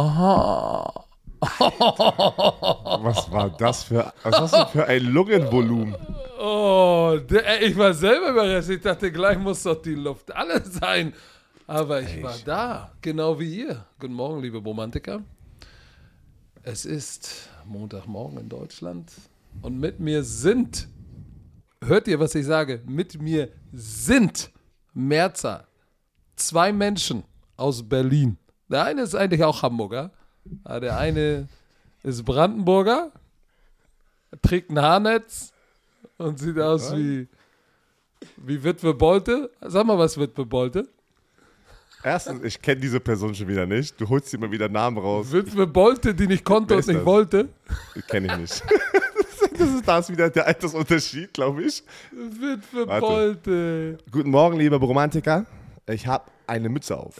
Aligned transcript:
Aha. 0.00 1.04
Was 3.02 3.30
war 3.30 3.50
das 3.50 3.82
für, 3.84 4.12
was 4.22 4.40
hast 4.40 4.54
du 4.54 4.66
für 4.66 4.86
ein 4.86 5.02
Lungenvolumen? 5.04 5.94
Oh, 6.38 7.18
der, 7.28 7.62
ich 7.62 7.76
war 7.76 7.92
selber 7.92 8.30
überrascht. 8.30 8.70
Ich 8.70 8.80
dachte, 8.80 9.12
gleich 9.12 9.38
muss 9.38 9.62
doch 9.62 9.80
die 9.80 9.94
Luft 9.94 10.34
alle 10.34 10.64
sein. 10.64 11.12
Aber 11.66 12.00
ich 12.00 12.22
war 12.22 12.36
da, 12.44 12.92
genau 13.02 13.38
wie 13.38 13.60
ihr. 13.60 13.84
Guten 13.98 14.14
Morgen, 14.14 14.40
liebe 14.40 14.58
Romantiker. 14.58 15.22
Es 16.62 16.86
ist 16.86 17.50
Montagmorgen 17.66 18.38
in 18.38 18.48
Deutschland 18.48 19.12
und 19.60 19.78
mit 19.78 20.00
mir 20.00 20.24
sind, 20.24 20.88
hört 21.84 22.08
ihr, 22.08 22.18
was 22.18 22.34
ich 22.34 22.46
sage? 22.46 22.80
Mit 22.86 23.20
mir 23.20 23.50
sind 23.72 24.50
Mehrzahl 24.94 25.66
zwei 26.36 26.72
Menschen 26.72 27.22
aus 27.56 27.86
Berlin. 27.86 28.38
Der 28.70 28.84
eine 28.84 29.02
ist 29.02 29.14
eigentlich 29.14 29.42
auch 29.44 29.62
Hamburger. 29.62 30.10
aber 30.64 30.80
Der 30.80 30.98
eine 30.98 31.48
ist 32.02 32.24
Brandenburger, 32.24 33.10
trägt 34.42 34.70
ein 34.70 34.80
Haarnetz 34.80 35.52
und 36.18 36.38
sieht 36.38 36.58
aus 36.58 36.96
wie, 36.96 37.26
wie 38.36 38.62
Witwe 38.62 38.94
Bolte. 38.94 39.50
Sag 39.60 39.84
mal 39.86 39.98
was, 39.98 40.18
Witwe 40.18 40.46
Bolte. 40.46 40.88
Erstens, 42.02 42.42
ich 42.44 42.62
kenne 42.62 42.80
diese 42.80 42.98
Person 43.00 43.34
schon 43.34 43.48
wieder 43.48 43.66
nicht. 43.66 44.00
Du 44.00 44.08
holst 44.08 44.32
immer 44.32 44.50
wieder 44.50 44.68
Namen 44.70 44.96
raus. 44.96 45.30
Witwe 45.32 45.66
Bolte, 45.66 46.14
die 46.14 46.26
nicht 46.26 46.44
konnte 46.44 46.74
und 46.74 46.80
ist 46.80 46.86
nicht 46.86 47.00
das? 47.00 47.06
wollte. 47.06 47.48
Kenne 48.08 48.28
ich 48.32 48.36
nicht. 48.38 48.64
Das 49.58 49.68
ist 49.68 49.86
das 49.86 50.08
wieder 50.08 50.30
der 50.30 50.46
Altersunterschied, 50.46 51.34
glaube 51.34 51.64
ich. 51.64 51.84
Witwe 52.12 52.88
Warte. 52.88 53.00
Bolte. 53.06 53.98
Guten 54.10 54.30
Morgen, 54.30 54.58
liebe 54.58 54.76
Romantiker. 54.76 55.44
Ich 55.86 56.06
habe 56.06 56.24
eine 56.46 56.70
Mütze 56.70 56.96
auf. 56.96 57.16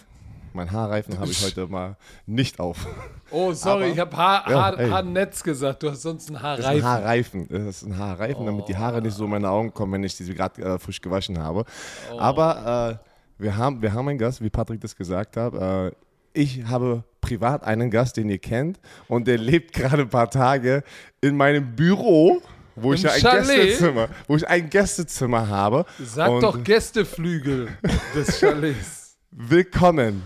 Mein 0.53 0.71
Haarreifen 0.73 1.19
habe 1.19 1.31
ich 1.31 1.43
heute 1.45 1.67
mal 1.67 1.97
nicht 2.27 2.59
auf. 2.59 2.87
Oh, 3.31 3.53
sorry, 3.53 3.85
Aber- 3.85 3.93
ich 3.93 3.99
habe 3.99 4.17
Haar, 4.17 4.45
Haar. 4.47 4.91
Haarnetz 4.91 5.43
gesagt. 5.43 5.83
Du 5.83 5.91
hast 5.91 6.03
sonst 6.03 6.29
ein 6.31 6.35
Das 6.35 6.59
ist 6.59 6.65
ein 6.67 6.83
Haarreifen. 6.83 7.47
Haarreifen. 7.47 7.67
Das 7.67 7.77
ist 7.77 7.83
ein 7.87 7.97
Haarreifen, 7.99 8.47
damit 8.47 8.69
die 8.69 8.77
Haare 8.77 9.01
nicht 9.01 9.15
so 9.17 9.25
in 9.25 9.31
meine 9.31 9.49
Augen 9.49 9.73
kommen, 9.73 9.93
wenn 9.93 10.05
ich 10.05 10.15
sie 10.17 10.35
gerade 10.35 10.61
äh, 10.63 10.79
frisch 10.79 11.01
gewaschen 11.01 11.39
habe. 11.39 11.65
Oh. 12.13 12.19
Aber 12.19 12.99
äh, 13.01 13.43
wir, 13.43 13.57
haben, 13.57 13.81
wir 13.83 13.93
haben 13.93 14.09
einen 14.09 14.19
Gast, 14.19 14.43
wie 14.43 14.51
Patrick 14.51 14.81
das 14.81 14.97
gesagt 14.97 15.37
hat. 15.37 15.55
Äh, 15.55 15.93
ich 16.33 16.65
habe 16.67 17.05
privat 17.21 17.65
einen 17.65 17.91
Gast, 17.91 18.17
den 18.17 18.29
ihr 18.29 18.39
kennt. 18.39 18.81
Und 19.09 19.27
der 19.29 19.39
lebt 19.39 19.73
gerade 19.73 20.03
ein 20.03 20.09
paar 20.09 20.31
Tage 20.31 20.83
in 21.21 21.37
meinem 21.37 21.75
Büro. 21.77 22.41
Wo 22.77 22.93
ich 22.95 23.03
ja 23.03 23.11
ein 23.11 23.21
Chalet? 23.21 23.47
Gästezimmer, 23.47 24.09
wo 24.27 24.37
ich 24.37 24.49
ein 24.49 24.71
Gästezimmer 24.71 25.47
habe. 25.49 25.85
Sag 26.03 26.31
Und 26.31 26.43
doch 26.43 26.63
Gästeflügel 26.65 27.69
des 28.15 28.39
Chalets. 28.41 29.17
Willkommen, 29.33 30.23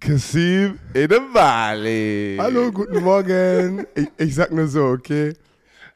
Kasim 0.00 0.78
Edebali. 0.94 2.36
Hallo, 2.38 2.70
guten 2.70 3.02
Morgen. 3.02 3.86
Ich, 3.94 4.08
ich 4.18 4.34
sag 4.34 4.52
nur 4.52 4.68
so, 4.68 4.84
okay? 4.84 5.34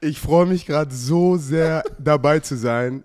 Ich 0.01 0.19
freue 0.19 0.47
mich 0.47 0.67
gerade 0.67 0.95
so 0.95 1.37
sehr 1.37 1.85
dabei 1.99 2.41
zu 2.41 2.57
sein. 2.57 3.05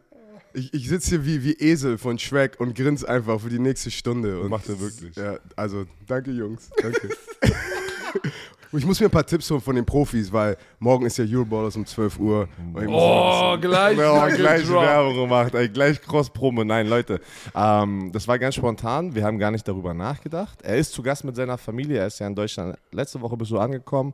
Ich, 0.53 0.73
ich 0.73 0.87
sitze 0.87 1.09
hier 1.09 1.25
wie, 1.25 1.43
wie 1.43 1.53
Esel 1.53 1.97
von 1.97 2.17
Shrek 2.17 2.59
und 2.59 2.75
grins 2.75 3.03
einfach 3.03 3.41
für 3.41 3.49
die 3.49 3.59
nächste 3.59 3.91
Stunde. 3.91 4.39
Und 4.39 4.49
Macht 4.49 4.69
er 4.69 4.79
wirklich. 4.79 5.15
Ja, 5.15 5.37
also 5.55 5.85
danke 6.07 6.31
Jungs, 6.31 6.69
danke. 6.81 7.09
Ich 8.77 8.85
muss 8.85 8.99
mir 8.99 9.07
ein 9.07 9.11
paar 9.11 9.25
Tipps 9.25 9.49
holen 9.49 9.61
von 9.61 9.75
den 9.75 9.85
Profis, 9.85 10.31
weil 10.31 10.57
morgen 10.79 11.05
ist 11.05 11.17
ja 11.17 11.25
Euroballers 11.25 11.75
um 11.75 11.85
12 11.85 12.19
Uhr. 12.19 12.47
Oh, 12.87 13.57
gleich. 13.59 13.97
Ja, 13.97 14.27
gleich. 14.27 14.67
Werbung 14.69 15.15
gemacht, 15.15 15.53
ey, 15.53 15.69
gleich 15.69 16.01
Cross-Promo. 16.01 16.63
Nein, 16.63 16.87
Leute, 16.87 17.21
ähm, 17.55 18.11
das 18.11 18.27
war 18.27 18.37
ganz 18.39 18.55
spontan. 18.55 19.13
Wir 19.13 19.23
haben 19.23 19.39
gar 19.39 19.51
nicht 19.51 19.67
darüber 19.67 19.93
nachgedacht. 19.93 20.61
Er 20.61 20.77
ist 20.77 20.93
zu 20.93 21.01
Gast 21.01 21.23
mit 21.23 21.35
seiner 21.35 21.57
Familie. 21.57 21.99
Er 21.99 22.07
ist 22.07 22.19
ja 22.19 22.27
in 22.27 22.35
Deutschland. 22.35 22.77
Letzte 22.91 23.21
Woche 23.21 23.37
bist 23.37 23.51
du 23.51 23.59
angekommen. 23.59 24.13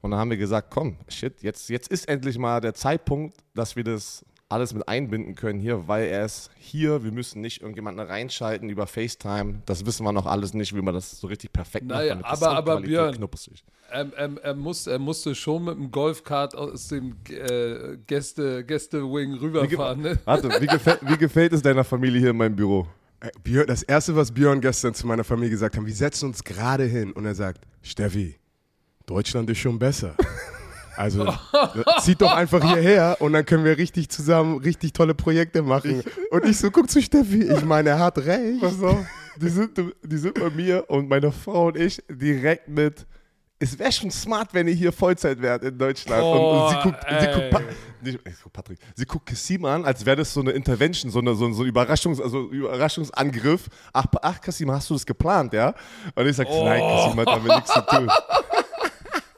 Und 0.00 0.12
dann 0.12 0.20
haben 0.20 0.30
wir 0.30 0.38
gesagt, 0.38 0.68
komm, 0.70 0.96
shit, 1.08 1.42
jetzt, 1.42 1.68
jetzt 1.68 1.88
ist 1.88 2.08
endlich 2.08 2.38
mal 2.38 2.60
der 2.60 2.74
Zeitpunkt, 2.74 3.36
dass 3.54 3.76
wir 3.76 3.84
das 3.84 4.24
alles 4.50 4.74
mit 4.74 4.88
einbinden 4.88 5.34
können 5.36 5.60
hier, 5.60 5.86
weil 5.88 6.06
er 6.06 6.24
ist 6.24 6.50
hier. 6.56 7.04
Wir 7.04 7.12
müssen 7.12 7.40
nicht 7.40 7.60
irgendjemanden 7.60 8.04
reinschalten 8.06 8.68
über 8.68 8.86
FaceTime. 8.86 9.62
Das 9.66 9.86
wissen 9.86 10.04
wir 10.04 10.12
noch 10.12 10.26
alles 10.26 10.54
nicht, 10.54 10.74
wie 10.74 10.82
man 10.82 10.92
das 10.94 11.20
so 11.20 11.26
richtig 11.28 11.52
perfekt 11.52 11.86
Naja, 11.86 12.16
macht. 12.16 12.24
aber- 12.42 12.50
aber 12.56 12.80
Björn. 12.80 13.16
Ähm, 13.92 14.12
ähm, 14.16 14.38
er, 14.42 14.54
musste, 14.54 14.92
er 14.92 14.98
musste 14.98 15.34
schon 15.34 15.64
mit 15.64 15.74
dem 15.76 15.90
Golfkart 15.90 16.54
aus 16.54 16.88
dem 16.88 17.16
äh, 17.28 17.96
Gäste, 18.06 18.64
Gäste-Wing 18.64 19.34
rüberfahren. 19.34 20.00
Ne? 20.02 20.18
Warte, 20.24 20.48
wie 20.60 20.66
gefällt, 20.66 21.00
wie 21.02 21.16
gefällt 21.16 21.52
es 21.52 21.62
deiner 21.62 21.82
Familie 21.84 22.20
hier 22.20 22.30
in 22.30 22.36
meinem 22.36 22.54
Büro? 22.56 22.86
Björn, 23.44 23.66
das 23.66 23.82
erste, 23.82 24.16
was 24.16 24.32
Björn 24.32 24.60
gestern 24.60 24.94
zu 24.94 25.06
meiner 25.06 25.24
Familie 25.24 25.50
gesagt 25.50 25.76
hat, 25.76 25.84
wir 25.84 25.94
setzen 25.94 26.26
uns 26.30 26.42
gerade 26.42 26.84
hin 26.84 27.12
und 27.12 27.24
er 27.26 27.34
sagt, 27.34 27.66
Steffi, 27.82 28.36
Deutschland 29.06 29.48
ist 29.50 29.58
schon 29.58 29.78
besser. 29.78 30.14
Also 31.00 31.32
zieht 32.02 32.20
doch 32.20 32.34
einfach 32.34 32.62
hierher 32.62 33.16
und 33.20 33.32
dann 33.32 33.46
können 33.46 33.64
wir 33.64 33.78
richtig 33.78 34.10
zusammen 34.10 34.58
richtig 34.58 34.92
tolle 34.92 35.14
Projekte 35.14 35.62
machen. 35.62 36.02
Und 36.30 36.44
ich 36.44 36.58
so, 36.58 36.70
guck 36.70 36.90
zu 36.90 37.00
Steffi, 37.00 37.42
ich 37.44 37.64
meine, 37.64 37.90
er 37.90 37.98
hat 37.98 38.18
recht. 38.18 38.60
Pass 38.60 38.82
auf, 38.82 38.98
die 39.36 39.48
sind, 39.48 39.70
die 40.02 40.16
sind 40.18 40.34
bei 40.38 40.50
mir 40.50 40.84
und 40.88 41.08
meine 41.08 41.32
Frau 41.32 41.68
und 41.68 41.76
ich 41.78 42.02
direkt 42.10 42.68
mit. 42.68 43.06
Es 43.62 43.78
wäre 43.78 43.92
schon 43.92 44.10
smart, 44.10 44.54
wenn 44.54 44.66
ihr 44.68 44.74
hier 44.74 44.90
Vollzeit 44.90 45.40
wärt 45.42 45.62
in 45.64 45.76
Deutschland. 45.76 46.22
und, 46.22 46.38
und 46.38 46.70
sie 46.70 46.76
Oh, 46.76 46.82
guckt, 46.82 47.04
sie 47.20 47.26
guckt, 47.26 47.50
pa 47.50 47.60
nicht, 48.02 48.18
guck 48.42 48.52
Patrick, 48.54 48.78
sie 48.96 49.04
guckt 49.04 49.26
Kassim 49.26 49.64
an, 49.66 49.84
als 49.84 50.04
wäre 50.06 50.16
das 50.16 50.32
so 50.32 50.40
eine 50.40 50.52
Intervention, 50.52 51.10
so, 51.10 51.18
eine, 51.18 51.34
so, 51.34 51.44
ein- 51.46 51.52
so 51.52 51.62
ein 51.62 51.68
Überraschungs, 51.68 52.20
also 52.22 52.48
Überraschungsangriff. 52.48 53.68
Ach, 53.92 54.06
ach, 54.22 54.40
Kassim, 54.40 54.70
hast 54.70 54.88
du 54.88 54.94
das 54.94 55.04
geplant, 55.04 55.52
ja? 55.52 55.74
Und 56.14 56.26
ich 56.26 56.36
sag, 56.36 56.48
nein, 56.48 56.80
Kassim 56.80 57.20
hat 57.20 57.26
damit 57.28 57.54
nichts 57.56 57.72
zu 57.74 57.80
tun. 57.82 58.10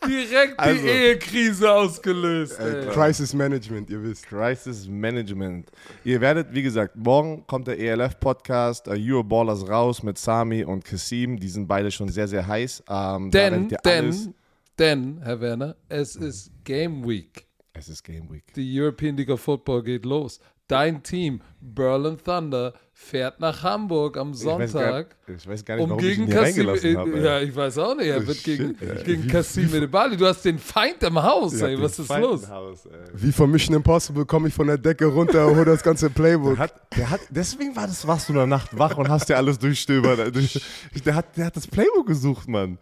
Direkt 0.06 0.58
Also. 0.58 0.82
die 0.82 0.88
Ehekrise 0.88 1.70
ausgelöst. 1.72 2.58
ey. 2.58 2.86
Crisis 2.88 3.32
Management, 3.34 3.90
ihr 3.90 4.02
wisst. 4.02 4.26
Crisis 4.26 4.88
Management. 4.88 5.70
Ihr 6.04 6.20
werdet, 6.20 6.52
wie 6.52 6.62
gesagt, 6.62 6.96
morgen 6.96 7.46
kommt 7.46 7.66
der 7.68 7.78
ELF-Podcast, 7.78 8.88
äh, 8.88 8.96
Euroballers 8.98 9.68
raus 9.68 10.02
mit 10.02 10.18
Sami 10.18 10.64
und 10.64 10.84
Kassim. 10.84 11.38
Die 11.38 11.48
sind 11.48 11.66
beide 11.66 11.90
schon 11.90 12.08
sehr, 12.08 12.28
sehr 12.28 12.46
heiß. 12.46 12.82
Ähm, 12.88 13.30
Denn, 13.30 13.68
denn, 13.84 14.34
denn, 14.78 15.20
Herr 15.22 15.40
Werner, 15.40 15.76
es 15.88 16.16
ist 16.16 16.50
Game 16.64 17.06
Week. 17.06 17.46
Es 17.72 17.88
ist 17.88 18.02
Game 18.02 18.30
Week. 18.30 18.44
Die 18.54 18.80
European 18.80 19.16
League 19.16 19.30
of 19.30 19.40
Football 19.40 19.82
geht 19.82 20.04
los. 20.04 20.40
Dein 20.68 21.02
Team, 21.02 21.40
Berlin 21.60 22.16
Thunder, 22.22 22.72
fährt 22.94 23.40
nach 23.40 23.62
Hamburg 23.62 24.16
am 24.16 24.32
Ich 24.32 24.44
weiß, 24.44 24.44
gar, 24.44 24.68
Sonntag. 24.68 25.16
ich 25.26 25.46
weiß 25.48 25.64
gar 25.64 25.74
nicht, 25.76 25.84
Um 25.84 25.90
warum 25.90 26.04
ich 26.04 26.10
gegen 26.10 26.22
ihn 26.22 26.28
hier 26.28 26.36
Kassim, 26.40 26.68
reingelassen 26.68 26.98
habe. 26.98 27.18
ja, 27.20 27.40
ich 27.40 27.56
weiß 27.56 27.78
auch 27.78 27.96
nicht, 27.96 28.06
er 28.06 28.26
wird 28.26 28.36
Shit, 28.36 28.44
gegen, 28.44 28.76
ey. 28.80 29.04
gegen 29.04 29.26
Kassim 29.28 29.74
Edebali. 29.74 30.16
Du 30.16 30.26
hast 30.26 30.44
den 30.44 30.58
Feind 30.58 31.02
im 31.02 31.20
Haus, 31.22 31.60
ey, 31.60 31.80
was 31.80 31.98
ist 31.98 32.08
los? 32.16 32.48
Haus, 32.48 32.86
ey. 32.86 32.92
Wie 33.14 33.32
von 33.32 33.50
Mission 33.50 33.74
Impossible 33.76 34.24
komme 34.24 34.48
ich 34.48 34.54
von 34.54 34.66
der 34.66 34.78
Decke 34.78 35.06
runter 35.06 35.46
und 35.48 35.56
hole 35.56 35.64
das 35.64 35.82
ganze 35.82 36.10
Playbook. 36.10 36.58
Hat, 36.58 36.74
der 36.96 37.10
hat, 37.10 37.20
deswegen 37.30 37.74
war 37.74 37.86
das, 37.86 38.06
warst 38.06 38.28
du 38.28 38.32
in 38.34 38.38
der 38.38 38.46
Nacht 38.46 38.78
wach 38.78 38.96
und 38.96 39.08
hast 39.08 39.28
dir 39.28 39.36
alles 39.36 39.58
durchstöbert. 39.58 40.32
Der 41.04 41.14
hat, 41.14 41.36
der 41.36 41.46
hat 41.46 41.56
das 41.56 41.66
Playbook 41.66 42.06
gesucht, 42.06 42.46
Mann. 42.48 42.78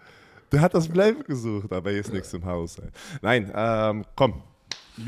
Der 0.52 0.60
hat 0.60 0.74
das 0.74 0.88
Playbook 0.88 1.26
gesucht, 1.26 1.72
aber 1.72 1.90
hier 1.90 2.00
ist 2.00 2.12
nichts 2.12 2.32
im 2.34 2.44
Haus. 2.44 2.78
Ey. 2.78 2.88
Nein, 3.22 3.50
ähm, 3.54 4.04
komm. 4.16 4.42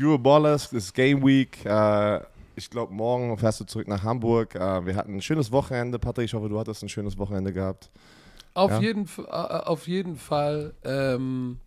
Euroballers 0.01 0.71
ist 0.73 0.93
Game 0.93 1.23
Week. 1.23 1.63
Äh, 1.65 2.19
ich 2.55 2.69
glaube, 2.69 2.93
morgen 2.93 3.37
fährst 3.37 3.59
du 3.59 3.65
zurück 3.65 3.87
nach 3.87 4.03
Hamburg. 4.03 4.55
Äh, 4.55 4.85
wir 4.85 4.95
hatten 4.95 5.15
ein 5.15 5.21
schönes 5.21 5.51
Wochenende. 5.51 5.99
Patrick, 5.99 6.25
ich 6.25 6.33
hoffe, 6.33 6.49
du 6.49 6.59
hattest 6.59 6.83
ein 6.83 6.89
schönes 6.89 7.17
Wochenende 7.17 7.51
gehabt. 7.53 7.89
Auf, 8.53 8.71
Ja. 8.71 8.79
jeden, 8.81 9.03
F- 9.05 9.19
äh, 9.19 9.31
auf 9.31 9.87
jeden 9.87 10.15
Fall. 10.15 10.73
Ähm, 10.83 11.59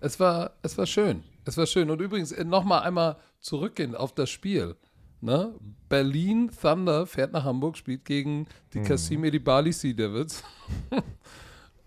es, 0.00 0.18
war, 0.18 0.52
es 0.62 0.76
war 0.76 0.86
schön. 0.86 1.22
Es 1.44 1.56
war 1.56 1.66
schön. 1.66 1.90
Und 1.90 2.00
übrigens, 2.00 2.36
nochmal 2.44 2.82
einmal 2.82 3.16
zurückgehen 3.40 3.94
auf 3.94 4.12
das 4.12 4.30
Spiel. 4.30 4.76
Ne? 5.20 5.54
Berlin 5.88 6.50
Thunder 6.60 7.06
fährt 7.06 7.32
nach 7.32 7.44
Hamburg, 7.44 7.76
spielt 7.76 8.04
gegen 8.04 8.46
die 8.74 8.80
Mhm. 8.80 8.84
Kassim 8.84 9.22
Edibali 9.24 9.72
Sea 9.72 9.92
Devils. 9.92 10.42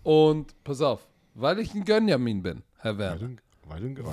Und 0.02 0.54
pass 0.64 0.80
auf, 0.80 1.06
weil 1.34 1.58
ich 1.58 1.74
ein 1.74 1.84
Gönjamin 1.84 2.42
bin, 2.42 2.62
Herr 2.78 2.96
Werner. 2.96 3.30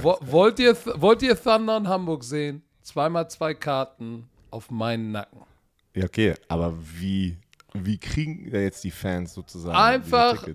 Wollt, 0.01 0.59
ihr, 0.59 0.75
wollt 0.95 1.21
ihr 1.21 1.39
Thunder 1.41 1.77
in 1.77 1.87
Hamburg 1.87 2.23
sehen? 2.23 2.63
Zweimal 2.83 3.29
zwei 3.29 3.53
Karten 3.53 4.29
auf 4.51 4.69
meinen 4.69 5.11
Nacken. 5.11 5.41
ja, 5.95 6.05
okay, 6.05 6.35
aber 6.47 6.73
wie, 6.77 7.37
wie 7.73 7.97
kriegen 7.97 8.51
da 8.51 8.59
jetzt 8.59 8.83
die 8.83 8.91
Fans 8.91 9.33
sozusagen 9.33 9.75
Einfach-? 9.75 10.45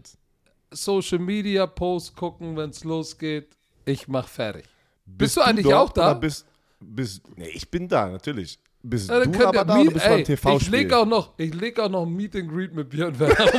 Social 0.71 1.19
Media 1.19 1.67
Post 1.67 2.15
gucken, 2.15 2.57
wenn 2.57 2.71
es 2.71 2.85
losgeht. 2.85 3.49
Ich 3.87 4.07
mach 4.07 4.29
fertig. 4.29 4.65
Bist, 5.07 5.39
du 5.39 5.41
eigentlich 5.41 5.73
auch 5.73 5.91
da? 5.91 6.13
Bist, 6.13 6.47
bist, 6.79 7.23
nee, 7.37 7.49
ich 7.49 7.71
bin 7.71 7.89
da, 7.89 8.09
natürlich. 8.09 8.59
Bist 8.83 9.09
Ja, 9.09 9.21
dann 9.21 9.33
du 9.33 9.47
aber 9.47 9.65
da 9.65 9.77
Meet- 9.77 9.87
oder 9.87 9.95
bist 9.95 10.29
du 10.29 10.37
beim 10.43 10.53
ey, 10.53 10.57
Ich 10.59 10.69
leg 10.69 10.93
auch 10.93 11.07
noch, 11.07 11.33
ich 11.39 11.55
leg 11.55 11.81
auch 11.81 11.89
noch 11.89 12.05
ein 12.05 12.15
Meet 12.15 12.37
and 12.37 12.51
Greet 12.51 12.75
mit 12.75 12.91
Björn 12.91 13.19
Werner. 13.19 13.37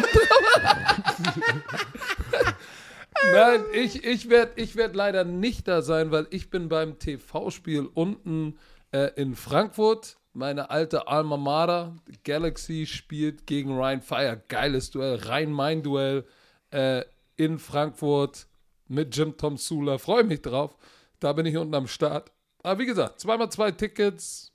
Nein, 3.33 3.63
ich, 3.73 4.03
ich 4.03 4.29
werde 4.29 4.53
ich 4.55 4.75
werd 4.75 4.95
leider 4.95 5.23
nicht 5.23 5.67
da 5.67 5.81
sein, 5.81 6.11
weil 6.11 6.27
ich 6.29 6.49
bin 6.49 6.69
beim 6.69 6.99
TV-Spiel 6.99 7.89
unten 7.93 8.57
äh, 8.91 9.11
in 9.15 9.35
Frankfurt. 9.35 10.17
Meine 10.33 10.69
alte 10.69 11.07
Alma 11.07 11.37
Mater, 11.37 11.95
Galaxy, 12.23 12.85
spielt 12.85 13.45
gegen 13.45 13.75
Ryan 13.77 14.01
Fire. 14.01 14.41
Geiles 14.47 14.91
Duell, 14.91 15.15
Rhein-Main-Duell. 15.15 16.25
Äh, 16.71 17.03
in 17.35 17.57
Frankfurt 17.57 18.47
mit 18.87 19.15
Jim 19.15 19.37
Tom 19.37 19.57
Sula. 19.57 19.97
Freue 19.97 20.23
mich 20.23 20.41
drauf. 20.41 20.75
Da 21.19 21.33
bin 21.33 21.45
ich 21.45 21.55
unten 21.55 21.73
am 21.73 21.87
Start. 21.87 22.31
Aber 22.63 22.79
wie 22.79 22.85
gesagt, 22.85 23.19
zweimal 23.19 23.49
zwei 23.49 23.71
Tickets. 23.71 24.51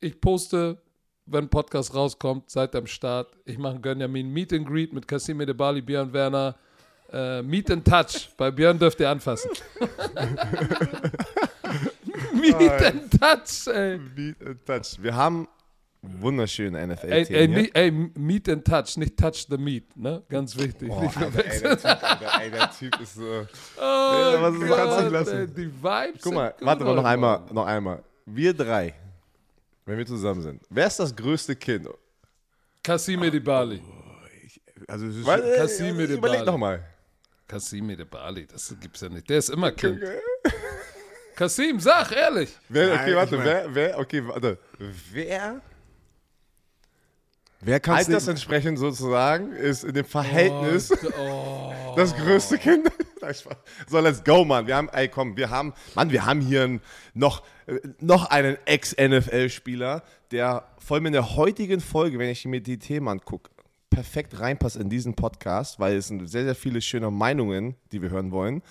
Ich 0.00 0.20
poste, 0.20 0.78
wenn 1.26 1.48
Podcast 1.48 1.94
rauskommt, 1.94 2.50
seid 2.50 2.74
am 2.74 2.86
Start. 2.86 3.36
Ich 3.44 3.58
mache 3.58 3.80
Gönjamin 3.80 4.30
Meet 4.30 4.54
and 4.54 4.66
Greet 4.66 4.92
mit 4.92 5.06
Kasim 5.06 5.40
Edebali, 5.40 5.82
Björn 5.82 6.12
Werner. 6.12 6.56
Äh, 7.12 7.42
Meet 7.42 7.70
and 7.70 7.84
Touch. 7.86 8.30
Bei 8.36 8.50
Björn 8.50 8.78
dürft 8.78 8.98
ihr 9.00 9.08
anfassen. 9.10 9.50
Meet 12.32 12.54
and 12.82 13.10
Touch, 13.20 13.66
ey. 13.74 13.98
Meet 13.98 14.46
and 14.46 14.66
Touch. 14.66 15.02
Wir 15.02 15.14
haben 15.14 15.48
wunderschöne 16.02 16.78
Ey, 16.78 16.86
NFL-Themen 16.86 17.12
ey, 17.12 17.46
hier. 17.46 17.48
nicht, 17.48 17.76
ey, 17.76 17.90
Meet 17.90 18.48
and 18.50 18.64
Touch, 18.66 18.96
nicht 18.96 19.16
Touch 19.16 19.46
the 19.48 19.56
Meat, 19.56 19.96
ne? 19.96 20.22
Ganz 20.28 20.56
wichtig. 20.56 20.88
Boah, 20.88 21.02
nicht 21.02 21.16
Alter, 21.16 21.44
ey, 21.44 21.60
der 21.60 21.76
typ, 21.78 21.84
Alter, 21.86 22.40
ey, 22.42 22.50
der 22.50 22.70
Typ 22.72 23.00
ist 23.00 23.14
so... 23.14 23.46
Oh 23.78 23.80
was 23.80 24.54
ist- 24.54 24.68
Gott, 24.68 25.12
lassen. 25.12 25.36
ey, 25.38 25.46
die 25.46 25.72
Vibes 25.82 26.22
Guck 26.22 26.34
mal, 26.34 26.50
gut 26.50 26.66
warte 26.66 26.84
mal 26.84 26.94
noch 26.94 27.04
einmal, 27.04 27.40
noch 27.52 27.66
einmal. 27.66 28.02
Wir 28.26 28.52
drei, 28.54 28.94
wenn 29.86 29.98
wir 29.98 30.06
zusammen 30.06 30.42
sind, 30.42 30.62
wer 30.68 30.86
ist 30.86 30.98
das 31.00 31.14
größte 31.14 31.56
Kind? 31.56 31.88
Kasim 32.82 33.22
Edebali. 33.22 33.80
Also 34.86 35.06
es 35.06 35.16
ist 35.16 35.26
Weil, 35.26 35.56
Kassim 35.56 35.98
Edebali. 36.00 36.14
Überleg 36.18 36.44
noch 36.44 36.58
Kasim 37.46 37.90
Edebali, 37.90 38.46
das 38.46 38.74
gibt's 38.80 39.00
ja 39.00 39.08
nicht. 39.08 39.28
Der 39.28 39.38
ist 39.38 39.50
immer 39.50 39.72
Kind. 39.72 40.00
Kasim, 41.36 41.80
sag 41.80 42.12
ehrlich. 42.12 42.56
Wer, 42.68 42.88
Nein, 42.88 42.98
okay, 43.00 43.10
ich 43.10 43.16
warte, 43.16 43.36
mein- 43.36 43.44
wer, 43.46 43.74
wer, 43.74 43.98
okay, 43.98 44.26
warte. 44.26 44.58
Wer 45.12 45.60
wer 47.60 47.80
kann 47.80 47.94
es 47.96 48.06
nicht? 48.08 48.14
altersentsprechend 48.14 48.78
sozusagen 48.78 49.52
ist 49.52 49.84
in 49.84 49.94
dem 49.94 50.04
Verhältnis 50.04 50.92
Oh, 51.18 51.72
das 51.96 52.14
größte 52.14 52.58
Kind? 52.58 52.88
Nein, 53.20 53.34
so, 53.88 54.00
let's 54.00 54.22
go, 54.22 54.44
Mann. 54.44 54.66
Wir 54.66 54.76
haben, 54.76 54.88
ey, 54.90 55.08
komm, 55.08 55.36
wir 55.36 55.50
haben, 55.50 55.72
Mann, 55.94 56.10
wir 56.10 56.26
haben 56.26 56.40
hier 56.40 56.64
einen, 56.64 56.80
noch, 57.14 57.42
äh, 57.66 57.78
noch 58.00 58.26
einen 58.30 58.58
Ex-NFL-Spieler, 58.66 60.02
der 60.30 60.68
vor 60.78 60.96
allem 60.96 61.06
in 61.06 61.14
der 61.14 61.34
heutigen 61.36 61.80
Folge, 61.80 62.18
wenn 62.18 62.28
ich 62.28 62.44
mir 62.44 62.60
die 62.60 62.78
Themen 62.78 63.08
angucke, 63.08 63.50
perfekt 63.94 64.38
reinpasst 64.40 64.76
in 64.76 64.88
diesen 64.90 65.14
Podcast, 65.14 65.78
weil 65.78 65.96
es 65.96 66.08
sind 66.08 66.26
sehr, 66.28 66.44
sehr 66.44 66.54
viele 66.54 66.80
schöne 66.80 67.10
Meinungen, 67.10 67.76
die 67.92 68.02
wir 68.02 68.10
hören 68.10 68.30
wollen. 68.32 68.62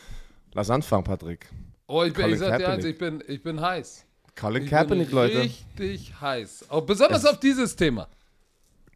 Lass 0.53 0.69
anfangen, 0.69 1.03
Patrick. 1.03 1.47
oh 1.87 2.03
ich, 2.03 2.13
bin, 2.13 2.29
ich 2.29 2.39
sag 2.39 2.57
dir 2.57 2.69
eins, 2.69 2.85
ich 2.85 2.97
bin, 2.97 3.23
ich 3.27 3.41
bin 3.41 3.59
heiß. 3.61 4.05
Colin 4.39 4.63
Ich 4.63 4.69
Kaepernick, 4.69 5.07
bin 5.07 5.15
Leute. 5.15 5.39
richtig 5.41 6.19
heiß. 6.19 6.69
Auch 6.69 6.81
besonders 6.81 7.25
auf 7.25 7.39
dieses 7.39 7.75
Thema. 7.75 8.07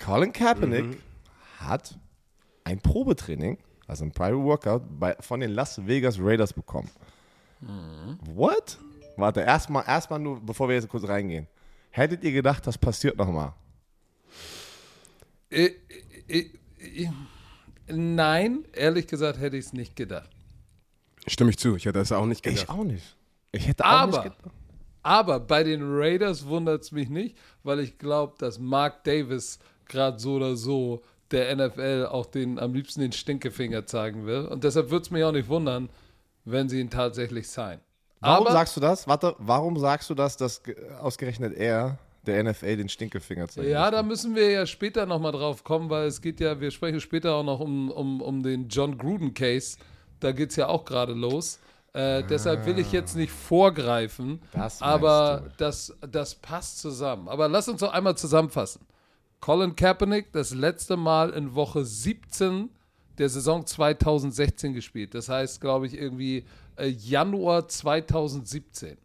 Colin 0.03 0.33
Kaepernick 0.33 0.85
Mhm. 0.85 0.97
hat 1.59 1.97
ein 2.63 2.79
Probetraining, 2.79 3.57
also 3.87 4.03
ein 4.03 4.11
Private 4.11 4.43
Workout, 4.43 4.81
bei, 4.99 5.15
von 5.19 5.39
den 5.39 5.51
Las 5.51 5.85
Vegas 5.87 6.17
Raiders 6.19 6.53
bekommen. 6.53 6.89
Mhm. 7.61 8.17
What? 8.35 8.77
Warte, 9.15 9.41
erstmal 9.41 9.83
erstmal 9.87 10.19
nur, 10.19 10.39
bevor 10.45 10.67
wir 10.69 10.75
jetzt 10.75 10.89
kurz 10.89 11.07
reingehen. 11.07 11.47
Hättet 11.91 12.23
ihr 12.23 12.31
gedacht, 12.31 12.67
das 12.67 12.77
passiert 12.77 13.17
nochmal? 13.17 13.53
Ich, 16.27 16.51
ich, 16.77 17.03
ich, 17.03 17.09
nein, 17.87 18.65
ehrlich 18.73 19.07
gesagt 19.07 19.39
hätte 19.39 19.57
ich 19.57 19.65
es 19.65 19.73
nicht 19.73 19.95
gedacht. 19.95 20.29
Stimme 21.27 21.49
ich 21.49 21.57
zu, 21.57 21.75
ich 21.75 21.85
hätte 21.85 21.99
das 21.99 22.11
auch 22.11 22.25
nicht 22.25 22.43
gedacht. 22.43 22.63
Ich 22.63 22.69
auch 22.69 22.83
nicht. 22.83 23.15
Ich 23.51 23.67
hätte 23.67 23.85
auch 23.85 24.05
nicht 24.07 24.15
Aber, 24.17 24.23
gedacht. 24.23 24.41
aber 25.03 25.39
bei 25.39 25.63
den 25.63 25.81
Raiders 25.83 26.45
wundert 26.45 26.83
es 26.83 26.91
mich 26.91 27.09
nicht, 27.09 27.37
weil 27.63 27.79
ich 27.79 27.97
glaube, 27.97 28.35
dass 28.37 28.59
Mark 28.59 29.03
Davis 29.03 29.59
gerade 29.85 30.19
so 30.19 30.35
oder 30.35 30.55
so 30.55 31.01
der 31.31 31.53
NFL 31.55 32.07
auch 32.09 32.25
den 32.25 32.59
am 32.59 32.73
liebsten 32.73 33.01
den 33.01 33.11
Stinkefinger 33.11 33.85
zeigen 33.85 34.25
will. 34.25 34.45
Und 34.45 34.63
deshalb 34.63 34.89
würde 34.89 35.03
es 35.03 35.11
mich 35.11 35.23
auch 35.23 35.31
nicht 35.33 35.49
wundern, 35.49 35.89
wenn 36.45 36.69
sie 36.69 36.79
ihn 36.79 36.89
tatsächlich 36.89 37.49
sein. 37.49 37.79
Warum 38.21 38.45
aber, 38.47 38.53
sagst 38.53 38.75
du 38.77 38.81
das? 38.81 39.07
Warte, 39.07 39.35
warum 39.37 39.77
sagst 39.77 40.09
du 40.09 40.15
das, 40.15 40.37
dass 40.37 40.63
ge- 40.63 40.75
ausgerechnet 40.99 41.53
er 41.53 41.97
der 42.27 42.43
NFL 42.43 42.77
den 42.77 42.89
Stinkefinger 42.89 43.47
zeigt? 43.47 43.67
Ja, 43.67 43.89
da 43.89 44.03
müssen 44.03 44.35
wir 44.35 44.49
ja 44.51 44.65
später 44.65 45.05
nochmal 45.05 45.31
drauf 45.31 45.63
kommen, 45.63 45.89
weil 45.89 46.07
es 46.07 46.21
geht 46.21 46.39
ja, 46.39 46.59
wir 46.59 46.71
sprechen 46.71 46.99
später 46.99 47.33
auch 47.35 47.43
noch 47.43 47.59
um, 47.59 47.89
um, 47.89 48.21
um 48.21 48.43
den 48.43 48.67
John 48.69 48.97
Gruden-Case. 48.97 49.77
Da 50.19 50.31
geht 50.31 50.51
es 50.51 50.55
ja 50.55 50.67
auch 50.67 50.85
gerade 50.85 51.13
los. 51.13 51.59
Äh, 51.93 52.23
Deshalb 52.23 52.65
will 52.65 52.77
ich 52.77 52.91
jetzt 52.91 53.15
nicht 53.15 53.31
vorgreifen, 53.31 54.41
Das 54.51 54.81
aber 54.81 55.43
du. 55.45 55.51
das, 55.57 55.95
das 56.11 56.35
passt 56.35 56.79
zusammen. 56.79 57.27
Aber 57.27 57.47
lass 57.47 57.67
uns 57.67 57.79
doch 57.79 57.91
einmal 57.91 58.15
zusammenfassen. 58.17 58.85
Colin 59.39 59.75
Kaepernick 59.75 60.31
das 60.31 60.53
letzte 60.53 60.97
Mal 60.97 61.31
in 61.31 61.55
Woche 61.55 61.85
17 61.85 62.69
der 63.17 63.29
Saison 63.29 63.65
2016 63.65 64.73
gespielt. 64.73 65.15
Das 65.15 65.29
heißt, 65.29 65.59
glaube 65.61 65.87
ich, 65.87 65.95
irgendwie 65.97 66.45
äh, 66.75 66.87
Januar 66.87 67.67
2017 67.67 68.97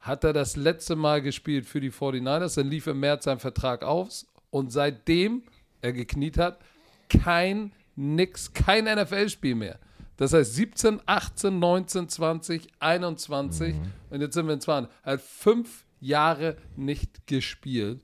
hat 0.00 0.24
er 0.24 0.32
das 0.32 0.56
letzte 0.56 0.96
Mal 0.96 1.22
gespielt 1.22 1.66
für 1.66 1.80
die 1.80 1.90
49ers. 1.90 2.56
Dann 2.56 2.68
lief 2.68 2.86
im 2.86 3.00
März 3.00 3.24
sein 3.24 3.38
Vertrag 3.38 3.82
aus 3.82 4.26
und 4.50 4.72
seitdem 4.72 5.42
er 5.80 5.92
gekniet 5.92 6.38
hat, 6.38 6.60
kein 7.08 7.72
nix, 7.96 8.52
kein 8.52 8.84
NFL-Spiel 8.84 9.54
mehr. 9.54 9.78
Das 10.16 10.32
heißt 10.32 10.54
17, 10.54 11.00
18, 11.06 11.58
19, 11.58 12.08
20, 12.08 12.68
21 12.80 13.76
und 14.10 14.20
jetzt 14.20 14.34
sind 14.34 14.46
wir 14.46 14.54
in 14.54 14.60
20. 14.60 14.92
Er 15.04 15.12
hat 15.12 15.20
fünf 15.20 15.84
Jahre 16.00 16.56
nicht 16.76 17.26
gespielt 17.26 18.02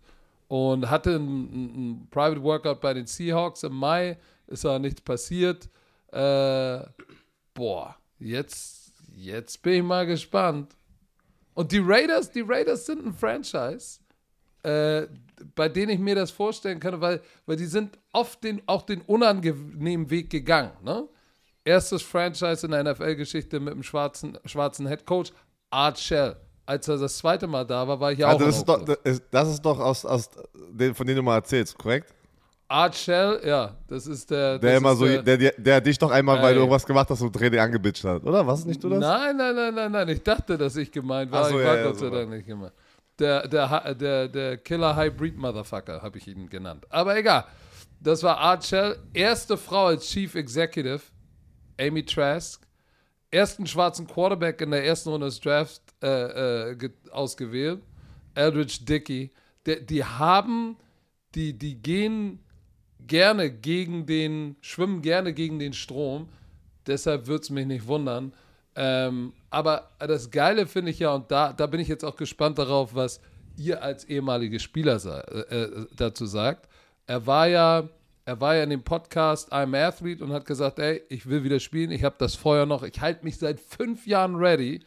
und 0.48 0.90
hatte 0.90 1.16
ein, 1.16 1.24
ein, 1.24 1.90
ein 1.90 2.08
Private 2.10 2.42
Workout 2.42 2.80
bei 2.80 2.94
den 2.94 3.06
Seahawks. 3.06 3.62
Im 3.64 3.74
Mai 3.74 4.18
ist 4.46 4.64
da 4.64 4.78
nichts 4.78 5.00
passiert. 5.00 5.68
Äh, 6.12 6.84
boah, 7.52 7.96
jetzt, 8.18 8.92
jetzt 9.16 9.62
bin 9.62 9.74
ich 9.74 9.82
mal 9.82 10.06
gespannt. 10.06 10.76
Und 11.54 11.72
die 11.72 11.78
Raiders, 11.82 12.30
die 12.30 12.42
Raiders 12.46 12.86
sind 12.86 13.04
ein 13.06 13.12
Franchise, 13.14 14.00
äh, 14.62 15.06
bei 15.54 15.68
denen 15.68 15.90
ich 15.92 15.98
mir 15.98 16.14
das 16.14 16.30
vorstellen 16.30 16.80
kann, 16.80 17.00
weil, 17.00 17.20
weil 17.46 17.56
die 17.56 17.66
sind 17.66 17.98
oft 18.12 18.42
den, 18.42 18.62
auch 18.66 18.82
den 18.82 19.00
unangenehmen 19.02 20.10
Weg 20.10 20.30
gegangen. 20.30 20.72
Ne? 20.82 21.08
Erstes 21.64 22.02
Franchise 22.02 22.66
in 22.66 22.72
der 22.72 22.84
NFL-Geschichte 22.84 23.60
mit 23.60 23.72
einem 23.74 23.82
schwarzen, 23.82 24.38
schwarzen 24.44 24.86
Headcoach, 24.86 25.32
Art 25.70 25.98
Shell. 25.98 26.36
Als 26.66 26.88
er 26.88 26.96
das 26.96 27.18
zweite 27.18 27.46
Mal 27.46 27.64
da 27.66 27.86
war, 27.86 28.00
war 28.00 28.12
ich 28.12 28.18
ja 28.20 28.28
auch 28.28 28.40
Also 28.40 28.44
in 28.44 28.50
das 28.50 28.56
ist 28.58 28.68
doch, 28.68 28.80
Oakland. 28.80 28.98
das 29.04 29.12
ist, 29.12 29.22
das 29.30 29.48
ist 29.50 29.62
doch 29.62 29.78
aus, 29.78 30.04
aus 30.06 30.30
den, 30.70 30.94
von 30.94 31.06
denen 31.06 31.16
du 31.16 31.22
mal 31.22 31.36
erzählst, 31.36 31.76
korrekt? 31.76 32.14
Art 32.66 32.94
Shell, 32.94 33.40
ja, 33.44 33.76
das 33.86 34.06
ist 34.06 34.30
der. 34.30 34.58
Der 34.58 34.78
immer 34.78 34.96
so, 34.96 35.06
der, 35.06 35.22
der, 35.36 35.52
der 35.56 35.80
dich 35.80 35.98
doch 35.98 36.10
einmal, 36.10 36.40
weil 36.42 36.54
du 36.54 36.60
irgendwas 36.60 36.86
gemacht 36.86 37.08
hast, 37.10 37.18
so 37.18 37.28
Training 37.28 37.60
angebitscht 37.60 38.04
hat, 38.04 38.24
oder? 38.24 38.46
Was 38.46 38.64
nicht 38.64 38.82
du 38.82 38.88
das? 38.88 39.00
Nein, 39.00 39.36
nein, 39.36 39.54
nein, 39.54 39.74
nein, 39.74 39.92
nein. 39.92 40.08
Ich 40.08 40.22
dachte, 40.22 40.56
dass 40.56 40.74
ich 40.76 40.90
gemeint 40.90 41.30
war. 41.30 41.44
So, 41.44 41.58
ich 41.58 41.64
ja, 41.64 41.70
war 41.70 41.76
ja, 41.76 41.86
Gott 41.86 41.98
sei. 41.98 42.10
Dank 42.10 42.30
nicht 42.30 42.46
gemeint. 42.46 42.72
Der, 43.18 43.46
der, 43.46 43.94
der, 43.94 44.28
der 44.28 44.56
Killer 44.58 44.96
Hybrid 44.96 45.36
Motherfucker 45.36 46.02
habe 46.02 46.18
ich 46.18 46.26
ihn 46.26 46.48
genannt. 46.48 46.84
Aber 46.90 47.16
egal. 47.16 47.44
Das 48.00 48.22
war 48.22 48.38
Art 48.38 48.64
Shell. 48.64 48.96
Erste 49.12 49.56
Frau 49.56 49.86
als 49.86 50.08
Chief 50.08 50.34
Executive, 50.34 51.02
Amy 51.78 52.04
Trask. 52.04 52.66
Ersten 53.30 53.66
schwarzen 53.66 54.06
Quarterback 54.06 54.60
in 54.60 54.70
der 54.70 54.84
ersten 54.84 55.10
Runde 55.10 55.26
des 55.26 55.40
Drafts 55.40 55.82
äh, 56.02 56.70
äh, 56.70 56.76
ge- 56.76 56.92
ausgewählt. 57.10 57.82
Eldridge 58.34 58.78
Dickey. 58.82 59.32
Die 59.66 60.04
haben, 60.04 60.76
die, 61.34 61.56
die 61.56 61.80
gehen 61.80 62.40
gerne 63.06 63.50
gegen 63.50 64.06
den, 64.06 64.56
schwimmen 64.60 65.02
gerne 65.02 65.32
gegen 65.32 65.58
den 65.58 65.72
Strom. 65.72 66.28
Deshalb 66.86 67.26
würde 67.26 67.42
es 67.42 67.50
mich 67.50 67.66
nicht 67.66 67.86
wundern. 67.86 68.32
Ähm, 68.76 69.32
aber 69.50 69.90
das 69.98 70.30
Geile 70.30 70.66
finde 70.66 70.90
ich 70.90 70.98
ja, 70.98 71.14
und 71.14 71.30
da, 71.30 71.52
da 71.52 71.66
bin 71.66 71.80
ich 71.80 71.88
jetzt 71.88 72.04
auch 72.04 72.16
gespannt 72.16 72.58
darauf, 72.58 72.94
was 72.94 73.20
ihr 73.56 73.82
als 73.82 74.04
ehemalige 74.04 74.58
Spieler 74.58 75.00
äh, 75.50 75.62
äh, 75.62 75.86
dazu 75.96 76.26
sagt. 76.26 76.68
Er 77.06 77.26
war 77.26 77.46
ja, 77.46 77.88
er 78.24 78.40
war 78.40 78.56
ja 78.56 78.64
in 78.64 78.70
dem 78.70 78.82
Podcast 78.82 79.52
I'm 79.52 79.76
Athlete 79.78 80.24
und 80.24 80.32
hat 80.32 80.46
gesagt, 80.46 80.78
ey, 80.78 81.02
ich 81.08 81.26
will 81.26 81.44
wieder 81.44 81.60
spielen, 81.60 81.92
ich 81.92 82.02
habe 82.02 82.16
das 82.18 82.34
Feuer 82.34 82.66
noch, 82.66 82.82
ich 82.82 83.00
halte 83.00 83.24
mich 83.24 83.38
seit 83.38 83.60
fünf 83.60 84.06
Jahren 84.06 84.36
ready. 84.36 84.80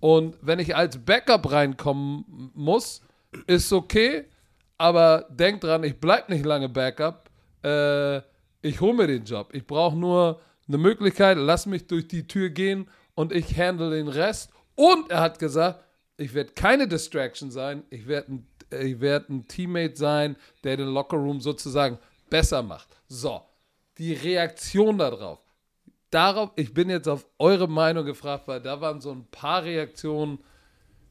Und 0.00 0.36
wenn 0.40 0.58
ich 0.58 0.74
als 0.74 0.98
Backup 0.98 1.52
reinkommen 1.52 2.24
muss, 2.54 3.02
ist 3.46 3.72
okay, 3.72 4.24
aber 4.78 5.26
denk 5.28 5.60
dran, 5.60 5.84
ich 5.84 6.00
bleib 6.00 6.30
nicht 6.30 6.44
lange 6.44 6.68
Backup. 6.68 7.29
Äh, 7.62 8.18
ich 8.62 8.80
hole 8.80 8.94
mir 8.94 9.06
den 9.06 9.24
Job. 9.24 9.50
Ich 9.52 9.66
brauche 9.66 9.96
nur 9.96 10.40
eine 10.68 10.78
Möglichkeit, 10.78 11.36
lass 11.38 11.66
mich 11.66 11.86
durch 11.86 12.06
die 12.08 12.26
Tür 12.26 12.50
gehen 12.50 12.88
und 13.14 13.32
ich 13.32 13.58
handle 13.58 13.90
den 13.90 14.08
Rest. 14.08 14.50
Und 14.74 15.10
er 15.10 15.20
hat 15.20 15.38
gesagt, 15.38 15.84
ich 16.16 16.34
werde 16.34 16.52
keine 16.52 16.86
Distraction 16.86 17.50
sein, 17.50 17.82
ich 17.90 18.06
werde 18.06 18.32
ein, 18.70 19.00
werd 19.00 19.30
ein 19.30 19.48
Teammate 19.48 19.96
sein, 19.96 20.36
der 20.64 20.76
den 20.76 20.88
Lockerroom 20.88 21.40
sozusagen 21.40 21.98
besser 22.28 22.62
macht. 22.62 22.88
So, 23.08 23.42
die 23.98 24.12
Reaktion 24.12 24.98
darauf. 24.98 25.40
Darauf, 26.10 26.50
ich 26.56 26.74
bin 26.74 26.90
jetzt 26.90 27.08
auf 27.08 27.26
eure 27.38 27.68
Meinung 27.68 28.04
gefragt, 28.04 28.48
weil 28.48 28.60
da 28.60 28.80
waren 28.80 29.00
so 29.00 29.12
ein 29.12 29.26
paar 29.30 29.64
Reaktionen, 29.64 30.38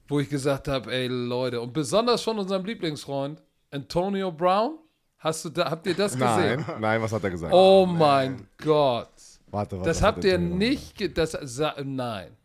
wo 0.08 0.20
ich 0.20 0.30
gesagt 0.30 0.68
habe, 0.68 0.92
ey 0.92 1.08
Leute, 1.08 1.62
und 1.62 1.74
besonders 1.74 2.22
von 2.22 2.40
unserem 2.40 2.66
Lieblingsfreund 2.66 3.42
Antonio 3.72 4.32
Brown, 4.32 4.78
hast 5.20 5.46
du 5.46 5.50
da, 5.50 5.70
habt 5.70 5.86
ihr 5.88 5.96
das 5.96 6.14
gesehen? 6.14 6.66
Nein, 6.68 6.82
nein, 6.82 7.02
was 7.02 7.12
hat 7.12 7.24
er 7.24 7.30
gesagt? 7.30 7.54
Oh 7.54 7.86
mein 7.86 8.48
Gott. 8.58 9.10
Warte, 9.52 9.78
warte. 9.78 9.90
Das 9.90 10.02
habt 10.02 10.24
ihr 10.24 10.38
nicht. 10.38 11.18
Das, 11.18 11.38
nein. 11.84 12.36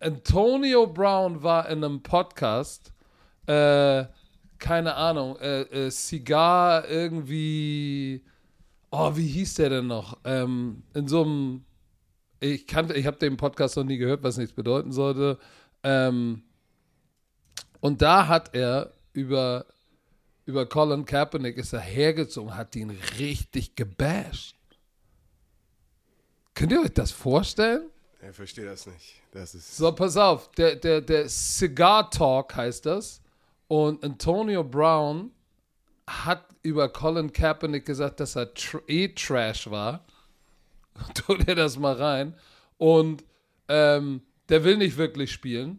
Antonio 0.00 0.86
Brown 0.86 1.42
war 1.42 1.68
in 1.68 1.84
einem 1.84 2.02
Podcast, 2.02 2.92
äh, 3.46 4.04
keine 4.58 4.94
Ahnung, 4.94 5.36
äh, 5.36 5.62
äh, 5.62 5.90
Cigar 5.90 6.88
irgendwie. 6.88 8.24
Oh, 8.90 9.14
wie 9.14 9.26
hieß 9.26 9.54
der 9.54 9.68
denn 9.68 9.86
noch? 9.86 10.18
Ähm, 10.24 10.82
in 10.94 11.06
so 11.06 11.22
einem. 11.22 11.64
Ich 12.40 12.66
kannte, 12.66 12.94
ich 12.94 13.06
habe 13.06 13.18
den 13.18 13.36
Podcast 13.36 13.76
noch 13.76 13.84
nie 13.84 13.98
gehört, 13.98 14.22
was 14.22 14.38
nichts 14.38 14.54
bedeuten 14.54 14.92
sollte. 14.92 15.38
Ähm, 15.82 16.42
und 17.80 18.00
da 18.00 18.28
hat 18.28 18.54
er 18.54 18.92
über, 19.12 19.66
über 20.50 20.66
Colin 20.66 21.04
Kaepernick 21.04 21.56
ist 21.56 21.72
er 21.72 21.80
hergezogen, 21.80 22.56
hat 22.56 22.74
ihn 22.74 22.90
richtig 23.18 23.76
gebasht. 23.76 24.56
Könnt 26.54 26.72
ihr 26.72 26.80
euch 26.80 26.92
das 26.92 27.12
vorstellen? 27.12 27.88
Ich 28.28 28.34
verstehe 28.34 28.64
das 28.64 28.86
nicht. 28.86 29.22
Das 29.30 29.54
ist. 29.54 29.76
So, 29.76 29.92
pass 29.92 30.16
auf, 30.16 30.50
der, 30.52 30.74
der, 30.74 31.00
der 31.00 31.28
Cigar 31.28 32.10
Talk 32.10 32.54
heißt 32.54 32.84
das. 32.84 33.22
Und 33.68 34.04
Antonio 34.04 34.64
Brown 34.64 35.30
hat 36.08 36.44
über 36.62 36.88
Colin 36.88 37.32
Kaepernick 37.32 37.86
gesagt, 37.86 38.18
dass 38.18 38.36
er 38.36 38.50
eh 38.88 39.08
Trash 39.08 39.70
war. 39.70 40.04
Tu 41.14 41.36
dir 41.36 41.54
das 41.54 41.78
mal 41.78 41.94
rein. 41.94 42.34
Und 42.76 43.24
ähm, 43.68 44.22
der 44.48 44.64
will 44.64 44.76
nicht 44.76 44.96
wirklich 44.96 45.30
spielen. 45.30 45.78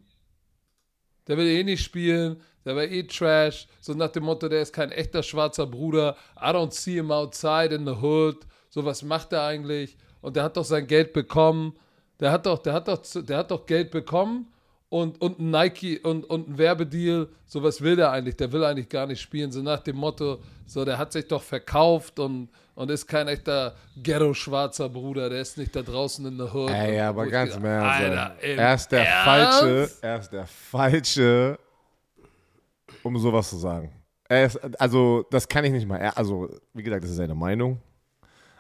Der 1.28 1.38
will 1.38 1.48
eh 1.48 1.63
nicht 1.63 1.84
spielen. 1.84 2.42
Der 2.65 2.75
war 2.75 2.84
eh 2.84 3.03
Trash. 3.03 3.68
So 3.80 3.94
nach 3.94 4.10
dem 4.10 4.24
Motto, 4.24 4.48
der 4.48 4.62
ist 4.62 4.74
kein 4.74 4.91
echter 4.91 5.24
schwarzer 5.24 5.65
Bruder. 5.65 6.15
I 6.38 6.50
don't 6.50 6.72
see 6.72 6.94
him 6.94 7.12
outside 7.12 7.74
in 7.74 7.86
the 7.86 7.94
hood. 7.94 8.38
So 8.70 8.86
was 8.86 9.03
macht 9.03 9.34
er 9.34 9.44
eigentlich? 9.44 9.98
Und 10.22 10.36
der 10.36 10.44
hat 10.44 10.58
doch 10.58 10.65
sein 10.65 10.88
Geld 10.88 11.13
bekommen. 11.13 11.74
Der 12.20 12.32
hat 12.32 12.46
doch, 12.46 12.60
der 12.60 12.74
hat 12.74 12.88
doch, 12.88 13.01
der 13.01 13.38
hat 13.38 13.51
doch 13.51 13.65
Geld 13.65 13.89
bekommen 13.91 14.48
und, 14.89 15.20
und 15.22 15.39
ein 15.39 15.50
Nike 15.50 16.00
und, 16.00 16.30
und 16.30 16.50
ein 16.50 16.58
Werbedeal. 16.58 17.30
So 17.46 17.63
was 17.63 17.82
will 17.82 17.96
der 17.96 18.12
eigentlich? 18.12 18.38
Der 18.38 18.51
will 18.51 18.63
eigentlich 18.63 18.89
gar 18.89 19.08
nicht 19.08 19.22
spielen. 19.22 19.51
So 19.51 19.62
nach 19.62 19.80
dem 19.80 19.96
Motto, 19.96 20.39
so 20.68 20.86
der 20.86 20.98
hat 20.98 21.13
sich 21.13 21.27
doch 21.27 21.41
verkauft 21.41 22.20
und, 22.20 22.50
und 22.75 22.91
ist 22.91 23.08
kein 23.08 23.27
echter 23.27 23.75
Ghetto-schwarzer 23.98 24.89
Bruder. 24.89 25.30
Der 25.30 25.41
ist 25.41 25.58
nicht 25.58 25.75
da 25.75 25.82
draußen 25.82 26.25
in 26.25 26.38
der 26.38 26.53
Hood. 26.53 26.70
Ey, 26.70 27.00
aber 27.00 27.25
ganz 27.27 27.56
im 27.56 27.65
Ernst. 27.65 28.01
Er 28.41 28.75
ist 28.75 28.91
der 28.91 29.08
Ernst? 29.08 29.25
Falsche. 29.25 29.91
Er 30.01 30.20
ist 30.20 30.30
der 30.30 30.46
Falsche, 30.46 31.60
um 33.03 33.17
sowas 33.17 33.50
zu 33.50 33.58
sagen. 33.58 33.91
Ist, 34.29 34.58
also, 34.79 35.25
das 35.29 35.48
kann 35.48 35.65
ich 35.65 35.72
nicht 35.72 35.88
mal. 35.88 36.00
Also, 36.15 36.50
wie 36.74 36.84
gesagt, 36.84 37.03
das 37.03 37.12
ist 37.12 37.17
seine 37.17 37.36
Meinung. 37.36 37.79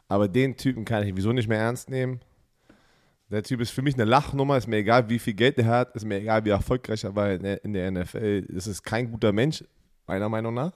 Aber 0.07 0.27
den 0.27 0.57
Typen 0.57 0.83
kann 0.83 1.07
ich 1.07 1.15
wieso 1.15 1.31
nicht 1.31 1.47
mehr 1.47 1.59
ernst 1.59 1.89
nehmen. 1.89 2.19
Der 3.29 3.43
Typ 3.43 3.61
ist 3.61 3.71
für 3.71 3.81
mich 3.81 3.93
eine 3.93 4.03
Lachnummer. 4.03 4.57
Ist 4.57 4.67
mir 4.67 4.77
egal, 4.77 5.07
wie 5.07 5.19
viel 5.19 5.33
Geld 5.33 5.57
er 5.57 5.67
hat. 5.67 5.95
Ist 5.95 6.03
mir 6.03 6.19
egal, 6.19 6.43
wie 6.43 6.49
erfolgreich 6.49 7.05
er 7.05 7.15
war 7.15 7.31
in 7.31 7.73
der, 7.73 7.91
NFL. 7.91 8.45
Es 8.53 8.67
ist 8.67 8.83
kein 8.83 9.09
guter 9.09 9.31
Mensch, 9.31 9.63
meiner 10.05 10.27
Meinung 10.27 10.53
nach. 10.53 10.73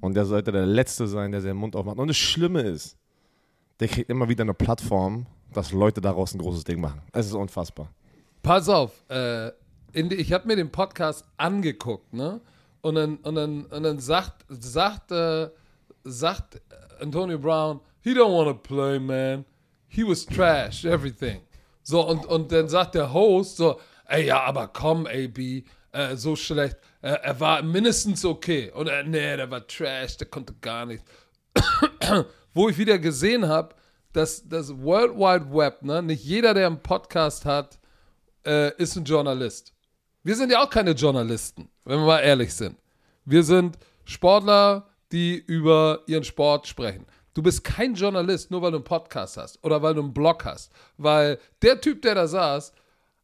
Und 0.00 0.14
der 0.14 0.24
sollte 0.24 0.52
der 0.52 0.66
Letzte 0.66 1.08
sein, 1.08 1.32
der 1.32 1.40
seinen 1.40 1.56
Mund 1.56 1.74
aufmacht. 1.74 1.98
Und 1.98 2.06
das 2.06 2.16
Schlimme 2.16 2.60
ist, 2.62 2.96
der 3.80 3.88
kriegt 3.88 4.08
immer 4.10 4.28
wieder 4.28 4.42
eine 4.42 4.54
Plattform, 4.54 5.26
dass 5.52 5.72
Leute 5.72 6.00
daraus 6.00 6.34
ein 6.34 6.38
großes 6.38 6.62
Ding 6.62 6.80
machen. 6.80 7.02
Es 7.12 7.26
ist 7.26 7.34
unfassbar. 7.34 7.90
Pass 8.42 8.68
auf, 8.68 8.92
äh, 9.08 9.50
die, 9.92 10.14
ich 10.14 10.32
habe 10.32 10.46
mir 10.46 10.54
den 10.54 10.70
Podcast 10.70 11.24
angeguckt, 11.36 12.12
ne? 12.12 12.40
Und 12.88 12.94
dann, 12.94 13.16
und 13.18 13.34
dann, 13.34 13.64
und 13.66 13.82
dann 13.82 13.98
sagt, 13.98 14.46
sagt, 14.48 15.12
äh, 15.12 15.50
sagt 16.04 16.58
Antonio 17.00 17.38
Brown, 17.38 17.80
he 18.00 18.14
don't 18.14 18.32
want 18.32 18.48
to 18.48 18.54
play, 18.54 18.98
man. 18.98 19.44
He 19.88 20.02
was 20.04 20.24
trash, 20.24 20.86
everything. 20.86 21.42
So, 21.82 22.00
und, 22.06 22.24
und 22.24 22.50
dann 22.50 22.66
sagt 22.68 22.94
der 22.94 23.12
Host 23.12 23.58
so, 23.58 23.78
ey, 24.06 24.26
ja, 24.26 24.40
aber 24.42 24.68
komm, 24.68 25.06
AB, 25.06 25.64
äh, 25.92 26.16
so 26.16 26.34
schlecht. 26.34 26.78
Äh, 27.02 27.18
er 27.22 27.38
war 27.38 27.62
mindestens 27.62 28.24
okay. 28.24 28.72
Und 28.72 28.88
er, 28.88 29.02
nee, 29.02 29.36
der 29.36 29.50
war 29.50 29.66
trash, 29.66 30.16
der 30.16 30.28
konnte 30.28 30.54
gar 30.62 30.86
nichts. 30.86 31.04
Wo 32.54 32.70
ich 32.70 32.78
wieder 32.78 32.98
gesehen 32.98 33.48
habe, 33.48 33.74
dass 34.14 34.48
das 34.48 34.74
World 34.78 35.14
Wide 35.14 35.54
Web, 35.54 35.82
ne, 35.82 36.02
nicht 36.02 36.24
jeder, 36.24 36.54
der 36.54 36.68
einen 36.68 36.82
Podcast 36.82 37.44
hat, 37.44 37.78
äh, 38.46 38.74
ist 38.76 38.96
ein 38.96 39.04
Journalist. 39.04 39.74
Wir 40.22 40.36
sind 40.36 40.50
ja 40.50 40.62
auch 40.62 40.70
keine 40.70 40.92
Journalisten, 40.92 41.70
wenn 41.88 42.00
wir 42.00 42.06
mal 42.06 42.20
ehrlich 42.20 42.52
sind. 42.52 42.76
Wir 43.24 43.42
sind 43.42 43.78
Sportler, 44.04 44.86
die 45.10 45.36
über 45.38 46.00
ihren 46.06 46.22
Sport 46.22 46.66
sprechen. 46.66 47.06
Du 47.32 47.42
bist 47.42 47.64
kein 47.64 47.94
Journalist, 47.94 48.50
nur 48.50 48.60
weil 48.60 48.72
du 48.72 48.76
einen 48.76 48.84
Podcast 48.84 49.38
hast 49.38 49.64
oder 49.64 49.80
weil 49.80 49.94
du 49.94 50.02
einen 50.02 50.12
Blog 50.12 50.44
hast. 50.44 50.70
Weil 50.98 51.38
der 51.62 51.80
Typ, 51.80 52.02
der 52.02 52.14
da 52.14 52.26
saß, 52.26 52.74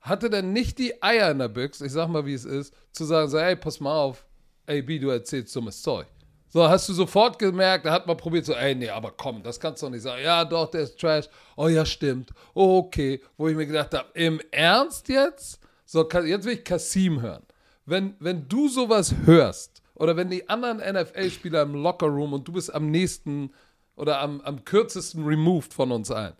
hatte 0.00 0.30
dann 0.30 0.54
nicht 0.54 0.78
die 0.78 1.02
Eier 1.02 1.30
in 1.30 1.40
der 1.40 1.48
Büchse, 1.48 1.84
ich 1.84 1.92
sag 1.92 2.08
mal, 2.08 2.24
wie 2.24 2.32
es 2.32 2.46
ist, 2.46 2.74
zu 2.92 3.04
sagen, 3.04 3.28
so, 3.28 3.36
ey, 3.36 3.54
pass 3.54 3.80
mal 3.80 3.94
auf, 3.94 4.24
ey, 4.64 4.80
B, 4.80 4.98
du 4.98 5.10
erzählst 5.10 5.54
dummes 5.54 5.82
Zeug. 5.82 6.06
So, 6.48 6.66
hast 6.66 6.88
du 6.88 6.94
sofort 6.94 7.38
gemerkt, 7.38 7.84
er 7.84 7.92
hat 7.92 8.06
mal 8.06 8.14
probiert, 8.14 8.46
so, 8.46 8.54
ey, 8.54 8.74
nee, 8.74 8.88
aber 8.88 9.10
komm, 9.10 9.42
das 9.42 9.60
kannst 9.60 9.82
du 9.82 9.86
doch 9.86 9.92
nicht 9.92 10.02
sagen. 10.02 10.22
Ja, 10.22 10.42
doch, 10.42 10.70
der 10.70 10.82
ist 10.82 10.98
Trash. 10.98 11.26
Oh 11.56 11.68
ja, 11.68 11.84
stimmt. 11.84 12.30
Oh, 12.54 12.78
okay. 12.78 13.20
Wo 13.36 13.48
ich 13.48 13.56
mir 13.56 13.66
gedacht 13.66 13.92
habe, 13.92 14.08
im 14.14 14.40
Ernst 14.50 15.08
jetzt? 15.10 15.60
So, 15.84 16.08
jetzt 16.08 16.46
will 16.46 16.54
ich 16.54 16.64
Kasim 16.64 17.20
hören. 17.20 17.42
Wenn, 17.86 18.14
wenn 18.18 18.48
du 18.48 18.68
sowas 18.68 19.14
hörst, 19.24 19.82
oder 19.94 20.16
wenn 20.16 20.30
die 20.30 20.48
anderen 20.48 20.78
NFL-Spieler 20.78 21.62
im 21.62 21.74
Lockerroom 21.74 22.32
und 22.32 22.48
du 22.48 22.52
bist 22.52 22.74
am 22.74 22.90
nächsten 22.90 23.52
oder 23.96 24.20
am, 24.20 24.40
am 24.40 24.64
kürzesten 24.64 25.24
removed 25.24 25.72
von 25.72 25.92
uns 25.92 26.10
allen, 26.10 26.34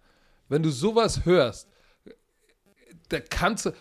wenn 0.49 0.63
du 0.63 0.71
sowas 0.71 1.25
hörst, 1.25 1.69
da 3.09 3.21
kannst 3.21 3.67
du. 3.67 3.73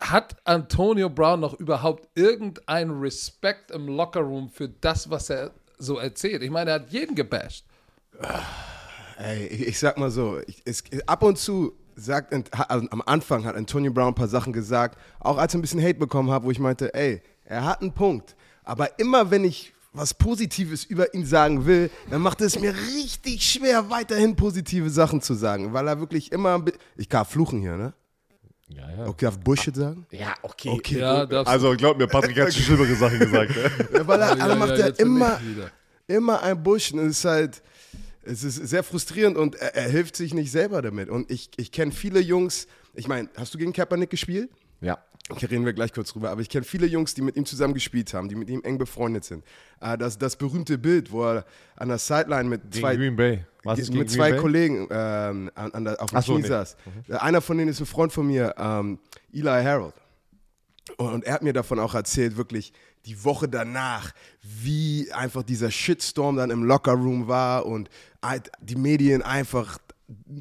Hat 0.00 0.36
Antonio 0.44 1.10
Brown 1.10 1.40
noch 1.40 1.54
überhaupt 1.54 2.08
irgendeinen 2.14 3.00
Respekt 3.00 3.72
im 3.72 3.88
Lockerroom 3.88 4.48
für 4.48 4.68
das, 4.68 5.10
was 5.10 5.28
er 5.28 5.50
so 5.76 5.98
erzählt? 5.98 6.42
Ich 6.44 6.50
meine, 6.50 6.70
er 6.70 6.74
hat 6.76 6.92
jeden 6.92 7.16
gebasht. 7.16 7.64
Ey, 9.16 9.48
ich, 9.48 9.66
ich 9.66 9.78
sag 9.80 9.98
mal 9.98 10.12
so, 10.12 10.38
ich, 10.46 10.62
es, 10.64 10.84
ab 11.08 11.24
und 11.24 11.36
zu 11.36 11.76
sagt, 11.98 12.32
also 12.70 12.86
am 12.90 13.02
Anfang 13.06 13.44
hat 13.44 13.56
Antonio 13.56 13.92
Brown 13.92 14.08
ein 14.08 14.14
paar 14.14 14.28
Sachen 14.28 14.52
gesagt, 14.52 14.98
auch 15.20 15.36
als 15.38 15.52
ich 15.52 15.58
ein 15.58 15.62
bisschen 15.62 15.82
Hate 15.82 15.94
bekommen 15.98 16.30
habe, 16.30 16.44
wo 16.46 16.50
ich 16.50 16.58
meinte, 16.58 16.92
ey, 16.94 17.20
er 17.44 17.64
hat 17.64 17.80
einen 17.80 17.92
Punkt. 17.92 18.36
Aber 18.64 18.98
immer 18.98 19.30
wenn 19.30 19.44
ich 19.44 19.72
was 19.92 20.14
Positives 20.14 20.84
über 20.84 21.12
ihn 21.14 21.24
sagen 21.26 21.66
will, 21.66 21.90
dann 22.10 22.20
macht 22.20 22.40
es 22.40 22.58
mir 22.60 22.72
richtig 22.74 23.42
schwer, 23.42 23.90
weiterhin 23.90 24.36
positive 24.36 24.90
Sachen 24.90 25.20
zu 25.22 25.34
sagen, 25.34 25.72
weil 25.72 25.88
er 25.88 25.98
wirklich 25.98 26.30
immer, 26.30 26.62
ich 26.96 27.08
kann 27.08 27.24
fluchen 27.24 27.60
hier, 27.60 27.76
ne? 27.76 27.92
Ja, 28.68 28.82
ja. 28.90 29.06
Okay, 29.06 29.24
darf 29.24 29.38
Bullshit 29.38 29.74
sagen? 29.74 30.06
Ja, 30.10 30.34
okay. 30.42 30.68
Okay. 30.68 30.98
Ja, 30.98 31.22
Also, 31.44 31.74
glaub 31.74 31.96
mir, 31.96 32.06
Patrick 32.06 32.38
hat 32.38 32.52
schon 32.52 32.62
schlimmere 32.64 32.94
Sachen 32.94 33.18
gesagt. 33.18 33.50
ne? 33.56 33.70
Ja, 33.98 34.06
weil 34.06 34.20
er, 34.20 34.36
Ja, 34.36 34.54
macht 34.54 34.76
ja, 34.78 34.86
er 34.88 35.00
immer, 35.00 35.40
immer 36.06 36.42
ein 36.42 36.62
Bullshit. 36.62 36.94
Und 36.94 37.06
es 37.06 37.18
ist 37.18 37.24
halt, 37.24 37.62
es 38.28 38.44
ist 38.44 38.56
sehr 38.56 38.82
frustrierend 38.82 39.36
und 39.36 39.56
er, 39.56 39.74
er 39.74 39.88
hilft 39.88 40.16
sich 40.16 40.34
nicht 40.34 40.50
selber 40.50 40.82
damit. 40.82 41.08
Und 41.08 41.30
ich, 41.30 41.50
ich 41.56 41.72
kenne 41.72 41.92
viele 41.92 42.20
Jungs, 42.20 42.66
ich 42.94 43.08
meine, 43.08 43.28
hast 43.36 43.54
du 43.54 43.58
gegen 43.58 43.72
Kaepernick 43.72 44.10
gespielt? 44.10 44.50
ja. 44.80 44.98
Okay, 45.30 45.44
reden 45.44 45.66
wir 45.66 45.74
gleich 45.74 45.92
kurz 45.92 46.12
drüber. 46.12 46.30
Aber 46.30 46.40
ich 46.40 46.48
kenne 46.48 46.64
viele 46.64 46.86
Jungs, 46.86 47.12
die 47.12 47.20
mit 47.20 47.36
ihm 47.36 47.44
zusammen 47.44 47.74
gespielt 47.74 48.14
haben, 48.14 48.30
die 48.30 48.34
mit 48.34 48.48
ihm 48.48 48.62
eng 48.64 48.78
befreundet 48.78 49.24
sind. 49.24 49.44
Äh, 49.80 49.98
das, 49.98 50.16
das 50.16 50.36
berühmte 50.36 50.78
Bild, 50.78 51.12
wo 51.12 51.22
er 51.22 51.44
an 51.76 51.88
der 51.88 51.98
Sideline 51.98 52.48
mit 52.48 52.74
zwei, 52.74 52.96
mit 52.96 54.10
zwei? 54.10 54.32
Kollegen 54.32 54.88
ähm, 54.90 55.50
an, 55.54 55.70
an 55.72 55.84
der, 55.84 56.02
auf 56.02 56.08
dem 56.08 56.18
Ach 56.18 56.22
so, 56.22 56.32
Knie 56.32 56.42
nee. 56.42 56.48
saß. 56.48 56.76
Äh, 57.08 57.16
Einer 57.16 57.42
von 57.42 57.58
denen 57.58 57.68
ist 57.70 57.80
ein 57.80 57.84
Freund 57.84 58.10
von 58.10 58.26
mir, 58.26 58.54
ähm, 58.56 58.98
Eli 59.30 59.62
Harold. 59.62 59.94
Und 60.96 61.24
er 61.24 61.34
hat 61.34 61.42
mir 61.42 61.52
davon 61.52 61.78
auch 61.78 61.94
erzählt, 61.94 62.38
wirklich 62.38 62.72
die 63.06 63.24
Woche 63.24 63.48
danach, 63.48 64.12
wie 64.42 65.10
einfach 65.12 65.42
dieser 65.42 65.70
Shitstorm 65.70 66.36
dann 66.36 66.50
im 66.50 66.64
Lockerroom 66.64 67.28
war 67.28 67.66
und 67.66 67.88
die 68.60 68.76
Medien 68.76 69.22
einfach 69.22 69.78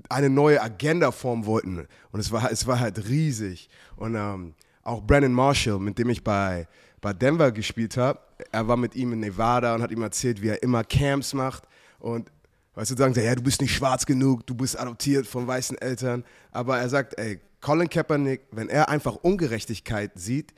eine 0.10 0.30
neue 0.30 0.62
Agenda 0.62 1.12
formen 1.12 1.46
wollten. 1.46 1.88
Und 2.12 2.20
es 2.20 2.32
war, 2.32 2.52
es 2.52 2.68
war 2.68 2.80
halt 2.80 3.08
riesig. 3.10 3.70
Und 3.96 4.16
ähm, 4.16 4.54
auch 4.84 5.02
Brandon 5.02 5.34
Marshall, 5.34 5.80
mit 5.80 5.98
dem 5.98 6.10
ich 6.10 6.24
bei, 6.24 6.68
bei 7.02 7.14
Denver 7.14 7.52
gespielt 7.52 7.98
habe, 7.98 8.20
er 8.52 8.68
war 8.68 8.78
mit 8.78 8.96
ihm 8.96 9.14
in 9.14 9.20
Nevada 9.20 9.76
und 9.76 9.82
hat 9.82 9.92
ihm 9.92 10.02
erzählt, 10.02 10.42
wie 10.42 10.50
er 10.50 10.64
immer 10.64 10.84
Camps 10.84 11.34
macht. 11.34 11.64
Und 12.00 12.32
Weißt 12.78 12.92
du, 12.92 12.96
sagen 12.96 13.16
sie, 13.16 13.24
ja, 13.24 13.34
du 13.34 13.42
bist 13.42 13.60
nicht 13.60 13.74
schwarz 13.74 14.06
genug, 14.06 14.46
du 14.46 14.54
bist 14.54 14.80
adoptiert 14.80 15.26
von 15.26 15.48
weißen 15.48 15.80
Eltern. 15.80 16.24
Aber 16.52 16.78
er 16.78 16.88
sagt, 16.90 17.18
ey, 17.18 17.40
Colin 17.60 17.90
Kaepernick, 17.90 18.42
wenn 18.52 18.70
er 18.70 18.88
einfach 18.88 19.16
Ungerechtigkeit 19.16 20.12
sieht, 20.14 20.54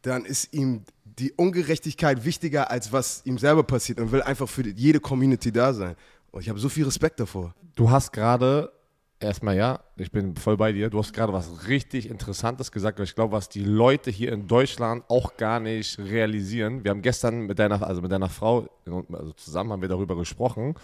dann 0.00 0.24
ist 0.24 0.54
ihm 0.54 0.84
die 1.18 1.32
Ungerechtigkeit 1.32 2.24
wichtiger, 2.24 2.70
als 2.70 2.92
was 2.92 3.22
ihm 3.24 3.38
selber 3.38 3.62
passiert 3.62 4.00
und 4.00 4.12
will 4.12 4.22
einfach 4.22 4.48
für 4.48 4.66
jede 4.66 5.00
Community 5.00 5.52
da 5.52 5.72
sein. 5.72 5.96
Und 6.30 6.42
ich 6.42 6.48
habe 6.48 6.58
so 6.58 6.68
viel 6.68 6.84
Respekt 6.84 7.20
davor. 7.20 7.54
Du 7.74 7.90
hast 7.90 8.12
gerade, 8.12 8.72
erstmal 9.18 9.56
ja, 9.56 9.80
ich 9.96 10.10
bin 10.12 10.36
voll 10.36 10.56
bei 10.56 10.72
dir, 10.72 10.90
du 10.90 10.98
hast 10.98 11.12
gerade 11.12 11.32
was 11.32 11.68
richtig 11.68 12.08
Interessantes 12.08 12.70
gesagt, 12.70 13.00
ich 13.00 13.14
glaube, 13.14 13.32
was 13.32 13.48
die 13.48 13.64
Leute 13.64 14.10
hier 14.10 14.32
in 14.32 14.46
Deutschland 14.46 15.04
auch 15.08 15.36
gar 15.36 15.60
nicht 15.60 15.98
realisieren. 15.98 16.84
Wir 16.84 16.90
haben 16.90 17.02
gestern 17.02 17.46
mit 17.46 17.58
deiner, 17.58 17.82
also 17.82 18.00
mit 18.00 18.12
deiner 18.12 18.28
Frau, 18.28 18.68
also 18.86 19.32
zusammen 19.32 19.72
haben 19.72 19.82
wir 19.82 19.88
darüber 19.88 20.16
gesprochen. 20.16 20.74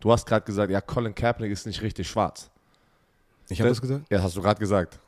Du 0.00 0.10
hast 0.10 0.26
gerade 0.26 0.44
gesagt, 0.44 0.70
ja, 0.70 0.80
Colin 0.80 1.14
Kaepernick 1.14 1.52
ist 1.52 1.66
nicht 1.66 1.82
richtig 1.82 2.08
schwarz. 2.08 2.50
Ich 3.48 3.60
habe 3.60 3.68
das 3.68 3.80
gesagt? 3.80 4.06
Ja, 4.10 4.16
das 4.16 4.26
hast 4.26 4.36
du 4.36 4.42
gerade 4.42 4.58
gesagt. 4.58 4.98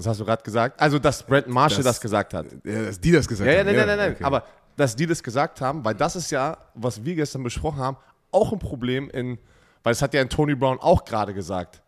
Das 0.00 0.06
hast 0.06 0.20
du 0.20 0.24
gerade 0.24 0.42
gesagt. 0.42 0.80
Also, 0.80 0.98
dass 0.98 1.22
Brent 1.22 1.46
Marshall 1.46 1.82
das, 1.82 1.96
Das- 1.96 2.00
gesagt 2.00 2.32
hat. 2.32 2.46
Ja, 2.64 2.84
dass 2.84 2.98
die 2.98 3.12
das 3.12 3.28
gesagt 3.28 3.46
Ja, 3.46 3.52
ja, 3.52 3.58
haben. 3.60 3.66
nein, 3.66 3.76
nein, 3.76 3.86
nein, 3.86 3.98
nein. 3.98 4.12
okay. 4.14 4.24
Aber 4.24 4.44
dass 4.76 4.96
die 4.96 5.06
das 5.06 5.22
gesagt 5.22 5.60
haben, 5.60 5.84
weil 5.84 5.94
das 5.94 6.16
ist 6.16 6.30
ja, 6.30 6.56
was 6.74 7.04
wir 7.04 7.14
gestern 7.14 7.42
besprochen 7.42 7.80
haben, 7.80 7.96
auch 8.32 8.50
ein 8.52 8.58
Problem 8.58 9.10
in, 9.10 9.38
weil 9.82 9.92
es 9.92 10.00
hat 10.00 10.14
ja 10.14 10.24
Tony 10.24 10.54
Brown 10.54 10.78
auch 10.80 11.04
gerade 11.04 11.34
gesagt, 11.34 11.82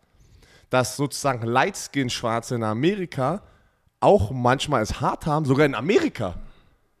dass 0.69 0.95
sozusagen 0.95 1.41
Lightskin-Schwarze 1.47 2.53
in 2.55 2.63
Amerika 2.63 3.41
auch 3.99 4.29
manchmal 4.29 4.83
es 4.83 5.01
hart 5.01 5.25
haben, 5.25 5.45
sogar 5.45 5.65
in 5.65 5.73
Amerika. 5.73 6.35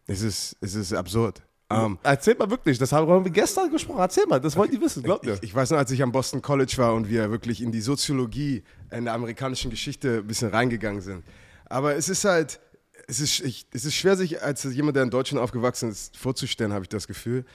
Es 0.07 0.21
ist, 0.21 0.55
es 0.61 0.73
ist 0.73 0.93
absurd. 0.93 1.43
Ähm, 1.73 1.97
Erzähl 2.03 2.35
mal 2.35 2.49
wirklich, 2.49 2.77
das 2.77 2.91
haben 2.91 3.23
wir 3.23 3.31
gestern 3.31 3.71
gesprochen. 3.71 3.99
Erzähl 3.99 4.25
mal, 4.27 4.39
das 4.39 4.55
wollt 4.55 4.71
ihr 4.71 4.81
wissen, 4.81 5.03
glaubt 5.03 5.25
ihr. 5.25 5.35
ich, 5.35 5.43
ich 5.43 5.55
weiß 5.55 5.71
noch, 5.71 5.77
als 5.77 5.91
ich 5.91 6.01
am 6.01 6.11
Boston 6.11 6.41
College 6.41 6.73
war 6.77 6.93
und 6.93 7.09
wir 7.09 7.29
wirklich 7.31 7.61
in 7.61 7.71
die 7.71 7.81
Soziologie 7.81 8.63
in 8.91 9.05
der 9.05 9.13
amerikanischen 9.13 9.71
Geschichte 9.71 10.17
ein 10.17 10.27
bisschen 10.27 10.49
reingegangen 10.49 11.01
sind. 11.01 11.23
Aber 11.65 11.95
es 11.95 12.09
ist 12.09 12.25
halt, 12.25 12.59
es 13.07 13.19
ist, 13.19 13.39
ich, 13.41 13.65
es 13.71 13.85
ist 13.85 13.95
schwer, 13.95 14.15
sich 14.15 14.41
als 14.41 14.63
jemand, 14.63 14.95
der 14.95 15.03
in 15.03 15.09
Deutschland 15.09 15.43
aufgewachsen 15.43 15.89
ist, 15.89 16.15
vorzustellen, 16.17 16.73
habe 16.73 16.83
ich 16.83 16.89
das 16.89 17.07
Gefühl. 17.07 17.45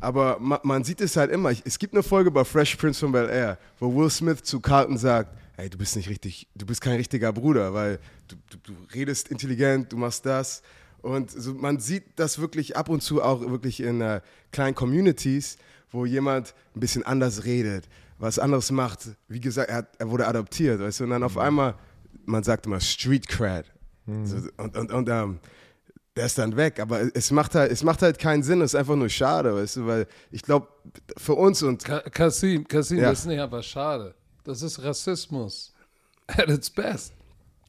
Aber 0.00 0.38
ma, 0.40 0.60
man 0.64 0.84
sieht 0.84 1.00
es 1.00 1.16
halt 1.16 1.30
immer. 1.30 1.52
Es 1.64 1.78
gibt 1.78 1.94
eine 1.94 2.02
Folge 2.02 2.30
bei 2.30 2.44
Fresh 2.44 2.76
Prince 2.76 3.00
von 3.00 3.12
Bel 3.12 3.28
Air, 3.28 3.58
wo 3.78 3.94
Will 3.94 4.10
Smith 4.10 4.42
zu 4.42 4.60
Carlton 4.60 4.98
sagt, 4.98 5.36
hey, 5.56 5.70
du 5.70 5.78
bist 5.78 5.94
nicht 5.96 6.08
richtig, 6.08 6.48
du 6.54 6.66
bist 6.66 6.80
kein 6.80 6.96
richtiger 6.96 7.32
Bruder, 7.32 7.72
weil 7.72 7.98
du, 8.26 8.36
du, 8.50 8.72
du 8.72 8.72
redest 8.94 9.28
intelligent, 9.28 9.92
du 9.92 9.96
machst 9.96 10.26
das. 10.26 10.62
Und 11.02 11.30
so, 11.30 11.54
man 11.54 11.80
sieht 11.80 12.04
das 12.16 12.38
wirklich 12.38 12.76
ab 12.76 12.88
und 12.88 13.02
zu 13.02 13.22
auch 13.22 13.40
wirklich 13.40 13.80
in 13.80 14.00
äh, 14.00 14.20
kleinen 14.52 14.74
Communities, 14.74 15.58
wo 15.90 16.06
jemand 16.06 16.54
ein 16.76 16.80
bisschen 16.80 17.02
anders 17.04 17.44
redet, 17.44 17.88
was 18.18 18.38
anderes 18.38 18.70
macht. 18.70 19.10
Wie 19.28 19.40
gesagt, 19.40 19.68
er, 19.68 19.76
hat, 19.78 19.88
er 19.98 20.08
wurde 20.10 20.26
adoptiert, 20.28 20.80
weißt 20.80 21.00
du, 21.00 21.04
und 21.04 21.10
dann 21.10 21.22
auf 21.24 21.36
einmal, 21.36 21.74
man 22.24 22.42
sagt 22.44 22.66
immer 22.66 22.80
Street 22.80 23.26
Cred. 23.28 23.66
So, 24.24 24.36
und 24.56 24.76
und, 24.76 24.92
und 24.92 25.08
ähm, 25.08 25.38
der 26.16 26.26
ist 26.26 26.38
dann 26.38 26.56
weg. 26.56 26.78
Aber 26.80 27.00
es 27.16 27.30
macht 27.30 27.54
halt, 27.54 27.70
es 27.72 27.82
macht 27.82 28.02
halt 28.02 28.18
keinen 28.18 28.42
Sinn, 28.42 28.60
es 28.60 28.74
ist 28.74 28.78
einfach 28.78 28.96
nur 28.96 29.08
schade, 29.08 29.54
weißt 29.54 29.76
du, 29.76 29.86
weil 29.86 30.06
ich 30.30 30.42
glaube, 30.42 30.68
für 31.16 31.34
uns 31.34 31.62
und 31.62 31.84
Ka 31.84 32.00
Kasim, 32.00 32.66
Kasim, 32.66 32.98
Ja. 32.98 33.10
das 33.10 33.20
ist 33.20 33.26
nicht 33.26 33.40
einfach 33.40 33.62
schade. 33.62 34.14
Das 34.44 34.62
ist 34.62 34.82
Rassismus. 34.82 35.72
At 36.28 36.48
its 36.48 36.70
best. 36.70 37.12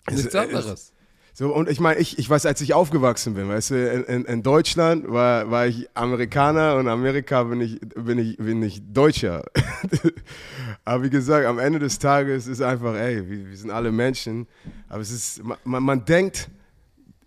Nichts 0.09 0.25
es- 0.27 0.35
anderes. 0.35 0.92
So, 1.35 1.51
und 1.51 1.67
ich 1.67 1.79
meine, 1.79 1.99
ich, 1.99 2.19
ich 2.19 2.29
weiß, 2.29 2.45
als 2.45 2.61
ich 2.61 2.75
aufgewachsen 2.75 3.33
bin, 3.33 3.49
weißt 3.49 3.71
du, 3.71 4.03
in, 4.07 4.25
in, 4.25 4.43
Deutschland 4.43 5.11
war, 5.11 5.49
war 5.49 5.65
ich 5.65 5.89
Amerikaner 5.95 6.75
und 6.75 6.81
in 6.81 6.89
Amerika 6.89 7.41
bin 7.43 7.59
ich, 7.59 7.79
bin 7.79 8.19
ich, 8.19 8.37
bin 8.37 8.61
ich 8.61 8.83
Deutscher. 8.93 9.43
Aber 10.85 11.03
wie 11.03 11.09
gesagt, 11.09 11.47
am 11.47 11.57
Ende 11.57 11.79
des 11.79 11.97
Tages 11.97 12.45
ist 12.45 12.61
einfach, 12.61 12.93
ey, 12.93 13.27
wir, 13.27 13.49
wir 13.49 13.57
sind 13.57 13.71
alle 13.71 13.91
Menschen. 13.91 14.45
Aber 14.89 15.01
es 15.01 15.09
ist, 15.09 15.41
man, 15.43 15.81
man 15.81 16.05
denkt, 16.05 16.51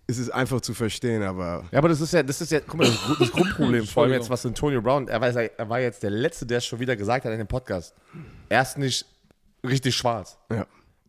es 0.07 0.19
ist 0.19 0.31
einfach 0.31 0.61
zu 0.61 0.73
verstehen, 0.73 1.25
aber 1.25 1.65
Ja, 1.73 1.79
aber 1.79 1.89
das 1.89 2.01
ist 2.01 2.13
ja, 2.13 2.23
das 2.23 2.41
ist 2.41 2.53
ja, 2.53 2.61
guck 2.61 2.77
mal, 2.77 2.87
das, 2.87 3.19
das 3.19 3.33
Grundproblem, 3.33 3.85
vor 3.89 4.05
allem 4.05 4.13
jetzt, 4.13 4.31
was 4.31 4.47
Antonio 4.47 4.81
Brown, 4.81 5.09
er 5.09 5.21
war, 5.21 5.35
er 5.35 5.69
war 5.69 5.81
jetzt 5.81 6.05
der 6.05 6.11
Letzte, 6.11 6.47
der 6.47 6.59
es 6.59 6.67
schon 6.67 6.79
wieder 6.79 6.95
gesagt 6.95 7.25
hat 7.25 7.33
in 7.33 7.39
dem 7.39 7.49
Podcast. 7.49 7.93
Er 8.49 8.63
ist 8.63 8.79
nicht 8.79 9.05
richtig 9.65 9.97
schwarz. 9.97 10.39
ja. 10.49 10.65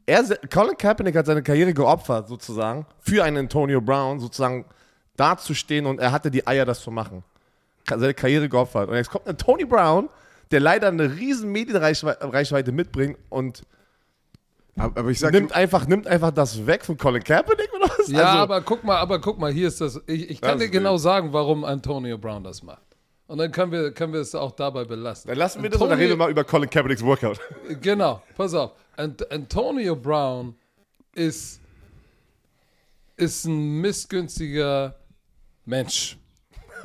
Er, 0.07 0.23
Colin 0.51 0.77
Kaepernick 0.77 1.15
hat 1.15 1.25
seine 1.25 1.43
Karriere 1.43 1.73
geopfert, 1.73 2.27
sozusagen, 2.29 2.85
für 2.99 3.23
einen 3.23 3.37
Antonio 3.37 3.81
Brown, 3.81 4.19
sozusagen 4.19 4.65
dazustehen 5.17 5.85
und 5.85 5.99
er 5.99 6.11
hatte 6.11 6.31
die 6.31 6.47
Eier, 6.47 6.65
das 6.65 6.81
zu 6.81 6.89
machen. 6.91 7.23
Seine 7.89 8.13
Karriere 8.13 8.47
geopfert. 8.49 8.89
Und 8.89 8.95
jetzt 8.95 9.09
kommt 9.09 9.27
ein 9.27 9.37
Tony 9.37 9.65
Brown, 9.65 10.09
der 10.51 10.61
leider 10.61 10.87
eine 10.87 11.15
riesen 11.15 11.51
Medienreichweite 11.51 12.31
Reichweite 12.33 12.71
mitbringt 12.71 13.17
und 13.29 13.63
Aber, 14.77 14.97
aber 14.99 15.09
ich 15.09 15.19
sag, 15.19 15.33
nimmt 15.33 15.51
einfach, 15.53 15.87
nimmt 15.87 16.07
einfach 16.07 16.31
das 16.31 16.65
weg 16.65 16.85
von 16.85 16.97
Colin 16.97 17.23
Kaepernick 17.23 17.69
oder 17.75 17.89
was? 17.97 18.07
Ja, 18.07 18.25
Also- 18.27 18.37
aber 18.39 18.61
guck 18.61 18.83
mal, 18.85 18.97
aber 18.97 19.19
guck 19.19 19.37
mal, 19.39 19.51
hier 19.51 19.67
ist 19.67 19.81
das. 19.81 19.99
Ich, 20.07 20.29
ich 20.29 20.39
kann 20.41 20.51
Das 20.57 20.59
dir 20.67 20.69
genau 20.69 20.97
sagen, 20.97 21.33
warum 21.33 21.65
Antonio 21.65 22.17
Brown 22.17 22.43
das 22.45 22.63
macht. 22.63 22.81
Und 23.27 23.39
dann 23.39 23.51
können 23.51 23.71
wir, 23.73 23.91
können 23.91 24.13
wir 24.13 24.21
es 24.21 24.33
auch 24.33 24.51
dabei 24.53 24.85
belassen. 24.85 25.27
Dann 25.27 25.37
lassen 25.37 25.61
wir 25.61 25.69
das 25.69 25.81
und 25.81 25.89
dann 25.89 25.97
reden 25.99 26.11
wir 26.11 26.17
mal 26.17 26.31
über 26.31 26.43
Colin 26.45 26.69
Kaepernicks 26.69 27.03
Workout. 27.03 27.39
Genau, 27.81 28.23
pass 28.35 28.53
auf. 28.53 28.71
Ant 28.95 29.29
Antonio 29.31 29.95
Brown 29.95 30.55
ist, 31.13 31.59
ist 33.17 33.45
ein 33.45 33.81
missgünstiger 33.81 34.95
Mensch. 35.65 36.17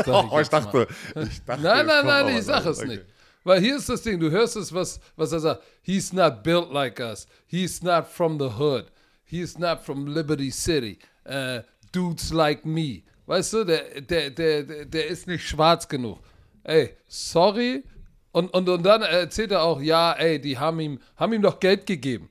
sag 0.04 0.32
Oh, 0.32 0.40
ich 0.40 0.48
dachte, 0.48 0.88
ich 1.14 1.44
dachte. 1.44 1.62
Nein, 1.62 1.86
nein, 1.86 2.06
nein, 2.06 2.28
ich 2.30 2.36
was 2.38 2.46
sag 2.46 2.56
anderes. 2.56 2.78
es 2.78 2.84
Okay. 2.84 2.96
nicht. 2.96 3.06
Weil 3.44 3.60
hier 3.60 3.76
ist 3.76 3.88
das 3.88 4.02
Ding, 4.02 4.20
du 4.20 4.30
hörst 4.30 4.56
es, 4.56 4.72
was, 4.72 5.00
was 5.16 5.32
er 5.32 5.40
sagt. 5.40 5.62
He's 5.82 6.12
not 6.12 6.42
built 6.42 6.72
like 6.72 7.00
us. 7.00 7.26
He's 7.46 7.82
not 7.82 8.06
from 8.06 8.38
the 8.38 8.50
hood. 8.58 8.86
He's 9.24 9.58
not 9.58 9.80
from 9.84 10.06
Liberty 10.06 10.50
City. 10.50 10.98
Uh, 11.26 11.60
dudes 11.92 12.32
like 12.32 12.64
me. 12.64 13.02
Weißt 13.26 13.52
du, 13.52 13.64
der, 13.64 14.00
der, 14.00 14.30
der, 14.30 14.62
der- 14.62 14.84
der 14.86 15.06
ist 15.06 15.26
nicht 15.26 15.46
schwarz 15.46 15.88
genug. 15.88 16.18
Ey, 16.64 16.96
sorry. 17.08 17.84
Und, 18.32 18.52
und, 18.54 18.68
und 18.68 18.82
dann 18.82 19.02
erzählt 19.02 19.50
er 19.52 19.62
auch, 19.62 19.80
ja, 19.80 20.12
ey, 20.12 20.40
die 20.40 20.58
haben 20.58 20.80
ihm, 20.80 21.00
haben 21.16 21.32
ihm 21.32 21.42
doch 21.42 21.60
Geld 21.60 21.86
gegeben. 21.86 22.30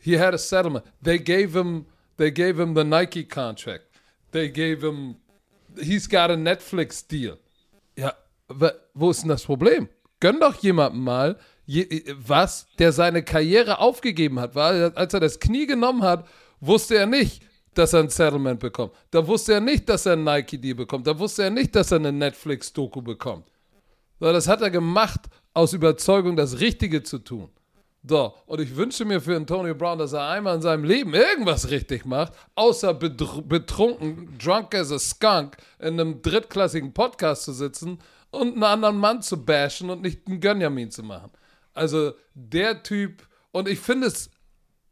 He 0.00 0.18
had 0.18 0.34
a 0.34 0.38
settlement. 0.38 0.84
They 1.02 1.18
gave 1.18 1.58
him, 1.58 1.86
they 2.16 2.30
gave 2.30 2.60
him 2.60 2.74
the 2.74 2.84
Nike 2.84 3.24
contract. 3.24 3.84
They 4.32 4.48
gave 4.48 4.80
him, 4.80 5.16
he's 5.80 6.08
got 6.08 6.30
a 6.30 6.36
Netflix 6.36 7.06
deal. 7.06 7.38
Ja, 7.96 8.14
wo 8.94 9.10
ist 9.10 9.22
denn 9.22 9.28
das 9.28 9.44
Problem? 9.44 9.88
Gönn 10.20 10.40
doch 10.40 10.56
jemandem 10.56 11.04
mal, 11.04 11.38
je, 11.66 12.04
was, 12.16 12.66
der 12.78 12.92
seine 12.92 13.22
Karriere 13.22 13.78
aufgegeben 13.78 14.40
hat. 14.40 14.54
Weil, 14.54 14.92
als 14.94 15.14
er 15.14 15.20
das 15.20 15.38
Knie 15.38 15.66
genommen 15.66 16.02
hat, 16.02 16.26
wusste 16.60 16.96
er 16.96 17.06
nicht, 17.06 17.42
dass 17.74 17.92
er 17.92 18.00
ein 18.00 18.08
Settlement 18.08 18.58
bekommt. 18.58 18.92
Da 19.10 19.24
wusste 19.26 19.54
er 19.54 19.60
nicht, 19.60 19.88
dass 19.88 20.06
er 20.06 20.14
ein 20.14 20.24
Nike-Deal 20.24 20.74
bekommt. 20.74 21.06
Da 21.06 21.16
wusste 21.18 21.44
er 21.44 21.50
nicht, 21.50 21.74
dass 21.76 21.92
er 21.92 21.98
eine 21.98 22.12
Netflix-Doku 22.12 23.02
bekommt. 23.02 23.46
So, 24.20 24.32
das 24.32 24.48
hat 24.48 24.60
er 24.62 24.70
gemacht 24.70 25.20
aus 25.54 25.72
Überzeugung, 25.72 26.36
das 26.36 26.60
Richtige 26.60 27.02
zu 27.02 27.18
tun. 27.18 27.50
So, 28.08 28.34
und 28.46 28.60
ich 28.60 28.74
wünsche 28.76 29.04
mir 29.04 29.20
für 29.20 29.36
Antonio 29.36 29.74
Brown, 29.74 29.98
dass 29.98 30.12
er 30.12 30.28
einmal 30.28 30.56
in 30.56 30.62
seinem 30.62 30.84
Leben 30.84 31.14
irgendwas 31.14 31.70
richtig 31.70 32.06
macht, 32.06 32.32
außer 32.54 32.94
betrunken, 32.94 34.38
drunk 34.38 34.74
as 34.74 34.92
a 34.92 34.98
skunk, 34.98 35.56
in 35.78 36.00
einem 36.00 36.22
drittklassigen 36.22 36.94
Podcast 36.94 37.42
zu 37.42 37.52
sitzen 37.52 37.98
und 38.30 38.54
einen 38.54 38.62
anderen 38.62 38.98
Mann 38.98 39.20
zu 39.20 39.44
bashen 39.44 39.90
und 39.90 40.02
nicht 40.02 40.26
einen 40.26 40.40
Gönjamin 40.40 40.90
zu 40.90 41.02
machen. 41.02 41.30
Also 41.74 42.12
der 42.34 42.82
Typ, 42.82 43.26
und 43.50 43.68
ich 43.68 43.80
finde 43.80 44.06
es 44.06 44.30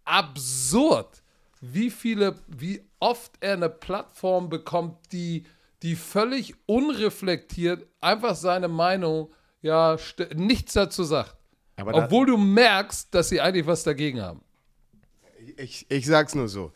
absurd, 0.05 1.23
wie 1.61 1.91
viele, 1.91 2.37
wie 2.49 2.83
oft 3.01 3.33
er 3.41 3.55
eine 3.55 3.71
Plattform 3.71 4.49
bekommt, 4.49 5.12
die, 5.12 5.45
die 5.87 5.94
völlig 5.94 6.55
unreflektiert 6.66 7.87
einfach 8.01 8.35
seine 8.35 8.66
Meinung, 8.66 9.31
ja, 9.62 9.96
nichts 10.35 10.72
dazu 10.72 11.05
sagt. 11.05 11.37
Aber 11.77 11.92
da- 11.92 12.05
Obwohl 12.05 12.27
du 12.27 12.37
merkst, 12.37 13.14
dass 13.14 13.29
sie 13.29 13.40
eigentlich 13.40 13.66
was 13.66 13.85
dagegen 13.85 14.20
haben. 14.20 14.40
ich, 15.57 15.87
ich 15.88 16.07
sag's 16.07 16.35
nur 16.35 16.49
so. 16.49 16.72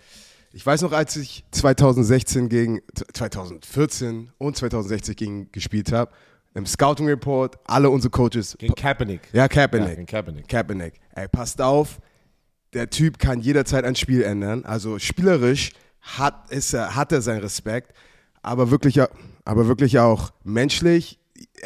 Ich 0.52 0.64
weiß 0.64 0.82
noch, 0.82 0.92
als 0.92 1.16
ich 1.16 1.44
2016 1.50 2.48
gegen 2.48 2.80
2014 3.12 4.30
und 4.38 4.56
2016 4.56 5.16
gegen 5.16 5.52
gespielt 5.52 5.90
habe, 5.92 6.12
im 6.54 6.66
Scouting 6.66 7.06
Report, 7.06 7.56
alle 7.64 7.90
unsere 7.90 8.10
Coaches. 8.10 8.56
Gegen 8.58 8.74
Kaepernick. 8.74 9.22
Ja, 9.32 9.48
Kaepernick. 9.48 9.88
Ja, 9.88 9.94
gegen 9.94 10.06
Kaepernick. 10.06 10.48
Kaepernick. 10.48 10.94
Ey, 11.14 11.28
passt 11.28 11.60
auf, 11.60 11.98
der 12.74 12.90
Typ 12.90 13.18
kann 13.18 13.40
jederzeit 13.40 13.84
ein 13.84 13.94
Spiel 13.96 14.22
ändern. 14.22 14.64
Also 14.64 14.98
spielerisch 14.98 15.70
hat, 16.00 16.50
ist 16.50 16.72
er, 16.74 16.94
hat 16.96 17.12
er 17.12 17.22
seinen 17.22 17.40
Respekt, 17.40 17.92
aber 18.42 18.70
wirklich, 18.70 19.00
aber 19.44 19.66
wirklich 19.68 19.98
auch 19.98 20.30
menschlich. 20.44 21.18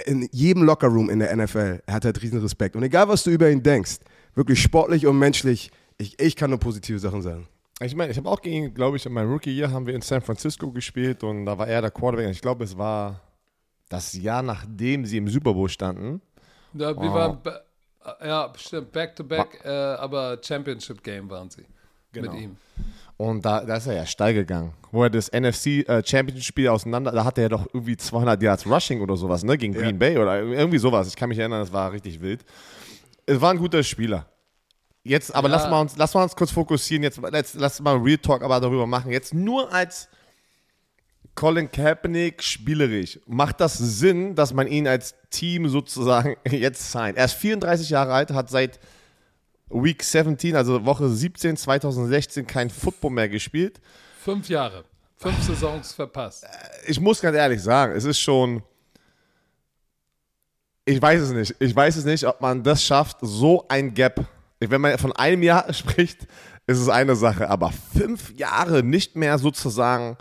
In 0.07 0.29
jedem 0.33 0.63
Lockerroom 0.65 1.11
in 1.11 1.19
der 1.19 1.35
NFL, 1.37 1.83
er 1.87 1.95
hat 1.95 2.05
halt 2.05 2.21
riesen 2.23 2.41
Respekt. 2.41 2.77
Und 2.77 2.83
egal, 2.83 3.09
was 3.09 3.25
du 3.25 3.31
über 3.31 3.51
ihn 3.51 3.63
denkst, 3.63 3.99
wirklich 4.35 4.61
sportlich 4.63 5.07
und 5.07 5.19
menschlich, 5.19 5.71
ich, 5.99 6.21
ich 6.21 6.37
kann 6.37 6.51
nur 6.51 6.59
positive 6.59 6.99
Sachen 6.99 7.23
sagen. 7.23 7.47
Ich 7.81 7.95
meine, 7.95 8.11
ich 8.13 8.17
habe 8.19 8.29
auch 8.29 8.41
gegen, 8.41 8.73
glaube 8.73 8.97
ich, 8.97 9.05
in 9.07 9.13
meinem 9.13 9.31
Rookie-Jahr 9.33 9.71
haben 9.73 9.87
wir 9.87 9.95
in 9.95 10.01
San 10.01 10.23
Francisco 10.23 10.71
gespielt 10.71 11.23
und 11.25 11.45
da 11.45 11.59
war 11.59 11.67
er 11.67 11.81
der 11.83 11.91
Quarterback. 11.91 12.31
Ich 12.31 12.41
glaube, 12.41 12.65
es 12.65 12.77
war 12.79 13.21
das 13.89 14.13
Jahr, 14.15 14.43
nachdem 14.43 15.05
sie 15.05 15.17
im 15.19 15.29
Super 15.29 15.53
Bowl 15.55 15.69
standen. 15.69 16.21
Ja, 16.73 16.91
wir 17.01 17.11
Oh. 17.11 17.15
waren, 17.15 17.39
ja, 18.25 18.53
stimmt, 18.57 18.93
back-to-back, 18.93 19.61
äh, 19.65 19.69
aber 19.69 20.39
Championship-Game 20.43 21.29
waren 21.31 21.51
sie 21.51 21.65
Genau. 22.13 22.33
mit 22.33 22.41
ihm. 22.43 22.57
Und 23.17 23.45
da, 23.45 23.65
da 23.65 23.77
ist 23.77 23.87
er 23.87 23.95
ja 23.95 24.07
steil 24.07 24.35
gegangen. 24.35 24.73
Wo 24.91 25.05
er 25.05 25.11
das 25.11 25.31
NFC 25.31 25.89
äh, 25.89 26.03
Championship-Spiel 26.05 26.69
auseinander, 26.69 27.13
da 27.13 27.25
hatte 27.25 27.43
er 27.43 27.49
doch 27.49 27.67
irgendwie 27.73 27.97
200 27.97 28.43
Yards 28.43 28.67
Rushing 28.67 29.01
oder 29.01 29.17
sowas, 29.17 29.45
ne? 29.45 29.57
Gegen 29.57 29.73
Green 29.73 29.99
Bay 29.99 30.19
oder 30.19 30.43
irgendwie 30.43 30.79
sowas. 30.79 31.07
Ich 31.09 31.17
kann 31.17 31.29
mich 31.29 31.39
erinnern, 31.39 31.61
das 31.61 31.73
war 31.73 31.93
richtig 31.93 32.21
wild. 32.21 32.45
Es 33.27 33.41
war 33.41 33.51
ein 33.53 33.59
guter 33.59 33.83
Spieler. 33.85 34.27
Jetzt, 35.05 35.35
aber 35.35 35.49
Ja. 35.49 35.57
lass, 35.57 35.71
mal 35.71 35.81
uns, 35.81 35.97
lass 35.97 36.15
mal 36.15 36.23
uns 36.25 36.35
kurz 36.35 36.51
fokussieren. 36.51 37.03
Jetzt 37.05 37.21
lass, 37.23 37.55
lass 37.55 37.81
mal 37.81 37.97
Real 37.99 38.19
Talk 38.19 38.43
aber 38.43 38.59
darüber 38.61 38.87
machen. 38.87 39.13
Jetzt 39.13 39.33
nur 39.33 39.73
als 39.73 40.09
Colin 41.35 41.71
Kaepernick 41.71 42.43
spielerisch. 42.43 43.19
Macht 43.27 43.61
das 43.61 43.77
Sinn, 43.79 44.35
dass 44.35 44.53
man 44.55 44.67
ihn 44.67 44.87
als 44.89 45.15
Team 45.31 45.69
sozusagen 45.69 46.37
jetzt 46.49 46.91
signed? 46.91 47.17
Er 47.19 47.27
ist 47.27 47.35
34 47.35 47.91
Jahre 47.91 48.13
alt, 48.13 48.31
hat 48.31 48.51
seit 48.51 48.79
Week 49.75 50.03
17, 50.03 50.55
also 50.55 50.85
Woche 50.85 51.09
17 51.09 51.57
2016 51.57 52.47
kein 52.47 52.71
Football 52.71 53.11
mehr 53.11 53.29
gespielt. 53.29 53.81
Fünf 54.21 54.49
Jahre. 54.49 54.85
Fünf 55.17 55.43
Saisons 55.43 55.93
verpasst. 55.93 56.47
Ich 56.87 57.01
muss 57.01 57.21
ganz 57.21 57.37
ehrlich 57.37 57.63
sagen, 57.63 57.95
es 57.97 58.05
ist 58.05 58.21
schon. 58.21 58.63
Ich 60.85 61.01
weiß 61.01 61.23
es 61.23 61.31
nicht. 61.33 61.57
Ich 61.59 61.75
weiß 61.75 61.97
es 61.97 62.05
nicht, 62.05 62.25
ob 62.25 62.41
man 62.41 62.63
das 62.63 62.85
schafft, 62.85 63.17
so 63.21 63.67
ein 63.69 63.95
Gap. 63.95 64.25
Wenn 64.61 64.81
man 64.81 64.97
von 64.99 65.13
einem 65.13 65.43
Jahr 65.43 65.73
spricht, 65.73 66.27
ist 66.67 66.79
es 66.79 66.89
eine 66.89 67.17
Sache, 67.17 67.51
aber 67.51 67.73
fünf 67.73 68.33
Jahre 68.39 68.83
nicht 68.83 69.17
mehr 69.17 69.39
sozusagen 69.39 70.17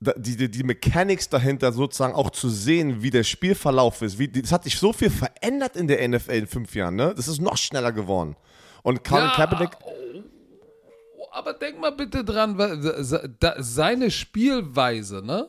die, 0.00 0.36
die, 0.36 0.50
die 0.50 0.62
Mechanics 0.62 1.28
dahinter 1.28 1.72
sozusagen 1.72 2.14
auch 2.14 2.30
zu 2.30 2.48
sehen, 2.48 3.02
wie 3.02 3.10
der 3.10 3.24
Spielverlauf 3.24 4.00
ist. 4.00 4.18
Wie, 4.18 4.28
das 4.28 4.50
hat 4.50 4.64
sich 4.64 4.78
so 4.78 4.92
viel 4.92 5.10
verändert 5.10 5.76
in 5.76 5.86
der 5.86 6.06
NFL 6.08 6.32
in 6.32 6.46
fünf 6.46 6.74
Jahren, 6.74 6.96
ne? 6.96 7.12
Das 7.14 7.28
ist 7.28 7.40
noch 7.40 7.58
schneller 7.58 7.92
geworden. 7.92 8.36
Und 8.82 9.04
Colin 9.04 9.24
Ja, 9.24 9.34
Kaepernick, 9.34 9.70
oh, 9.82 11.26
aber 11.32 11.52
denk 11.52 11.78
mal 11.78 11.92
bitte 11.92 12.24
dran, 12.24 12.56
seine 13.58 14.10
Spielweise, 14.10 15.22
ne, 15.22 15.48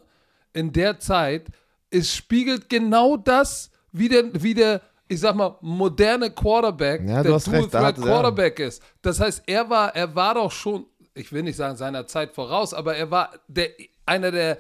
in 0.54 0.74
der 0.74 1.00
Zeit, 1.00 1.48
es 1.90 2.14
spiegelt 2.14 2.70
genau 2.70 3.16
das, 3.16 3.72
wie 3.94 4.10
der, 4.10 4.26
wie 4.34 4.54
der, 4.54 4.82
ich 5.08 5.22
sag 5.22 5.36
mal, 5.36 5.58
moderne 5.62 6.30
Quarterback, 6.30 7.02
Ja, 7.08 7.24
der 7.24 7.32
da 7.32 7.40
Threat 7.40 7.74
ja. 7.74 7.92
Quarterback 7.94 8.60
ist. 8.60 8.82
Das 9.02 9.20
heißt, 9.20 9.44
er 9.46 9.70
war, 9.70 9.96
er 9.96 10.14
war 10.14 10.36
doch 10.36 10.52
schon, 10.52 10.86
ich 11.14 11.32
will 11.32 11.44
nicht 11.44 11.56
sagen 11.56 11.78
seiner 11.78 12.06
Zeit 12.06 12.34
voraus, 12.34 12.74
aber 12.74 12.96
er 12.96 13.10
war 13.12 13.32
der, 13.48 13.70
einer 14.06 14.32
der 14.32 14.58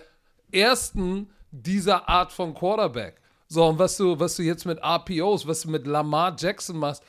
ersten 0.51 1.29
dieser 1.51 2.07
Art 2.07 2.31
von 2.31 2.53
Quarterback. 2.53 3.21
So, 3.47 3.65
und 3.65 3.79
was 3.79 3.97
du, 3.97 4.19
was 4.19 4.35
du 4.35 4.43
jetzt 4.43 4.65
mit 4.65 4.79
RPOs, 4.81 5.45
was 5.45 5.61
du 5.61 5.69
mit 5.69 5.85
Lamar 5.85 6.35
Jackson 6.37 6.77
machst, 6.77 7.03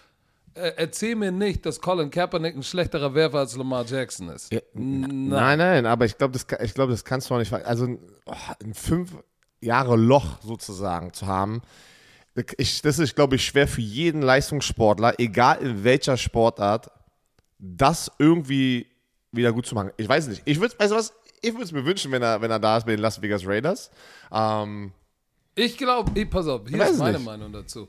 äh, 0.55 0.73
erzähl 0.77 1.15
mir 1.15 1.31
nicht, 1.31 1.65
dass 1.65 1.81
Colin 1.81 2.11
Kaepernick 2.11 2.57
ein 2.57 2.63
schlechterer 2.63 3.15
Werfer 3.15 3.39
als 3.39 3.57
Lamar 3.57 3.85
Jackson 3.87 4.29
ist. 4.29 4.53
Nein, 4.75 5.59
nein, 5.59 5.87
aber 5.87 6.05
ich 6.05 6.19
glaube, 6.19 6.33
das, 6.33 6.47
ich 6.61 6.75
glaub, 6.75 6.91
das 6.91 7.05
kannst 7.05 7.31
du 7.31 7.35
auch 7.35 7.39
nicht. 7.39 7.53
Also 7.53 7.99
oh, 8.27 8.35
ein 8.63 8.75
fünf 8.75 9.17
Jahre 9.61 9.97
Loch 9.97 10.43
sozusagen 10.43 11.13
zu 11.13 11.27
haben, 11.27 11.63
ich, 12.57 12.81
das 12.83 12.99
ist, 12.99 13.15
glaube 13.15 13.37
ich, 13.37 13.45
schwer 13.45 13.69
für 13.69 13.83
jeden 13.83 14.23
Leistungssportler, 14.23 15.15
egal 15.19 15.59
in 15.59 15.85
welcher 15.85 16.17
Sportart, 16.17 16.91
das 17.59 18.11
irgendwie 18.19 18.87
wieder 19.33 19.53
gut 19.53 19.67
zu 19.67 19.75
machen. 19.75 19.91
Ich 19.97 20.09
weiß 20.09 20.29
nicht. 20.29 20.43
Ich 20.45 20.61
würde, 20.61 20.75
weißt 20.79 20.93
du 20.93 20.97
was? 20.97 21.13
Ich 21.43 21.53
würde 21.53 21.65
es 21.65 21.73
mir 21.73 21.85
wünschen, 21.85 22.11
wenn 22.13 22.23
er, 22.23 22.41
wenn 22.41 22.51
er 22.51 22.59
da 22.61 22.77
ist 22.79 22.87
bei 22.87 22.93
den 22.93 23.01
Las 23.01 23.21
Vegas 23.21 23.45
Raiders. 23.47 23.91
Ähm, 24.33 24.93
Ich 25.55 25.77
glaube, 25.77 26.27
pass 26.27 26.47
auf, 26.47 26.63
hier 26.69 26.83
ist 26.85 26.99
meine 26.99 27.19
nicht. 27.19 27.27
Meinung 27.27 27.53
dazu. 27.53 27.89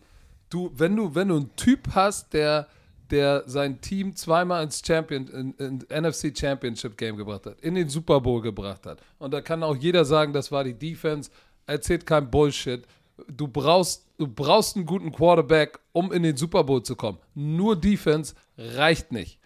Du, 0.49 0.71
wenn 0.75 0.95
du, 0.95 1.13
wenn 1.15 1.27
du 1.29 1.37
einen 1.37 1.55
Typ 1.55 1.87
hast, 1.93 2.33
der, 2.33 2.67
der 3.11 3.43
sein 3.45 3.79
Team 3.79 4.15
zweimal 4.15 4.63
ins 4.63 4.81
Champion, 4.85 5.27
in, 5.27 5.53
in 5.89 6.01
NFC 6.03 6.35
Championship 6.37 6.97
Game 6.97 7.15
gebracht 7.15 7.45
hat, 7.45 7.59
in 7.61 7.75
den 7.75 7.89
Super 7.89 8.19
Bowl 8.21 8.41
gebracht 8.41 8.85
hat, 8.85 8.99
und 9.19 9.31
da 9.31 9.41
kann 9.41 9.61
auch 9.63 9.75
jeder 9.75 10.03
sagen, 10.03 10.33
das 10.33 10.51
war 10.51 10.63
die 10.63 10.73
Defense, 10.73 11.29
erzählt 11.67 12.05
kein 12.05 12.29
Bullshit. 12.29 12.83
Du 13.27 13.47
brauchst, 13.47 14.07
du 14.17 14.27
brauchst 14.27 14.75
einen 14.75 14.85
guten 14.87 15.11
Quarterback, 15.11 15.79
um 15.91 16.11
in 16.11 16.23
den 16.23 16.35
Super 16.37 16.63
Bowl 16.63 16.81
zu 16.81 16.95
kommen. 16.95 17.19
Nur 17.35 17.75
Defense 17.79 18.33
reicht 18.57 19.11
nicht. 19.11 19.39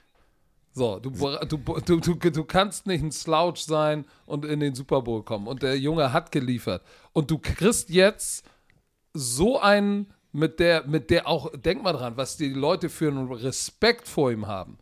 So, 0.78 1.00
du, 1.00 1.10
du, 1.10 1.58
du, 1.58 2.00
du, 2.00 2.30
du 2.30 2.44
kannst 2.44 2.86
nicht 2.86 3.04
ein 3.04 3.12
Slouch 3.12 3.58
sein 3.58 4.06
und 4.28 4.46
in 4.46 4.60
den 4.60 4.76
Super 4.76 5.02
Bowl 5.02 5.24
kommen. 5.24 5.48
Und 5.48 5.64
der 5.64 5.76
Junge 5.80 6.14
hat 6.14 6.32
geliefert. 6.32 6.84
Und 7.14 7.32
du 7.32 7.40
kriegst 7.40 7.90
jetzt 7.90 8.46
so 9.12 9.60
einen, 9.60 10.14
mit 10.32 10.60
der, 10.60 10.86
mit 10.86 11.10
der 11.10 11.28
auch, 11.28 11.52
denk 11.58 11.82
mal 11.82 11.94
dran, 11.94 12.16
was 12.16 12.38
die 12.38 12.50
Leute 12.50 12.90
für 12.90 13.08
einen 13.08 13.32
Respekt 13.32 14.08
vor 14.08 14.32
ihm 14.32 14.46
haben. 14.46 14.78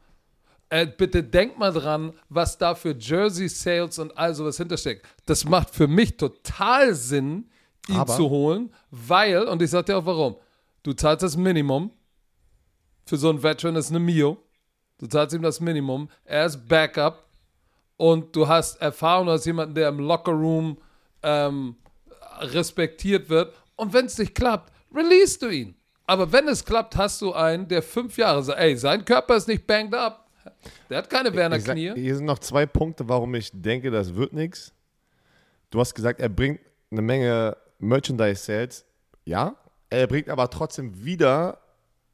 Äh, 0.68 0.86
bitte 0.86 1.24
denk 1.24 1.58
mal 1.58 1.72
dran, 1.72 2.12
was 2.28 2.58
da 2.58 2.76
für 2.76 2.94
Jersey 3.00 3.48
Sales 3.48 3.98
und 3.98 4.18
all 4.18 4.36
sowas 4.36 4.58
hintersteckt. 4.58 5.08
Das 5.26 5.46
macht 5.46 5.70
für 5.70 5.88
mich 5.88 6.18
total 6.18 6.94
Sinn, 6.94 7.50
ihn 7.88 7.96
Aber- 7.96 8.14
zu 8.18 8.30
holen, 8.30 8.70
weil, 8.92 9.44
und 9.48 9.62
ich 9.62 9.70
sag 9.70 9.86
dir 9.86 9.98
auch 9.98 10.06
warum, 10.06 10.36
du 10.84 10.92
zahlst 10.92 11.24
das 11.24 11.38
Minimum, 11.38 11.90
für 13.06 13.16
so 13.16 13.30
einen 13.30 13.42
Veteran 13.42 13.78
ist 13.78 13.92
eine 13.92 14.00
Mio, 14.00 14.40
du 15.00 15.08
zahlst 15.08 15.36
ihm 15.36 15.42
das 15.42 15.60
Minimum, 15.60 16.10
er 16.24 16.46
ist 16.46 16.68
Backup 16.68 17.26
und 17.98 18.36
du 18.36 18.48
hast 18.48 18.82
Erfahrung, 18.82 19.28
du 19.28 19.34
hast 19.34 19.46
jemanden, 19.46 19.76
der 19.76 19.90
im 19.90 20.00
Lockerroom 20.00 20.78
ähm, 21.24 21.76
respektiert 22.40 23.30
wird 23.30 23.54
und 23.76 23.94
wenn 23.94 24.06
es 24.06 24.18
nicht 24.18 24.36
klappt, 24.36 24.72
release 24.94 25.40
du 25.40 25.50
ihn. 25.50 25.76
Aber 26.08 26.32
wenn 26.32 26.48
es 26.48 26.64
klappt, 26.64 26.96
hast 26.96 27.22
du 27.22 27.34
einen, 27.34 27.68
der 27.68 27.82
fünf 27.82 28.18
Jahre 28.18 28.44
sagt, 28.44 28.60
ey, 28.60 28.78
sein 28.78 29.04
Körper 29.04 29.36
ist 29.38 29.48
nicht 29.48 29.66
banged 29.66 29.96
up. 29.96 30.30
Der 30.90 31.00
hat 31.00 31.10
keine 31.10 31.34
Werner 31.34 31.60
sag, 31.60 31.74
Knie. 31.74 31.94
hier 31.96 32.16
sind 32.16 32.26
noch 32.26 32.40
zwei 32.40 32.66
Punkte, 32.68 33.10
warum 33.10 33.34
ich 33.34 33.50
denke, 33.52 33.90
das 33.90 34.14
wird 34.14 34.34
nichts. 34.34 34.72
Du 35.72 35.80
hast 35.80 35.96
gesagt, 35.96 36.20
er 36.20 36.30
bringt 36.30 36.60
eine 36.92 37.02
Menge 37.02 37.58
Merchandise-Sales. 37.80 38.86
Ja, 39.26 39.56
er 39.90 40.08
bringt 40.08 40.30
aber 40.30 40.50
trotzdem 40.50 41.04
wieder, 41.04 41.58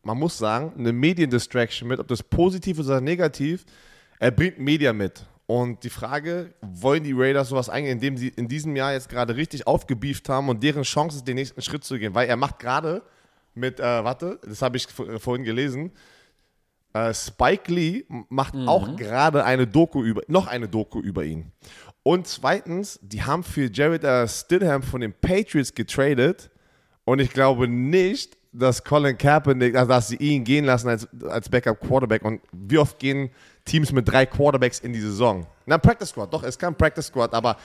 man 0.04 0.18
muss 0.18 0.38
sagen, 0.38 0.74
eine 0.78 0.94
Mediendistraction 0.94 1.88
mit, 1.88 2.00
ob 2.00 2.08
das 2.08 2.24
positiv 2.24 2.80
ist 2.80 2.88
oder 2.88 3.02
negativ. 3.02 3.66
Er 4.20 4.32
bringt 4.32 4.60
Media 4.60 4.94
mit. 4.94 5.26
Und 5.48 5.84
die 5.84 5.90
Frage, 5.90 6.54
wollen 6.62 7.04
die 7.04 7.12
Raiders 7.12 7.50
sowas 7.50 7.68
eingehen, 7.68 7.94
indem 7.94 8.16
sie 8.16 8.30
in 8.30 8.48
diesem 8.48 8.76
Jahr 8.76 8.94
jetzt 8.94 9.10
gerade 9.10 9.36
richtig 9.36 9.68
aufgebieft 9.68 10.30
haben 10.30 10.48
und 10.48 10.64
deren 10.64 10.84
Chance 10.84 11.18
ist, 11.18 11.28
den 11.28 11.36
nächsten 11.36 11.62
Schritt 11.62 11.84
zu 11.84 12.00
gehen? 12.00 12.16
Weil 12.16 12.30
er 12.30 12.38
macht 12.38 12.60
gerade 12.60 13.02
mit, 13.54 13.80
äh, 13.80 13.84
warte, 13.84 14.40
das 14.44 14.62
habe 14.62 14.78
ich 14.78 14.88
vorhin 14.88 15.44
gelesen, 15.44 15.92
äh, 16.94 17.14
Spike 17.14 17.72
Lee 17.72 18.06
macht 18.30 18.56
auch 18.56 18.96
gerade 18.96 19.44
eine 19.44 19.68
Doku 19.68 20.04
über, 20.04 20.22
noch 20.28 20.48
eine 20.48 20.68
Doku 20.68 21.00
über 21.00 21.24
ihn. 21.24 21.52
Und 22.04 22.28
zweitens, 22.28 23.00
die 23.02 23.24
haben 23.24 23.44
für 23.44 23.70
Jared 23.72 24.04
äh, 24.04 24.28
Stidham 24.28 24.84
von 24.84 25.02
den 25.02 25.14
Patriots 25.14 25.74
getradet 25.74 26.50
und 27.06 27.20
ich 27.20 27.32
glaube 27.32 27.68
nicht, 27.68 28.38
dass 28.52 28.84
Colin 28.84 29.18
Kaepernick, 29.18 29.76
also 29.76 29.90
dass 29.90 30.08
sie 30.10 30.18
ihn 30.18 30.44
gehen 30.44 30.66
lassen 30.66 30.90
als, 30.90 31.08
als 31.24 31.50
Backup 31.50 31.80
Quarterback. 31.80 32.24
Und 32.24 32.42
wie 32.52 32.78
oft 32.78 33.00
gehen 33.00 33.30
Teams 33.66 33.92
mit 33.92 34.08
drei 34.08 34.26
Quarterbacks 34.26 34.80
in 34.80 34.94
die 34.94 35.00
Saison? 35.00 35.46
Na, 35.66 35.78
Practice 35.78 36.10
Squad, 36.10 36.34
doch, 36.34 36.44
es 36.44 36.58
kam 36.58 36.76
Practice 36.76 37.08
Squad, 37.08 37.34
aber 37.34 37.58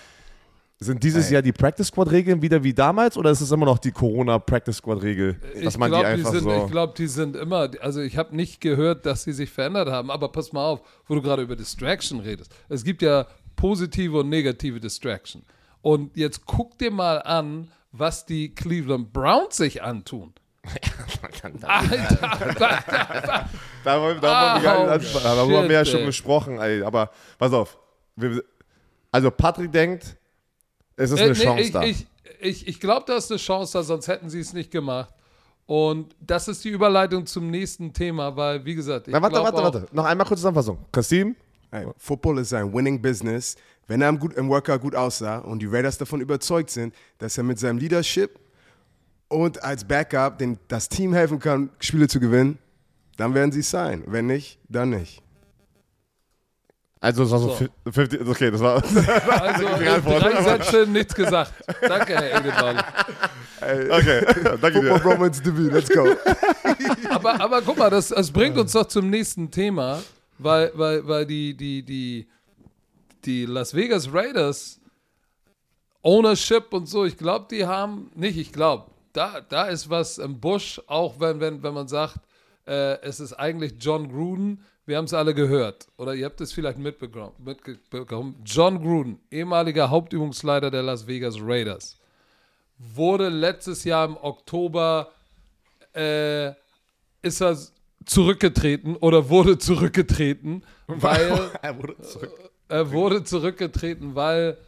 sind 0.79 1.03
dieses 1.03 1.31
Jahr 1.31 1.41
die 1.41 1.53
Practice 1.53 1.87
Squad 1.87 2.11
Regeln 2.11 2.43
wieder 2.43 2.63
wie 2.63 2.75
damals 2.75 3.17
oder 3.17 3.31
ist 3.31 3.41
es 3.41 3.51
immer 3.51 3.65
noch 3.65 3.79
die 3.79 3.93
Corona 3.93 4.39
Practice 4.39 4.77
Squad 4.77 5.03
Regel, 5.03 5.41
dass 5.63 5.75
Ich 5.75 5.79
man 5.79 5.91
glaube, 5.91 6.05
die 6.05 6.13
die, 6.13 6.19
einfach 6.19 6.33
sind, 6.33 6.43
so 6.43 6.65
ich 6.65 6.71
glaub, 6.71 6.95
die 6.95 7.07
sind 7.07 7.35
immer, 7.37 7.71
also 7.81 8.03
ich 8.03 8.19
habe 8.19 8.37
nicht 8.37 8.61
gehört, 8.61 9.07
dass 9.07 9.25
sie 9.25 9.33
sich 9.33 9.51
verändert 9.51 9.89
haben, 9.89 10.11
aber 10.11 10.29
pass 10.29 10.53
mal 10.53 10.67
auf, 10.67 10.83
wo 11.07 11.15
du 11.15 11.23
gerade 11.23 11.43
über 11.43 11.57
Distraction 11.57 12.21
redest. 12.21 12.55
Es 12.69 12.85
gibt 12.85 13.01
ja 13.01 13.27
positive 13.57 14.19
und 14.21 14.29
negative 14.29 14.79
Distraction. 14.79 15.43
Und 15.81 16.15
jetzt 16.17 16.45
guck 16.45 16.77
dir 16.77 16.91
mal 16.91 17.23
an, 17.23 17.71
was 17.93 18.27
die 18.27 18.55
Cleveland 18.55 19.15
Browns 19.15 19.57
sich 19.57 19.83
antun. 19.83 20.35
Alter, 20.67 21.67
Da, 23.85 24.61
haben 24.61 25.51
wir 25.51 25.71
ja 25.71 25.85
shit, 25.85 25.95
schon 25.95 26.07
gesprochen, 26.07 26.59
ey. 26.61 26.83
aber 26.83 27.11
pass 27.39 27.53
auf. 27.53 27.79
Wir, 28.17 28.43
also 29.13 29.31
Patrick 29.31 29.71
denkt, 29.71 30.17
es 30.97 31.11
ist 31.11 31.21
Äh, 31.21 31.25
eine 31.25 31.33
nee, 31.33 31.45
Chance 31.45 31.63
ich, 31.63 31.73
da. 31.73 31.83
Ich, 31.83 32.07
ich, 32.41 32.69
ich 32.69 32.81
glaube, 32.81 33.05
da 33.07 33.17
ist 33.17 33.31
eine 33.31 33.39
Chance 33.39 33.79
da, 33.79 33.83
sonst 33.85 34.09
hätten 34.09 34.29
sie 34.29 34.41
es 34.41 34.53
nicht 34.53 34.71
gemacht. 34.71 35.13
Und 35.67 36.15
das 36.21 36.49
ist 36.49 36.65
die 36.65 36.69
Überleitung 36.71 37.27
zum 37.27 37.51
nächsten 37.51 37.93
Thema, 37.93 38.37
weil, 38.37 38.65
wie 38.65 38.75
gesagt, 38.75 39.09
ich 39.09 39.13
Na, 39.13 39.21
warte, 39.21 39.37
warte, 39.37 39.59
auch, 39.59 39.63
warte. 39.65 39.87
Noch 39.93 40.05
einmal 40.05 40.27
kurz 40.27 40.41
Zusammenfassung. 40.41 40.79
Kasim, 40.93 41.35
Ey, 41.71 41.87
Football 41.99 42.39
ist 42.39 42.53
ein 42.55 42.73
Winning 42.73 43.03
Business. 43.03 43.57
Wenn 43.89 44.01
er 44.01 44.09
im, 44.09 44.19
gut, 44.19 44.35
im 44.35 44.49
Workout 44.49 44.81
gut 44.81 44.95
aussah 44.95 45.39
und 45.39 45.61
die 45.61 45.67
Raiders 45.67 45.99
davon 45.99 46.21
überzeugt 46.21 46.71
sind, 46.71 46.95
dass 47.19 47.37
er 47.39 47.45
mit 47.45 47.59
seinem 47.59 47.79
Leadership 47.79 48.39
und 49.29 49.63
als 49.63 49.85
Backup 49.85 50.39
den, 50.39 50.59
das 50.69 50.89
Team 50.89 51.13
helfen 51.13 51.39
kann, 51.39 51.71
Spiele 51.81 52.09
zu 52.09 52.21
gewinnen, 52.21 52.59
dann 53.17 53.35
werden 53.35 53.53
sie 53.53 53.61
es 53.61 53.71
sein. 53.71 54.05
Wenn 54.07 54.27
nicht, 54.27 54.59
dann 54.69 54.91
nicht. 54.91 55.23
also 57.01 57.23
das 57.23 57.33
war 57.33 57.39
so, 57.41 57.49
So. 57.49 57.55
fi- 57.57 57.71
50, 57.93 58.21
okay, 58.29 58.51
das 58.51 58.61
war 58.61 58.75
Also, 59.41 59.67
drei 60.19 60.43
Sätze, 60.43 60.87
nichts 60.87 61.15
gesagt. 61.15 61.53
Danke, 61.81 62.15
Herr 62.15 62.41
Edelmann. 62.41 62.79
okay, 63.91 64.27
danke 64.61 64.81
dir. 64.81 65.03
Romance 65.03 65.43
Debüt, 65.43 65.73
let's 65.73 65.89
go. 65.89 66.07
Aber, 67.11 67.41
aber 67.41 67.63
guck 67.63 67.79
mal, 67.79 67.91
das, 67.91 68.09
das 68.09 68.31
bringt 68.31 68.57
uns 68.59 68.73
doch 68.73 68.87
zum 68.87 69.09
nächsten 69.11 69.51
Thema, 69.51 70.03
weil, 70.39 70.71
weil, 70.75 71.07
weil 71.07 71.27
die, 71.27 71.55
die, 71.57 71.83
die, 71.83 72.27
die 73.25 73.47
Las 73.47 73.75
Vegas 73.75 74.13
Raiders 74.13 74.79
Ownership 76.03 76.73
und 76.73 76.87
so, 76.87 77.05
ich 77.05 77.17
glaube, 77.17 77.47
die 77.51 77.65
haben, 77.67 78.11
nicht, 78.15 78.37
ich 78.39 78.53
glaube, 78.53 78.87
da, 79.17 79.41
da 79.41 79.65
ist 79.65 79.89
was 79.89 80.19
im 80.19 80.39
Busch, 80.41 80.81
auch 80.87 81.19
wenn, 81.19 81.41
wenn, 81.41 81.63
wenn 81.63 81.75
man 81.75 81.89
sagt, 81.89 82.19
äh, 82.67 83.01
es 83.01 83.21
ist 83.21 83.33
eigentlich 83.33 83.75
John 83.81 84.09
Gruden, 84.09 84.63
wir 84.85 84.99
haben 84.99 85.07
es 85.07 85.15
alle 85.15 85.35
gehört, 85.35 85.89
oder 85.97 86.15
ihr 86.15 86.27
habt 86.27 86.41
es 86.41 86.53
vielleicht 86.53 86.79
mitbekommen, 86.79 87.33
mitbekommen. 87.39 88.37
John 88.45 88.83
Gruden, 88.83 89.19
ehemaliger 89.31 89.91
Hauptübungsleiter 89.91 90.71
der 90.71 90.83
Las 90.83 91.07
Vegas 91.07 91.37
Raiders, 91.41 91.99
wurde 92.79 93.29
letztes 93.29 93.85
Jahr 93.85 94.07
im 94.07 94.17
Oktober 94.17 95.11
äh, 95.95 96.51
ist 97.23 97.41
er 97.41 97.57
zurückgetreten 98.05 98.97
oder 98.97 99.29
wurde 99.29 99.59
zurückgetreten, 99.59 100.63
weil 100.87 101.51
er 101.63 101.79
wurde 101.79 101.99
zurück. 102.03 102.51
er 102.69 102.93
wurde 102.93 103.25
zurückgetreten, 103.25 104.15
weil 104.15 104.59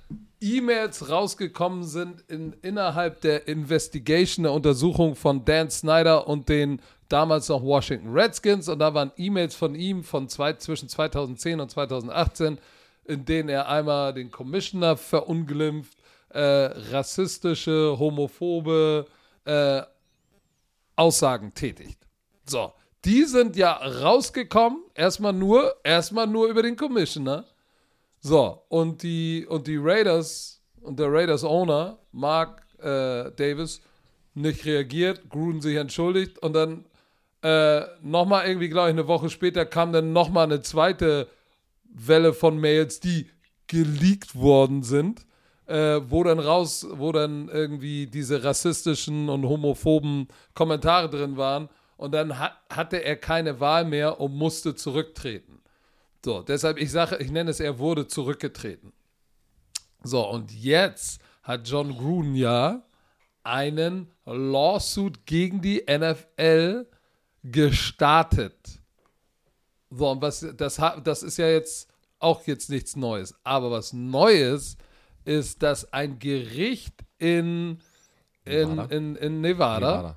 E-Mails 0.41 1.09
rausgekommen 1.09 1.85
sind 1.85 2.23
in, 2.29 2.55
innerhalb 2.63 3.21
der 3.23 3.49
Investigation, 3.49 4.45
der 4.45 4.53
Untersuchung 4.53 5.17
von 5.17 5.45
Dan 5.45 5.71
Snyder 5.71 6.29
und 6.29 6.49
den 6.49 6.81
damals 7.09 7.49
noch 7.49 7.63
Washington 7.63 8.13
Redskins. 8.13 8.69
Und 8.69 8.79
da 8.79 8.95
waren 8.95 9.13
E-Mails 9.17 9.55
von 9.55 9.75
ihm 9.75 10.05
von 10.05 10.29
zwei, 10.29 10.53
zwischen 10.55 10.89
2010 10.89 11.61
und 11.61 11.71
2018, 11.71 12.59
in 13.05 13.25
denen 13.25 13.49
er 13.49 13.69
einmal 13.69 14.15
den 14.15 14.31
Commissioner 14.31 14.97
verunglimpft, 14.97 15.99
äh, 16.31 16.41
rassistische, 16.93 17.97
homophobe 17.99 19.07
äh, 19.45 19.83
Aussagen 20.95 21.55
tätigt. 21.55 22.07
So, 22.45 22.73
die 23.05 23.25
sind 23.25 23.57
ja 23.57 23.73
rausgekommen, 23.73 24.83
erstmal 24.95 25.33
nur, 25.33 25.77
erstmal 25.85 26.27
nur 26.27 26.49
über 26.49 26.63
den 26.63 26.77
Commissioner. 26.77 27.45
So, 28.21 28.63
und 28.69 29.03
die, 29.03 29.47
und 29.49 29.67
die 29.67 29.77
Raiders 29.77 30.61
und 30.81 30.99
der 30.99 31.13
Raiders 31.13 31.45
Owner, 31.45 31.99
Mark 32.13 32.67
äh, 32.79 33.31
Davis, 33.33 33.81
nicht 34.35 34.65
reagiert, 34.65 35.29
Gruden 35.31 35.61
sich 35.61 35.77
entschuldigt 35.77 36.39
und 36.39 36.53
dann 36.53 36.85
äh, 37.43 37.83
nochmal 38.03 38.47
irgendwie, 38.47 38.69
glaube 38.69 38.89
ich, 38.89 38.95
eine 38.95 39.09
Woche 39.09 39.31
später 39.31 39.65
kam 39.65 39.93
dann 39.93 40.13
nochmal 40.13 40.45
eine 40.45 40.61
zweite 40.61 41.29
Welle 41.85 42.33
von 42.33 42.59
Mails, 42.59 43.01
die 43.01 43.31
geleakt 43.67 44.35
worden 44.35 44.83
sind, 44.83 45.27
äh, 45.67 46.01
wo 46.09 46.25
dann 46.25 46.39
raus, 46.39 46.87
wo 46.91 47.13
dann 47.13 47.49
irgendwie 47.49 48.07
diese 48.07 48.43
rassistischen 48.43 49.29
und 49.29 49.47
homophoben 49.47 50.29
Kommentare 50.55 51.09
drin 51.09 51.37
waren 51.37 51.69
und 51.97 52.13
dann 52.13 52.39
hat, 52.39 52.53
hatte 52.71 53.05
er 53.05 53.17
keine 53.17 53.61
Wahl 53.61 53.85
mehr 53.85 54.21
und 54.21 54.35
musste 54.35 54.75
zurücktreten. 54.75 55.48
So, 56.25 56.43
deshalb, 56.43 56.79
ich 56.79 56.91
sage, 56.91 57.17
ich 57.19 57.31
nenne 57.31 57.51
es, 57.51 57.61
er 57.61 57.79
wurde 57.79 58.07
zurückgetreten. 58.07 58.93
So, 60.03 60.29
und 60.29 60.53
jetzt 60.53 61.21
hat 61.43 61.69
John 61.69 61.97
Gruden 61.97 62.35
ja 62.35 62.83
einen 63.43 64.11
Lawsuit 64.27 65.25
gegen 65.27 65.61
die 65.61 65.85
NFL 65.89 66.87
gestartet. 67.43 68.81
So, 69.91 70.11
und 70.11 70.21
was, 70.21 70.47
das, 70.57 70.81
das 71.03 71.23
ist 71.23 71.39
ja 71.39 71.49
jetzt 71.49 71.89
auch 72.19 72.47
jetzt 72.47 72.69
nichts 72.69 72.97
Neues. 72.97 73.35
Aber 73.45 73.71
was 73.71 73.93
Neues 73.93 74.77
ist, 75.25 75.63
dass 75.63 75.93
ein 75.93 76.19
Gericht 76.19 76.95
in, 77.19 77.79
in, 78.45 78.75
Nevada? 78.75 78.95
in, 78.95 79.17
in 79.17 79.41
Nevada, 79.41 79.97
Nevada. 79.97 80.17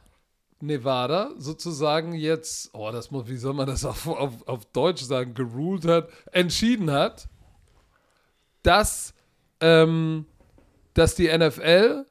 Nevada 0.61 1.31
sozusagen 1.37 2.13
jetzt, 2.13 2.69
oh, 2.73 2.91
das 2.91 3.11
muss, 3.11 3.27
wie 3.27 3.37
soll 3.37 3.53
man 3.53 3.67
das 3.67 3.85
auf, 3.85 4.07
auf, 4.07 4.47
auf 4.47 4.65
Deutsch 4.65 5.03
sagen, 5.03 5.33
geruled 5.33 5.85
hat, 5.85 6.09
entschieden 6.31 6.91
hat, 6.91 7.27
dass, 8.63 9.13
ähm, 9.59 10.25
dass 10.93 11.15
die 11.15 11.27
NFL, 11.27 12.05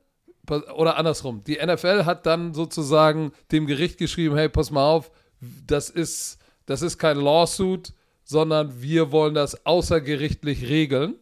oder 0.74 0.96
andersrum, 0.96 1.44
die 1.44 1.58
NFL 1.64 2.04
hat 2.04 2.26
dann 2.26 2.54
sozusagen 2.54 3.32
dem 3.52 3.66
Gericht 3.66 3.98
geschrieben, 3.98 4.36
hey, 4.36 4.48
pass 4.48 4.70
mal 4.70 4.84
auf, 4.84 5.10
das 5.66 5.90
ist, 5.90 6.38
das 6.66 6.82
ist 6.82 6.98
kein 6.98 7.18
Lawsuit, 7.18 7.92
sondern 8.24 8.80
wir 8.82 9.12
wollen 9.12 9.34
das 9.34 9.66
außergerichtlich 9.66 10.68
regeln. 10.68 11.16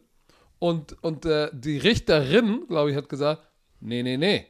Und, 0.59 1.01
und 1.01 1.25
äh, 1.25 1.49
die 1.53 1.77
Richterin, 1.77 2.65
glaube 2.67 2.91
ich, 2.91 2.97
hat 2.97 3.07
gesagt, 3.07 3.43
nee, 3.79 4.03
nee, 4.03 4.17
nee, 4.17 4.45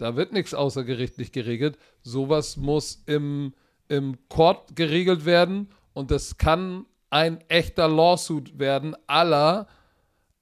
da 0.00 0.16
wird 0.16 0.32
nichts 0.32 0.54
außergerichtlich 0.54 1.32
geregelt. 1.32 1.78
Sowas 2.02 2.56
muss 2.56 3.02
im, 3.06 3.52
im 3.88 4.16
Court 4.28 4.74
geregelt 4.76 5.24
werden 5.26 5.68
und 5.92 6.10
das 6.10 6.38
kann 6.38 6.86
ein 7.10 7.40
echter 7.48 7.88
Lawsuit 7.88 8.58
werden, 8.58 8.96
aller 9.06 9.66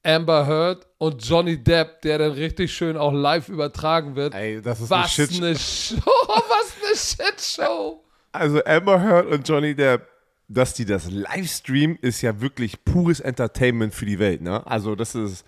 Amber 0.05 0.47
Heard 0.47 0.87
und 0.99 1.25
Johnny 1.27 1.62
Depp, 1.62 2.03
der 2.03 2.18
dann 2.18 2.33
richtig 2.33 2.73
schön 2.73 2.97
auch 2.97 3.12
live 3.12 3.49
übertragen 3.49 4.14
wird. 4.14 4.35
Ey, 4.35 4.62
das 4.62 4.81
ist 4.81 4.92
eine 4.92 5.05
was 5.05 5.12
Shit. 5.12 5.37
eine 5.37 5.57
Show, 5.57 5.97
was 6.27 7.16
eine 7.18 7.33
Shitshow. 7.33 8.05
Also 8.31 8.64
Amber 8.64 9.01
Heard 9.01 9.27
und 9.27 9.49
Johnny 9.49 9.75
Depp, 9.75 10.07
dass 10.47 10.75
die 10.75 10.85
das 10.85 11.11
Livestream 11.11 11.99
ist 12.01 12.23
ja 12.23 12.40
wirklich 12.40 12.85
pures 12.85 13.21
Entertainment 13.21 13.92
für 13.92 14.07
die 14.07 14.18
Welt, 14.18 14.40
ne? 14.40 14.64
Also 14.66 14.94
das 14.94 15.14
ist, 15.14 15.44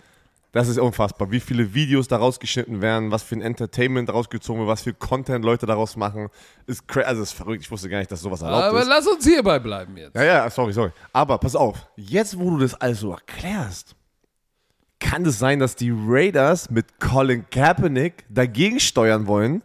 das 0.51 0.67
ist 0.67 0.77
unfassbar, 0.77 1.31
wie 1.31 1.39
viele 1.39 1.73
Videos 1.73 2.07
da 2.09 2.17
rausgeschnitten 2.17 2.81
werden, 2.81 3.09
was 3.09 3.23
für 3.23 3.35
ein 3.35 3.41
Entertainment 3.41 4.11
rausgezogen 4.11 4.61
wird, 4.61 4.69
was 4.69 4.81
für 4.81 4.93
Content 4.93 5.45
Leute 5.45 5.65
daraus 5.65 5.95
machen, 5.95 6.27
ist 6.67 6.87
cra 6.87 7.01
also 7.01 7.21
ist 7.21 7.31
verrückt. 7.31 7.63
Ich 7.63 7.71
wusste 7.71 7.87
gar 7.87 7.99
nicht, 7.99 8.11
dass 8.11 8.21
sowas 8.21 8.41
erlaubt 8.41 8.65
Aber 8.65 8.81
ist. 8.81 8.87
lass 8.87 9.07
uns 9.07 9.25
hierbei 9.25 9.59
bleiben 9.59 9.95
jetzt. 9.95 10.15
Ja, 10.15 10.23
ja, 10.23 10.49
sorry, 10.49 10.73
sorry. 10.73 10.91
Aber 11.13 11.37
pass 11.37 11.55
auf, 11.55 11.87
jetzt 11.95 12.37
wo 12.37 12.49
du 12.49 12.57
das 12.59 12.73
also 12.73 13.11
erklärst, 13.11 13.95
kann 14.99 15.25
es 15.25 15.39
sein, 15.39 15.59
dass 15.59 15.75
die 15.75 15.91
Raiders 15.91 16.69
mit 16.69 16.99
Colin 16.99 17.45
Kaepernick 17.49 18.25
dagegen 18.29 18.79
steuern 18.79 19.27
wollen? 19.27 19.63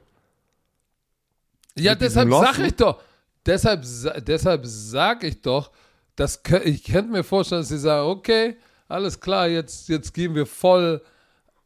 Ja, 1.76 1.92
Mit 1.92 2.02
deshalb 2.02 2.30
sag 2.30 2.58
ich 2.60 2.74
doch, 2.74 3.02
deshalb, 3.44 3.84
deshalb 4.24 4.62
sag 4.64 5.24
ich 5.24 5.42
doch, 5.42 5.70
das, 6.14 6.40
ich 6.64 6.84
könnte 6.84 7.10
mir 7.10 7.24
vorstellen, 7.24 7.60
dass 7.60 7.68
sie 7.68 7.78
sagen, 7.78 8.08
okay, 8.08 8.56
alles 8.88 9.20
klar, 9.20 9.48
jetzt, 9.48 9.88
jetzt 9.88 10.12
gehen 10.14 10.34
wir 10.34 10.46
voll 10.46 11.02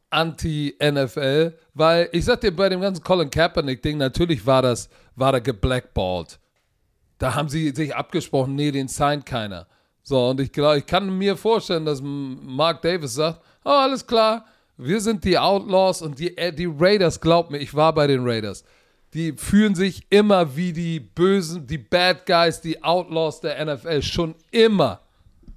anti-NFL, 0.09 1.53
weil 1.73 2.09
ich 2.11 2.25
sag 2.25 2.41
dir, 2.41 2.51
bei 2.51 2.69
dem 2.69 2.81
ganzen 2.81 3.03
Colin 3.03 3.29
Kaepernick-Ding, 3.29 3.97
natürlich 3.97 4.45
war 4.45 4.61
das, 4.61 4.89
war 5.15 5.31
der 5.31 5.41
geblackballt. 5.41 6.39
Da 7.17 7.35
haben 7.35 7.49
sie 7.49 7.69
sich 7.69 7.95
abgesprochen, 7.95 8.55
nee, 8.55 8.71
den 8.71 8.87
signed 8.87 9.25
keiner. 9.25 9.67
So, 10.03 10.29
und 10.29 10.39
ich 10.39 10.51
glaube, 10.51 10.79
ich 10.79 10.85
kann 10.85 11.17
mir 11.17 11.37
vorstellen, 11.37 11.85
dass 11.85 12.01
Mark 12.01 12.81
Davis 12.81 13.13
sagt, 13.13 13.41
oh, 13.63 13.69
alles 13.69 14.05
klar, 14.05 14.45
wir 14.77 14.99
sind 14.99 15.23
die 15.23 15.37
Outlaws 15.37 16.01
und 16.01 16.17
die, 16.17 16.35
äh, 16.37 16.51
die 16.51 16.65
Raiders, 16.65 17.21
glaub 17.21 17.51
mir, 17.51 17.59
ich 17.59 17.73
war 17.73 17.93
bei 17.93 18.07
den 18.07 18.27
Raiders. 18.27 18.63
Die 19.13 19.33
fühlen 19.33 19.75
sich 19.75 20.07
immer 20.09 20.55
wie 20.55 20.73
die 20.73 20.99
Bösen, 20.99 21.67
die 21.67 21.77
Bad 21.77 22.25
Guys, 22.25 22.61
die 22.61 22.81
Outlaws 22.83 23.41
der 23.41 23.63
NFL, 23.63 24.01
schon 24.01 24.35
immer. 24.51 25.01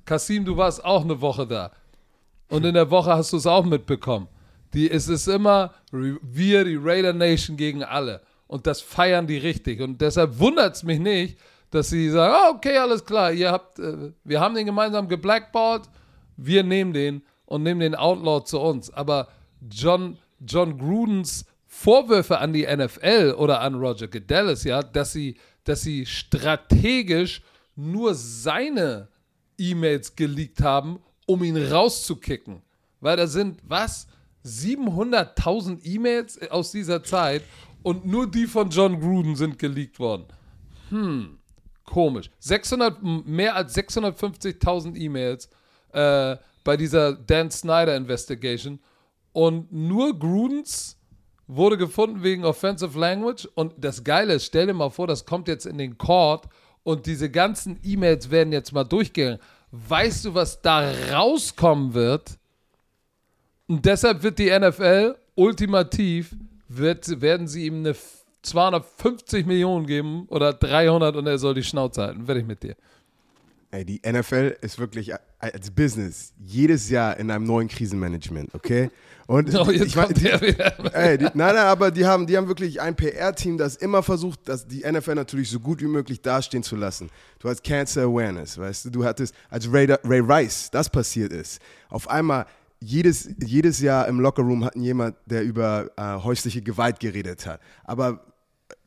Kasim, 0.05 0.45
du 0.45 0.57
warst 0.57 0.85
auch 0.85 1.03
eine 1.03 1.21
Woche 1.21 1.47
da. 1.47 1.71
Und 2.49 2.65
in 2.65 2.75
der 2.75 2.91
Woche 2.91 3.13
hast 3.15 3.33
du 3.33 3.37
es 3.37 3.47
auch 3.47 3.65
mitbekommen. 3.65 4.29
Die, 4.75 4.91
es 4.91 5.09
ist 5.09 5.27
immer 5.29 5.73
wir, 5.91 6.65
die 6.65 6.77
Raider 6.77 7.13
Nation 7.13 7.57
gegen 7.57 7.83
alle. 7.83 8.21
Und 8.47 8.67
das 8.67 8.81
feiern 8.81 9.27
die 9.27 9.39
richtig. 9.39 9.81
Und 9.81 10.01
deshalb 10.01 10.39
wundert 10.39 10.77
es 10.77 10.83
mich 10.83 10.99
nicht, 10.99 11.39
dass 11.71 11.91
sie 11.91 12.11
sagen, 12.11 12.35
ah, 12.35 12.51
okay, 12.51 12.77
alles 12.79 13.05
klar, 13.05 13.33
ihr 13.33 13.51
habt, 13.51 13.79
äh, 13.79 14.13
wir 14.23 14.41
haben 14.41 14.55
den 14.55 14.67
gemeinsam 14.67 15.09
geblackballt, 15.09 15.89
wir 16.37 16.63
nehmen 16.63 16.93
den 16.93 17.23
und 17.47 17.63
nehmen 17.63 17.81
den 17.81 17.95
Outlaw 17.95 18.45
zu 18.45 18.61
uns. 18.61 18.93
Aber 18.93 19.29
John, 19.71 20.19
John 20.41 20.79
Grudens 20.79 21.47
Vorwürfe 21.67 22.39
an 22.39 22.53
die 22.53 22.65
NFL 22.65 23.35
oder 23.37 23.61
an 23.61 23.75
Roger 23.75 24.07
Goodell 24.07 24.51
ist 24.51 24.63
ja, 24.63 24.81
dass 24.81 25.13
sie, 25.13 25.37
dass 25.65 25.83
sie 25.83 26.07
strategisch 26.07 27.43
nur 27.75 28.15
seine 28.15 29.09
E-Mails 29.59 30.17
geleakt 30.17 30.61
haben, 30.63 30.99
um 31.27 31.43
ihn 31.45 31.57
rauszukicken. 31.57 32.63
Weil 33.01 33.17
da 33.17 33.27
sind, 33.27 33.61
was? 33.67 34.07
700.000 34.45 35.81
E-Mails 35.85 36.41
aus 36.51 36.71
dieser 36.73 37.03
Zeit 37.03 37.43
und 37.83 38.07
nur 38.07 38.31
die 38.31 38.47
von 38.47 38.71
John 38.71 39.01
Gruden 39.01 39.37
sind 39.37 39.59
geleakt 39.59 39.99
worden. 39.99 40.27
Hm, 40.91 41.39
komisch. 41.85 42.31
600, 42.41 43.03
m- 43.03 43.23
mehr 43.27 43.55
als 43.57 43.75
650.000 43.77 44.97
E-Mails 44.97 45.49
äh, 45.93 46.37
bei 46.63 46.77
dieser 46.77 47.15
Dan 47.15 47.51
Snyder 47.51 47.97
Investigation 47.97 48.81
und 49.33 49.73
nur 49.73 50.19
Grudens 50.19 50.99
wurde 51.47 51.77
gefunden 51.77 52.23
wegen 52.23 52.45
Offensive 52.45 52.99
Language. 52.99 53.47
Und 53.55 53.75
das 53.77 54.03
Geile 54.03 54.35
ist, 54.35 54.47
stell 54.47 54.67
dir 54.67 54.73
mal 54.75 54.91
vor, 54.91 55.07
das 55.07 55.27
kommt 55.27 55.49
jetzt 55.49 55.67
in 55.67 55.77
den 55.77 55.99
Court 55.99 56.47
und 56.85 57.07
diese 57.07 57.31
ganzen 57.31 57.81
E-Mails 57.83 58.31
werden 58.31 58.53
jetzt 58.53 58.73
mal 58.73 58.85
durchgegangen. 58.85 59.41
Weißt 59.73 60.25
du, 60.27 60.35
was 60.35 60.63
da 60.63 60.93
rauskommen 61.13 61.95
wird? 61.95 62.39
Und 63.67 63.85
deshalb 63.85 64.23
wird 64.23 64.39
die 64.39 64.57
NFL 64.57 65.17
ultimativ, 65.35 66.37
wird, 66.69 67.21
werden 67.21 67.49
sie 67.49 67.67
ihm 67.67 67.79
eine 67.81 67.91
f- 67.91 68.25
250 68.43 69.47
Millionen 69.47 69.87
geben 69.87 70.27
oder 70.29 70.53
300 70.53 71.17
und 71.17 71.27
er 71.27 71.39
soll 71.39 71.55
die 71.55 71.63
Schnauze 71.63 72.03
halten. 72.03 72.29
Werde 72.29 72.41
ich 72.43 72.47
mit 72.47 72.63
dir. 72.63 72.77
Ey, 73.75 73.85
die 73.85 74.01
NFL 74.07 74.57
ist 74.61 74.79
wirklich 74.79 75.13
als 75.41 75.69
Business 75.73 76.33
jedes 76.39 76.91
Jahr 76.91 77.17
in 77.17 77.29
einem 77.29 77.45
neuen 77.45 77.67
Krisenmanagement, 77.67 78.55
okay? 78.55 78.89
Und 79.27 79.53
Oh, 79.59 79.69
jetzt 79.69 79.87
ich 79.87 79.97
mein, 79.97 80.07
kommt 80.07 80.23
der 80.23 80.41
wieder. 80.41 80.95
Ey, 80.95 81.19
die, 81.19 81.25
nein, 81.25 81.35
nein, 81.35 81.57
aber 81.57 81.91
die 81.91 82.07
haben, 82.07 82.25
die 82.25 82.37
haben 82.37 82.47
wirklich 82.47 82.81
ein 82.81 82.95
PR-Team, 82.95 83.59
das 83.59 83.75
immer 83.75 84.05
versucht, 84.05 84.49
dass 84.49 84.69
die 84.69 84.89
NFL 84.89 85.17
natürlich 85.17 85.51
so 85.51 85.59
gut 85.59 85.81
wie 85.81 85.89
möglich 85.89 86.23
dastehen 86.23 86.63
zu 86.63 86.77
lassen. 86.77 87.11
Du 87.41 87.49
hast 87.49 87.65
Cancer 87.65 88.03
Awareness, 88.03 88.57
weißt 88.57 88.85
du, 88.85 88.91
du 88.91 89.05
hattest, 89.05 89.35
als 89.51 89.69
Ray, 89.73 89.93
Ray 90.05 90.21
Rice 90.21 90.71
das 90.71 90.89
passiert 90.89 91.33
ist, 91.33 91.61
auf 91.89 92.09
einmal 92.09 92.47
jedes, 92.79 93.29
jedes 93.45 93.81
Jahr 93.81 94.07
im 94.07 94.21
Lockerroom 94.21 94.65
hatten 94.65 94.83
jemand, 94.83 95.17
der 95.27 95.43
über 95.43 95.91
äh, 95.97 96.23
häusliche 96.23 96.63
Gewalt 96.63 97.01
geredet 97.01 97.45
hat. 97.45 97.61
Aber 97.83 98.25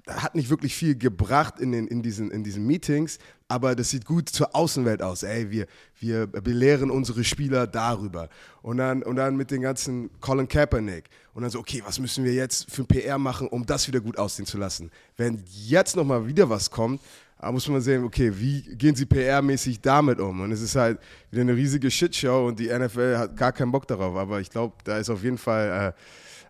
hat 0.08 0.36
nicht 0.36 0.50
wirklich 0.50 0.76
viel 0.76 0.97
gebracht 0.97 1.60
in, 1.60 1.71
den, 1.71 1.88
in, 1.88 2.02
diesen, 2.02 2.32
in 2.32 2.43
diesen 2.43 2.65
Meetings, 2.65 3.19
aber 3.48 3.76
das 3.76 3.90
sieht 3.90 4.06
gut 4.06 4.30
zur 4.30 4.56
Außenwelt 4.56 5.02
aus. 5.02 5.24
Ey, 5.24 5.50
wir, 5.50 5.68
wir 6.00 6.28
belehren 6.28 6.92
unsere 6.92 7.24
Spieler 7.24 7.66
darüber. 7.66 8.30
Und 8.62 8.78
dann, 8.78 9.04
und 9.04 9.16
dann 9.16 9.38
mit 9.38 9.52
den 9.52 9.62
ganzen 9.62 10.10
Colin 10.20 10.48
Kaepernick. 10.48 11.06
Und 11.34 11.44
dann 11.44 11.52
so, 11.52 11.60
okay, 11.60 11.82
was 11.86 12.00
müssen 12.00 12.26
wir 12.26 12.34
jetzt 12.34 12.70
für 12.70 12.84
PR 12.84 13.18
machen, 13.18 13.48
um 13.48 13.66
das 13.66 13.88
wieder 13.88 14.02
gut 14.02 14.18
aussehen 14.18 14.46
zu 14.46 14.58
lassen? 14.58 14.92
Wenn 15.16 15.44
jetzt 15.66 15.96
nochmal 15.96 16.28
wieder 16.28 16.50
was 16.50 16.70
kommt, 16.70 17.02
da 17.40 17.52
muss 17.52 17.68
man 17.70 17.82
sehen, 17.82 18.04
okay, 18.04 18.32
wie 18.36 18.64
gehen 18.76 18.96
sie 18.96 19.06
PR-mäßig 19.06 19.80
damit 19.82 20.20
um? 20.20 20.42
Und 20.42 20.52
es 20.52 20.62
ist 20.62 20.76
halt 20.76 21.00
wieder 21.30 21.44
eine 21.44 21.56
riesige 21.56 21.90
Shitshow 21.90 22.48
und 22.48 22.60
die 22.60 22.68
NFL 22.68 23.18
hat 23.18 23.38
gar 23.38 23.52
keinen 23.52 23.72
Bock 23.72 23.88
darauf. 23.88 24.16
Aber 24.16 24.42
ich 24.42 24.50
glaube, 24.50 24.76
da 24.84 24.98
ist 24.98 25.10
auf 25.10 25.24
jeden 25.24 25.38
Fall 25.38 25.94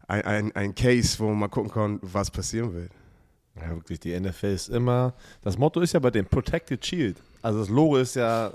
äh, 0.07 0.11
ein, 0.11 0.21
ein, 0.23 0.55
ein 0.55 0.75
Case, 0.75 1.19
wo 1.19 1.27
man 1.27 1.39
mal 1.39 1.47
gucken 1.49 1.71
kann, 1.71 1.99
was 2.01 2.31
passieren 2.31 2.73
wird. 2.73 2.91
Ja, 3.61 3.75
wirklich, 3.75 3.99
die 3.99 4.19
NFL 4.19 4.47
ist 4.47 4.69
immer. 4.69 5.13
Das 5.41 5.57
Motto 5.57 5.81
ist 5.81 5.93
ja 5.93 5.99
bei 5.99 6.11
dem 6.11 6.25
Protected 6.25 6.85
Shield. 6.85 7.17
Also 7.41 7.59
das 7.59 7.69
Logo 7.69 7.97
ist 7.97 8.15
ja 8.15 8.53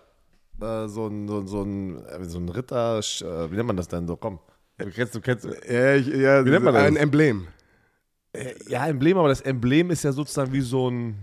äh, 0.60 0.88
so, 0.88 1.06
ein, 1.06 1.28
so, 1.28 1.46
so, 1.46 1.62
ein, 1.62 2.04
äh, 2.06 2.24
so 2.24 2.38
ein 2.38 2.48
Ritter. 2.48 2.98
Äh, 2.98 3.50
wie 3.50 3.56
nennt 3.56 3.66
man 3.66 3.76
das 3.76 3.88
denn 3.88 4.06
so? 4.06 4.16
Komm. 4.16 4.38
Du 4.78 4.90
kennst, 4.90 5.14
du 5.14 5.20
kennst. 5.20 5.44
Ja, 5.44 5.94
ich, 5.94 6.06
ja 6.08 6.44
wie 6.44 6.50
nennt 6.50 6.64
man 6.64 6.74
das? 6.74 6.84
ein 6.84 6.96
Emblem. 6.96 7.46
Äh, 8.32 8.54
ja, 8.68 8.86
Emblem, 8.86 9.18
aber 9.18 9.28
das 9.28 9.40
Emblem 9.40 9.90
ist 9.90 10.04
ja 10.04 10.12
sozusagen 10.12 10.52
wie 10.52 10.60
so 10.60 10.90
ein. 10.90 11.16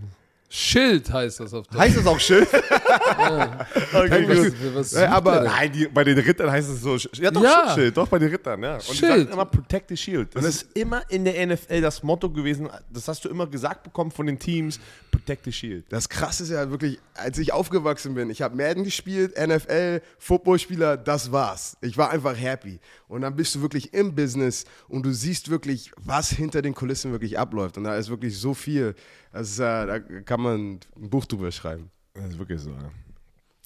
Schild 0.48 1.12
heißt 1.12 1.40
das 1.40 1.54
auf 1.54 1.66
Deutsch. 1.68 1.78
Heißt 1.78 1.96
das 1.98 2.06
auch 2.06 2.18
Schild? 2.18 2.48
ja. 2.90 3.66
okay, 3.94 4.28
was, 4.28 4.74
was 4.74 4.92
äh, 4.94 5.06
aber 5.06 5.42
nein, 5.42 5.72
die, 5.72 5.86
bei 5.86 6.04
den 6.04 6.18
Rittern 6.18 6.50
heißt 6.50 6.70
es 6.70 6.80
so. 6.80 6.96
Ja, 7.14 7.30
doch, 7.30 7.42
ja. 7.42 7.74
Schild, 7.74 7.96
doch, 7.96 8.08
bei 8.08 8.18
den 8.18 8.30
Rittern, 8.30 8.62
ja. 8.62 8.74
Und 8.74 8.82
Schild. 8.82 9.00
die 9.00 9.06
sagen 9.06 9.32
immer 9.32 9.44
Protect 9.44 9.88
the 9.88 9.96
Shield. 9.96 10.34
Das, 10.34 10.44
das 10.44 10.54
ist 10.56 10.76
immer 10.76 11.02
in 11.10 11.24
der 11.24 11.46
NFL 11.46 11.80
das 11.80 12.02
Motto 12.02 12.30
gewesen. 12.30 12.68
Das 12.90 13.08
hast 13.08 13.24
du 13.24 13.28
immer 13.28 13.46
gesagt 13.46 13.84
bekommen 13.84 14.10
von 14.10 14.26
den 14.26 14.38
Teams. 14.38 14.80
Protect 15.10 15.44
the 15.44 15.52
Shield. 15.52 15.84
Das 15.90 16.08
krasse 16.08 16.42
ist 16.42 16.50
ja 16.50 16.70
wirklich, 16.70 16.98
als 17.14 17.38
ich 17.38 17.52
aufgewachsen 17.52 18.14
bin, 18.14 18.30
ich 18.30 18.42
habe 18.42 18.56
Madden 18.56 18.84
gespielt, 18.84 19.34
NFL, 19.38 20.00
Footballspieler, 20.18 20.96
das 20.96 21.32
war's. 21.32 21.76
Ich 21.80 21.96
war 21.96 22.10
einfach 22.10 22.36
happy. 22.36 22.80
Und 23.08 23.22
dann 23.22 23.36
bist 23.36 23.54
du 23.54 23.62
wirklich 23.62 23.92
im 23.92 24.14
Business 24.14 24.64
und 24.88 25.04
du 25.04 25.12
siehst 25.12 25.50
wirklich, 25.50 25.90
was 25.96 26.30
hinter 26.30 26.62
den 26.62 26.74
Kulissen 26.74 27.12
wirklich 27.12 27.38
abläuft. 27.38 27.76
Und 27.76 27.84
da 27.84 27.96
ist 27.96 28.08
wirklich 28.08 28.38
so 28.38 28.54
viel. 28.54 28.94
Das 29.32 29.50
ist, 29.50 29.58
äh, 29.58 29.86
da 29.86 29.98
kann 29.98 30.40
man 30.40 30.80
ein 30.96 31.10
Buch 31.10 31.24
drüber 31.24 31.50
schreiben. 31.52 31.90
Das 32.14 32.24
ist 32.26 32.38
wirklich 32.38 32.60
so, 32.60 32.70
ja. 32.70 32.90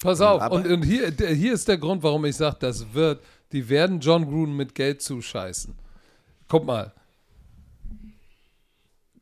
Pass 0.01 0.21
auf, 0.21 0.51
und, 0.51 0.67
und, 0.67 0.83
hier, 0.83 1.11
hier 1.11 1.53
ist 1.53 1.67
der 1.67 1.77
Grund, 1.77 2.03
warum 2.03 2.25
ich 2.25 2.35
sage, 2.35 2.57
das 2.59 2.93
wird, 2.93 3.23
die 3.51 3.67
werden 3.69 3.99
John 3.99 4.25
Gruden 4.25 4.55
mit 4.55 4.75
Geld 4.75 5.01
zuscheißen. 5.01 5.73
Guck 6.47 6.65
mal. 6.65 6.93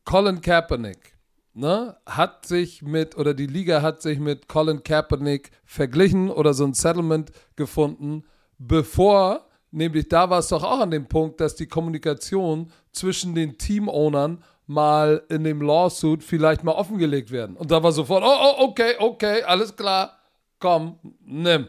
Colin 0.04 0.40
Kaepernick, 0.40 1.16
ne, 1.54 1.96
hat 2.04 2.44
sich 2.44 2.82
mit, 2.82 3.16
oder 3.16 3.32
die 3.32 3.46
Liga 3.46 3.80
hat 3.80 4.02
sich 4.02 4.18
mit 4.18 4.48
Colin 4.48 4.82
Kaepernick 4.82 5.50
verglichen 5.64 6.28
oder 6.28 6.52
so 6.52 6.64
ein 6.64 6.74
Settlement 6.74 7.32
gefunden, 7.56 8.24
bevor, 8.58 9.48
nämlich 9.70 10.08
da 10.08 10.28
war 10.28 10.40
es 10.40 10.48
doch 10.48 10.62
auch 10.62 10.80
an 10.80 10.90
dem 10.90 11.06
Punkt, 11.06 11.40
dass 11.40 11.54
die 11.54 11.66
Kommunikation 11.66 12.70
zwischen 12.92 13.34
den 13.34 13.56
Teamownern 13.56 14.44
mal 14.66 15.22
in 15.28 15.44
dem 15.44 15.60
Lawsuit 15.60 16.22
vielleicht 16.22 16.64
mal 16.64 16.72
offengelegt 16.72 17.30
werden. 17.30 17.56
Und 17.56 17.70
da 17.70 17.82
war 17.82 17.92
sofort, 17.92 18.22
oh, 18.24 18.26
oh, 18.26 18.64
okay, 18.64 18.94
okay, 18.98 19.42
alles 19.42 19.76
klar, 19.76 20.18
komm, 20.58 20.98
nimm. 21.24 21.68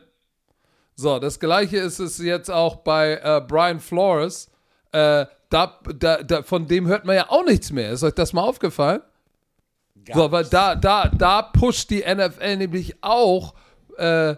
So, 0.96 1.20
das 1.20 1.40
gleiche 1.40 1.78
ist 1.78 2.00
es 2.00 2.18
jetzt 2.20 2.50
auch 2.50 2.78
bei 2.78 3.20
äh, 3.22 3.42
Brian 3.46 3.82
Flores. 3.82 4.50
Äh, 4.94 5.26
da, 5.50 5.80
da, 5.94 6.24
da, 6.24 6.44
von 6.44 6.68
dem 6.68 6.88
hört 6.88 7.06
man 7.06 7.18
ja 7.18 7.30
auch 7.30 7.46
nichts 7.46 7.72
mehr. 7.72 7.92
Ist 7.92 8.04
euch 8.04 8.14
das 8.14 8.32
mal 8.32 8.44
aufgefallen? 8.44 9.02
Gar 10.06 10.18
so, 10.18 10.32
weil 10.32 10.46
da, 10.46 10.76
da, 10.76 11.10
da 11.10 11.42
pusht 11.42 11.90
die 11.90 12.04
NFL 12.08 12.58
nämlich 12.58 12.96
auch, 13.02 13.56
äh, 13.98 14.36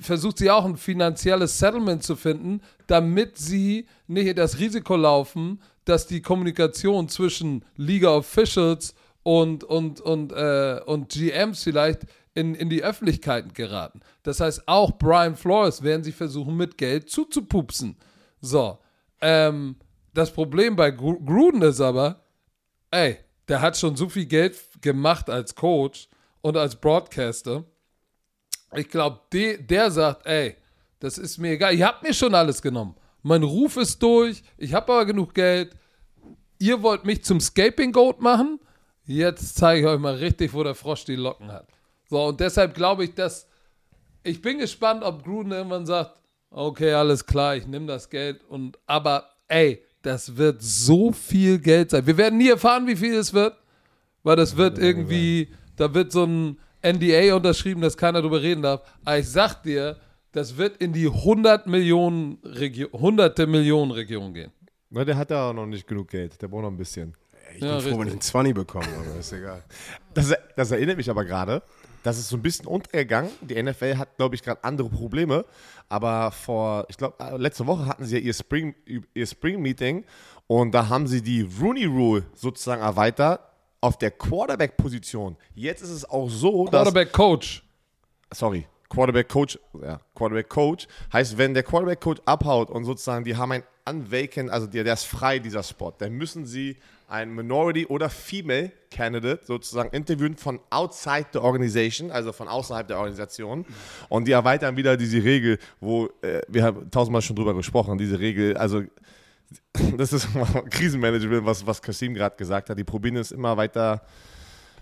versucht 0.00 0.38
sie 0.38 0.50
auch 0.50 0.64
ein 0.64 0.76
finanzielles 0.76 1.58
Settlement 1.58 2.02
zu 2.02 2.16
finden, 2.16 2.60
damit 2.86 3.38
sie 3.38 3.86
nicht 4.06 4.36
das 4.36 4.58
Risiko 4.58 4.96
laufen, 4.96 5.62
dass 5.90 6.06
die 6.06 6.22
Kommunikation 6.22 7.08
zwischen 7.08 7.64
Liga 7.76 8.10
Officials 8.10 8.94
und, 9.24 9.64
und, 9.64 10.00
und, 10.00 10.32
äh, 10.32 10.80
und 10.86 11.08
GMs 11.08 11.64
vielleicht 11.64 12.02
in, 12.34 12.54
in 12.54 12.70
die 12.70 12.84
Öffentlichkeit 12.84 13.54
geraten. 13.54 14.00
Das 14.22 14.38
heißt, 14.38 14.68
auch 14.68 14.92
Brian 14.98 15.34
Flores 15.34 15.82
werden 15.82 16.04
sie 16.04 16.12
versuchen, 16.12 16.56
mit 16.56 16.78
Geld 16.78 17.10
zuzupupsen. 17.10 17.96
So. 18.40 18.78
Ähm, 19.20 19.76
das 20.14 20.30
Problem 20.32 20.76
bei 20.76 20.92
Gruden 20.92 21.62
ist 21.62 21.80
aber, 21.80 22.24
ey, 22.92 23.18
der 23.48 23.60
hat 23.60 23.76
schon 23.76 23.96
so 23.96 24.08
viel 24.08 24.26
Geld 24.26 24.56
gemacht 24.80 25.28
als 25.28 25.56
Coach 25.56 26.08
und 26.40 26.56
als 26.56 26.76
Broadcaster. 26.76 27.64
Ich 28.76 28.88
glaube, 28.88 29.20
de, 29.32 29.60
der 29.60 29.90
sagt, 29.90 30.24
ey, 30.24 30.56
das 31.00 31.18
ist 31.18 31.38
mir 31.38 31.50
egal. 31.50 31.74
Ihr 31.74 31.86
habt 31.86 32.04
mir 32.04 32.14
schon 32.14 32.34
alles 32.34 32.62
genommen. 32.62 32.94
Mein 33.22 33.42
Ruf 33.42 33.76
ist 33.76 34.00
durch. 34.00 34.44
Ich 34.56 34.72
habe 34.72 34.92
aber 34.92 35.04
genug 35.04 35.34
Geld 35.34 35.74
ihr 36.60 36.82
wollt 36.82 37.04
mich 37.04 37.24
zum 37.24 37.40
Scaping 37.40 37.90
Goat 37.90 38.20
machen, 38.20 38.60
jetzt 39.04 39.56
zeige 39.56 39.80
ich 39.80 39.86
euch 39.86 39.98
mal 39.98 40.14
richtig, 40.14 40.54
wo 40.54 40.62
der 40.62 40.76
Frosch 40.76 41.04
die 41.04 41.16
Locken 41.16 41.50
hat. 41.50 41.66
So, 42.08 42.26
und 42.26 42.38
deshalb 42.38 42.74
glaube 42.74 43.04
ich, 43.04 43.14
dass 43.14 43.48
ich 44.22 44.40
bin 44.40 44.58
gespannt, 44.58 45.02
ob 45.02 45.24
Gruden 45.24 45.50
irgendwann 45.50 45.86
sagt, 45.86 46.20
okay, 46.50 46.92
alles 46.92 47.24
klar, 47.24 47.56
ich 47.56 47.66
nehme 47.66 47.86
das 47.86 48.08
Geld 48.08 48.44
und 48.48 48.78
aber 48.86 49.30
ey, 49.48 49.82
das 50.02 50.36
wird 50.36 50.62
so 50.62 51.12
viel 51.12 51.58
Geld 51.58 51.90
sein. 51.90 52.06
Wir 52.06 52.16
werden 52.16 52.38
nie 52.38 52.48
erfahren, 52.48 52.86
wie 52.86 52.96
viel 52.96 53.14
es 53.14 53.32
wird, 53.32 53.56
weil 54.22 54.36
das 54.36 54.56
wird 54.56 54.78
irgendwie, 54.78 55.48
da 55.76 55.92
wird 55.92 56.12
so 56.12 56.24
ein 56.24 56.58
NDA 56.82 57.34
unterschrieben, 57.34 57.82
dass 57.82 57.96
keiner 57.96 58.22
drüber 58.22 58.40
reden 58.40 58.62
darf. 58.62 58.82
Aber 59.04 59.18
ich 59.18 59.28
sag 59.28 59.62
dir, 59.62 59.96
das 60.32 60.56
wird 60.56 60.76
in 60.78 60.92
die 60.92 61.06
100 61.06 61.66
Millionen 61.66 62.38
Region, 62.44 62.92
hunderte 62.92 63.46
Millionen 63.46 63.90
Region 63.90 64.32
gehen. 64.32 64.52
Na, 64.90 65.04
der 65.04 65.16
hat 65.16 65.30
ja 65.30 65.50
auch 65.50 65.52
noch 65.52 65.66
nicht 65.66 65.86
genug 65.86 66.08
Geld. 66.08 66.40
Der 66.42 66.48
braucht 66.48 66.62
noch 66.62 66.70
ein 66.70 66.76
bisschen. 66.76 67.14
Ich 67.54 67.62
ja, 67.62 67.78
bin 67.78 67.92
froh, 67.92 68.00
wenn 68.00 68.08
ich 68.08 68.12
einen 68.12 68.20
20 68.20 68.54
bekomme, 68.54 68.86
aber 68.86 69.18
ist 69.18 69.32
egal. 69.32 69.62
Das, 70.14 70.34
das 70.56 70.70
erinnert 70.72 70.96
mich 70.96 71.08
aber 71.08 71.24
gerade. 71.24 71.62
Das 72.02 72.18
ist 72.18 72.28
so 72.28 72.36
ein 72.36 72.42
bisschen 72.42 72.66
untergegangen. 72.66 73.30
Die 73.42 73.62
NFL 73.62 73.96
hat, 73.96 74.16
glaube 74.16 74.34
ich, 74.34 74.42
gerade 74.42 74.64
andere 74.64 74.88
Probleme. 74.88 75.44
Aber 75.88 76.32
vor, 76.32 76.86
ich 76.88 76.96
glaube, 76.96 77.14
äh, 77.20 77.36
letzte 77.36 77.66
Woche 77.66 77.86
hatten 77.86 78.04
sie 78.04 78.16
ja 78.18 78.22
ihr 78.22 78.34
Spring, 78.34 78.74
ihr 79.14 79.26
Spring 79.26 79.60
Meeting 79.62 80.04
und 80.46 80.72
da 80.72 80.88
haben 80.88 81.06
sie 81.06 81.22
die 81.22 81.48
Rooney 81.60 81.84
Rule 81.84 82.24
sozusagen 82.34 82.82
erweitert 82.82 83.40
auf 83.80 83.98
der 83.98 84.10
Quarterback-Position. 84.10 85.36
Jetzt 85.54 85.82
ist 85.82 85.90
es 85.90 86.08
auch 86.08 86.28
so, 86.28 86.64
Quarterback-Coach. 86.64 87.62
Sorry, 88.32 88.66
Quarterback-Coach, 88.88 89.58
ja, 89.80 90.00
Quarterback-Coach 90.14 90.88
heißt, 91.12 91.38
wenn 91.38 91.54
der 91.54 91.62
Quarterback-Coach 91.62 92.22
abhaut 92.24 92.70
und 92.70 92.84
sozusagen 92.84 93.24
die 93.24 93.36
haben 93.36 93.52
ein 93.52 93.62
unvacant, 93.90 94.50
also 94.50 94.66
der, 94.66 94.84
der 94.84 94.94
ist 94.94 95.04
frei, 95.04 95.38
dieser 95.38 95.62
Spot, 95.62 95.92
dann 95.98 96.12
müssen 96.12 96.46
sie 96.46 96.76
ein 97.10 97.34
Minority 97.34 97.86
oder 97.86 98.08
Female 98.08 98.70
Candidate 98.90 99.44
sozusagen 99.44 99.90
interviewen 99.90 100.36
von 100.36 100.60
outside 100.70 101.26
the 101.32 101.38
organization, 101.38 102.10
also 102.10 102.32
von 102.32 102.46
außerhalb 102.46 102.86
der 102.86 102.98
Organisation. 102.98 103.66
Und 104.08 104.28
die 104.28 104.32
erweitern 104.32 104.76
wieder 104.76 104.96
diese 104.96 105.22
Regel, 105.22 105.58
wo 105.80 106.06
äh, 106.22 106.40
wir 106.48 106.62
haben 106.62 106.90
tausendmal 106.90 107.20
schon 107.20 107.34
drüber 107.34 107.54
gesprochen, 107.54 107.98
diese 107.98 108.20
Regel, 108.20 108.56
also 108.56 108.82
das 109.96 110.12
ist 110.12 110.28
Krisenmanagement, 110.70 111.44
was, 111.44 111.66
was 111.66 111.82
Kasim 111.82 112.14
gerade 112.14 112.36
gesagt 112.36 112.70
hat. 112.70 112.78
Die 112.78 112.84
probieren 112.84 113.16
es 113.16 113.32
immer 113.32 113.56
weiter, 113.56 114.02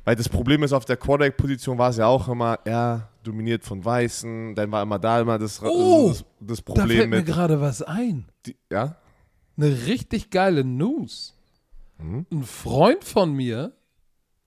weil 0.04 0.14
das 0.16 0.28
Problem 0.28 0.62
ist, 0.62 0.72
auf 0.72 0.84
der 0.84 0.96
Quarterback-Position 0.96 1.78
war 1.78 1.90
es 1.90 1.96
ja 1.96 2.06
auch 2.06 2.28
immer, 2.28 2.58
er 2.64 3.08
dominiert 3.22 3.64
von 3.64 3.84
Weißen, 3.84 4.54
dann 4.54 4.70
war 4.70 4.82
immer 4.82 4.98
da 4.98 5.20
immer 5.20 5.38
das, 5.38 5.62
oh, 5.62 6.08
das, 6.08 6.24
das 6.40 6.62
Problem. 6.62 6.88
Da 6.88 6.94
fällt 6.94 7.10
mir 7.10 7.22
gerade 7.24 7.60
was 7.60 7.82
ein. 7.82 8.26
Die, 8.48 8.56
ja? 8.72 8.96
Eine 9.56 9.86
richtig 9.86 10.30
geile 10.30 10.64
News. 10.64 11.34
Mhm. 11.98 12.26
Ein 12.30 12.42
Freund 12.44 13.04
von 13.04 13.32
mir 13.32 13.72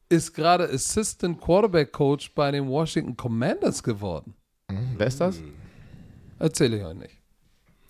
ist 0.10 0.34
gerade 0.34 0.70
Assistant 0.70 1.40
Quarterback 1.40 1.92
Coach 1.92 2.34
bei 2.34 2.52
den 2.52 2.68
Washington 2.68 3.16
Commanders 3.16 3.84
geworden. 3.84 4.34
Mhm. 4.70 4.96
Wer 4.98 5.08
ist 5.08 5.22
das? 5.22 5.40
Erzähle 6.40 6.78
ich 6.78 6.84
euch 6.84 6.96
nicht. 6.96 7.18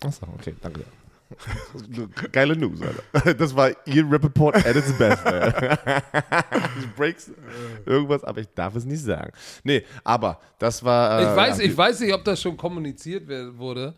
Achso, 0.04 0.26
okay, 0.38 0.54
danke. 0.60 0.84
Geile 2.32 2.54
News, 2.56 2.80
Alter. 2.82 3.34
Das 3.34 3.56
war 3.56 3.70
Ian 3.86 4.10
Rappaport 4.10 4.56
at 4.56 4.76
its 4.76 4.92
best, 4.92 5.24
Alter. 5.24 5.78
breaks 6.96 7.30
irgendwas, 7.86 8.22
aber 8.24 8.40
ich 8.40 8.48
darf 8.54 8.76
es 8.76 8.84
nicht 8.84 9.02
sagen. 9.02 9.32
Nee, 9.64 9.84
aber 10.04 10.38
das 10.58 10.84
war. 10.84 11.20
Äh, 11.20 11.22
ich, 11.22 11.36
weiß, 11.36 11.58
ich 11.60 11.76
weiß 11.76 12.00
nicht, 12.00 12.12
ob 12.12 12.24
das 12.24 12.42
schon 12.42 12.56
kommuniziert 12.56 13.26
wurde. 13.56 13.94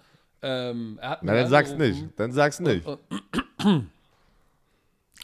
Ähm, 0.47 0.99
Na, 1.01 1.19
dann 1.23 1.49
sag's 1.49 1.75
nicht. 1.75 2.07
Dann 2.17 2.33
sag's 2.33 2.61
nicht. 2.61 2.87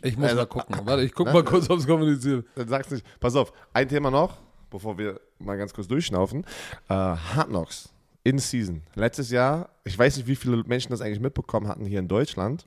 Ich 0.02 0.16
muss 0.16 0.30
also, 0.30 0.36
mal 0.36 0.46
gucken. 0.46 0.80
Warte, 0.84 1.02
ich 1.02 1.12
guck 1.12 1.26
ne? 1.26 1.34
mal 1.34 1.44
kurz, 1.44 1.68
ob 1.68 1.78
es 1.78 1.86
kommuniziert. 1.86 2.46
Dann 2.54 2.68
sag's 2.68 2.90
nicht. 2.90 3.04
Pass 3.20 3.36
auf, 3.36 3.52
ein 3.74 3.86
Thema 3.86 4.10
noch, 4.10 4.38
bevor 4.70 4.96
wir 4.96 5.20
mal 5.38 5.58
ganz 5.58 5.74
kurz 5.74 5.88
durchschnaufen. 5.88 6.44
Äh, 6.88 6.94
Hard 6.94 7.48
Knocks 7.48 7.90
in 8.24 8.38
Season. 8.38 8.80
Letztes 8.94 9.30
Jahr, 9.30 9.68
ich 9.84 9.98
weiß 9.98 10.16
nicht, 10.16 10.26
wie 10.26 10.36
viele 10.36 10.64
Menschen 10.64 10.90
das 10.90 11.02
eigentlich 11.02 11.20
mitbekommen 11.20 11.68
hatten 11.68 11.84
hier 11.84 11.98
in 11.98 12.08
Deutschland. 12.08 12.66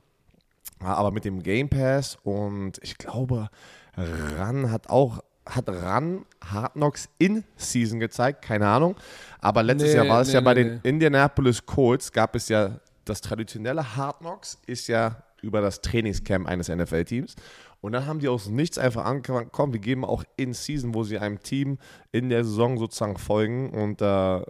Aber 0.78 1.10
mit 1.10 1.24
dem 1.24 1.42
Game 1.42 1.68
Pass 1.68 2.18
und 2.22 2.78
ich 2.82 2.98
glaube, 2.98 3.48
Ran 3.96 4.70
hat 4.70 4.88
auch 4.88 5.20
hat 5.46 5.68
Ran 5.68 6.24
Hard 6.44 6.74
Knocks 6.74 7.08
in 7.18 7.44
Season 7.56 8.00
gezeigt, 8.00 8.42
keine 8.42 8.66
Ahnung. 8.66 8.96
Aber 9.40 9.62
letztes 9.62 9.90
Nee, 9.90 9.96
Jahr 9.96 10.08
war 10.08 10.20
es 10.22 10.28
nee, 10.28 10.34
ja 10.34 10.40
bei 10.40 10.54
nee, 10.54 10.64
den 10.64 10.80
Indianapolis 10.82 11.64
Colts, 11.64 12.12
gab 12.12 12.34
es 12.34 12.48
ja 12.48 12.80
das 13.04 13.20
traditionelle 13.20 13.96
Hard 13.96 14.20
Knocks, 14.20 14.58
ist 14.66 14.88
ja 14.88 15.22
über 15.42 15.60
das 15.60 15.80
Trainingscamp 15.82 16.48
eines 16.48 16.68
NFL-Teams. 16.68 17.36
Und 17.82 17.92
dann 17.92 18.06
haben 18.06 18.18
die 18.18 18.28
aus 18.28 18.48
nichts 18.48 18.78
einfach 18.78 19.04
angefangen, 19.04 19.50
komm, 19.52 19.74
wir 19.74 19.80
geben 19.80 20.06
auch 20.06 20.24
in 20.38 20.54
Season, 20.54 20.94
wo 20.94 21.04
sie 21.04 21.18
einem 21.18 21.42
Team 21.42 21.76
in 22.12 22.30
der 22.30 22.42
Saison 22.44 22.78
sozusagen 22.78 23.18
folgen 23.18 23.70
und 23.70 24.00
äh, 24.00 24.40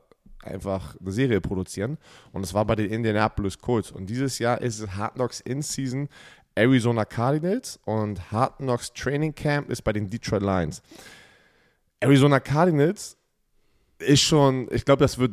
einfach 0.45 0.97
eine 1.01 1.11
Serie 1.11 1.41
produzieren. 1.41 1.99
Und 2.31 2.45
es 2.45 2.55
war 2.55 2.65
bei 2.65 2.77
den 2.77 2.91
Indianapolis 2.91 3.59
Colts. 3.59 3.91
Und 3.91 4.07
dieses 4.07 4.39
Jahr 4.39 4.61
ist 4.61 4.79
es 4.79 4.95
Hard 4.95 5.15
Knocks 5.15 5.41
in 5.41 5.63
Season 5.63 6.09
Arizona 6.55 7.05
Cardinals 7.05 7.79
und 7.85 8.31
Hard 8.31 8.59
Knocks 8.59 8.93
Training 8.93 9.35
Camp 9.35 9.71
ist 9.71 9.83
bei 9.83 9.93
den 9.93 10.09
Detroit 10.09 10.43
Lions. 10.43 10.83
Arizona 12.01 12.39
Cardinals 12.41 13.17
ist 13.99 14.21
schon, 14.21 14.69
ich 14.71 14.85
glaube, 14.85 15.01
das 15.03 15.19
wird 15.19 15.33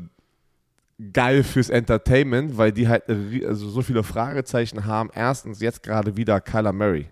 geil 1.14 1.44
fürs 1.44 1.70
Entertainment, 1.70 2.58
weil 2.58 2.72
die 2.72 2.88
halt 2.88 3.08
ri- 3.10 3.46
also 3.46 3.70
so 3.70 3.82
viele 3.82 4.04
Fragezeichen 4.04 4.86
haben. 4.86 5.10
Erstens 5.14 5.60
jetzt 5.60 5.84
gerade 5.84 6.16
wieder 6.16 6.40
Kyler 6.42 6.74
Murray. 6.74 7.08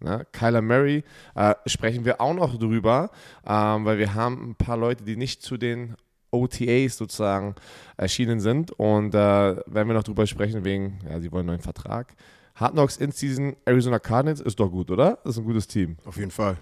Ne? 0.00 0.26
Kyler 0.32 0.62
Murray 0.62 1.04
äh, 1.34 1.54
sprechen 1.66 2.04
wir 2.04 2.20
auch 2.20 2.34
noch 2.34 2.58
drüber, 2.58 3.10
ähm, 3.46 3.84
weil 3.84 3.98
wir 3.98 4.14
haben 4.14 4.50
ein 4.50 4.54
paar 4.54 4.76
Leute, 4.76 5.04
die 5.04 5.16
nicht 5.16 5.42
zu 5.42 5.56
den 5.56 5.94
OTAs 6.30 6.96
sozusagen 6.96 7.54
erschienen 7.96 8.40
sind 8.40 8.70
und 8.72 9.14
äh, 9.14 9.18
werden 9.18 9.88
wir 9.88 9.94
noch 9.94 10.04
drüber 10.04 10.26
sprechen 10.26 10.64
wegen, 10.64 10.98
ja, 11.08 11.20
sie 11.20 11.30
wollen 11.32 11.40
einen 11.42 11.46
neuen 11.56 11.60
Vertrag. 11.60 12.14
Hard 12.60 12.72
Knocks 12.72 12.96
in 12.96 13.12
Season 13.12 13.56
Arizona 13.64 13.98
Cardinals 13.98 14.40
ist 14.40 14.58
doch 14.58 14.68
gut, 14.70 14.90
oder? 14.90 15.18
Das 15.24 15.34
ist 15.34 15.38
ein 15.38 15.44
gutes 15.44 15.66
Team. 15.66 15.96
Auf 16.04 16.16
jeden 16.16 16.30
Fall. 16.30 16.56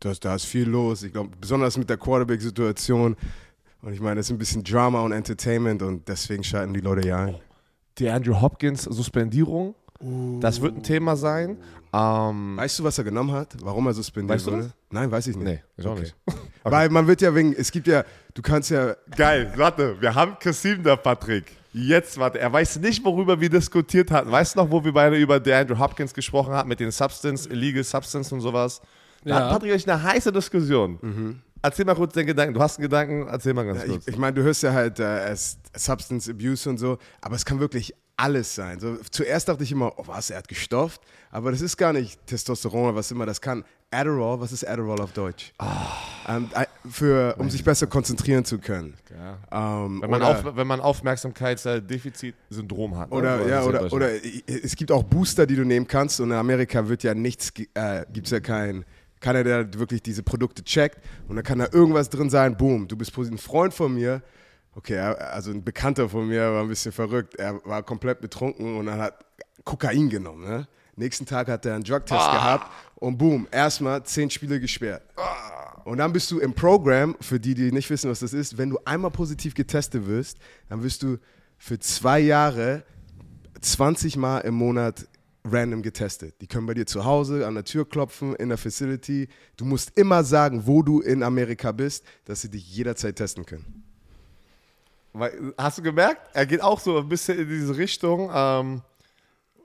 Das, 0.00 0.18
da 0.18 0.34
ist 0.34 0.44
viel 0.46 0.68
los. 0.68 1.02
Ich 1.02 1.12
glaube, 1.12 1.30
besonders 1.40 1.76
mit 1.76 1.88
der 1.90 1.96
Quarterback-Situation. 1.98 3.16
Und 3.82 3.92
ich 3.92 4.00
meine, 4.00 4.20
es 4.20 4.26
ist 4.26 4.30
ein 4.32 4.38
bisschen 4.38 4.64
Drama 4.64 5.00
und 5.02 5.12
Entertainment 5.12 5.82
und 5.82 6.08
deswegen 6.08 6.42
schalten 6.44 6.72
die 6.74 6.80
Leute 6.80 7.06
ja 7.06 7.18
ein. 7.26 7.34
Die 7.98 8.08
Andrew 8.08 8.40
Hopkins 8.40 8.84
Suspendierung, 8.84 9.74
das 10.40 10.60
wird 10.60 10.76
ein 10.76 10.82
Thema 10.82 11.14
sein. 11.16 11.58
Ähm, 11.92 12.56
Weißt 12.56 12.78
du, 12.78 12.84
was 12.84 12.96
er 12.98 13.04
genommen 13.04 13.32
hat? 13.32 13.54
Warum 13.62 13.86
er 13.86 13.92
suspendiert 13.92 14.34
Weißt 14.36 14.46
du 14.46 14.52
wurde? 14.52 14.62
das? 14.64 14.72
Nein, 14.90 15.10
weiß 15.10 15.26
ich 15.26 15.36
nicht. 15.36 15.44
nee, 15.44 15.62
ich 15.76 15.86
auch 15.86 15.92
Okay. 15.92 16.00
nicht. 16.02 16.16
Weil 16.64 16.88
man 16.88 17.06
wird 17.06 17.20
ja 17.20 17.34
wegen, 17.34 17.52
es 17.52 17.70
gibt 17.70 17.86
ja, 17.86 18.02
du 18.34 18.40
kannst 18.40 18.70
ja, 18.70 18.94
Geil, 19.14 19.52
warte, 19.56 20.00
wir 20.00 20.14
haben 20.14 20.36
Kasim 20.40 20.82
da, 20.82 20.96
Patrick. 20.96 21.44
Jetzt, 21.72 22.18
warte, 22.18 22.38
er 22.38 22.52
weiß 22.52 22.78
nicht, 22.80 23.04
worüber 23.04 23.40
wir 23.40 23.48
diskutiert 23.48 24.10
hatten. 24.10 24.30
Weißt 24.30 24.54
du 24.54 24.60
noch, 24.60 24.70
wo 24.70 24.84
wir 24.84 24.92
beide 24.92 25.16
über 25.16 25.40
der 25.40 25.60
Andrew 25.60 25.78
Hopkins 25.78 26.12
gesprochen 26.12 26.52
haben, 26.52 26.68
mit 26.68 26.80
den 26.80 26.90
Substance, 26.90 27.48
Illegal 27.48 27.82
Substance 27.82 28.32
und 28.34 28.40
sowas? 28.42 28.82
Da 29.24 29.30
Ja. 29.30 29.36
hat 29.44 29.50
Patrick 29.52 29.72
echt 29.72 29.88
eine 29.88 30.02
heiße 30.02 30.32
Diskussion. 30.32 31.40
Erzähl 31.62 31.84
mal 31.84 31.94
kurz 31.94 32.12
den 32.14 32.26
Gedanken. 32.26 32.54
Du 32.54 32.60
hast 32.60 32.76
einen 32.78 32.82
Gedanken, 32.82 33.26
erzähl 33.28 33.54
mal 33.54 33.64
ganz 33.64 33.84
kurz. 33.84 34.06
ich, 34.06 34.14
ich 34.14 34.18
meine, 34.18 34.34
du 34.34 34.42
hörst 34.42 34.62
ja 34.64 34.72
halt 34.72 34.98
äh, 34.98 35.34
Substance 35.76 36.28
Abuse 36.28 36.68
und 36.68 36.78
so, 36.78 36.98
aber 37.20 37.36
es 37.36 37.44
kann 37.44 37.60
wirklich 37.60 37.94
alles 38.16 38.54
sein. 38.54 38.78
So, 38.80 38.96
zuerst 39.10 39.48
dachte 39.48 39.62
ich 39.64 39.72
immer, 39.72 39.92
oh 39.98 40.04
was, 40.06 40.30
er 40.30 40.38
hat 40.38 40.48
gestofft, 40.48 41.00
aber 41.30 41.50
das 41.50 41.60
ist 41.60 41.76
gar 41.76 41.92
nicht 41.92 42.24
Testosteron 42.26 42.84
oder 42.90 42.94
was 42.96 43.10
immer 43.10 43.26
das 43.26 43.40
kann. 43.40 43.64
Adderall, 43.90 44.40
was 44.40 44.52
ist 44.52 44.66
Adderall 44.66 45.00
auf 45.00 45.12
Deutsch? 45.12 45.52
Ähm, 46.26 46.48
äh, 46.54 46.64
für, 46.88 47.34
um 47.38 47.50
sich 47.50 47.62
besser 47.62 47.86
konzentrieren 47.86 48.44
zu 48.44 48.58
können. 48.58 48.94
Ja. 49.10 49.38
Ähm, 49.84 50.00
Wenn 50.00 50.10
man, 50.10 50.22
oder- 50.22 50.38
auf, 50.48 50.56
wenn 50.56 50.66
man 50.66 50.80
Aufmerksamkeitsdefizit-Syndrom 50.80 52.96
hat. 52.98 53.12
Oder, 53.12 53.42
So, 53.42 53.48
ja, 53.48 53.62
oder, 53.64 53.92
oder 53.92 54.08
es 54.46 54.76
gibt 54.76 54.90
auch 54.92 55.02
Booster, 55.02 55.46
die 55.46 55.56
du 55.56 55.64
nehmen 55.64 55.86
kannst 55.86 56.20
und 56.20 56.30
in 56.30 56.36
Amerika 56.36 56.88
wird 56.88 57.02
ja 57.02 57.14
nichts, 57.14 57.52
äh, 57.74 58.04
gibt 58.12 58.26
es 58.26 58.30
ja 58.30 58.40
kein, 58.40 58.84
keiner, 59.20 59.44
der 59.44 59.72
wirklich 59.74 60.02
diese 60.02 60.22
Produkte 60.22 60.64
checkt 60.64 60.98
und 61.28 61.36
dann 61.36 61.44
kann 61.44 61.58
da 61.58 61.68
irgendwas 61.72 62.08
drin 62.10 62.30
sein, 62.30 62.56
boom, 62.56 62.88
du 62.88 62.96
bist 62.96 63.16
ein 63.16 63.38
Freund 63.38 63.74
von 63.74 63.94
mir, 63.94 64.22
okay, 64.74 64.98
also 64.98 65.50
ein 65.50 65.62
Bekannter 65.62 66.08
von 66.08 66.26
mir 66.28 66.52
war 66.52 66.62
ein 66.62 66.68
bisschen 66.68 66.92
verrückt, 66.92 67.34
er 67.36 67.64
war 67.64 67.82
komplett 67.82 68.20
betrunken 68.20 68.76
und 68.76 68.86
dann 68.86 69.00
hat 69.00 69.24
Kokain 69.64 70.08
genommen, 70.08 70.44
ne? 70.44 70.68
Nächsten 70.94 71.24
Tag 71.24 71.48
hat 71.48 71.64
er 71.64 71.74
einen 71.74 71.84
Drugtest 71.84 72.20
gehabt 72.20 72.70
und 72.96 73.16
boom, 73.16 73.48
erstmal 73.50 74.02
zehn 74.04 74.28
Spiele 74.28 74.60
gesperrt. 74.60 75.02
Und 75.84 75.98
dann 75.98 76.12
bist 76.12 76.30
du 76.30 76.38
im 76.38 76.52
Programm, 76.52 77.16
für 77.20 77.40
die, 77.40 77.54
die 77.54 77.72
nicht 77.72 77.88
wissen, 77.88 78.10
was 78.10 78.20
das 78.20 78.34
ist, 78.34 78.58
wenn 78.58 78.70
du 78.70 78.78
einmal 78.84 79.10
positiv 79.10 79.54
getestet 79.54 80.06
wirst, 80.06 80.38
dann 80.68 80.82
wirst 80.82 81.02
du 81.02 81.16
für 81.56 81.78
zwei 81.78 82.20
Jahre 82.20 82.84
20 83.60 84.16
Mal 84.16 84.40
im 84.40 84.54
Monat 84.54 85.08
random 85.44 85.82
getestet. 85.82 86.40
Die 86.40 86.46
können 86.46 86.66
bei 86.66 86.74
dir 86.74 86.86
zu 86.86 87.04
Hause 87.04 87.46
an 87.46 87.54
der 87.54 87.64
Tür 87.64 87.88
klopfen, 87.88 88.36
in 88.36 88.48
der 88.48 88.58
Facility. 88.58 89.28
Du 89.56 89.64
musst 89.64 89.96
immer 89.96 90.22
sagen, 90.24 90.66
wo 90.66 90.82
du 90.82 91.00
in 91.00 91.22
Amerika 91.22 91.72
bist, 91.72 92.04
dass 92.24 92.42
sie 92.42 92.50
dich 92.50 92.70
jederzeit 92.74 93.16
testen 93.16 93.44
können. 93.46 93.82
Weil, 95.12 95.52
hast 95.58 95.78
du 95.78 95.82
gemerkt? 95.82 96.20
Er 96.32 96.46
geht 96.46 96.62
auch 96.62 96.80
so 96.80 96.98
ein 96.98 97.08
bisschen 97.08 97.38
in 97.38 97.48
diese 97.48 97.76
Richtung. 97.76 98.30
Ähm, 98.34 98.82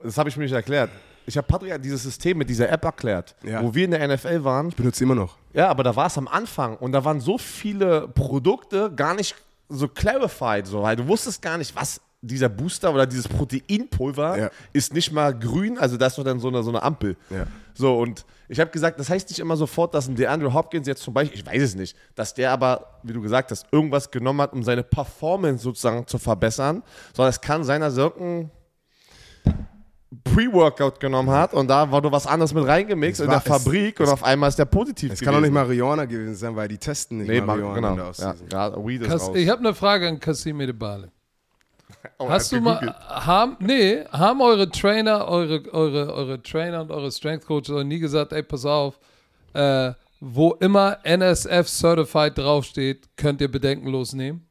das 0.02 0.18
habe 0.18 0.28
ich 0.28 0.36
mir 0.36 0.44
nicht 0.44 0.52
erklärt. 0.52 0.90
Ich 1.26 1.36
habe 1.36 1.46
Patrick 1.46 1.82
dieses 1.82 2.02
System 2.02 2.38
mit 2.38 2.48
dieser 2.48 2.70
App 2.70 2.84
erklärt, 2.84 3.34
Ja. 3.42 3.62
wo 3.62 3.74
wir 3.74 3.84
in 3.84 3.90
der 3.90 4.06
NFL 4.08 4.44
waren. 4.44 4.68
Ich 4.68 4.76
benutze 4.76 5.04
immer 5.04 5.14
noch. 5.14 5.36
Ja, 5.52 5.68
aber 5.68 5.82
da 5.82 5.94
war 5.94 6.06
es 6.06 6.16
am 6.16 6.28
Anfang 6.28 6.76
und 6.76 6.92
da 6.92 7.04
waren 7.04 7.20
so 7.20 7.36
viele 7.38 8.08
Produkte 8.08 8.90
gar 8.94 9.14
nicht 9.14 9.34
so 9.68 9.88
clarified, 9.88 10.66
so, 10.66 10.82
weil 10.82 10.96
du 10.96 11.06
wusstest 11.06 11.42
gar 11.42 11.58
nicht, 11.58 11.74
was 11.76 12.00
dieser 12.20 12.48
Booster 12.48 12.92
oder 12.92 13.06
dieses 13.06 13.28
Proteinpulver 13.28 14.38
Ja. 14.38 14.50
ist 14.72 14.92
nicht 14.92 15.12
mal 15.12 15.38
grün, 15.38 15.78
also 15.78 15.96
da 15.96 16.06
ist 16.06 16.18
noch 16.18 16.24
dann 16.24 16.40
so 16.40 16.48
eine, 16.48 16.62
so 16.64 16.70
eine 16.70 16.82
Ampel. 16.82 17.16
Ja. 17.30 17.46
So, 17.74 17.96
und 17.98 18.24
ich 18.48 18.58
habe 18.58 18.70
gesagt, 18.72 18.98
das 18.98 19.08
heißt 19.08 19.28
nicht 19.28 19.38
immer 19.38 19.56
sofort, 19.56 19.94
dass 19.94 20.08
ein 20.08 20.16
DeAndre 20.16 20.52
Hopkins 20.52 20.88
jetzt 20.88 21.02
zum 21.02 21.14
Beispiel, 21.14 21.38
ich 21.38 21.46
weiß 21.46 21.62
es 21.62 21.74
nicht, 21.76 21.96
dass 22.16 22.34
der 22.34 22.50
aber, 22.50 22.98
wie 23.04 23.12
du 23.12 23.20
gesagt 23.20 23.52
hast, 23.52 23.66
irgendwas 23.70 24.10
genommen 24.10 24.40
hat, 24.40 24.52
um 24.52 24.64
seine 24.64 24.82
Performance 24.82 25.62
sozusagen 25.62 26.06
zu 26.08 26.18
verbessern, 26.18 26.82
sondern 27.14 27.30
es 27.30 27.40
kann 27.40 27.62
sein, 27.62 27.82
dass 27.82 27.96
er 27.96 28.04
irgendein 28.06 28.50
Pre-Workout 30.24 31.00
genommen 31.00 31.28
hat 31.30 31.52
und 31.52 31.68
da 31.68 31.90
wurde 31.90 32.10
was 32.10 32.26
anderes 32.26 32.54
mit 32.54 32.66
reingemixt 32.66 33.20
in 33.20 33.28
war- 33.28 33.40
der 33.42 33.54
es- 33.56 33.62
Fabrik 33.62 34.00
und 34.00 34.08
auf 34.08 34.24
einmal 34.24 34.48
ist 34.48 34.58
der 34.58 34.64
positiv 34.64 35.12
Es 35.12 35.20
kann 35.20 35.34
auch 35.34 35.40
nicht. 35.40 35.52
Marihuana 35.52 36.06
gewesen 36.06 36.34
sein, 36.34 36.56
weil 36.56 36.66
die 36.66 36.78
testen 36.78 37.18
nicht 37.18 37.28
Nee, 37.28 37.40
Mar 37.42 37.56
Marihuana 37.58 37.76
in 37.76 37.82
der 37.82 37.90
genau. 37.92 38.02
Ja, 38.04 38.08
Offseason. 38.30 38.48
gerade 38.48 38.86
Weed 38.86 39.02
ist 39.02 39.08
Kas 39.08 39.28
raus. 39.28 39.36
ich 39.36 39.48
habe 39.50 39.60
eine 39.60 39.74
Frage 39.74 40.08
an 40.08 40.18
Kasim 40.18 40.60
Edebale. 40.62 41.10
Oh, 42.18 42.28
Hast 42.28 42.52
du 42.52 42.60
mal, 42.60 42.94
haben, 43.08 43.56
nee, 43.60 44.04
haben 44.10 44.40
eure 44.40 44.70
Trainer, 44.70 45.26
eure, 45.28 45.62
eure, 45.72 46.12
eure 46.14 46.42
Trainer 46.42 46.82
und 46.82 46.90
eure 46.90 47.12
Strength 47.12 47.46
Coaches 47.46 47.84
nie 47.84 47.98
gesagt, 47.98 48.32
ey, 48.32 48.42
pass 48.42 48.64
auf, 48.64 48.98
äh, 49.54 49.92
wo 50.20 50.54
immer 50.54 50.98
NSF 51.04 51.68
Certified 51.68 52.36
draufsteht, 52.38 53.08
könnt 53.16 53.40
ihr 53.40 53.50
bedenkenlos 53.50 54.12
nehmen? 54.12 54.44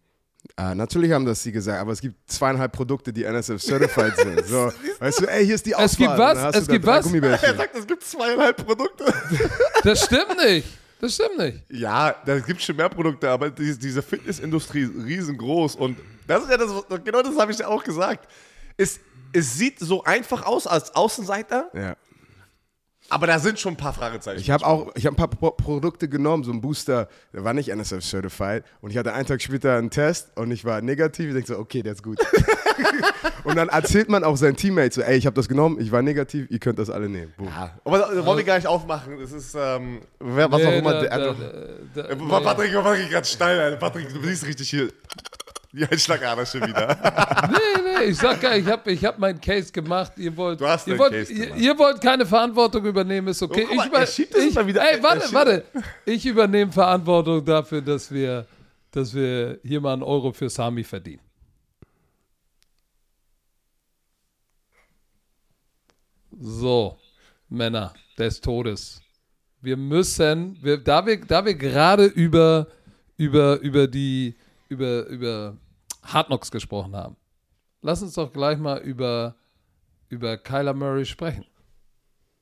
Ah, 0.55 0.73
natürlich 0.73 1.11
haben 1.11 1.25
das 1.25 1.43
sie 1.43 1.51
gesagt, 1.51 1.79
aber 1.79 1.91
es 1.91 2.01
gibt 2.01 2.15
zweieinhalb 2.31 2.71
Produkte, 2.71 3.11
die 3.11 3.23
NSF 3.23 3.61
certified 3.61 4.15
sind. 4.17 4.45
So, 4.45 4.71
weißt 4.99 5.21
du, 5.21 5.25
ey, 5.25 5.45
hier 5.45 5.55
ist 5.55 5.65
die 5.65 5.75
Auswahl. 5.75 5.85
Es 5.89 5.97
gibt 5.97 6.17
was? 6.17 6.55
Es 6.55 6.67
gibt 6.67 6.85
was? 6.85 7.43
Er 7.43 7.55
sagt, 7.55 7.75
es 7.75 7.85
gibt 7.85 8.03
zweieinhalb 8.03 8.65
Produkte. 8.65 9.05
Das 9.83 10.05
stimmt 10.05 10.35
nicht. 10.43 10.67
Das 10.99 11.13
stimmt 11.13 11.37
nicht. 11.37 11.59
Ja, 11.69 12.15
da 12.25 12.39
gibt 12.39 12.61
schon 12.61 12.75
mehr 12.75 12.89
Produkte, 12.89 13.29
aber 13.29 13.51
die, 13.51 13.77
diese 13.77 14.01
Fitnessindustrie 14.01 14.81
ist 14.81 14.91
riesengroß 15.05 15.75
und 15.75 15.97
das 16.27 16.43
ist 16.43 16.49
ja 16.51 16.57
das, 16.57 16.69
genau 17.03 17.21
das 17.21 17.37
habe 17.37 17.51
ich 17.51 17.57
ja 17.59 17.67
auch 17.67 17.83
gesagt. 17.83 18.27
Es, 18.77 18.99
es 19.33 19.55
sieht 19.55 19.79
so 19.79 20.03
einfach 20.03 20.45
aus 20.45 20.67
als 20.67 20.95
Außenseiter, 20.95 21.69
Ja. 21.73 21.95
aber 23.09 23.25
da 23.27 23.39
sind 23.39 23.59
schon 23.59 23.73
ein 23.73 23.77
paar 23.77 23.93
Fragezeichen. 23.93 24.39
Ich 24.39 24.49
habe 24.51 24.65
auch, 24.65 24.91
ich 24.95 25.05
habe 25.05 25.15
ein 25.15 25.17
paar 25.17 25.29
Pro 25.29 25.51
Produkte 25.51 26.07
genommen, 26.09 26.43
so 26.43 26.51
ein 26.51 26.61
Booster, 26.61 27.07
der 27.33 27.43
war 27.43 27.53
nicht 27.53 27.69
NSF 27.69 28.03
certified 28.03 28.63
und 28.81 28.91
ich 28.91 28.97
hatte 28.97 29.13
einen 29.13 29.25
Tag 29.25 29.41
später 29.41 29.75
einen 29.77 29.89
Test 29.89 30.35
und 30.37 30.51
ich 30.51 30.63
war 30.65 30.81
negativ. 30.81 31.27
Ich 31.27 31.33
denke 31.33 31.47
so, 31.47 31.57
okay, 31.59 31.81
der 31.81 31.93
ist 31.93 32.03
gut. 32.03 32.19
und 33.43 33.55
dann 33.55 33.69
erzählt 33.69 34.09
man 34.09 34.23
auch 34.23 34.35
seinen 34.37 34.55
Teammates 34.55 34.95
so, 34.95 35.01
ey, 35.01 35.17
ich 35.17 35.25
habe 35.25 35.35
das 35.35 35.47
genommen, 35.47 35.79
ich 35.79 35.91
war 35.91 36.01
negativ, 36.01 36.47
ihr 36.51 36.59
könnt 36.59 36.77
das 36.79 36.89
alle 36.89 37.09
nehmen. 37.09 37.33
Boom. 37.37 37.47
ja, 37.47 37.71
aber 37.83 37.97
das 37.99 38.25
wollen 38.25 38.37
wir 38.37 38.45
gar 38.45 38.55
nicht 38.57 38.67
aufmachen. 38.67 39.19
Das 39.19 39.31
ist, 39.31 39.55
ähm, 39.57 40.01
wer, 40.19 40.51
was 40.51 40.61
auch 40.61 40.65
Nee, 40.69 40.77
immer. 40.79 40.93
da- 40.93 41.01
der, 41.01 41.09
da- 41.09 41.15
also, 41.15 41.33
da- 41.95 42.01
äh. 42.03 42.15
Patrick, 42.15 42.73
Patrick 42.73 43.09
gerade 43.09 43.25
steil, 43.27 43.59
Alter. 43.59 43.77
Patrick, 43.77 44.13
du 44.13 44.21
siehst 44.27 44.45
richtig 44.45 44.69
hier. 44.69 44.89
Die 45.73 45.85
Einschlagader 45.85 46.45
schon 46.45 46.61
wieder. 46.67 46.97
Nee, 47.49 47.81
nee, 47.99 48.03
ich 48.11 48.17
sag 48.17 48.41
gar, 48.41 48.55
ich 48.55 48.65
habe 48.67 48.91
ich 48.91 49.03
hab 49.05 49.19
meinen 49.19 49.39
Case 49.41 49.71
gemacht. 49.71 50.13
Ihr 50.17 50.35
wollt, 50.37 50.59
Du 50.61 50.67
hast 50.67 50.87
ihr, 50.87 50.97
wollt 50.97 51.13
Case 51.13 51.31
ihr, 51.33 51.45
gemacht. 51.47 51.61
ihr 51.61 51.77
wollt 51.79 52.01
keine 52.01 52.25
Verantwortung 52.25 52.85
übernehmen, 52.85 53.27
ist 53.29 53.41
okay. 53.43 53.67
Oh, 53.71 53.75
mal, 53.75 53.83
ich 53.85 53.89
über, 53.89 53.99
er 53.99 54.07
schiebt 54.07 54.35
ich, 54.35 54.55
immer 54.55 54.65
wieder- 54.67 54.89
Ey, 54.91 55.01
warte, 55.03 55.33
warte. 55.33 55.63
Ich 56.05 56.25
übernehme 56.25 56.71
Verantwortung 56.71 57.43
dafür, 57.45 57.81
dass 57.81 58.11
wir, 58.11 58.45
dass 58.91 59.13
wir 59.13 59.59
hier 59.63 59.81
mal 59.81 59.93
einen 59.93 60.03
Euro 60.03 60.31
für 60.31 60.49
Sami 60.49 60.83
verdienen. 60.83 61.21
So, 66.39 66.97
Männer 67.49 67.93
des 68.17 68.41
Todes. 68.41 69.01
Wir 69.61 69.77
müssen, 69.77 70.57
wir, 70.61 70.77
da 70.77 71.05
wir, 71.05 71.19
da 71.25 71.43
wir 71.45 71.55
gerade 71.55 72.05
über, 72.05 72.67
über, 73.17 73.59
über 73.59 73.87
die, 73.87 74.35
über, 74.69 75.05
über 75.07 75.57
Hard 76.03 76.27
Knocks 76.27 76.51
gesprochen 76.51 76.95
haben, 76.95 77.15
lass 77.81 78.01
uns 78.01 78.13
doch 78.13 78.31
gleich 78.31 78.57
mal 78.57 78.79
über, 78.79 79.35
über 80.09 80.37
Kyler 80.37 80.73
Murray 80.73 81.05
sprechen. 81.05 81.45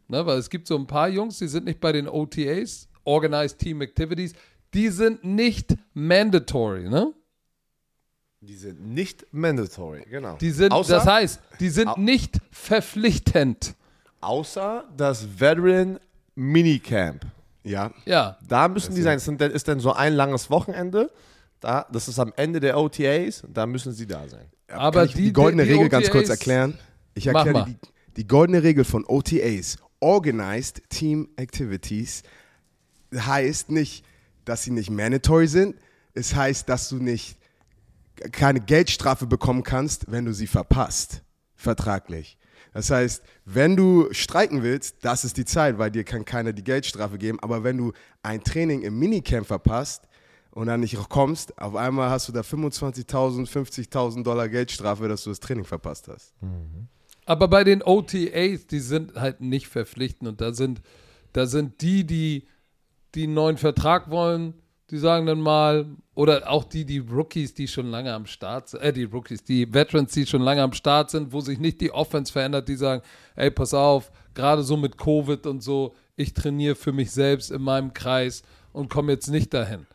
Ne? 0.08 0.26
Weil 0.26 0.38
es 0.38 0.50
gibt 0.50 0.68
so 0.68 0.78
ein 0.78 0.88
paar 0.88 1.10
Jungs, 1.10 1.40
die 1.40 1.48
sind 1.48 1.66
nicht 1.66 1.80
bei 1.80 1.92
den 1.92 2.08
OTAs, 2.08 2.88
Organized 3.04 3.60
Team 3.60 3.82
Activities, 3.82 4.34
die 4.74 4.90
sind 4.90 5.24
nicht 5.24 5.76
mandatory, 5.94 6.90
ne? 6.90 7.14
Die 8.42 8.56
sind 8.56 8.94
nicht 8.94 9.26
mandatory, 9.32 10.06
genau. 10.10 10.36
Die 10.38 10.52
sind, 10.52 10.72
außer, 10.72 10.98
das 10.98 11.06
heißt, 11.08 11.42
die 11.60 11.70
sind 11.70 11.98
nicht 11.98 12.40
verpflichtend. 12.52 13.74
außer 14.22 14.84
das 14.96 15.40
Veteran 15.40 16.00
Minicamp. 16.36 17.26
Ja. 17.64 17.92
Ja, 18.06 18.38
Da 18.48 18.68
müssen 18.68 18.94
die 18.94 19.02
sein. 19.02 19.18
Das 19.18 19.38
das 19.38 19.54
ist 19.54 19.68
dann 19.68 19.80
so 19.80 19.94
ein 19.94 20.14
langes 20.14 20.52
Wochenende. 20.52 21.10
Da, 21.66 21.88
das 21.92 22.08
ist 22.08 22.20
am 22.20 22.32
Ende 22.36 22.60
der 22.60 22.78
OTAs. 22.78 23.44
Da 23.52 23.66
müssen 23.66 23.92
sie 23.92 24.06
da 24.06 24.30
sein. 24.30 24.46
aber 24.68 25.00
Kann 25.00 25.08
ich 25.08 25.16
die, 25.16 25.24
die 25.24 25.34
goldene 25.34 25.66
die, 25.66 25.72
Regel 25.72 25.90
ganz 25.90 26.12
kurz 26.12 26.26
OTAs 26.26 26.30
erklären? 26.30 26.78
Ich 27.16 27.26
Mach 27.26 27.44
erkläre 27.44 27.66
mal. 27.66 27.66
die, 27.66 27.78
die 28.18 28.28
goldene 28.28 28.62
Regel 28.62 28.84
von 28.84 29.04
OTAs, 29.04 29.78
Organized 30.00 30.88
Team 30.92 31.28
Activities, 31.38 32.22
heißt 33.16 33.72
nicht, 33.72 34.06
dass 34.46 34.62
sie 34.62 34.70
nicht 34.70 34.92
mandatory 34.92 35.48
sind. 35.48 35.76
Es 36.14 36.36
heißt, 36.36 36.70
dass 36.70 36.88
du 36.88 36.98
nicht 36.98 37.36
keine 38.32 38.60
Geldstrafe 38.60 39.26
bekommen 39.26 39.64
kannst, 39.64 40.12
wenn 40.12 40.24
du 40.24 40.34
sie 40.34 40.46
verpasst, 40.46 41.24
vertraglich. 41.56 42.38
Das 42.74 42.92
heißt, 42.92 43.24
wenn 43.46 43.76
du 43.76 44.10
streiken 44.12 44.62
willst, 44.62 44.98
das 45.02 45.26
ist 45.26 45.38
die 45.38 45.46
Zeit, 45.46 45.80
weil 45.80 45.90
dir 45.90 46.04
kann 46.04 46.26
keiner 46.26 46.54
die 46.54 46.64
Geldstrafe 46.64 47.18
geben. 47.18 47.40
Aber 47.40 47.64
wenn 47.64 47.78
du 47.78 47.92
ein 48.22 48.44
Training 48.44 48.84
im 48.84 49.00
Minicamp 49.00 49.48
verpasst 49.48 50.04
und 50.56 50.68
dann 50.68 50.80
nicht 50.80 50.98
kommst, 51.10 51.58
auf 51.60 51.76
einmal 51.76 52.10
hast 52.10 52.30
du 52.30 52.32
da 52.32 52.40
25.000, 52.40 53.46
50.000 53.46 54.24
Dollar 54.24 54.48
Geldstrafe, 54.48 55.10
dass 55.10 55.26
du 55.26 55.30
das 55.30 55.42
Training 55.42 55.66
verpasst 55.66 56.08
hast. 56.08 56.34
Aber 57.26 57.50
bei 57.50 57.66
den 57.66 57.84
OTAs, 57.84 58.66
die 58.66 58.80
sind 58.80 59.16
halt 59.16 59.42
nicht 59.42 59.68
verpflichtend 59.68 60.30
und 60.30 60.42
da 60.42 60.54
sind, 60.54 60.82
da 61.34 61.46
sind 61.46 61.82
die, 61.82 62.06
die, 62.06 62.48
die 63.16 63.24
einen 63.24 63.34
neuen 63.34 63.58
Vertrag 63.58 64.10
wollen, 64.10 64.54
die 64.92 64.98
sagen 64.98 65.26
dann 65.26 65.42
mal, 65.42 65.88
oder 66.14 66.50
auch 66.50 66.64
die, 66.64 66.86
die 66.86 67.00
Rookies, 67.00 67.54
die 67.54 67.68
schon 67.68 67.88
lange 67.88 68.14
am 68.14 68.26
Start 68.26 68.70
sind, 68.70 68.82
äh, 68.82 68.94
die 68.94 69.04
Rookies, 69.04 69.44
die 69.44 69.74
Veterans, 69.74 70.14
die 70.14 70.26
schon 70.26 70.42
lange 70.42 70.62
am 70.62 70.72
Start 70.72 71.10
sind, 71.10 71.34
wo 71.34 71.42
sich 71.42 71.60
nicht 71.60 71.82
die 71.82 71.92
Offense 71.92 72.32
verändert, 72.32 72.70
die 72.70 72.76
sagen, 72.76 73.02
ey, 73.36 73.52
pass 73.52 73.74
auf, 73.74 74.10
gerade 74.34 74.64
so 74.64 74.78
mit 74.78 74.98
Covid 74.98 75.48
und 75.48 75.62
so, 75.62 75.96
ich 76.16 76.34
trainiere 76.34 76.76
für 76.76 76.94
mich 76.94 77.12
selbst 77.12 77.52
in 77.52 77.62
meinem 77.62 77.94
Kreis 77.94 78.44
und 78.72 78.90
komme 78.90 79.12
jetzt 79.12 79.28
nicht 79.28 79.54
dahin. 79.54 79.86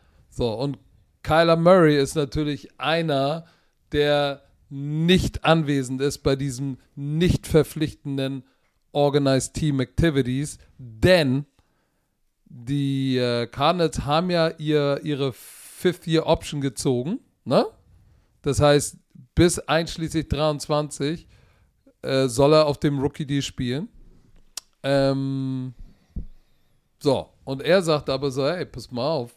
So, 0.41 0.55
und 0.55 0.79
Kyler 1.23 1.57
Murray 1.57 2.01
ist 2.01 2.15
natürlich 2.15 2.71
einer, 2.81 3.45
der 3.93 4.43
nicht 4.71 5.45
anwesend 5.45 6.01
ist 6.01 6.21
bei 6.21 6.35
diesem 6.35 6.79
nicht 6.95 7.47
verpflichtenden 7.47 8.45
Organized 8.93 9.53
Team 9.53 9.81
Activities, 9.81 10.57
denn 10.79 11.45
die 12.47 13.19
äh, 13.19 13.49
Cardinals 13.49 14.07
haben 14.07 14.31
ja 14.31 14.49
ihr, 14.57 15.01
ihre 15.03 15.35
Fifth-Year-Option 15.35 16.63
gezogen, 16.63 17.21
ne? 17.45 17.67
Das 18.41 18.61
heißt, 18.61 18.97
bis 19.35 19.59
einschließlich 19.59 20.27
23 20.29 21.29
äh, 22.01 22.29
soll 22.29 22.55
er 22.55 22.65
auf 22.65 22.79
dem 22.79 22.99
Rookie-Deal 22.99 23.43
spielen. 23.43 23.91
Ähm, 24.83 25.75
so, 26.99 27.29
und 27.45 27.61
er 27.61 27.83
sagt 27.83 28.09
aber 28.09 28.31
so, 28.31 28.49
hey, 28.49 28.65
pass 28.65 28.91
mal 28.91 29.07
auf, 29.07 29.37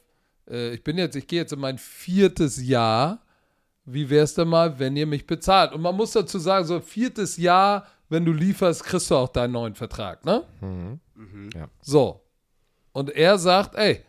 äh, 0.50 0.74
ich 0.74 0.84
bin 0.84 0.98
jetzt, 0.98 1.16
ich 1.16 1.28
gehe 1.28 1.42
jetzt 1.42 1.54
in 1.54 1.60
mein 1.60 1.78
viertes 1.78 2.62
Jahr, 2.62 3.20
wie 3.86 4.10
wär's 4.10 4.34
denn 4.34 4.48
mal, 4.48 4.80
wenn 4.80 4.96
ihr 4.96 5.08
mich 5.08 5.28
bezahlt? 5.28 5.74
Und 5.74 5.82
man 5.82 5.96
muss 5.96 6.12
dazu 6.12 6.40
sagen, 6.40 6.66
so 6.66 6.80
viertes 6.80 7.38
Jahr, 7.38 7.86
wenn 8.10 8.26
du 8.26 8.32
lieferst, 8.32 8.84
kriegst 8.84 9.12
du 9.12 9.16
auch 9.16 9.30
deinen 9.30 9.52
neuen 9.52 9.76
Vertrag, 9.76 10.24
ne? 10.26 10.44
Ja. 11.54 11.68
So. 11.82 12.22
Und 12.94 13.10
er 13.10 13.38
sagt, 13.38 13.76
ey, 13.76 14.04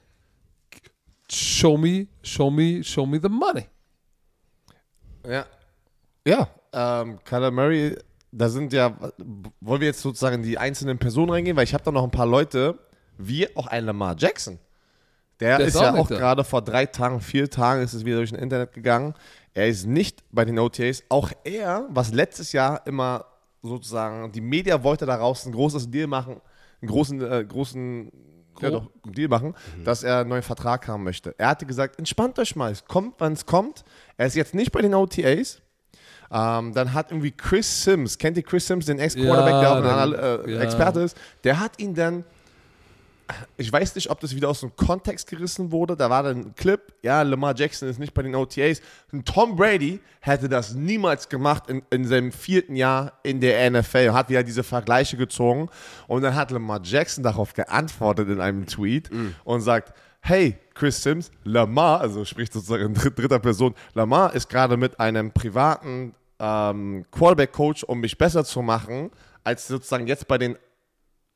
show 1.31 1.77
me, 1.77 2.07
show 2.23 2.51
me, 2.51 2.85
show 2.85 3.07
me 3.07 3.19
the 3.21 3.29
money. 3.29 3.67
Ja. 5.27 5.47
Ja, 6.27 6.49
ähm, 6.73 7.19
Kyler 7.25 7.51
Murray, 7.51 7.97
da 8.33 8.49
sind 8.49 8.73
ja, 8.73 8.97
wollen 9.61 9.81
wir 9.81 9.89
jetzt 9.89 10.01
sozusagen 10.01 10.37
in 10.37 10.43
die 10.43 10.59
einzelnen 10.59 10.99
Personen 10.99 11.31
reingehen, 11.31 11.57
weil 11.57 11.65
ich 11.65 11.75
habe 11.75 11.85
da 11.85 11.91
noch 11.91 12.05
ein 12.05 12.11
paar 12.11 12.27
Leute, 12.27 12.79
wie 13.19 13.55
auch 13.57 13.67
ein 13.67 13.85
Lamar 13.85 14.17
Jackson. 14.19 14.59
Der, 15.45 15.59
Der 15.59 15.67
ist, 15.67 15.75
ist 15.75 15.81
ja 15.83 15.95
auch 15.95 16.09
gerade 16.09 16.43
vor 16.43 16.63
drei 16.63 16.87
Tagen, 16.87 17.21
vier 17.21 17.51
Tagen 17.51 17.83
ist 17.83 17.93
es 17.93 18.07
wieder 18.07 18.17
durch 18.17 18.31
das 18.31 18.41
Internet 18.41 18.73
gegangen. 18.73 19.13
Er 19.53 19.69
ist 19.69 19.87
nicht 19.87 20.25
bei 20.33 20.47
den 20.47 20.59
OTAs. 20.59 21.03
Auch 21.11 21.33
er, 21.45 21.87
was 21.91 22.15
letztes 22.15 22.53
Jahr 22.53 22.81
immer 22.87 23.27
sozusagen, 23.61 24.33
die 24.33 24.41
Media 24.41 24.83
wollte 24.83 25.05
daraus 25.05 25.45
ein 25.45 25.53
großes 25.53 25.91
Deal 25.91 26.07
machen, 26.07 26.41
einen 26.81 26.91
großen, 26.91 27.21
äh, 27.21 27.45
großen 27.45 28.11
ja, 28.59 28.71
doch, 28.71 28.91
Deal 29.05 29.29
machen, 29.29 29.55
dass 29.85 30.03
er 30.03 30.21
einen 30.21 30.31
neuen 30.31 30.43
Vertrag 30.43 30.89
haben 30.89 31.05
möchte. 31.05 31.35
Er 31.37 31.49
hatte 31.49 31.67
gesagt, 31.67 31.99
entspannt 31.99 32.39
euch 32.39 32.57
mal, 32.57 32.73
es 32.73 32.87
kommt, 32.87 33.17
wann 33.19 33.35
es 33.35 33.45
kommt. 33.45 33.85
Er 34.17 34.27
ist 34.27 34.37
jetzt 34.37 34.55
nicht 34.55 34.73
bei 34.73 34.81
den 34.81 34.95
OTAs. 34.95 35.61
Ähm, 36.33 36.73
dann 36.73 36.95
hat 36.95 37.11
irgendwie 37.11 37.33
Chris 37.33 37.85
Sims, 37.85 38.17
kennt 38.17 38.39
ihr 38.39 38.43
Chris 38.45 38.67
Sims, 38.67 38.87
den 38.87 38.99
Ex-Quarterback, 38.99 39.53
Ja, 39.53 39.81
der 39.83 39.95
auch 39.95 40.41
ein 40.41 40.49
äh, 40.49 40.55
ja. 40.55 40.61
Experte 40.63 41.01
ist, 41.01 41.19
der 41.45 41.61
hat 41.61 41.79
ihn 41.79 41.95
dann 41.95 42.25
ich 43.57 43.73
weiß 43.73 43.95
nicht, 43.95 44.11
ob 44.11 44.21
das 44.21 44.35
wieder 44.35 44.49
aus 44.51 44.61
dem 44.61 44.75
Kontext 44.77 45.29
gerissen 45.29 45.73
wurde. 45.73 45.97
Da 45.97 46.11
war 46.11 46.23
dann 46.23 46.37
ein 46.39 46.55
Clip, 46.55 46.81
ja, 47.03 47.23
Lamar 47.23 47.55
Jackson 47.57 47.89
ist 47.89 47.99
nicht 47.99 48.13
bei 48.15 48.23
den 48.23 48.35
OTAs. 48.35 48.81
Und 49.13 49.27
Tom 49.27 49.57
Brady 49.57 50.01
hätte 50.21 50.49
das 50.49 50.75
niemals 50.75 51.29
gemacht 51.29 51.69
in, 51.69 51.83
in 51.91 52.05
seinem 52.07 52.33
vierten 52.33 52.77
Jahr 52.77 53.13
in 53.23 53.41
der 53.41 53.71
NFL. 53.71 54.13
Hat 54.13 54.29
wieder 54.29 54.43
diese 54.43 54.63
Vergleiche 54.63 55.17
gezogen. 55.17 55.69
Und 56.07 56.23
dann 56.23 56.35
hat 56.35 56.51
Lamar 56.51 56.81
Jackson 56.83 57.25
darauf 57.25 57.55
geantwortet 57.55 58.29
in 58.29 58.41
einem 58.41 58.67
Tweet 58.67 59.11
und 59.45 59.61
sagt, 59.63 59.95
hey, 60.21 60.59
Chris 60.75 61.03
Sims, 61.03 61.31
Lamar, 61.45 62.01
also 62.01 62.25
spricht 62.25 62.53
sozusagen 62.53 62.85
in 62.87 62.95
dritt- 62.95 63.19
dritter 63.19 63.39
Person, 63.39 63.75
Lamar 63.95 64.35
ist 64.35 64.49
gerade 64.49 64.77
mit 64.77 64.99
einem 64.99 65.31
privaten 65.33 66.15
ähm, 66.41 67.05
Quarterback-Coach, 67.11 67.85
um 67.85 68.01
mich 68.01 68.19
besser 68.19 68.45
zu 68.45 68.61
machen, 68.63 69.11
als 69.45 69.69
sozusagen 69.69 70.07
jetzt 70.07 70.27
bei 70.27 70.39
den 70.39 70.57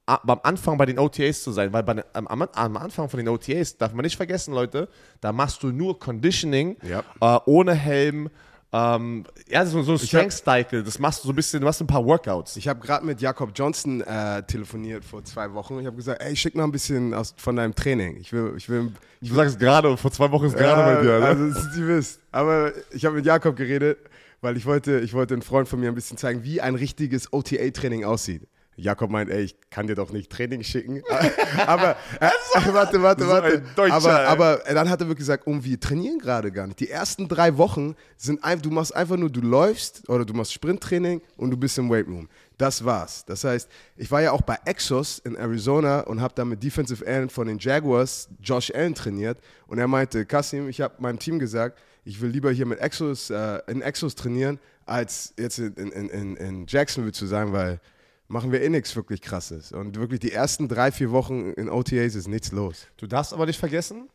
a- 0.08 0.20
beim 0.24 0.40
Anfang 0.42 0.76
bei 0.78 0.86
den 0.86 0.98
OTAs 0.98 1.42
zu 1.42 1.52
sein, 1.52 1.72
weil 1.72 1.82
bei 1.82 2.02
am, 2.12 2.26
am, 2.26 2.42
am 2.42 2.76
Anfang 2.76 3.08
von 3.08 3.18
den 3.18 3.28
OTAs 3.28 3.76
darf 3.76 3.92
man 3.92 4.04
nicht 4.04 4.16
vergessen, 4.16 4.54
Leute, 4.54 4.88
da 5.20 5.32
machst 5.32 5.62
du 5.62 5.68
nur 5.68 5.98
Conditioning 5.98 6.76
Ja. 6.82 7.04
äh, 7.20 7.40
ohne 7.46 7.74
Helm. 7.74 8.30
Ähm, 8.70 9.24
ja, 9.48 9.64
so, 9.64 9.80
so 9.82 9.92
ein 9.92 9.98
Strength 9.98 10.32
Cycle, 10.44 10.82
das 10.82 10.98
machst 10.98 11.22
du 11.24 11.28
so 11.28 11.32
ein 11.32 11.36
bisschen, 11.36 11.60
du 11.60 11.66
machst 11.66 11.80
ein 11.80 11.86
paar 11.86 12.04
Workouts. 12.04 12.56
Ich 12.58 12.68
habe 12.68 12.78
gerade 12.80 13.06
mit 13.06 13.18
Jakob 13.18 13.52
Johnson 13.54 14.02
äh, 14.02 14.42
telefoniert 14.42 15.06
vor 15.06 15.24
zwei 15.24 15.50
Wochen. 15.54 15.78
Ich 15.80 15.86
habe 15.86 15.96
gesagt, 15.96 16.20
ey, 16.22 16.36
schick 16.36 16.54
mal 16.54 16.64
ein 16.64 16.70
bisschen 16.72 17.14
aus, 17.14 17.34
von 17.38 17.56
deinem 17.56 17.74
Training. 17.74 18.18
Ich 18.18 18.30
will, 18.30 18.52
ich 18.58 18.68
will, 18.68 18.92
Du 19.22 19.34
sagst 19.34 19.58
gerade, 19.58 19.96
vor 19.96 20.12
zwei 20.12 20.30
Wochen 20.30 20.44
ist 20.46 20.56
gerade 20.58 20.82
bei 20.96 21.00
dir, 21.02 21.18
ne? 21.18 21.24
Also, 21.26 21.48
das- 21.48 21.74
Sie 21.74 21.86
wisst. 21.88 22.20
Aber 22.30 22.72
ich 22.92 23.06
habe 23.06 23.16
mit 23.16 23.24
Jakob 23.24 23.56
geredet, 23.56 23.98
weil 24.42 24.58
ich 24.58 24.66
wollte, 24.66 25.00
ich 25.00 25.14
wollte 25.14 25.32
einen 25.32 25.42
Freund 25.42 25.66
von 25.66 25.80
mir 25.80 25.88
ein 25.88 25.94
bisschen 25.94 26.18
zeigen, 26.18 26.44
wie 26.44 26.60
ein 26.60 26.74
richtiges 26.74 27.32
OTA-Training 27.32 28.04
aussieht. 28.04 28.42
Jakob 28.78 29.10
meint, 29.10 29.28
ey, 29.28 29.42
ich 29.42 29.56
kann 29.70 29.86
dir 29.86 29.94
doch 29.94 30.12
nicht 30.12 30.30
Training 30.30 30.62
schicken. 30.62 31.02
aber, 31.66 31.96
äh, 32.20 32.30
warte, 32.72 33.02
warte, 33.02 33.24
So 33.24 33.28
warte. 33.28 33.62
Deutscher, 33.74 33.96
aber, 34.28 34.56
aber 34.64 34.74
dann 34.74 34.88
hat 34.88 35.00
er 35.00 35.08
wirklich 35.08 35.18
gesagt, 35.18 35.46
um, 35.46 35.64
wir 35.64 35.78
trainieren 35.80 36.18
gerade 36.18 36.52
gar 36.52 36.66
nicht. 36.66 36.80
Die 36.80 36.88
ersten 36.88 37.28
drei 37.28 37.56
Wochen 37.58 37.96
sind 38.16 38.42
einfach, 38.44 38.62
du 38.62 38.70
machst 38.70 38.94
einfach 38.94 39.16
nur, 39.16 39.30
du 39.30 39.40
läufst 39.40 40.08
oder 40.08 40.24
du 40.24 40.32
machst 40.32 40.52
Sprinttraining 40.52 41.20
und 41.36 41.50
du 41.50 41.56
bist 41.56 41.76
im 41.78 41.90
Weightroom. 41.90 42.28
Das 42.56 42.84
war's. 42.84 43.24
Das 43.24 43.44
heißt, 43.44 43.68
ich 43.96 44.10
war 44.10 44.22
ja 44.22 44.32
auch 44.32 44.42
bei 44.42 44.58
Exos 44.64 45.20
in 45.20 45.36
Arizona 45.36 46.00
und 46.00 46.20
habe 46.20 46.34
da 46.34 46.44
mit 46.44 46.62
Defensive 46.62 47.04
End 47.04 47.30
von 47.30 47.46
den 47.46 47.58
Jaguars 47.58 48.28
Josh 48.42 48.72
Allen 48.74 48.94
trainiert 48.94 49.38
und 49.66 49.78
er 49.78 49.88
meinte, 49.88 50.24
Kasim, 50.24 50.68
ich 50.68 50.80
habe 50.80 50.94
meinem 50.98 51.18
Team 51.18 51.38
gesagt, 51.38 51.78
ich 52.04 52.20
will 52.20 52.30
lieber 52.30 52.50
hier 52.50 52.66
mit 52.66 52.80
Exos, 52.80 53.30
äh, 53.30 53.60
in 53.66 53.82
Exos 53.82 54.14
trainieren, 54.14 54.58
als 54.86 55.34
jetzt 55.38 55.58
in, 55.58 55.74
in, 55.74 56.08
in, 56.08 56.36
in 56.36 56.66
Jacksonville 56.66 57.12
zu 57.12 57.26
sein, 57.26 57.52
weil 57.52 57.80
machen 58.28 58.52
wir 58.52 58.62
eh 58.62 58.68
nichts 58.68 58.94
wirklich 58.94 59.20
krasses. 59.20 59.72
Und 59.72 59.96
wirklich 59.96 60.20
die 60.20 60.32
ersten 60.32 60.68
drei, 60.68 60.92
vier 60.92 61.10
Wochen 61.10 61.52
in 61.52 61.68
OTAs 61.68 62.14
ist 62.14 62.28
nichts 62.28 62.52
los. 62.52 62.86
Du 62.98 63.06
darfst 63.06 63.32
aber 63.32 63.46
nicht 63.46 63.58
vergessen, 63.58 64.08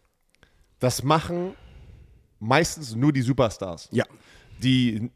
das 0.79 1.03
machen 1.03 1.53
meistens 2.39 2.95
nur 2.95 3.11
die 3.11 3.21
Superstars. 3.21 3.89
Ja. 3.91 4.05
Die 4.61 5.09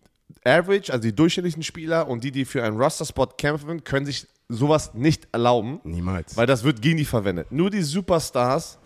Average, 0.43 0.91
also 0.91 1.04
die 1.04 1.16
durchschnittlichen 1.16 1.64
Spieler 1.64 2.08
und 2.08 2.24
die, 2.24 2.32
die 2.32 2.45
für 2.45 2.64
einen 2.64 2.78
Roster-Spot 2.78 3.28
kämpfen, 3.38 3.84
können 3.84 4.06
sich 4.06 4.28
sowas 4.50 4.93
nicht 4.93 5.28
erlauben. 5.32 5.80
Niemals. 5.84 6.36
Weil 6.36 6.48
das 6.48 6.64
wird 6.64 6.82
gegen 6.82 6.98
die 6.98 7.06
verwendet. 7.06 7.52
Nur 7.52 7.70
die 7.70 7.82
Superstars 7.82 8.80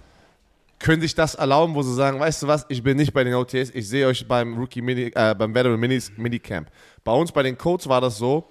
können 0.79 1.01
sich 1.01 1.13
das 1.13 1.35
erlauben, 1.35 1.75
wo 1.75 1.83
sie 1.83 1.93
sagen, 1.93 2.19
weißt 2.19 2.43
du 2.43 2.47
was, 2.47 2.65
ich 2.69 2.81
bin 2.81 2.97
nicht 2.97 3.13
bei 3.13 3.23
den 3.23 3.35
OTS, 3.35 3.69
ich 3.73 3.87
sehe 3.87 4.07
euch 4.07 4.27
beim 4.27 4.57
Rookie 4.57 4.81
Mini, 4.81 5.11
äh, 5.13 5.35
beim 5.35 5.53
Veteran 5.53 5.79
Minis, 5.79 6.11
Minicamp. 6.17 6.69
Bei 7.03 7.11
uns 7.11 7.31
bei 7.31 7.43
den 7.43 7.55
Codes 7.55 7.87
war 7.87 8.01
das 8.01 8.17
so, 8.17 8.49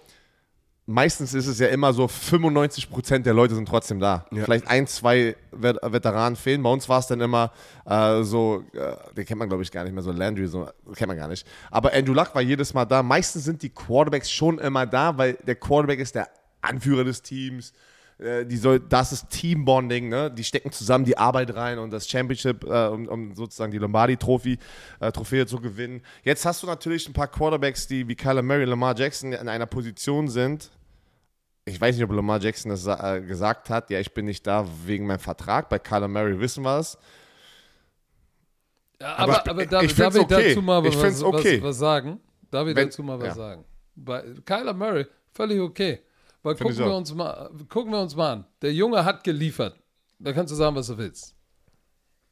meistens 0.91 1.35
ist 1.35 1.47
es 1.47 1.59
ja 1.59 1.69
immer 1.69 1.93
so, 1.93 2.07
95% 2.07 3.21
der 3.21 3.33
Leute 3.33 3.55
sind 3.55 3.69
trotzdem 3.69 4.01
da. 4.01 4.27
Ja. 4.31 4.45
Vielleicht 4.45 4.69
ein, 4.69 4.87
zwei 4.87 5.37
Vet 5.53 5.79
Veteranen 5.83 6.37
fehlen. 6.37 6.63
Bei 6.63 6.71
uns 6.71 6.89
war 6.89 6.99
es 6.99 7.07
dann 7.07 7.21
immer 7.21 7.53
äh, 7.87 8.23
so, 8.23 8.65
äh, 8.73 9.15
den 9.15 9.25
kennt 9.25 9.39
man 9.39 9.49
glaube 9.49 9.63
ich 9.63 9.71
gar 9.71 9.85
nicht 9.85 9.93
mehr, 9.93 10.03
so 10.03 10.13
Landry, 10.13 10.47
so 10.47 10.69
kennt 10.95 11.09
man 11.09 11.17
gar 11.17 11.29
nicht. 11.29 11.47
Aber 11.71 11.93
Andrew 11.93 12.13
Luck 12.13 12.35
war 12.35 12.43
jedes 12.43 12.75
Mal 12.75 12.85
da. 12.85 13.03
Meistens 13.03 13.45
sind 13.45 13.63
die 13.63 13.71
Quarterbacks 13.71 14.31
schon 14.31 14.59
immer 14.59 14.87
da, 14.87 15.17
weil 15.17 15.35
der 15.47 15.57
Quarterback 15.57 16.01
ist 16.01 16.15
der 16.15 16.29
Anführer 16.61 17.05
des 17.05 17.23
Teams. 17.23 17.73
äh, 18.19 18.45
die 18.45 18.57
soll, 18.57 18.81
das 18.81 19.13
ist 19.13 19.31
Teambonding, 19.31 20.09
ne? 20.09 20.31
Die 20.31 20.45
stecken 20.45 20.73
zusammen 20.73 21.05
die 21.05 21.17
Arbeit 21.17 21.55
rein 21.55 21.79
und 21.79 21.91
das 21.91 22.09
Championship, 22.09 22.65
äh, 22.65 22.89
um, 22.89 23.09
um 23.09 23.35
sozusagen 23.35 23.73
die 23.73 23.79
Lombardi-Trophäe 23.79 24.59
äh, 25.01 25.13
Trophäe 25.13 25.47
zu 25.47 25.61
gewinnen. 25.61 26.03
Jetzt 26.23 26.45
hast 26.45 26.63
du 26.63 26.67
natürlich 26.67 27.09
ein 27.09 27.13
paar 27.13 27.29
Quarterbacks, 27.29 27.87
die 27.87 28.09
wie 28.09 28.17
Kyler 28.17 28.43
Murray 28.43 28.65
Lamar 28.65 28.97
Jackson 28.97 29.33
in 29.33 29.49
einer 29.49 29.67
Position 29.67 30.29
sind. 30.29 30.71
Ich 31.71 31.81
weiß 31.81 31.97
nicht, 31.97 32.05
ob 32.05 32.13
Lamar 32.13 32.41
Jackson 32.41 32.71
das 32.71 32.87
äh, 32.87 33.21
gesagt 33.21 33.71
hat. 33.71 33.91
Ja, 33.91 33.99
ich 34.01 34.13
bin 34.13 34.27
nicht 34.27 34.47
da 34.47 34.67
wegen 34.85 35.07
meinem 35.07 35.19
Vertrag. 35.19 35.69
Bei 35.69 35.79
Kyler 35.79 36.09
Murray 36.09 36.39
wissen 36.39 36.63
wir 36.65 36.79
es. 36.79 36.99
Ja, 39.01 39.17
Aber 39.17 39.23
aber, 39.23 39.33
ich- 39.33 39.51
aber 39.51 39.63
ich 39.85 39.95
darf, 39.95 40.15
ich 40.15 40.21
okay. 40.23 40.49
dazu 40.49 40.63
mal 40.63 40.85
was, 40.85 40.95
find's 40.95 41.23
okay. 41.23 41.57
was, 41.59 41.69
was 41.71 41.79
sagen? 41.79 42.21
Darf 42.51 42.69
ich 42.69 42.77
Wenn- 42.77 42.89
dazu 42.89 43.03
mal 43.03 43.19
was 43.19 43.29
ja. 43.29 43.35
sagen? 43.35 43.65
Bei 43.97 44.23
Kyler 44.45 44.75
Murray, 44.75 45.07
völlig 45.33 45.61
okay. 45.61 46.01
Weil 46.43 46.57
Find 46.57 46.71
gucken 46.71 46.87
wir, 46.87 46.95
uns 46.97 47.15
mal, 47.15 47.51
gucken 47.69 47.93
wir 47.93 48.01
uns 48.01 48.17
mal 48.17 48.33
an. 48.33 48.45
Der 48.63 48.73
Junge 48.73 49.05
hat 49.05 49.25
geliefert. 49.25 49.77
Da 50.19 50.33
kannst 50.33 50.51
du 50.53 50.57
sagen, 50.57 50.75
was 50.77 50.87
du 50.87 50.97
willst. 50.99 51.35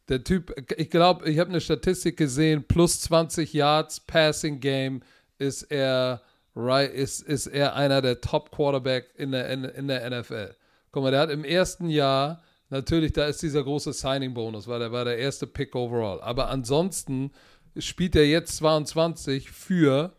Der 0.09 0.25
Typ, 0.25 0.55
ich 0.79 0.89
glaube, 0.89 1.29
ich 1.29 1.39
habe 1.39 1.51
eine 1.51 1.61
Statistik 1.61 2.17
gesehen, 2.17 2.65
plus 2.67 3.01
20 3.03 3.53
Yards 3.53 4.01
Passing 4.01 4.61
Game 4.61 5.03
ist 5.39 5.63
er, 5.65 6.23
right, 6.59 6.93
ist, 6.93 7.23
ist 7.23 7.47
er 7.47 7.77
einer 7.77 8.03
der 8.03 8.21
Top 8.21 8.51
Quarterback 8.51 9.07
in 9.17 9.33
der, 9.33 9.49
in, 9.49 9.65
in 9.65 9.89
der 9.89 10.11
NFL. 10.11 10.55
Guck 10.91 11.03
mal, 11.03 11.11
der 11.11 11.21
hat 11.21 11.31
im 11.31 11.45
ersten 11.45 11.89
Jahr, 11.89 12.43
natürlich, 12.69 13.13
da 13.13 13.27
ist 13.27 13.43
dieser 13.43 13.63
große 13.63 13.93
Signing-Bonus, 13.93 14.67
weil 14.67 14.81
der 14.81 14.93
war 14.93 15.05
der 15.05 15.19
erste 15.19 15.47
Pick 15.47 15.75
overall. 15.75 16.21
Aber 16.21 16.49
ansonsten 16.49 17.31
spielt 17.77 18.17
er 18.17 18.27
jetzt 18.27 18.57
22 18.57 19.51
für 19.51 20.13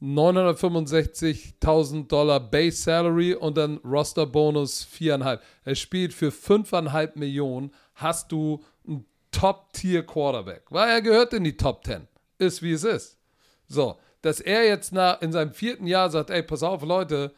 965.000 0.00 2.08
Dollar 2.08 2.40
Base 2.40 2.82
Salary 2.82 3.34
und 3.34 3.56
dann 3.56 3.78
Roster 3.78 4.26
Bonus 4.26 4.86
4,5. 4.86 5.40
Er 5.64 5.74
spielt 5.74 6.14
für 6.14 6.28
5,5 6.28 7.18
Millionen. 7.18 7.72
Hast 7.94 8.30
du 8.30 8.62
einen 8.86 9.06
Top-Tier 9.30 10.04
Quarterback, 10.04 10.64
weil 10.70 10.88
er 10.88 11.02
gehört 11.02 11.32
in 11.32 11.44
die 11.44 11.56
Top 11.56 11.84
10. 11.84 12.06
Ist 12.38 12.62
wie 12.62 12.72
es 12.72 12.84
ist. 12.84 13.18
So, 13.66 13.96
dass 14.26 14.40
er 14.40 14.66
jetzt 14.66 14.92
nach, 14.92 15.22
in 15.22 15.30
seinem 15.30 15.52
vierten 15.52 15.86
Jahr 15.86 16.10
sagt: 16.10 16.30
Ey, 16.30 16.42
pass 16.42 16.62
auf, 16.62 16.82
Leute, 16.82 17.32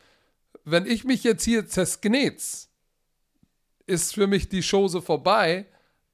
wenn 0.64 0.86
ich 0.86 1.04
mich 1.04 1.22
jetzt 1.22 1.44
hier 1.44 1.66
zersknetz, 1.66 2.70
ist 3.86 4.14
für 4.14 4.26
mich 4.26 4.48
die 4.48 4.62
Chose 4.62 5.02
vorbei, 5.02 5.66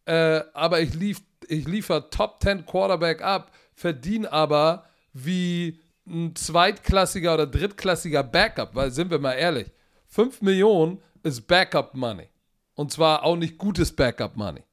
äh, 0.06 0.40
aber 0.52 0.80
ich, 0.80 0.94
lief, 0.94 1.22
ich 1.48 1.66
liefere 1.66 2.10
Top 2.10 2.42
10 2.42 2.66
Quarterback 2.66 3.22
ab, 3.22 3.52
verdiene 3.74 4.30
aber 4.32 4.84
wie 5.12 5.80
ein 6.06 6.34
zweitklassiger 6.34 7.34
oder 7.34 7.46
drittklassiger 7.46 8.22
Backup, 8.22 8.74
weil 8.74 8.90
sind 8.90 9.10
wir 9.10 9.18
mal 9.18 9.34
ehrlich, 9.34 9.70
5 10.08 10.42
Millionen 10.42 11.00
ist 11.22 11.46
Backup 11.46 11.94
Money. 11.94 12.28
Und 12.74 12.92
zwar 12.92 13.22
auch 13.22 13.36
nicht 13.36 13.58
gutes 13.58 13.94
Backup 13.94 14.36
Money. 14.36 14.64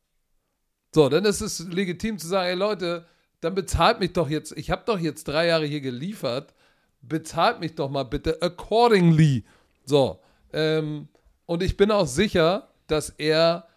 So, 0.94 1.10
dann 1.10 1.26
ist 1.26 1.42
es 1.42 1.60
legitim 1.60 2.18
zu 2.18 2.28
sagen, 2.28 2.50
ey 2.50 2.56
Leute, 2.56 3.06
dann 3.42 3.56
bezahlt 3.56 4.00
mich 4.00 4.14
doch 4.14 4.30
jetzt, 4.30 4.56
ich 4.58 4.72
habe 4.72 4.84
doch 4.86 5.00
jetzt 5.00 5.28
drei 5.28 5.48
Jahre 5.48 5.66
hier 5.66 5.82
geliefert, 5.82 6.54
bezahlt 7.02 7.60
mich 7.60 7.76
doch 7.76 7.90
mal 7.90 8.04
bitte 8.04 8.42
accordingly. 8.42 9.44
So, 9.86 10.20
ähm, 10.54 11.08
und 11.46 11.64
ich 11.64 11.76
bin 11.76 11.92
auch 11.92 12.08
sicher, 12.08 12.70
dass 12.88 13.10
er 13.10 13.68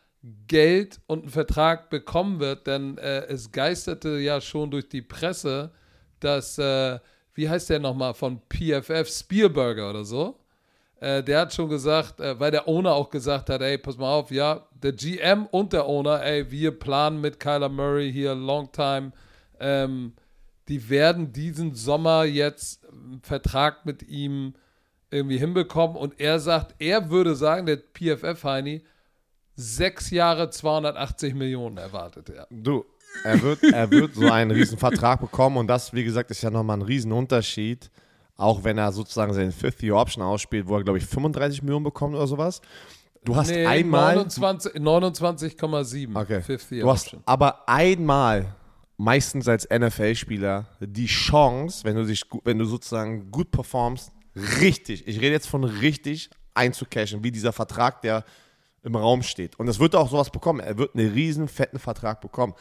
Geld 0.46 1.00
und 1.06 1.22
einen 1.22 1.30
Vertrag 1.30 1.90
bekommen 1.90 2.40
wird, 2.40 2.66
denn 2.66 2.98
äh, 2.98 3.26
es 3.26 3.52
geisterte 3.52 4.18
ja 4.18 4.40
schon 4.40 4.70
durch 4.70 4.88
die 4.88 5.02
Presse, 5.02 5.70
dass, 6.20 6.58
äh, 6.58 6.98
wie 7.34 7.48
heißt 7.48 7.70
der 7.70 7.78
nochmal, 7.78 8.14
von 8.14 8.40
PFF, 8.48 9.08
Spielberger 9.08 9.90
oder 9.90 10.04
so, 10.04 10.38
äh, 11.00 11.22
der 11.22 11.40
hat 11.40 11.52
schon 11.52 11.68
gesagt, 11.68 12.20
äh, 12.20 12.38
weil 12.40 12.50
der 12.50 12.66
Owner 12.66 12.94
auch 12.94 13.10
gesagt 13.10 13.50
hat, 13.50 13.60
ey, 13.60 13.76
pass 13.76 13.98
mal 13.98 14.12
auf, 14.12 14.30
ja, 14.30 14.66
der 14.82 14.92
GM 14.92 15.46
und 15.46 15.72
der 15.72 15.86
Owner, 15.86 16.22
ey, 16.22 16.50
wir 16.50 16.78
planen 16.78 17.20
mit 17.20 17.38
Kyler 17.38 17.68
Murray 17.68 18.10
hier 18.10 18.34
long 18.34 18.72
time, 18.72 19.12
ähm, 19.60 20.12
die 20.68 20.88
werden 20.88 21.32
diesen 21.32 21.74
Sommer 21.74 22.24
jetzt 22.24 22.86
einen 22.90 23.20
Vertrag 23.22 23.84
mit 23.86 24.02
ihm 24.02 24.54
irgendwie 25.10 25.38
hinbekommen 25.38 25.96
und 25.96 26.18
er 26.20 26.40
sagt, 26.40 26.74
er 26.78 27.10
würde 27.10 27.34
sagen, 27.34 27.66
der 27.66 27.76
PFF-Heini, 27.76 28.82
sechs 29.54 30.10
Jahre 30.10 30.50
280 30.50 31.34
Millionen 31.34 31.76
erwartet 31.76 32.30
er. 32.30 32.46
Du, 32.50 32.84
er 33.22 33.40
wird, 33.42 33.62
er 33.62 33.90
wird 33.90 34.14
so 34.14 34.28
einen 34.30 34.50
riesen 34.50 34.78
Vertrag 34.78 35.20
bekommen 35.20 35.58
und 35.58 35.68
das, 35.68 35.92
wie 35.92 36.02
gesagt, 36.02 36.30
ist 36.30 36.42
ja 36.42 36.50
nochmal 36.50 36.78
ein 36.78 36.82
riesen 36.82 37.12
Unterschied. 37.12 37.90
Auch 38.36 38.64
wenn 38.64 38.78
er 38.78 38.90
sozusagen 38.90 39.32
seine 39.32 39.52
Fifth-Year-Option 39.52 40.24
ausspielt, 40.24 40.66
wo 40.66 40.76
er, 40.76 40.82
glaube 40.82 40.98
ich, 40.98 41.06
35 41.06 41.62
Millionen 41.62 41.84
bekommt 41.84 42.16
oder 42.16 42.26
sowas. 42.26 42.60
Du 43.24 43.36
hast 43.36 43.50
Nee, 43.50 43.64
einmal. 43.64 44.16
29 44.16 44.72
29,7 44.74 46.20
Okay. 46.20 46.42
Fifth 46.42 46.72
Year 46.72 46.82
Du 46.82 46.90
hast 46.90 47.04
Option. 47.06 47.22
aber 47.26 47.68
einmal, 47.68 48.56
meistens 48.96 49.48
als 49.48 49.68
NFL-Spieler, 49.68 50.66
die 50.80 51.06
Chance, 51.06 51.84
wenn 51.84 51.96
du 51.96 52.04
dich, 52.04 52.22
wenn 52.44 52.58
du 52.58 52.64
sozusagen 52.64 53.30
gut 53.30 53.50
performst, 53.50 54.12
richtig, 54.60 55.06
ich 55.06 55.16
rede 55.16 55.32
jetzt 55.32 55.48
von 55.48 55.64
richtig 55.64 56.30
einzucashen, 56.54 57.24
wie 57.24 57.32
dieser 57.32 57.52
Vertrag, 57.52 58.02
der 58.02 58.24
im 58.82 58.96
Raum 58.96 59.22
steht. 59.22 59.58
Und 59.58 59.68
es 59.68 59.80
wird 59.80 59.96
auch 59.96 60.10
sowas 60.10 60.30
bekommen. 60.30 60.60
Er 60.60 60.78
wird 60.78 60.94
einen 60.94 61.12
riesen 61.12 61.48
fetten 61.48 61.78
Vertrag 61.78 62.20
bekommen. 62.20 62.54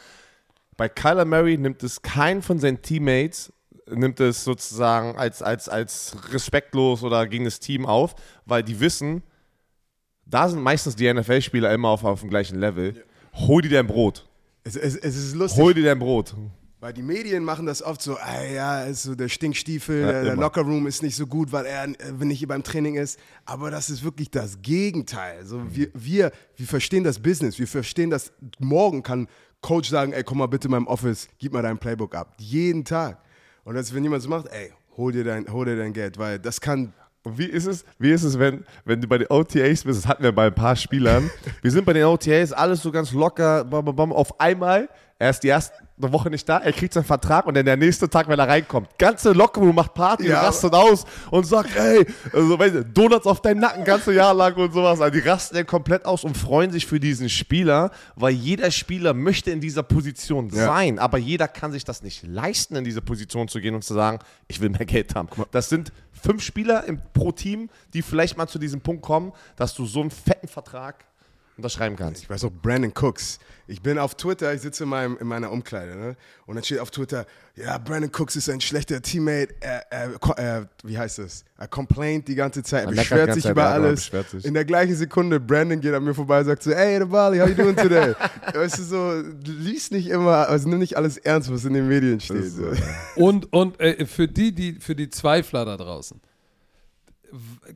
Bei 0.76 0.88
Kyler 0.88 1.24
Murray 1.24 1.56
nimmt 1.56 1.82
es 1.82 2.02
keinen 2.02 2.42
von 2.42 2.58
seinen 2.58 2.82
Teammates, 2.82 3.52
nimmt 3.88 4.18
es 4.20 4.42
sozusagen 4.42 5.16
als, 5.16 5.42
als, 5.42 5.68
als 5.68 6.16
respektlos 6.32 7.02
oder 7.02 7.26
gegen 7.26 7.44
das 7.44 7.60
Team 7.60 7.86
auf, 7.86 8.14
weil 8.46 8.62
die 8.62 8.80
wissen, 8.80 9.22
da 10.24 10.48
sind 10.48 10.62
meistens 10.62 10.96
die 10.96 11.12
NFL-Spieler 11.12 11.72
immer 11.72 11.90
auf, 11.90 12.02
auf 12.04 12.20
dem 12.20 12.30
gleichen 12.30 12.58
Level. 12.58 13.04
Hol 13.34 13.62
dir 13.62 13.70
dein 13.70 13.86
Brot. 13.86 14.26
Es, 14.64 14.76
es, 14.76 14.96
es 14.96 15.16
ist 15.16 15.34
lustig, 15.34 15.62
Hol 15.62 15.74
dir 15.74 15.84
dein 15.84 15.98
Brot. 15.98 16.34
weil 16.80 16.92
die 16.94 17.02
Medien 17.02 17.44
machen 17.44 17.66
das 17.66 17.82
oft 17.82 18.00
so, 18.02 18.16
ah, 18.16 18.42
ja, 18.42 18.84
ist 18.84 19.02
so 19.04 19.14
der 19.14 19.28
Stinkstiefel, 19.28 20.00
Ja, 20.00 20.06
der, 20.12 20.22
der 20.24 20.32
immer. 20.32 20.42
Lockerroom 20.42 20.86
ist 20.86 21.02
nicht 21.02 21.16
so 21.16 21.26
gut, 21.26 21.52
weil 21.52 21.66
er, 21.66 21.84
äh, 21.84 21.94
wenn 22.18 22.28
nicht 22.28 22.46
beim 22.48 22.62
Training 22.62 22.94
ist. 22.96 23.18
Aber 23.44 23.70
das 23.70 23.90
ist 23.90 24.02
wirklich 24.04 24.30
das 24.30 24.60
Gegenteil. 24.62 25.38
Also 25.38 25.62
wir, 25.70 25.88
wir, 25.94 26.32
wir 26.56 26.66
verstehen 26.66 27.04
das 27.04 27.18
Business, 27.18 27.58
wir 27.58 27.68
verstehen 27.68 28.10
das, 28.10 28.32
morgen 28.58 29.02
kann 29.02 29.28
Coach 29.60 29.88
sagen, 29.88 30.12
ey, 30.12 30.22
komm 30.24 30.38
mal 30.38 30.46
bitte 30.46 30.68
in 30.68 30.72
meinem 30.72 30.86
Office, 30.86 31.28
gib 31.38 31.52
mal 31.52 31.62
dein 31.62 31.78
Playbook 31.78 32.14
ab. 32.14 32.34
Jeden 32.38 32.84
Tag. 32.84 33.18
Und 33.64 33.74
das, 33.74 33.94
wenn 33.94 34.02
jemand 34.02 34.22
so 34.22 34.28
macht, 34.28 34.46
ey, 34.48 34.72
hol 34.96 35.10
dir 35.12 35.24
dein, 35.24 35.50
hol 35.50 35.64
dir 35.64 35.76
dein 35.76 35.92
Geld, 35.94 36.18
weil 36.18 36.38
das 36.38 36.60
kann 36.60 36.92
Und 37.24 37.38
wie 37.38 37.46
ist 37.46 37.66
es, 37.66 37.84
wie 37.98 38.10
ist 38.10 38.22
es 38.22 38.38
wenn, 38.38 38.64
wenn 38.84 39.00
du 39.00 39.08
bei 39.08 39.16
den 39.18 39.28
OTAs 39.28 39.82
bist? 39.84 39.86
Das 40.04 40.06
hatten 40.06 40.22
wir 40.22 40.32
bei 40.32 40.46
ein 40.46 40.54
paar 40.54 40.76
Spielern. 40.76 41.30
wir 41.62 41.70
sind 41.70 41.84
bei 41.86 41.94
den 41.94 42.04
OTAs, 42.04 42.52
alles 42.52 42.82
so 42.82 42.92
ganz 42.92 43.12
locker, 43.12 43.64
bam, 43.64 43.84
bam, 43.84 43.96
bam. 43.96 44.12
Auf 44.12 44.38
einmal, 44.38 44.88
er 45.18 45.30
ist 45.30 45.40
die 45.40 45.48
erste 45.48 45.72
Woche 45.96 46.28
nicht 46.28 46.46
da, 46.48 46.58
er 46.58 46.72
kriegt 46.72 46.92
seinen 46.92 47.04
Vertrag 47.04 47.46
und 47.46 47.54
dann 47.56 47.64
der 47.64 47.76
nächste 47.76 48.10
Tag, 48.10 48.26
wenn 48.28 48.38
er 48.38 48.48
reinkommt, 48.48 48.88
ganze 48.98 49.30
Lockerroom 49.32 49.74
macht 49.76 49.94
Party, 49.94 50.26
Ja. 50.28 50.42
rastet 50.42 50.74
aus 50.74 51.04
und 51.30 51.46
sagt, 51.46 51.74
ey, 51.76 52.04
also, 52.32 52.58
weißt 52.58 52.74
du, 52.74 52.84
Donuts 52.84 53.24
auf 53.26 53.40
deinen 53.40 53.60
Nacken, 53.60 53.84
ganze 53.84 54.12
Jahr 54.12 54.34
lang 54.34 54.54
und 54.56 54.72
sowas. 54.74 55.00
Also 55.00 55.18
die 55.18 55.26
rasten 55.26 55.54
dann 55.54 55.66
komplett 55.66 56.04
aus 56.04 56.24
und 56.24 56.36
freuen 56.36 56.72
sich 56.72 56.84
für 56.84 56.98
diesen 56.98 57.28
Spieler, 57.30 57.90
weil 58.16 58.32
jeder 58.34 58.70
Spieler 58.72 59.14
möchte 59.14 59.50
in 59.52 59.60
dieser 59.60 59.84
Position 59.84 60.48
Ja. 60.50 60.66
sein, 60.66 60.98
aber 60.98 61.16
jeder 61.16 61.46
kann 61.48 61.70
sich 61.72 61.84
das 61.84 62.02
nicht 62.02 62.24
leisten, 62.26 62.74
in 62.76 62.84
diese 62.84 63.00
Position 63.00 63.46
zu 63.48 63.60
gehen 63.60 63.76
und 63.76 63.84
zu 63.84 63.94
sagen, 63.94 64.18
ich 64.48 64.60
will 64.60 64.68
mehr 64.70 64.84
Geld 64.84 65.14
haben. 65.14 65.28
Das 65.52 65.68
sind 65.68 65.92
fünf 66.24 66.42
Spieler 66.42 66.84
im, 66.84 67.00
pro 67.12 67.32
Team, 67.32 67.68
die 67.92 68.00
vielleicht 68.00 68.38
mal 68.38 68.48
zu 68.48 68.58
diesem 68.58 68.80
Punkt 68.80 69.02
kommen, 69.02 69.32
dass 69.56 69.74
du 69.74 69.84
so 69.84 70.00
einen 70.00 70.10
fetten 70.10 70.48
Vertrag 70.48 71.04
unterschreiben 71.56 71.96
kannst. 71.96 72.22
Ich 72.22 72.30
weiß 72.30 72.44
auch, 72.44 72.50
Brandon 72.50 72.92
Cooks. 72.94 73.38
Ich 73.66 73.80
bin 73.80 73.96
auf 73.96 74.14
Twitter, 74.14 74.52
ich 74.52 74.60
sitze 74.60 74.84
in, 74.84 74.90
meinem, 74.90 75.16
in 75.18 75.26
meiner 75.26 75.50
Umkleide, 75.50 75.96
ne? 75.96 76.16
Und 76.44 76.56
dann 76.56 76.64
steht 76.64 76.80
auf 76.80 76.90
Twitter, 76.90 77.24
ja, 77.56 77.78
Brandon 77.78 78.10
Cooks 78.12 78.36
ist 78.36 78.50
ein 78.50 78.60
schlechter 78.60 79.00
Teammate. 79.00 79.54
Er, 79.60 79.90
er, 79.90 80.10
er, 80.36 80.68
wie 80.82 80.98
heißt 80.98 81.20
es? 81.20 81.44
Er 81.56 81.68
complaint 81.68 82.28
die 82.28 82.34
ganze 82.34 82.62
Zeit, 82.62 82.84
er 82.84 82.90
Er 82.90 82.96
beschwert 82.96 83.34
sich 83.34 83.44
Zeit, 83.44 83.52
über 83.52 83.72
genau, 83.72 83.86
alles. 83.86 84.10
sich. 84.30 84.44
In 84.44 84.52
der 84.52 84.66
gleichen 84.66 84.94
Sekunde, 84.96 85.40
Brandon 85.40 85.80
geht 85.80 85.94
an 85.94 86.04
mir 86.04 86.14
vorbei 86.14 86.40
und 86.40 86.46
sagt 86.46 86.62
so, 86.62 86.72
hey, 86.72 86.98
the 86.98 87.06
Bali, 87.06 87.38
how 87.38 87.48
you 87.48 87.54
doing 87.54 87.76
today? 87.76 88.14
weißt 88.54 88.78
du, 88.80 88.82
so, 88.82 89.22
lies 89.44 89.90
nicht 89.90 90.08
immer, 90.08 90.48
also 90.48 90.68
nimm 90.68 90.80
nicht 90.80 90.96
alles 90.98 91.16
ernst, 91.16 91.50
was 91.50 91.64
in 91.64 91.72
den 91.72 91.88
Medien 91.88 92.20
steht. 92.20 92.50
So. 92.50 92.70
Und, 93.16 93.50
und 93.52 93.80
äh, 93.80 94.04
für 94.04 94.28
die, 94.28 94.52
die, 94.52 94.74
für 94.74 94.94
die 94.94 95.08
Zweifler 95.08 95.64
da 95.64 95.78
draußen, 95.78 96.20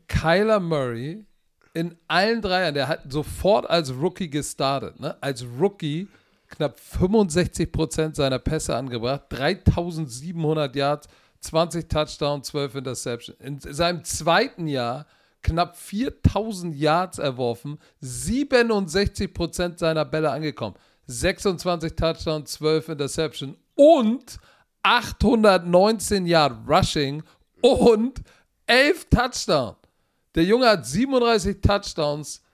Kyler 0.07 0.61
Murray 0.61 1.25
in 1.79 1.97
allen 2.09 2.43
drei 2.43 2.63
Jahren, 2.63 2.75
der 2.75 2.89
hat 2.89 3.03
sofort 3.09 3.71
als 3.71 3.93
Rookie 3.93 4.29
gestartet, 4.29 4.99
ne? 4.99 5.17
Als 5.23 5.45
Rookie 5.61 6.09
knapp 6.49 6.77
65% 6.81 8.17
seiner 8.17 8.41
Pässe 8.41 8.75
angebracht, 8.75 9.23
3700 9.29 10.75
Yards, 10.75 11.07
20 11.41 11.89
Touchdowns, 11.89 12.49
12 12.49 12.75
Interceptions. 12.75 13.39
In 13.41 13.61
seinem 13.61 14.03
zweiten 14.03 14.67
Jahr 14.67 15.07
knapp 15.43 15.77
4000 15.77 16.75
Yards 16.75 17.19
erworfen, 17.19 17.79
67% 18.03 19.79
seiner 19.79 20.05
Bälle 20.05 20.33
angekommen, 20.33 20.75
26 21.07 21.95
Touchdowns, 21.95 22.51
12 22.55 22.89
Interceptions 22.89 23.57
und 23.77 24.39
819 24.83 26.27
Yard 26.27 26.57
Rushing 26.69 27.23
und 27.61 28.21
11 28.67 29.07
Touchdowns. 29.11 29.77
Der 30.39 30.45
Junge 30.45 30.69
hat 30.69 30.87
37 30.87 31.61
Touchdowns 31.61 32.45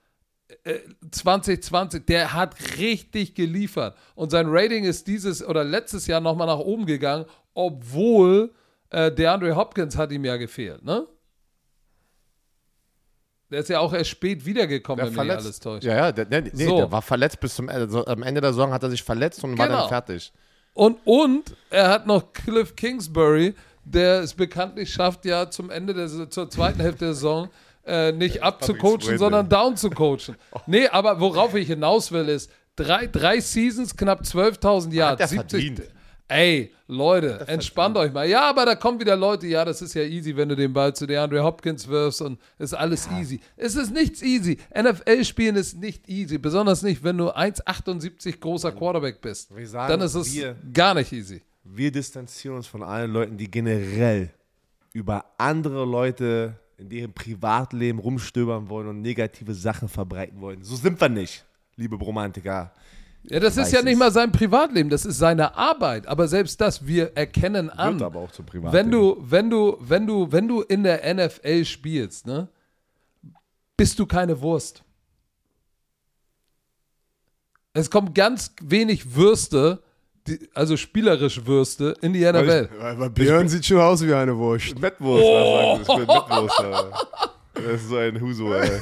äh, 0.65 0.79
2020. 1.11 2.07
Der 2.07 2.33
hat 2.33 2.57
richtig 2.79 3.35
geliefert. 3.35 3.95
Und 4.15 4.31
sein 4.31 4.47
Rating 4.49 4.85
ist 4.85 5.07
dieses 5.07 5.45
oder 5.47 5.65
letztes 5.65 6.07
Jahr 6.07 6.23
nochmal 6.23 6.47
nach 6.47 6.61
oben 6.61 6.87
gegangen, 6.87 7.27
obwohl 7.53 8.55
äh, 8.89 9.13
DeAndre 9.13 9.55
Hopkins 9.55 9.99
hat 9.99 10.13
ihm 10.13 10.25
ja 10.25 10.39
gefehlt, 10.39 10.83
ne? 10.83 11.07
Der 13.51 13.61
ist 13.61 13.69
ja 13.69 13.81
auch 13.81 13.93
erst 13.93 14.09
spät 14.09 14.47
wiedergekommen, 14.47 15.05
wenn 15.05 15.27
mich 15.27 15.33
alles 15.33 15.61
täuscht. 15.61 15.85
Ja, 15.85 15.95
ja, 15.95 16.13
der, 16.13 16.25
der, 16.25 16.41
nee, 16.41 16.65
So. 16.65 16.77
der 16.79 16.91
war 16.91 17.03
verletzt 17.03 17.39
bis 17.39 17.55
zum 17.55 17.69
Ende. 17.69 17.83
Also, 17.83 18.07
am 18.07 18.23
Ende 18.23 18.41
der 18.41 18.55
Saison 18.55 18.73
hat 18.73 18.83
er 18.83 18.89
sich 18.89 19.03
verletzt 19.03 19.45
und 19.45 19.59
war 19.59 19.67
Genau. 19.67 19.81
dann 19.81 19.89
fertig. 19.91 20.33
Und, 20.73 20.97
und 21.05 21.55
er 21.69 21.91
hat 21.91 22.07
noch 22.07 22.33
Cliff 22.33 22.75
Kingsbury, 22.75 23.55
der 23.85 24.21
es 24.23 24.33
bekanntlich 24.33 24.91
schafft, 24.91 25.27
ja 25.27 25.51
zum 25.51 25.69
Ende 25.69 25.93
der 25.93 26.09
zur 26.31 26.49
zweiten 26.49 26.81
Hälfte 26.81 27.05
der 27.05 27.15
Saison 27.15 27.51
äh, 27.87 28.13
nicht 28.13 28.43
abzucoachen, 28.43 29.01
Swindon. 29.01 29.19
sondern 29.19 29.49
down 29.49 29.77
zu 29.77 29.91
coachen. 29.91 30.37
Nee, 30.67 30.89
aber 30.89 31.21
worauf 31.21 31.55
ich 31.55 31.67
hinaus 31.69 32.11
will, 32.13 32.29
ist 32.29 32.51
drei, 32.77 33.07
drei 33.07 33.41
Seasons, 33.41 33.97
knapp 33.97 34.23
12.000 34.23 34.93
Yards. 34.93 35.19
der 35.19 35.29
verdient. 35.29 35.83
Ey, 36.27 36.73
Leute, 36.89 37.45
entspannt 37.49 37.99
euch 37.99 38.11
mal. 38.11 38.27
Ja, 38.27 38.49
aber 38.49 38.65
da 38.65 38.75
kommen 38.77 38.99
wieder 38.99 39.15
Leute, 39.15 39.47
ja, 39.47 39.63
das 39.63 39.83
ist 39.83 39.93
ja 39.93 40.03
easy, 40.03 40.35
wenn 40.35 40.49
du 40.49 40.57
den 40.57 40.73
Ball 40.73 40.95
zu 40.95 41.07
DeAndre 41.07 41.45
Hopkins 41.45 41.87
wirfst 41.87 42.23
und 42.23 42.41
ist 42.59 42.73
alles 42.73 43.07
easy. 43.21 43.41
Es 43.59 43.77
ist 43.77 43.93
nichts 43.93 44.23
easy. 44.23 44.57
NFL-Spielen 44.75 45.55
ist 45.57 45.77
nicht 45.79 46.09
easy, 46.09 46.39
besonders 46.39 46.83
nicht, 46.83 47.05
wenn 47.05 47.19
du 47.19 47.29
1,78 47.31 48.41
großer 48.41 48.73
Quarterback 48.73 49.21
bist. 49.21 49.55
Wir 49.55 49.69
sagen, 49.69 49.91
Dann 49.93 50.01
ist 50.01 50.15
es 50.15 50.33
wir- 50.35 50.57
gar 50.73 50.95
nicht 50.95 51.13
easy. 51.13 51.43
Wir 51.63 51.93
distanzieren 51.93 52.57
uns 52.57 52.67
von 52.67 52.83
allen 52.83 53.13
Leuten, 53.13 53.37
die 53.37 53.51
generell 53.51 54.31
über 54.95 55.27
andere 55.37 55.85
Leute 55.85 56.55
in 56.79 56.89
deren 56.89 57.13
Privatleben 57.13 57.99
rumstöbern 57.99 58.69
wollen 58.69 58.89
und 58.89 59.03
negative 59.03 59.55
Sachen 59.55 59.89
verbreiten 59.89 60.41
wollen. 60.41 60.63
So 60.63 60.77
sind 60.77 61.01
wir 61.01 61.09
nicht, 61.09 61.45
liebe 61.77 61.97
Bromantiker. 61.97 62.73
Ja, 63.27 63.41
das 63.41 63.57
ist 63.57 63.73
ja 63.73 63.81
nicht 63.81 63.99
mal 63.99 64.13
sein 64.13 64.33
Privatleben, 64.33 64.91
das 64.91 65.07
ist 65.07 65.17
seine 65.17 65.55
Arbeit. 65.55 66.07
Aber 66.07 66.29
selbst 66.29 66.61
das, 66.61 66.87
wir 66.87 67.17
erkennen 67.17 67.71
an, 67.71 68.03
aber 68.03 68.21
auch 68.21 68.31
zum 68.31 68.45
Privatleben. 68.45 68.87
wenn 68.87 68.91
du, 68.91 69.17
wenn 69.21 69.51
du, 69.51 69.79
wenn 69.81 70.07
du, 70.07 70.31
wenn 70.31 70.49
du 70.49 70.61
in 70.61 70.83
der 70.83 71.15
NFL 71.15 71.65
spielst, 71.65 72.27
ne, 72.27 72.49
bist 73.77 73.99
du 73.99 74.05
keine 74.05 74.41
Wurst. 74.43 74.83
Es 77.73 77.91
kommen 77.91 78.13
ganz 78.13 78.55
wenig 78.63 79.15
Würste, 79.15 79.83
die, 80.27 80.49
also 80.55 80.77
spielerisch 80.77 81.45
Würste, 81.45 81.95
in 82.01 82.13
die 82.13 82.21
NFL. 82.21 82.69
Aber 82.81 83.11
Björn 83.11 83.49
sieht 83.49 83.65
schon 83.67 83.81
aus 83.81 84.05
wie 84.05 84.13
eine 84.13 84.37
Wurst. 84.37 84.79
Mettwurst, 84.79 85.25
oh. 85.25 85.79
ich 85.81 85.87
bin 85.87 86.07
Mettwurst. 86.07 86.61
Alter. 86.61 86.91
Das 87.55 87.65
ist 87.65 87.89
so 87.89 87.97
ein 87.97 88.21
Huso, 88.21 88.53
ey. 88.53 88.81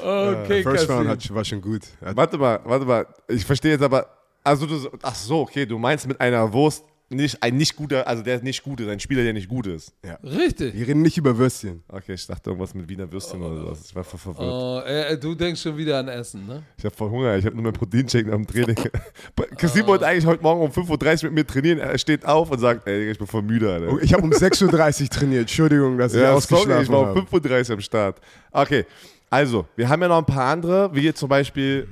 Okay, 0.00 0.62
First 0.62 0.88
Round 0.88 1.08
hat, 1.08 1.34
war 1.34 1.44
schon 1.44 1.60
gut. 1.60 1.82
Warte 2.00 2.38
mal, 2.38 2.60
warte 2.64 2.84
mal. 2.84 3.06
Ich 3.28 3.44
verstehe 3.44 3.72
jetzt 3.72 3.82
aber. 3.82 4.06
Also 4.42 4.66
du, 4.66 4.90
ach 5.00 5.14
so, 5.14 5.40
okay, 5.40 5.64
du 5.64 5.78
meinst 5.78 6.06
mit 6.06 6.20
einer 6.20 6.52
Wurst 6.52 6.84
nicht 7.16 7.42
ein 7.42 7.56
nicht 7.56 7.76
guter, 7.76 8.06
also 8.06 8.22
der 8.22 8.42
nicht 8.42 8.62
gut 8.62 8.80
ist, 8.80 8.88
ein 8.88 9.00
Spieler, 9.00 9.22
der 9.22 9.32
nicht 9.32 9.48
gut 9.48 9.66
ist. 9.66 9.92
Richtig. 10.22 10.74
wir 10.74 10.86
reden 10.86 11.02
nicht 11.02 11.16
über 11.16 11.36
Würstchen. 11.36 11.82
Okay, 11.88 12.14
ich 12.14 12.26
dachte 12.26 12.50
irgendwas 12.50 12.74
mit 12.74 12.88
Wiener 12.88 13.10
Würstchen 13.10 13.42
oder 13.42 13.60
sowas. 13.60 13.82
Ich 13.86 13.94
war 13.94 14.04
voll 14.04 14.20
verwirrt. 14.20 14.52
Oh, 14.52 14.80
äh, 14.86 15.18
du 15.18 15.34
denkst 15.34 15.60
schon 15.62 15.76
wieder 15.76 15.98
an 15.98 16.08
Essen, 16.08 16.46
ne? 16.46 16.62
Ich 16.76 16.84
habe 16.84 16.94
voll 16.94 17.10
Hunger, 17.10 17.36
ich 17.36 17.44
habe 17.44 17.54
nur 17.54 17.64
meinen 17.64 17.72
Proteinshake 17.74 18.32
am 18.32 18.46
Training. 18.46 18.76
Kassim 19.56 19.86
wollte 19.86 20.06
eigentlich 20.06 20.26
heute 20.26 20.42
Morgen 20.42 20.62
um 20.62 20.70
5.30 20.70 21.24
Uhr 21.24 21.30
mit 21.30 21.32
mir 21.34 21.46
trainieren. 21.46 21.78
Er 21.78 21.96
steht 21.98 22.24
auf 22.24 22.50
und 22.50 22.58
sagt, 22.58 22.86
ey, 22.86 23.10
ich 23.10 23.18
bin 23.18 23.26
voll 23.26 23.42
müde, 23.42 23.72
Alter. 23.72 23.92
Oh, 23.92 23.98
Ich 24.00 24.12
habe 24.12 24.22
um 24.22 24.30
6.30 24.32 25.02
Uhr 25.02 25.08
trainiert. 25.08 25.40
Entschuldigung, 25.42 25.98
dass 25.98 26.14
ich 26.14 26.20
Ja, 26.20 26.26
sorry, 26.26 26.36
ausgeschlafen 26.36 26.82
ich 26.82 26.88
war 26.90 27.00
um 27.00 27.06
habe. 27.08 27.20
5.30 27.20 27.68
Uhr 27.68 27.74
am 27.74 27.80
Start. 27.80 28.20
Okay, 28.52 28.84
also, 29.30 29.66
wir 29.74 29.88
haben 29.88 30.00
ja 30.00 30.08
noch 30.08 30.18
ein 30.18 30.26
paar 30.26 30.52
andere, 30.52 30.94
wie 30.94 31.12
zum 31.12 31.28
Beispiel 31.28 31.88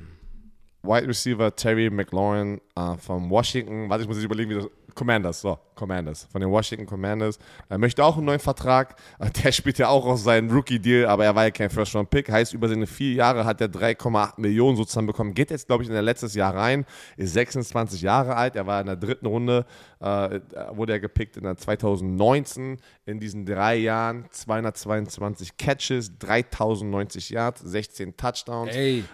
Wide 0.85 1.09
Receiver 1.09 1.55
Terry 1.55 1.91
McLaurin 1.91 2.61
äh, 2.77 2.97
von 2.99 3.29
Washington. 3.31 3.89
Warte, 3.89 4.03
ich 4.03 4.09
muss 4.09 4.17
jetzt 4.17 4.25
überlegen, 4.27 4.51
wie 4.51 4.55
das. 4.55 4.69
Commanders, 4.95 5.41
so, 5.41 5.59
Commanders. 5.75 6.27
Von 6.31 6.41
den 6.41 6.51
Washington 6.51 6.87
Commanders. 6.87 7.39
Er 7.69 7.79
möchte 7.79 8.05
auch 8.05 8.17
einen 8.17 8.27
neuen 8.27 8.41
Vertrag. 8.41 8.97
Der 9.45 9.53
spielt 9.53 9.79
ja 9.79 9.89
auch 9.89 10.05
aus 10.07 10.25
seinem 10.25 10.51
Rookie-Deal, 10.51 11.07
aber 11.07 11.25
er 11.25 11.35
war 11.35 11.45
ja 11.45 11.51
kein 11.51 11.71
First-Round-Pick. 11.71 12.31
Heißt, 12.31 12.53
über 12.53 12.69
seine 12.69 12.87
vier 12.87 13.15
Jahre 13.15 13.45
hat 13.45 13.61
er 13.61 13.69
3,8 13.69 14.41
Millionen 14.41 14.77
sozusagen 14.77 15.07
bekommen. 15.07 15.35
Geht 15.35 15.51
jetzt, 15.51 15.67
glaube 15.67 15.83
ich, 15.83 15.89
in 15.89 15.95
der 15.95 16.03
letztes 16.03 16.35
Jahr 16.35 16.55
rein. 16.55 16.85
Ist 17.17 17.33
26 17.33 18.03
Jahre 18.03 18.37
alt. 18.37 18.57
Er 18.57 18.67
war 18.67 18.81
in 18.81 18.87
der 18.87 18.97
dritten 18.97 19.27
Runde, 19.27 19.67
äh, 20.01 20.41
wurde 20.73 20.93
er 20.93 21.01
gepickt 21.01 21.37
in 21.37 21.45
der 21.45 21.57
2019. 21.57 22.79
In 23.07 23.21
diesen 23.21 23.47
drei 23.47 23.77
Jahren 23.77 24.27
222 24.31 25.57
Catches, 25.57 26.19
3090 26.19 27.31
Yards, 27.31 27.61
16 27.61 28.17
Touchdowns. 28.17 28.75
Ey. 28.75 29.05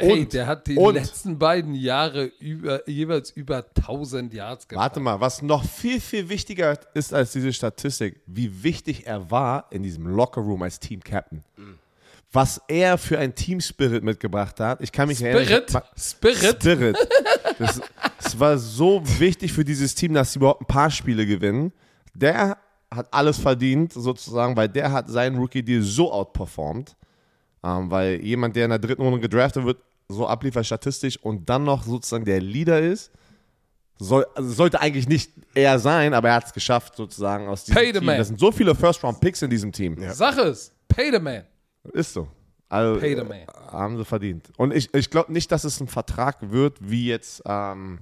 Ey, 0.00 0.12
Und- 0.22 0.32
der 0.32 0.46
hat 0.46 0.66
die 0.66 0.76
und- 0.76 0.94
letzten 0.94 1.38
beiden 1.38 1.74
Jahre 1.74 2.24
über, 2.40 2.88
jeweils 2.88 3.30
über 3.30 3.64
1000 3.74 4.32
Yards 4.34 4.68
gemacht. 4.68 4.82
Warte 4.82 5.00
mal, 5.00 5.20
was 5.20 5.42
noch 5.42 5.64
viel, 5.64 6.00
viel 6.00 6.28
wichtiger 6.28 6.78
ist 6.94 7.12
als 7.14 7.32
diese 7.32 7.52
Statistik, 7.52 8.20
wie 8.26 8.62
wichtig 8.62 9.06
er 9.06 9.30
war 9.30 9.66
in 9.70 9.82
diesem 9.82 10.06
Lockerroom 10.06 10.62
als 10.62 10.78
Team 10.80 11.00
Captain. 11.02 11.44
Was 12.32 12.60
er 12.68 12.98
für 12.98 13.18
ein 13.18 13.34
Team 13.34 13.60
Spirit 13.60 14.02
mitgebracht 14.04 14.60
hat. 14.60 14.80
Ich 14.82 14.92
kann 14.92 15.08
mich 15.08 15.22
erinnern. 15.22 15.62
Spirit, 15.66 15.82
Spirit. 15.96 16.56
Spirit. 16.62 16.96
Das, 17.58 17.80
es 18.22 18.38
war 18.38 18.58
so 18.58 19.00
wichtig 19.18 19.52
für 19.52 19.64
dieses 19.64 19.94
Team, 19.94 20.12
dass 20.12 20.32
sie 20.32 20.38
überhaupt 20.38 20.60
ein 20.62 20.66
paar 20.66 20.90
Spiele 20.90 21.24
gewinnen. 21.24 21.72
Der 22.14 22.58
hat 22.90 23.06
alles 23.12 23.38
verdient, 23.38 23.92
sozusagen, 23.92 24.56
weil 24.56 24.68
der 24.68 24.92
hat 24.92 25.08
seinen 25.08 25.38
Rookie-Deal 25.38 25.82
so 25.82 26.12
outperformed. 26.12 26.94
Ähm, 27.66 27.90
weil 27.90 28.20
jemand, 28.22 28.54
der 28.54 28.64
in 28.66 28.70
der 28.70 28.78
dritten 28.78 29.02
Runde 29.02 29.18
gedraftet 29.18 29.64
wird, 29.64 29.78
so 30.08 30.26
abliefert 30.26 30.64
statistisch 30.64 31.18
und 31.18 31.48
dann 31.48 31.64
noch 31.64 31.82
sozusagen 31.82 32.24
der 32.24 32.40
Leader 32.40 32.80
ist, 32.80 33.10
soll, 33.98 34.24
also 34.34 34.50
sollte 34.50 34.80
eigentlich 34.80 35.08
nicht 35.08 35.32
er 35.54 35.78
sein, 35.78 36.14
aber 36.14 36.28
er 36.28 36.34
hat 36.36 36.46
es 36.46 36.52
geschafft, 36.52 36.94
sozusagen 36.94 37.48
aus 37.48 37.64
diesem 37.64 37.74
Pay 37.74 37.86
the 37.86 37.92
Team. 37.94 38.04
man. 38.04 38.18
Das 38.18 38.28
sind 38.28 38.38
so 38.38 38.52
viele 38.52 38.74
First-Round-Picks 38.74 39.42
in 39.42 39.50
diesem 39.50 39.72
Team. 39.72 39.96
Sag 40.12 40.38
es. 40.38 40.72
Pay 40.86 41.10
the 41.12 41.18
man. 41.18 41.42
Ist 41.92 42.12
so. 42.12 42.28
Also, 42.68 43.00
Pay 43.00 43.14
the 43.14 43.22
äh, 43.22 43.24
man. 43.24 43.72
Haben 43.72 43.96
sie 43.96 44.04
verdient. 44.04 44.50
Und 44.56 44.72
ich, 44.72 44.92
ich 44.94 45.10
glaube 45.10 45.32
nicht, 45.32 45.50
dass 45.50 45.64
es 45.64 45.80
ein 45.80 45.88
Vertrag 45.88 46.36
wird 46.52 46.76
wie 46.80 47.08
jetzt 47.08 47.42
ähm, 47.46 48.00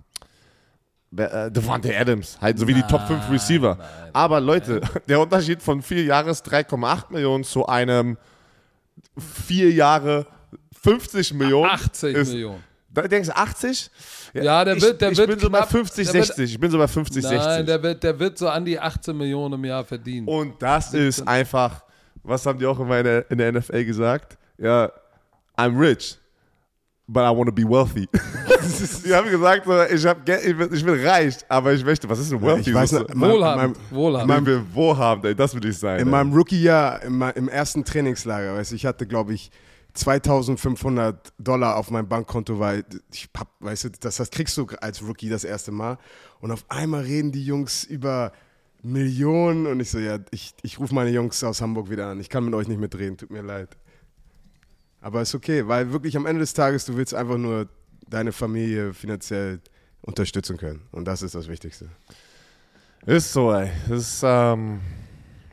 äh, 1.16 1.50
Devontae 1.50 1.96
Adams, 1.96 2.38
halt 2.40 2.58
so 2.58 2.66
wie 2.66 2.74
die 2.74 2.82
Top 2.82 3.06
5 3.06 3.30
Receiver. 3.30 3.78
Aber 4.12 4.40
Leute, 4.40 4.82
der 5.08 5.20
Unterschied 5.20 5.62
von 5.62 5.80
vier 5.80 6.04
Jahres 6.04 6.44
3,8 6.44 7.12
Millionen 7.12 7.44
zu 7.44 7.66
einem 7.66 8.18
vier 9.18 9.70
Jahre 9.70 10.26
50 10.82 11.34
Millionen 11.34 11.70
80 11.70 12.16
ist, 12.16 12.32
Millionen. 12.32 12.62
Da 12.90 13.02
denkst 13.08 13.28
du 13.28 13.36
80? 13.36 13.90
Ja, 14.34 14.64
der 14.64 14.76
ich, 14.76 14.82
wird- 14.82 15.00
der 15.00 15.10
ich 15.12 15.18
wird 15.18 15.28
bin 15.30 15.38
so 15.40 15.50
bei 15.50 15.58
knapp- 15.58 15.68
50, 15.70 16.04
der 16.06 16.14
wird- 16.14 16.26
60. 16.26 16.52
Ich 16.52 16.60
bin 16.60 16.70
so 16.70 16.78
bei 16.78 16.86
50, 16.88 17.22
Nein, 17.24 17.40
60. 17.40 17.66
der 17.66 17.82
wird, 17.82 18.02
der 18.02 18.18
wird 18.20 18.38
so 18.38 18.48
an 18.48 18.64
die 18.64 18.78
18 18.78 19.16
Millionen 19.16 19.54
im 19.54 19.64
Jahr 19.64 19.84
verdienen. 19.84 20.28
Und 20.28 20.60
das 20.62 20.94
ist 20.94 21.26
einfach, 21.26 21.82
was 22.22 22.44
haben 22.46 22.58
die 22.58 22.66
auch 22.66 22.78
immer 22.78 22.98
in 22.98 23.04
der, 23.04 23.30
in 23.30 23.38
der 23.38 23.52
NFL 23.52 23.84
gesagt? 23.84 24.38
Ja, 24.58 24.92
I'm 25.56 25.78
rich, 25.78 26.18
but 27.06 27.22
I 27.22 27.30
want 27.36 27.46
to 27.46 27.52
be 27.52 27.64
wealthy. 27.68 28.06
die 29.04 29.14
haben 29.14 29.28
gesagt, 29.30 29.66
ich, 29.92 30.06
hab, 30.06 30.28
ich, 30.28 30.56
bin, 30.56 30.72
ich 30.72 30.84
bin 30.84 31.06
reich, 31.06 31.36
aber 31.48 31.72
ich 31.72 31.84
möchte, 31.84 32.08
was 32.08 32.18
ist 32.18 32.32
denn 32.32 32.40
wealthy? 32.40 32.70
Ich 32.70 32.74
weiß 32.74 32.90
So- 32.90 32.98
nicht, 33.00 33.10
in 33.10 33.18
meinem- 33.18 33.32
Wohlhabend. 33.32 33.76
in 33.90 33.96
Wohlhabend. 33.96 34.38
ich 34.40 34.46
will 34.46 34.62
wohlhabend, 34.72 35.24
ey, 35.26 35.34
das 35.34 35.54
will 35.54 35.64
ich 35.66 35.78
sein. 35.78 36.00
In 36.00 36.06
ey. 36.06 36.10
meinem 36.10 36.32
Rookie-Jahr, 36.32 37.02
im, 37.02 37.48
ersten 37.48 37.84
Trainingslager, 37.84 38.54
weißt 38.56 38.72
du, 38.72 38.76
ich 38.76 38.86
hatte, 38.86 39.06
glaube 39.06 39.34
ich, 39.34 39.50
2500 39.94 41.32
Dollar 41.38 41.76
auf 41.76 41.90
meinem 41.90 42.08
Bankkonto, 42.08 42.58
weil 42.58 42.84
ich 43.12 43.28
hab, 43.36 43.48
weißt 43.60 43.84
du, 43.84 43.88
das, 44.00 44.16
das 44.16 44.30
kriegst 44.30 44.56
du 44.56 44.66
als 44.80 45.02
Rookie 45.02 45.28
das 45.28 45.44
erste 45.44 45.70
Mal. 45.72 45.98
Und 46.40 46.50
auf 46.50 46.64
einmal 46.68 47.02
reden 47.02 47.30
die 47.32 47.44
Jungs 47.44 47.84
über 47.84 48.32
Millionen 48.82 49.66
und 49.66 49.80
ich 49.80 49.90
so, 49.90 49.98
ja, 49.98 50.18
ich, 50.30 50.52
ich 50.62 50.78
rufe 50.78 50.94
meine 50.94 51.10
Jungs 51.10 51.42
aus 51.44 51.60
Hamburg 51.62 51.90
wieder 51.90 52.08
an. 52.08 52.20
Ich 52.20 52.28
kann 52.28 52.44
mit 52.44 52.54
euch 52.54 52.68
nicht 52.68 52.80
mitreden, 52.80 53.16
tut 53.16 53.30
mir 53.30 53.42
leid. 53.42 53.76
Aber 55.04 55.20
ist 55.20 55.34
okay, 55.34 55.68
weil 55.68 55.92
wirklich 55.92 56.16
am 56.16 56.24
Ende 56.24 56.40
des 56.40 56.54
Tages, 56.54 56.86
du 56.86 56.96
willst 56.96 57.12
einfach 57.12 57.36
nur 57.36 57.68
deine 58.08 58.32
Familie 58.32 58.94
finanziell 58.94 59.60
unterstützen 60.00 60.56
können. 60.56 60.80
Und 60.92 61.04
das 61.04 61.20
ist 61.20 61.34
das 61.34 61.46
Wichtigste. 61.46 61.90
Ist 63.04 63.30
so, 63.30 63.52
ey. 63.52 63.70
Das 63.86 64.00
ist, 64.00 64.22
ähm, 64.24 64.80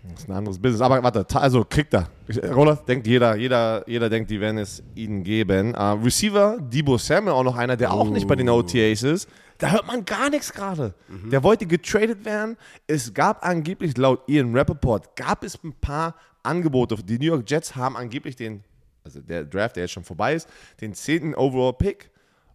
das 0.10 0.22
ist 0.22 0.30
ein 0.30 0.36
anderes 0.38 0.58
Business. 0.58 0.80
Aber 0.80 1.04
warte, 1.04 1.26
also 1.38 1.66
kriegt 1.66 1.94
er. 1.94 2.08
Roland, 2.50 2.88
denkt 2.88 3.06
jeder, 3.08 3.36
jeder, 3.36 3.84
jeder 3.90 4.10
denkt, 4.10 4.32
die 4.32 4.40
werden 4.40 4.58
es 4.58 4.82
ihnen 4.96 5.22
geben. 5.22 5.74
Äh, 5.74 5.82
Receiver, 6.02 6.58
Debo 6.62 6.98
Samuel, 6.98 7.34
auch 7.34 7.44
noch 7.44 7.58
einer, 7.58 7.76
der 7.76 7.92
auch 7.92 8.10
nicht 8.10 8.30
bei 8.30 8.38
den 8.38 8.48
OTAs 8.48 9.04
ist. 9.04 9.28
Da 9.58 9.72
hört 9.72 9.86
man 9.86 10.06
gar 10.06 10.30
nichts 10.30 10.54
gerade. 10.54 10.94
Der 11.30 11.44
wollte 11.44 11.66
getradet 11.66 12.24
werden. 12.24 12.56
Es 12.88 13.14
gab 13.14 13.46
angeblich, 13.46 13.98
laut 13.98 14.22
Ian 14.28 14.56
Rappaport, 14.56 15.14
gab 15.18 15.44
es 15.44 15.62
ein 15.62 15.74
paar 15.74 16.16
Angebote. 16.42 16.96
Die 17.04 17.20
New 17.20 17.26
York 17.26 17.50
Jets 17.50 17.76
haben 17.76 17.98
angeblich 17.98 18.38
den, 18.38 18.64
also 19.04 19.20
der 19.22 19.46
Draft, 19.46 19.76
der 19.76 19.84
jetzt 19.84 19.92
schon 19.92 20.04
vorbei 20.04 20.36
ist, 20.36 20.48
den 20.80 20.94
10. 20.94 21.36
Overall 21.36 21.74
Pick 21.74 22.12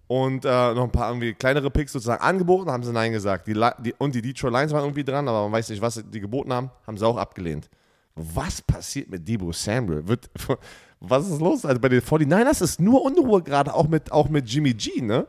und 0.09 0.45
äh, 0.45 0.75
noch 0.75 0.85
ein 0.85 0.93
paar 0.93 1.11
irgendwie 1.11 1.35
kleinere 1.35 1.71
Picks 1.71 1.93
sozusagen 1.93 2.23
angeboten, 2.23 2.71
haben 2.71 2.85
sie 2.85 2.93
Nein 2.93 3.13
gesagt. 3.13 3.49
Die, 3.49 3.55
die, 3.81 3.95
und 3.99 4.15
die 4.15 4.23
Detroit 4.23 4.53
Lions 4.53 4.73
waren 4.73 4.85
irgendwie 4.85 5.05
dran, 5.05 5.27
aber 5.29 5.43
man 5.45 5.53
weiß 5.53 5.69
nicht, 5.71 5.83
was 5.83 6.03
die 6.11 6.21
geboten 6.21 6.53
haben, 6.53 6.71
haben 6.87 6.97
sie 6.97 7.07
auch 7.07 7.17
abgelehnt. 7.17 7.69
was 8.15 8.63
passiert 8.63 9.11
mit 9.11 9.27
Debo 9.27 9.53
Samuel? 9.53 10.07
Wird, 10.07 10.31
was 11.01 11.29
ist 11.29 11.41
los? 11.41 11.65
Also 11.65 11.81
bei 11.81 11.89
den 11.89 12.01
49ers 12.01 12.63
ist 12.63 12.81
nur 12.81 13.03
Unruhe 13.03 13.43
gerade, 13.43 13.75
auch 13.75 13.89
mit, 13.89 14.13
auch 14.13 14.29
mit 14.29 14.49
Jimmy 14.49 14.75
G, 14.75 15.03
ne? 15.03 15.27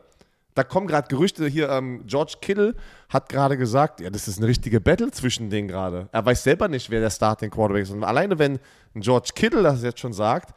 Da 0.54 0.64
kommen 0.64 0.88
gerade 0.88 1.06
Gerüchte 1.06 1.46
hier, 1.46 1.68
ähm, 1.68 2.02
George 2.06 2.34
Kittle 2.40 2.74
hat 3.08 3.28
gerade 3.28 3.56
gesagt, 3.56 4.00
ja, 4.00 4.10
das 4.10 4.26
ist 4.26 4.38
eine 4.38 4.48
richtige 4.48 4.80
Battle 4.80 5.08
zwischen 5.12 5.50
denen 5.50 5.68
gerade. 5.68 6.08
Er 6.10 6.24
weiß 6.24 6.42
selber 6.42 6.66
nicht, 6.66 6.90
wer 6.90 6.98
der 7.00 7.10
Starting 7.10 7.50
Quarterback 7.50 7.84
ist. 7.84 7.90
Und 7.90 8.02
alleine, 8.02 8.36
wenn 8.40 8.58
George 8.94 9.30
Kittle 9.36 9.62
das 9.62 9.84
jetzt 9.84 10.00
schon 10.00 10.12
sagt 10.12 10.54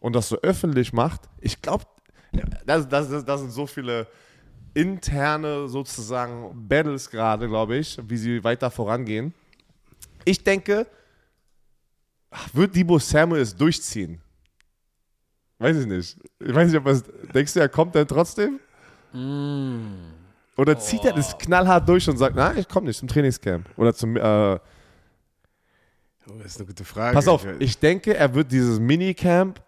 und 0.00 0.14
das 0.14 0.28
so 0.28 0.36
öffentlich 0.42 0.92
macht, 0.92 1.22
ich 1.40 1.60
glaube, 1.60 1.84
das, 2.66 2.88
das, 2.88 3.24
das 3.24 3.40
sind 3.40 3.50
so 3.50 3.66
viele 3.66 4.06
interne 4.74 5.68
sozusagen 5.68 6.68
Battles 6.68 7.10
gerade, 7.10 7.48
glaube 7.48 7.76
ich, 7.76 7.98
wie 8.06 8.16
sie 8.16 8.44
weiter 8.44 8.70
vorangehen. 8.70 9.34
Ich 10.24 10.42
denke, 10.44 10.86
wird 12.52 12.76
Debo 12.76 12.98
Samuel 12.98 13.42
es 13.42 13.56
durchziehen? 13.56 14.20
Weiß 15.58 15.76
ich 15.76 15.86
nicht. 15.86 16.16
Ich 16.38 16.54
weiß 16.54 16.70
nicht, 16.70 16.78
ob 16.78 16.86
es. 16.86 17.02
Denkst 17.34 17.54
du, 17.54 17.60
er 17.60 17.68
kommt 17.68 17.94
dann 17.94 18.06
trotzdem? 18.06 18.60
Mm. 19.12 20.12
Oder 20.56 20.78
zieht 20.78 21.04
er 21.04 21.12
das 21.12 21.36
knallhart 21.38 21.88
durch 21.88 22.08
und 22.08 22.16
sagt, 22.16 22.36
nein, 22.36 22.58
ich 22.58 22.68
komme 22.68 22.86
nicht 22.86 22.98
zum 22.98 23.08
Trainingscamp? 23.08 23.66
Oder 23.76 23.94
zum. 23.94 24.16
Äh, 24.16 24.58
Oh, 26.30 26.34
das 26.38 26.52
ist 26.52 26.58
eine 26.58 26.66
gute 26.66 26.84
Frage. 26.84 27.14
pass 27.14 27.26
auf, 27.26 27.46
ich 27.58 27.78
denke, 27.78 28.14
er 28.14 28.34
wird 28.34 28.52
dieses 28.52 28.78
Minicamp, 28.78 29.62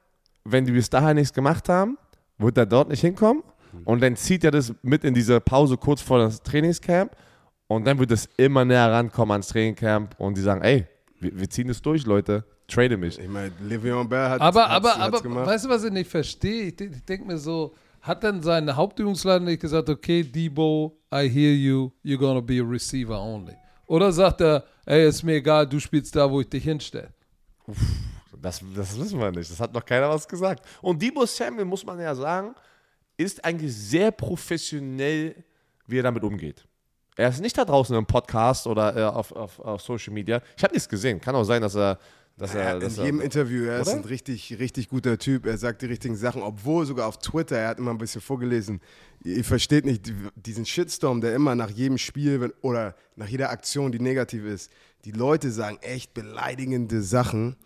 wenn 0.52 0.64
die 0.64 0.72
bis 0.72 0.90
dahin 0.90 1.16
nichts 1.16 1.32
gemacht 1.32 1.68
haben, 1.68 1.98
wird 2.38 2.56
er 2.58 2.66
dort 2.66 2.88
nicht 2.88 3.00
hinkommen. 3.00 3.42
Und 3.84 4.02
dann 4.02 4.16
zieht 4.16 4.42
er 4.44 4.50
das 4.50 4.74
mit 4.82 5.04
in 5.04 5.14
diese 5.14 5.40
Pause 5.40 5.76
kurz 5.76 6.00
vor 6.00 6.18
das 6.18 6.42
Trainingscamp. 6.42 7.12
Und 7.68 7.86
dann 7.86 7.98
wird 7.98 8.10
es 8.10 8.28
immer 8.36 8.64
näher 8.64 8.90
rankommen 8.90 9.30
ans 9.32 9.48
Trainingcamp. 9.48 10.18
Und 10.18 10.36
die 10.36 10.40
sagen, 10.40 10.60
ey, 10.62 10.86
wir, 11.20 11.38
wir 11.38 11.48
ziehen 11.50 11.68
es 11.68 11.80
durch, 11.80 12.04
Leute. 12.04 12.44
Trade 12.66 12.96
mich. 12.96 13.18
Ich 13.18 13.28
meine, 13.28 13.52
Le'Veon 13.68 14.08
Bell 14.08 14.28
hat 14.28 14.40
Aber, 14.40 14.62
hat's- 14.68 14.74
aber, 14.74 14.88
hat's 14.90 14.98
aber, 15.00 15.20
gemacht. 15.22 15.46
weißt 15.46 15.64
du, 15.66 15.68
was 15.68 15.84
ich 15.84 15.92
nicht 15.92 16.10
verstehe? 16.10 16.64
Ich, 16.64 16.80
ich 16.80 17.04
denke 17.04 17.26
mir 17.26 17.38
so, 17.38 17.74
hat 18.00 18.24
dann 18.24 18.42
sein 18.42 18.74
Hauptübungsleiter 18.74 19.44
nicht 19.44 19.60
gesagt, 19.60 19.88
okay, 19.88 20.22
Debo, 20.24 20.96
I 21.12 21.28
hear 21.28 21.52
you, 21.52 21.90
you're 22.04 22.16
gonna 22.18 22.40
be 22.40 22.60
a 22.60 22.64
receiver 22.64 23.20
only? 23.20 23.54
Oder 23.86 24.10
sagt 24.12 24.40
er, 24.40 24.64
ey, 24.86 25.06
ist 25.08 25.22
mir 25.24 25.34
egal, 25.34 25.66
du 25.68 25.78
spielst 25.80 26.14
da, 26.16 26.30
wo 26.30 26.40
ich 26.40 26.48
dich 26.48 26.64
hinstelle? 26.64 27.10
Das, 28.40 28.60
das 28.74 28.98
wissen 28.98 29.18
wir 29.18 29.30
nicht. 29.30 29.50
Das 29.50 29.60
hat 29.60 29.72
noch 29.72 29.84
keiner 29.84 30.08
was 30.08 30.26
gesagt. 30.26 30.64
Und 30.80 31.00
Debo 31.02 31.26
Samuel, 31.26 31.64
muss 31.64 31.84
man 31.84 32.00
ja 32.00 32.14
sagen, 32.14 32.54
ist 33.16 33.44
eigentlich 33.44 33.74
sehr 33.74 34.10
professionell, 34.10 35.34
wie 35.86 35.98
er 35.98 36.02
damit 36.02 36.22
umgeht. 36.22 36.64
Er 37.16 37.28
ist 37.28 37.40
nicht 37.40 37.58
da 37.58 37.64
draußen 37.64 37.94
im 37.96 38.06
Podcast 38.06 38.66
oder 38.66 38.96
äh, 38.96 39.02
auf, 39.04 39.32
auf, 39.32 39.58
auf 39.58 39.82
Social 39.82 40.12
Media. 40.14 40.40
Ich 40.56 40.62
habe 40.64 40.72
nichts 40.72 40.88
gesehen. 40.88 41.20
Kann 41.20 41.34
auch 41.34 41.44
sein, 41.44 41.60
dass 41.62 41.74
er. 41.76 41.98
Dass 42.36 42.54
er, 42.54 42.74
in 42.76 42.80
dass 42.80 42.96
jedem 42.96 43.18
er 43.18 43.24
Interview, 43.24 43.64
er 43.64 43.80
ist 43.80 43.88
Oder? 43.88 43.98
ein 43.98 44.04
richtig, 44.04 44.58
richtig 44.58 44.88
guter 44.88 45.18
Typ. 45.18 45.44
Er 45.44 45.58
sagt 45.58 45.82
die 45.82 45.86
richtigen 45.86 46.16
Sachen, 46.16 46.40
obwohl 46.40 46.86
sogar 46.86 47.06
auf 47.06 47.18
Twitter, 47.18 47.58
er 47.58 47.68
hat 47.68 47.78
immer 47.78 47.90
ein 47.90 47.98
bisschen 47.98 48.22
vorgelesen. 48.22 48.80
Ihr 49.22 49.44
versteht 49.44 49.84
nicht 49.84 50.06
die- 50.06 50.14
diesen 50.36 50.64
Shitstorm, 50.64 51.20
der 51.20 51.34
immer 51.34 51.54
nach 51.54 51.68
jedem 51.68 51.98
Spiel 51.98 52.40
wenn, 52.40 52.52
oder 52.62 52.94
nach 53.14 53.26
jeder 53.28 53.50
Aktion, 53.50 53.92
die 53.92 53.98
negativ 54.00 54.46
ist, 54.46 54.70
die 55.04 55.10
Leute 55.10 55.50
sagen 55.50 55.76
echt 55.82 56.14
beleidigende 56.14 57.02
Sachen. 57.02 57.56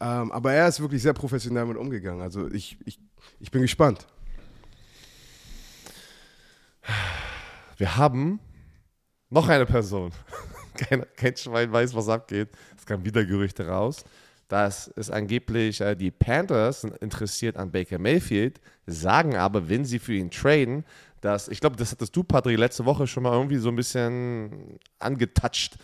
Ähm, 0.00 0.30
aber 0.32 0.52
er 0.52 0.68
ist 0.68 0.80
wirklich 0.80 1.02
sehr 1.02 1.12
professionell 1.12 1.64
damit 1.64 1.76
umgegangen. 1.76 2.20
Also 2.20 2.48
ich, 2.50 2.78
ich, 2.84 2.98
ich 3.40 3.50
bin 3.50 3.62
gespannt. 3.62 4.06
wir 7.76 7.96
haben 7.96 8.38
noch 9.30 9.48
eine 9.48 9.66
Person. 9.66 10.12
kein, 10.74 11.04
kein 11.16 11.36
Schwein 11.36 11.72
weiß, 11.72 11.94
was 11.94 12.08
abgeht. 12.08 12.48
Es 12.76 12.86
kamen 12.86 13.04
wieder 13.04 13.24
Gerüchte 13.24 13.66
raus. 13.66 14.04
dass 14.48 14.90
es 14.96 15.10
angeblich 15.10 15.80
äh, 15.80 15.94
die 15.94 16.10
Panthers 16.10 16.84
interessiert 16.84 17.56
an 17.56 17.70
Baker 17.70 17.98
Mayfield, 17.98 18.60
sagen 18.86 19.36
aber, 19.36 19.68
wenn 19.68 19.84
sie 19.84 19.98
für 19.98 20.14
ihn 20.14 20.30
traden, 20.30 20.84
dass, 21.20 21.48
ich 21.48 21.60
glaube, 21.60 21.76
das 21.76 21.92
hattest 21.92 22.14
du, 22.16 22.22
Patrick, 22.22 22.56
letzte 22.58 22.84
Woche 22.84 23.06
schon 23.06 23.24
mal 23.24 23.32
irgendwie 23.32 23.58
so 23.58 23.68
ein 23.68 23.76
bisschen 23.76 24.78
angetouched, 24.98 25.76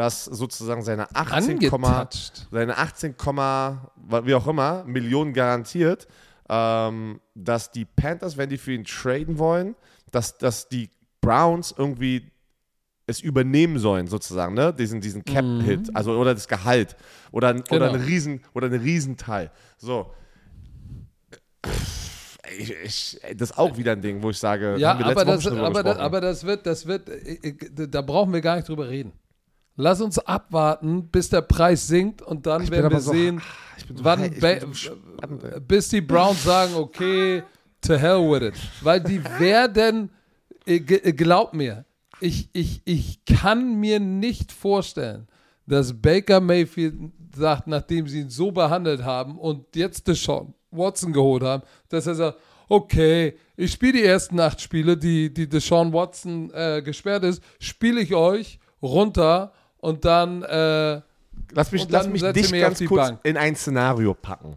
dass 0.00 0.24
sozusagen 0.24 0.80
seine 0.80 1.14
18, 1.14 1.58
Angetouched. 1.58 2.48
seine 2.50 2.78
18, 2.78 3.14
wie 3.18 4.34
auch 4.34 4.46
immer, 4.46 4.82
Millionen 4.86 5.34
garantiert, 5.34 6.08
ähm, 6.48 7.20
dass 7.34 7.70
die 7.70 7.84
Panthers, 7.84 8.38
wenn 8.38 8.48
die 8.48 8.56
für 8.56 8.72
ihn 8.72 8.84
traden 8.84 9.38
wollen, 9.38 9.76
dass, 10.10 10.38
dass 10.38 10.70
die 10.70 10.88
Browns 11.20 11.74
irgendwie 11.76 12.32
es 13.06 13.20
übernehmen 13.20 13.78
sollen, 13.78 14.06
sozusagen, 14.06 14.54
ne? 14.54 14.72
Diesen, 14.72 15.02
diesen 15.02 15.22
Cap-Hit, 15.22 15.94
also 15.94 16.18
oder 16.18 16.32
das 16.32 16.48
Gehalt. 16.48 16.96
Oder, 17.30 17.50
oder, 17.50 17.62
Genau. 17.68 17.92
ein 17.92 18.00
Riesen, 18.00 18.40
oder 18.54 18.68
ein 18.68 18.80
Riesenteil. 18.80 19.50
So. 19.76 20.14
Ich, 22.58 22.70
ich, 22.70 23.20
das 23.36 23.50
ist 23.50 23.58
auch 23.58 23.76
wieder 23.76 23.92
ein 23.92 24.00
Ding, 24.00 24.22
wo 24.22 24.30
ich 24.30 24.38
sage, 24.38 24.76
Ja, 24.78 24.92
aber 24.92 25.26
das, 25.26 25.46
aber, 25.46 25.82
das, 25.82 25.98
aber 25.98 26.20
das 26.22 26.44
wird, 26.44 26.64
das 26.64 26.86
wird, 26.86 27.10
äh, 27.10 27.48
äh, 27.48 27.86
da 27.86 28.00
brauchen 28.00 28.32
wir 28.32 28.40
gar 28.40 28.56
nicht 28.56 28.66
drüber 28.66 28.88
reden. 28.88 29.12
Lass 29.80 30.00
uns 30.00 30.18
abwarten, 30.18 31.08
bis 31.08 31.28
der 31.28 31.42
Preis 31.42 31.86
sinkt 31.86 32.22
und 32.22 32.46
dann 32.46 32.62
bin 32.62 32.70
werden 32.72 32.90
wir 32.92 33.00
so- 33.00 33.12
sehen, 33.12 33.40
ich 33.76 33.84
so 33.96 34.04
wann 34.04 34.20
high- 34.20 34.62
ich 34.72 34.80
so 34.82 34.90
bis 35.66 35.88
die 35.88 36.00
Browns 36.00 36.44
sagen, 36.44 36.74
okay, 36.74 37.42
to 37.80 37.94
hell 37.96 38.20
with 38.30 38.42
it. 38.48 38.54
Weil 38.82 39.00
die 39.00 39.22
werden, 39.38 40.10
äh, 40.66 40.76
äh, 40.76 41.12
glaub 41.12 41.54
mir, 41.54 41.84
ich, 42.20 42.48
ich, 42.52 42.82
ich 42.84 43.24
kann 43.24 43.76
mir 43.80 43.98
nicht 43.98 44.52
vorstellen, 44.52 45.26
dass 45.66 45.94
Baker 45.94 46.40
Mayfield 46.40 46.94
sagt, 47.34 47.66
nachdem 47.66 48.06
sie 48.08 48.20
ihn 48.20 48.28
so 48.30 48.50
behandelt 48.52 49.02
haben 49.04 49.38
und 49.38 49.74
jetzt 49.76 50.06
Deshaun 50.08 50.52
Watson 50.70 51.12
geholt 51.12 51.42
haben, 51.42 51.62
dass 51.88 52.06
er 52.06 52.14
sagt, 52.16 52.38
okay, 52.68 53.36
ich 53.56 53.72
spiele 53.72 53.94
die 53.94 54.04
ersten 54.04 54.38
acht 54.38 54.60
Spiele, 54.60 54.96
die, 54.96 55.32
die 55.32 55.48
Deshaun 55.48 55.92
Watson 55.92 56.50
äh, 56.52 56.82
gesperrt 56.84 57.24
ist, 57.24 57.42
spiele 57.58 58.00
ich 58.00 58.14
euch 58.14 58.58
runter 58.82 59.52
und 59.80 60.04
dann 60.04 60.42
äh, 60.42 61.00
Lass 61.52 61.72
mich, 61.72 61.88
lass 61.88 62.06
mich 62.08 62.22
dich 62.32 62.50
mich 62.50 62.60
ganz 62.60 62.84
kurz 62.84 63.08
Bank. 63.08 63.20
in 63.24 63.36
ein 63.36 63.56
Szenario 63.56 64.14
packen. 64.14 64.56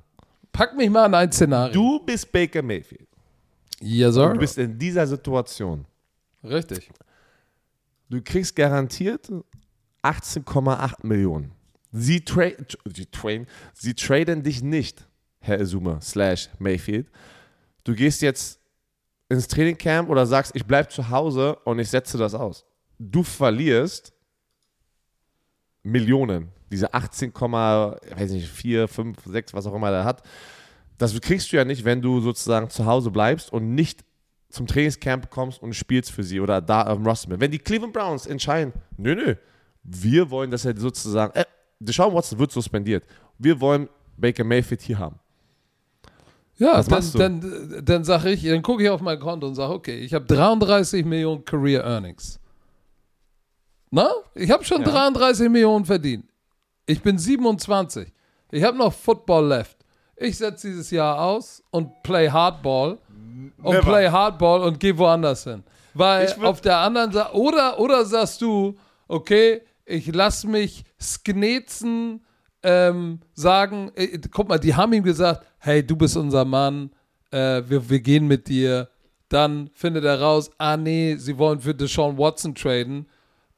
pack 0.52 0.76
mich 0.76 0.90
mal 0.90 1.08
in 1.08 1.14
ein 1.16 1.32
Szenario. 1.32 1.74
Du 1.74 2.00
bist 2.06 2.32
Baker 2.32 2.62
Mayfield. 2.62 3.08
yes, 3.80 4.14
sir. 4.14 4.34
Du 4.34 4.40
bist 4.40 4.58
in 4.58 4.78
dieser 4.78 5.08
Situation. 5.08 5.86
Richtig. 6.44 6.92
Du 8.10 8.22
kriegst 8.22 8.56
garantiert 8.56 9.32
18,8 10.04 10.96
Millionen. 11.08 11.52
Sie, 11.92 12.22
tra 12.22 12.50
sie, 12.94 13.06
train 13.08 13.48
sie 13.74 13.94
traden 13.94 14.44
dich 14.44 14.62
nicht, 14.64 15.08
Herr 15.40 15.60
Azuma 15.62 16.02
slash 16.02 16.50
Mayfield. 16.60 17.08
Du 17.84 17.94
gehst 17.96 18.22
jetzt 18.22 18.60
ins 19.30 19.48
Trainingcamp 19.48 20.10
oder 20.10 20.26
sagst, 20.26 20.56
ich 20.56 20.66
bleibe 20.66 20.90
zu 20.90 21.10
Hause 21.10 21.56
und 21.66 21.80
ich 21.80 21.90
setze 21.90 22.18
das 22.18 22.34
aus. 22.34 22.66
Du 23.00 23.24
verlierst 23.24 24.14
Millionen. 25.84 26.50
Diese 26.72 26.94
18, 26.94 27.34
weiß 27.34 28.32
nicht, 28.32 28.48
4, 28.48 28.88
5, 28.88 29.18
6, 29.26 29.54
was 29.54 29.68
auch 29.68 29.76
immer 29.76 29.92
er 29.92 30.06
hat. 30.06 30.24
Das 30.98 31.20
kriegst 31.22 31.52
du 31.52 31.58
ja 31.58 31.66
nicht, 31.66 31.86
wenn 31.86 32.02
du 32.02 32.22
sozusagen 32.22 32.70
zu 32.70 32.86
Hause 32.86 33.12
bleibst 33.12 33.52
und 33.52 33.76
nicht 33.76 34.04
zum 34.50 34.68
Trainingscamp 34.68 35.30
kommst 35.30 35.62
und 35.62 35.74
spielst 35.76 36.12
für 36.12 36.24
sie 36.24 36.40
oder 36.40 36.62
da 36.62 36.84
am 36.84 37.06
Roster 37.06 37.30
bist. 37.30 37.42
Wenn 37.42 37.52
die 37.52 37.60
Cleveland 37.60 37.94
Browns 37.94 38.26
entscheiden, 38.26 38.74
nö, 38.98 39.16
nö, 39.16 39.36
wir 39.84 40.30
wollen, 40.30 40.52
dass 40.52 40.66
er 40.66 40.78
sozusagen, 40.78 41.34
äh, 41.36 41.46
Deshaun 41.80 42.14
Watson 42.14 42.40
wird 42.40 42.52
suspendiert. 42.52 43.04
Wir 43.38 43.60
wollen 43.60 43.90
Baker 44.16 44.44
Mayfield 44.44 44.82
hier 44.82 45.00
haben. 45.00 45.20
Ja, 46.58 46.78
Was 46.88 47.12
dann, 47.14 47.42
dann, 47.42 47.86
dann 47.86 48.04
sage 48.04 48.30
ich, 48.32 48.44
dann 48.44 48.62
gucke 48.62 48.84
ich 48.84 48.90
auf 48.90 49.02
mein 49.02 49.20
Konto 49.20 49.48
und 49.48 49.56
sage, 49.56 49.74
okay, 49.74 49.98
ich 49.98 50.14
habe 50.14 50.26
33 50.26 51.04
Millionen 51.04 51.44
Career 51.44 51.84
Earnings. 51.84 52.40
Na? 53.96 54.10
Ich 54.34 54.50
habe 54.50 54.64
schon 54.64 54.82
Ja. 54.82 54.88
33 54.90 55.50
Millionen 55.50 55.86
verdient. 55.86 56.26
Ich 56.88 57.00
bin 57.04 57.20
27. 57.20 58.12
Ich 58.52 58.64
habe 58.64 58.76
noch 58.76 58.92
Football 58.92 59.46
left. 59.48 59.78
Ich 60.18 60.36
setze 60.38 60.68
dieses 60.68 60.90
Jahr 60.90 61.22
aus 61.22 61.62
und 61.70 62.02
play 62.02 62.28
Hardball 62.28 62.98
und 63.62 63.72
Never. 63.76 63.82
play 63.82 64.10
Hardball 64.10 64.62
und 64.64 64.80
gehe 64.80 64.98
woanders 64.98 65.44
hin. 65.44 65.64
Weil 65.94 66.34
auf 66.42 66.60
der 66.62 66.78
anderen 66.80 67.12
Seite, 67.12 67.36
oder, 67.36 67.80
oder 67.80 68.04
sagst 68.04 68.42
du, 68.42 68.76
okay, 69.08 69.62
ich 69.86 70.08
lass 70.12 70.44
mich 70.44 70.84
sknetzen, 71.00 72.26
ähm, 72.64 73.20
sagen, 73.34 73.92
äh, 73.94 74.18
guck 74.32 74.50
mal, 74.50 74.58
die 74.58 74.74
haben 74.74 74.94
ihm 74.94 75.04
gesagt, 75.04 75.46
hey, 75.60 75.86
du 75.86 75.96
bist 75.96 76.18
unser 76.18 76.46
Mann, 76.46 76.90
äh, 77.30 77.62
wir, 77.68 77.88
wir 77.88 78.00
gehen 78.00 78.26
mit 78.26 78.48
dir. 78.48 78.90
Dann 79.30 79.70
findet 79.76 80.04
er 80.04 80.20
raus, 80.20 80.50
ah 80.58 80.78
nee, 80.78 81.16
sie 81.16 81.38
wollen 81.38 81.60
für 81.60 81.76
Deshaun 81.76 82.18
Watson 82.18 82.56
traden. 82.56 83.06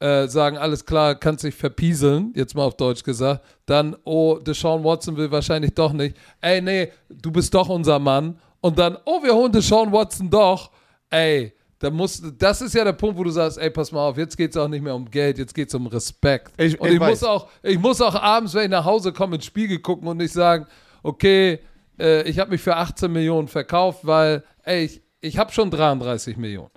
Äh, 0.05 0.27
sagen, 0.27 0.57
alles 0.57 0.85
klar, 0.85 1.15
kannst 1.15 1.43
dich 1.43 1.55
verpieseln, 1.55 2.31
jetzt 2.35 2.53
mal 2.53 2.63
auf 2.63 2.75
Deutsch 2.77 3.03
gesagt. 3.03 3.43
Dann, 3.65 3.95
oh, 4.03 4.37
Deshaun 4.37 4.83
Watson 4.83 5.17
will 5.17 5.31
wahrscheinlich 5.31 5.73
doch 5.73 5.93
nicht. 5.93 6.15
Ey, 6.41 6.61
nee, 6.61 6.91
du 7.09 7.31
bist 7.31 7.53
doch 7.53 7.69
unser 7.69 7.97
Mann. 7.97 8.37
Und 8.61 8.77
dann, 8.77 8.97
oh, 9.05 9.23
wir 9.23 9.33
holen 9.33 9.51
Deshaun 9.51 9.91
Watson 9.91 10.29
doch. 10.29 10.69
Ey, 11.09 11.53
Da 11.79 11.89
muss, 11.89 12.21
das 12.37 12.61
ist 12.61 12.73
ja 12.73 12.83
der 12.83 12.93
Punkt, 12.93 13.17
wo 13.17 13.23
du 13.23 13.29
sagst, 13.31 13.57
ey, 13.57 13.69
pass 13.69 13.91
mal 13.91 14.07
auf, 14.07 14.17
jetzt 14.17 14.37
geht 14.37 14.51
es 14.51 14.57
auch 14.57 14.67
nicht 14.67 14.81
mehr 14.83 14.95
um 14.95 15.09
Geld, 15.09 15.37
jetzt 15.37 15.53
geht 15.53 15.69
es 15.69 15.75
um 15.75 15.87
Respekt. 15.87 16.53
Ich- 16.57 16.79
und 16.79 16.87
ich 16.87 16.93
ich, 16.95 16.99
muss 16.99 17.23
auch, 17.23 17.47
ich 17.63 17.79
muss 17.79 17.99
auch 18.01 18.15
abends, 18.15 18.53
wenn 18.53 18.63
ich 18.63 18.69
nach 18.69 18.85
Hause 18.85 19.11
komme, 19.11 19.35
ins 19.35 19.45
Spiegel 19.45 19.79
gucken 19.79 20.07
und 20.07 20.17
nicht 20.17 20.33
sagen, 20.33 20.65
okay, 21.03 21.59
äh, 21.99 22.23
ich 22.29 22.39
habe 22.39 22.51
mich 22.51 22.61
für 22.61 22.75
18 22.75 23.11
Millionen 23.11 23.47
verkauft, 23.47 23.99
weil, 24.03 24.43
ey, 24.63 24.85
ich, 24.85 25.01
ich 25.21 25.37
habe 25.37 25.51
schon 25.51 25.69
33 25.71 26.37
Millionen. 26.37 26.69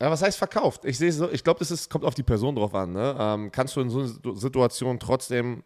Ja, 0.00 0.10
was 0.10 0.22
heißt 0.22 0.38
verkauft? 0.38 0.84
Ich 0.84 0.96
sehe 0.96 1.12
so, 1.12 1.30
ich 1.30 1.44
glaube, 1.44 1.58
das 1.58 1.70
ist, 1.70 1.90
kommt 1.90 2.04
auf 2.04 2.14
die 2.14 2.22
Person 2.22 2.56
drauf 2.56 2.74
an. 2.74 2.92
Ne? 2.92 3.14
Ähm, 3.18 3.52
kannst 3.52 3.76
du 3.76 3.80
in 3.82 3.90
so 3.90 3.98
einer 3.98 4.08
Situ- 4.08 4.34
Situation 4.34 4.98
trotzdem 4.98 5.62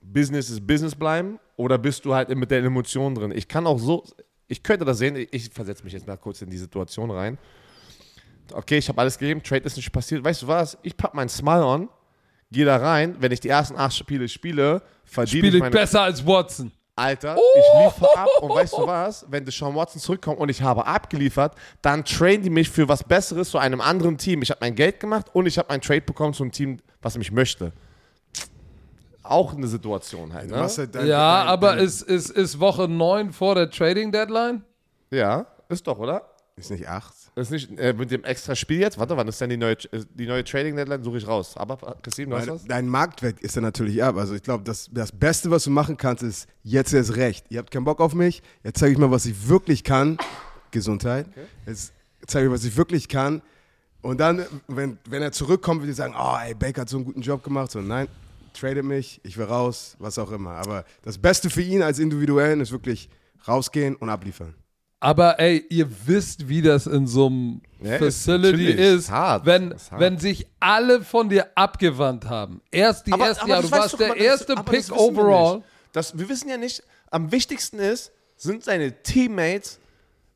Business 0.00 0.48
ist 0.48 0.66
Business 0.66 0.94
bleiben 0.94 1.38
oder 1.56 1.76
bist 1.76 2.04
du 2.04 2.14
halt 2.14 2.34
mit 2.34 2.50
der 2.50 2.64
Emotion 2.64 3.14
drin? 3.14 3.30
Ich 3.32 3.46
kann 3.46 3.66
auch 3.66 3.78
so, 3.78 4.04
ich 4.48 4.62
könnte 4.62 4.84
das 4.86 4.98
sehen, 4.98 5.16
ich, 5.16 5.28
ich 5.32 5.50
versetze 5.50 5.84
mich 5.84 5.92
jetzt 5.92 6.06
mal 6.06 6.16
kurz 6.16 6.40
in 6.40 6.48
die 6.48 6.56
Situation 6.56 7.10
rein. 7.10 7.36
Okay, 8.52 8.78
ich 8.78 8.88
habe 8.88 9.00
alles 9.00 9.18
gegeben, 9.18 9.42
Trade 9.42 9.64
ist 9.64 9.76
nicht 9.76 9.92
passiert. 9.92 10.24
Weißt 10.24 10.42
du 10.42 10.48
was? 10.48 10.78
Ich 10.82 10.96
pack 10.96 11.12
meinen 11.14 11.28
Smile 11.28 11.64
on, 11.64 11.88
gehe 12.50 12.64
da 12.64 12.78
rein, 12.78 13.16
wenn 13.20 13.30
ich 13.32 13.40
die 13.40 13.48
ersten 13.50 13.76
acht 13.76 13.94
Spiele 13.94 14.28
spiele, 14.28 14.82
verdiene 15.04 15.28
Spiele 15.40 15.48
ich 15.48 15.54
ich 15.56 15.60
meine 15.60 15.70
besser 15.70 16.02
als 16.02 16.26
Watson. 16.26 16.72
Alter, 17.00 17.36
ich 17.36 17.84
liefere 17.84 18.16
ab 18.16 18.28
und 18.40 18.50
weißt 18.50 18.74
du 18.74 18.86
was? 18.86 19.24
Wenn 19.28 19.44
Deshaun 19.44 19.74
Watson 19.74 20.00
zurückkommt 20.00 20.38
und 20.38 20.48
ich 20.48 20.60
habe 20.62 20.86
abgeliefert, 20.86 21.54
dann 21.82 22.04
trainen 22.04 22.42
die 22.42 22.50
mich 22.50 22.68
für 22.70 22.88
was 22.88 23.02
Besseres 23.02 23.50
zu 23.50 23.58
einem 23.58 23.80
anderen 23.80 24.18
Team. 24.18 24.42
Ich 24.42 24.50
habe 24.50 24.58
mein 24.60 24.74
Geld 24.74 25.00
gemacht 25.00 25.26
und 25.32 25.46
ich 25.46 25.58
habe 25.58 25.70
einen 25.70 25.80
Trade 25.82 26.02
bekommen 26.02 26.34
zu 26.34 26.42
einem 26.42 26.52
Team, 26.52 26.78
was 27.02 27.16
mich 27.16 27.32
möchte. 27.32 27.72
Auch 29.22 29.54
eine 29.54 29.66
Situation 29.66 30.32
halt, 30.32 30.50
ne? 30.50 30.56
halt 30.56 30.94
dein- 30.94 31.06
Ja, 31.06 31.40
dein- 31.40 31.48
aber 31.48 31.74
dein- 31.76 31.84
ist, 31.84 32.02
ist, 32.02 32.30
ist 32.30 32.58
Woche 32.58 32.88
9 32.88 33.32
vor 33.32 33.54
der 33.54 33.70
Trading 33.70 34.10
Deadline? 34.12 34.64
Ja, 35.10 35.46
ist 35.68 35.86
doch, 35.86 35.98
oder? 35.98 36.22
Ist 36.56 36.70
nicht 36.70 36.88
acht. 36.88 37.14
Ist 37.36 37.50
nicht 37.50 37.78
äh, 37.78 37.94
mit 37.94 38.10
dem 38.10 38.24
extra 38.24 38.54
Spiel 38.54 38.80
jetzt? 38.80 38.98
Warte, 38.98 39.16
wann 39.16 39.26
ist 39.28 39.40
denn 39.40 39.50
die 39.50 39.56
neue, 39.56 39.72
äh, 39.92 40.04
die 40.14 40.26
neue 40.26 40.44
Trading 40.44 40.76
Deadline? 40.76 41.02
Suche 41.02 41.18
ich 41.18 41.26
raus. 41.26 41.56
Aber, 41.56 41.76
Christine, 42.02 42.30
du 42.30 42.36
hast 42.36 42.48
was? 42.48 42.64
dein 42.64 42.88
Marktwert 42.88 43.40
ist 43.40 43.56
ja 43.56 43.62
natürlich 43.62 44.02
ab. 44.02 44.16
Also 44.16 44.34
ich 44.34 44.42
glaube, 44.42 44.64
das, 44.64 44.90
das 44.92 45.12
Beste, 45.12 45.50
was 45.50 45.64
du 45.64 45.70
machen 45.70 45.96
kannst, 45.96 46.22
ist 46.22 46.48
jetzt 46.62 46.92
erst 46.92 47.16
recht. 47.16 47.46
Ihr 47.48 47.58
habt 47.58 47.70
keinen 47.70 47.84
Bock 47.84 48.00
auf 48.00 48.14
mich. 48.14 48.42
Jetzt 48.62 48.78
zeige 48.78 48.92
ich 48.92 48.98
mal, 48.98 49.10
was 49.10 49.26
ich 49.26 49.48
wirklich 49.48 49.84
kann. 49.84 50.18
Gesundheit. 50.70 51.26
Jetzt 51.66 51.92
zeige 52.26 52.46
ich, 52.46 52.52
was 52.52 52.64
ich 52.64 52.76
wirklich 52.76 53.08
kann. 53.08 53.42
Und 54.02 54.18
dann, 54.18 54.46
wenn, 54.66 54.98
wenn 55.08 55.22
er 55.22 55.32
zurückkommt, 55.32 55.82
wird 55.82 55.90
ihr 55.90 55.94
sagen, 55.94 56.14
oh, 56.18 56.36
ey, 56.42 56.54
Baker 56.54 56.82
hat 56.82 56.88
so 56.88 56.96
einen 56.96 57.04
guten 57.04 57.20
Job 57.20 57.42
gemacht. 57.42 57.70
So, 57.70 57.80
nein, 57.80 58.08
tradet 58.54 58.84
mich, 58.84 59.20
ich 59.24 59.36
will 59.36 59.46
raus, 59.46 59.96
was 59.98 60.18
auch 60.18 60.30
immer. 60.32 60.52
Aber 60.52 60.84
das 61.02 61.18
Beste 61.18 61.50
für 61.50 61.62
ihn 61.62 61.82
als 61.82 61.98
Individuellen 61.98 62.60
ist 62.60 62.72
wirklich 62.72 63.08
rausgehen 63.46 63.96
und 63.96 64.08
abliefern. 64.08 64.54
Aber 65.02 65.40
ey, 65.40 65.64
ihr 65.70 65.88
wisst, 66.06 66.48
wie 66.48 66.60
das 66.60 66.86
in 66.86 67.06
so 67.06 67.26
einem 67.26 67.62
Ja, 67.82 67.96
Facility 67.98 68.66
ist, 68.70 68.78
Ist 69.04 69.10
hart. 69.10 69.46
wenn, 69.46 69.70
Ist 69.70 69.90
hart. 69.90 70.00
wenn 70.00 70.18
sich 70.18 70.46
alle 70.60 71.02
von 71.02 71.30
dir 71.30 71.46
abgewandt 71.54 72.26
haben. 72.26 72.60
Erst 72.70 73.06
die 73.06 73.12
ersten 73.12 73.48
Jahre, 73.48 73.62
du 73.62 73.68
das 73.68 73.72
weißt 73.72 73.82
warst 73.82 73.94
doch, 73.94 73.98
der 73.98 74.06
aber 74.10 74.16
das- 74.16 74.24
erste 74.26 74.52
aber 74.52 74.62
Pick 74.70 74.80
das 74.80 74.90
wir 74.90 74.96
overall. 75.00 75.56
nicht. 75.56 75.66
Das, 75.92 76.18
wir 76.18 76.28
wissen 76.28 76.48
ja 76.50 76.56
nicht, 76.58 76.82
am 77.10 77.32
wichtigsten 77.32 77.78
ist, 77.78 78.12
sind 78.36 78.62
seine 78.62 79.02
Teammates, 79.02 79.80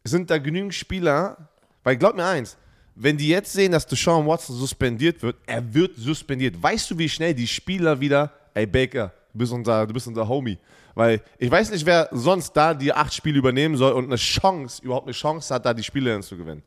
sind 0.02 0.30
da 0.30 0.38
genügend 0.38 0.74
Spieler, 0.74 1.36
weil 1.82 1.96
glaub 1.96 2.16
mir 2.16 2.24
eins, 2.24 2.56
wenn 2.96 3.16
die 3.18 3.28
jetzt 3.28 3.52
sehen, 3.52 3.72
dass 3.72 3.86
Deshaun 3.86 4.26
Watson 4.26 4.56
suspendiert 4.56 5.22
wird, 5.22 5.36
er 5.46 5.74
wird 5.74 5.96
suspendiert. 5.96 6.60
Weißt 6.62 6.90
du, 6.90 6.96
wie 6.98 7.08
schnell 7.08 7.34
die 7.34 7.46
Spieler 7.46 8.00
wieder, 8.00 8.32
ey 8.54 8.66
Baker, 8.66 9.12
du 9.32 9.38
bist 9.40 9.52
unser, 9.52 9.86
du 9.86 9.92
bist 9.92 10.06
unser 10.06 10.26
Homie. 10.26 10.58
Weil 10.95 11.22
ich 11.38 11.51
weiß 11.51 11.70
nicht, 11.72 11.84
wer 11.86 12.09
sonst 12.12 12.53
da 12.53 12.72
die 12.74 12.92
acht 12.92 13.12
Spiele 13.12 13.38
übernehmen 13.38 13.76
soll 13.76 13.92
und 13.92 14.05
eine 14.05 14.16
Chance, 14.16 14.82
überhaupt 14.82 15.07
eine 15.07 15.12
Chance 15.14 15.53
hat, 15.53 15.66
da 15.66 15.74
die 15.74 15.82
Spiele 15.82 16.12
dann 16.12 16.22
zu 16.22 16.36
gewinnen. 16.36 16.62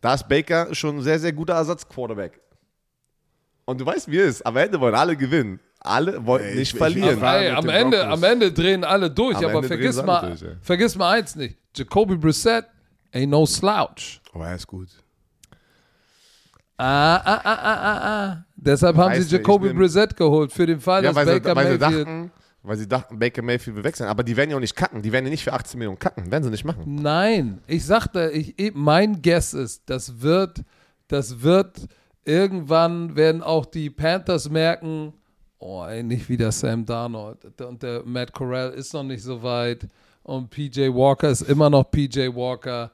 Da 0.00 0.14
ist 0.14 0.28
Baker 0.28 0.74
schon 0.74 0.96
ein 0.98 1.02
sehr, 1.02 1.18
sehr 1.18 1.32
guter 1.32 1.54
Ersatzquarterback. 1.54 2.40
Und 3.64 3.80
du 3.80 3.86
weißt, 3.86 4.10
wie 4.10 4.18
es 4.18 4.36
ist. 4.36 4.46
Am 4.46 4.56
Ende 4.56 4.80
wollen 4.80 4.94
alle 4.94 5.16
gewinnen. 5.16 5.60
Alle 5.80 6.24
wollten 6.24 6.46
Ey, 6.46 6.54
nicht 6.56 6.72
ich- 6.72 6.78
verlieren. 6.78 7.18
ich 7.18 7.22
Ey, 7.24 7.50
am 7.50 7.68
Ende, 7.68 7.98
Broncos. 7.98 8.12
am 8.14 8.24
Ende 8.24 8.52
drehen 8.52 8.84
alle 8.84 9.10
durch, 9.10 9.36
Am 9.36 9.44
aber 9.44 9.54
Ende 9.54 9.68
vergiss 9.68 10.02
mal, 10.02 10.36
durch, 10.36 10.44
vergiss 10.60 10.96
mal 10.96 11.10
eins 11.18 11.34
nicht. 11.36 11.56
Jacoby 11.74 12.16
Brissett 12.16 12.66
ain't 13.12 13.26
no 13.28 13.44
slouch. 13.46 14.20
Aber 14.32 14.48
er 14.48 14.54
ist 14.56 14.66
gut. 14.66 14.88
Ah, 16.78 17.16
ah, 17.16 17.40
ah, 17.44 17.58
ah, 17.62 17.74
ah, 17.74 18.26
ah. 18.26 18.44
Deshalb 18.56 18.96
haben 18.96 19.12
Weißt 19.12 19.28
sie 19.28 19.36
Jacoby 19.36 19.72
Brissett 19.72 20.16
geholt, 20.16 20.52
für 20.52 20.66
den 20.66 20.80
Fall, 20.80 21.04
ja, 21.04 21.10
dass 21.12 21.16
weil 21.16 21.26
sie, 21.34 21.40
Baker 21.40 21.54
Mayfield... 21.54 21.82
dachten, 21.82 22.32
weil 22.62 22.76
sie 22.76 22.88
dachten, 22.88 23.18
Baker 23.18 23.42
Mayfield 23.42 23.76
will 23.76 23.84
wechseln. 23.84 24.08
Aber 24.08 24.22
die 24.22 24.36
werden 24.36 24.50
ja 24.50 24.56
auch 24.56 24.60
nicht 24.60 24.76
cutten. 24.76 25.02
Die 25.02 25.10
werden 25.10 25.24
ja 25.26 25.30
nicht 25.30 25.44
für 25.44 25.52
18 25.52 25.78
Millionen 25.78 25.98
cutten. 25.98 26.30
Werden 26.30 26.44
sie 26.44 26.50
nicht 26.50 26.64
machen. 26.64 26.82
Nein, 26.86 27.60
ich 27.66 27.84
sagte, 27.84 28.30
ich, 28.30 28.72
mein 28.74 29.20
Guess 29.20 29.54
ist, 29.54 29.82
das 29.86 30.20
wird, 30.20 30.62
das 31.08 31.42
wird, 31.42 31.88
irgendwann 32.24 33.16
werden 33.16 33.42
auch 33.42 33.66
die 33.66 33.90
Panthers 33.90 34.48
merken, 34.48 35.12
oh, 35.58 35.84
ey, 35.84 36.02
nicht 36.02 36.28
wieder 36.28 36.52
Sam 36.52 36.86
Darnold. 36.86 37.60
Und 37.60 37.82
der 37.82 38.04
Matt 38.04 38.32
Corral 38.32 38.70
ist 38.70 38.94
noch 38.94 39.02
nicht 39.02 39.22
so 39.22 39.42
weit. 39.42 39.88
Und 40.22 40.50
PJ 40.50 40.88
Walker 40.88 41.30
ist 41.30 41.42
immer 41.42 41.68
noch 41.68 41.90
PJ 41.90 42.28
Walker. 42.28 42.92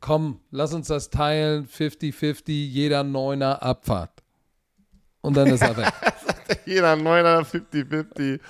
Komm, 0.00 0.40
lass 0.52 0.72
uns 0.72 0.86
das 0.86 1.10
teilen, 1.10 1.66
50-50, 1.66 2.52
jeder 2.52 3.02
Neuner 3.02 3.60
Abfahrt. 3.60 4.22
Und 5.20 5.36
dann 5.36 5.48
ist 5.48 5.62
er 5.62 5.76
weg. 5.76 5.92
Jeder 6.64 6.96
Neuner 6.96 7.42
50-50. 7.42 8.40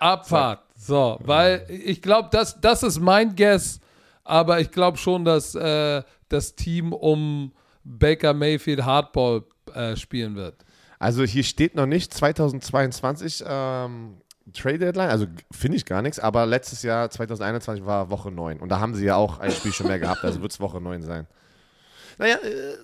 Abfahrt. 0.00 0.60
So, 0.76 1.18
weil 1.22 1.66
ich 1.68 2.00
glaube, 2.02 2.28
das, 2.30 2.60
das 2.60 2.82
ist 2.82 3.00
mein 3.00 3.34
Guess, 3.34 3.80
aber 4.24 4.60
ich 4.60 4.70
glaube 4.70 4.96
schon, 4.96 5.24
dass 5.24 5.54
äh, 5.54 6.02
das 6.28 6.54
Team 6.54 6.92
um 6.92 7.52
Baker 7.84 8.34
Mayfield 8.34 8.84
Hardball 8.84 9.44
äh, 9.74 9.96
spielen 9.96 10.36
wird. 10.36 10.64
Also 10.98 11.22
hier 11.24 11.44
steht 11.44 11.74
noch 11.74 11.86
nicht 11.86 12.12
2022 12.12 13.44
ähm, 13.46 14.20
Trade 14.52 14.78
Deadline. 14.78 15.10
Also 15.10 15.26
finde 15.50 15.76
ich 15.76 15.84
gar 15.84 16.02
nichts. 16.02 16.18
Aber 16.18 16.46
letztes 16.46 16.82
Jahr, 16.82 17.10
2021, 17.10 17.84
war 17.84 18.10
Woche 18.10 18.30
9. 18.30 18.60
Und 18.60 18.68
da 18.68 18.80
haben 18.80 18.94
sie 18.94 19.04
ja 19.04 19.16
auch 19.16 19.38
ein 19.38 19.50
Spiel 19.50 19.72
schon 19.72 19.86
mehr 19.86 19.98
gehabt. 19.98 20.24
Also 20.24 20.40
wird 20.42 20.52
es 20.52 20.60
Woche 20.60 20.80
9 20.80 21.02
sein. 21.02 21.26
Naja, 22.18 22.36
äh, 22.36 22.76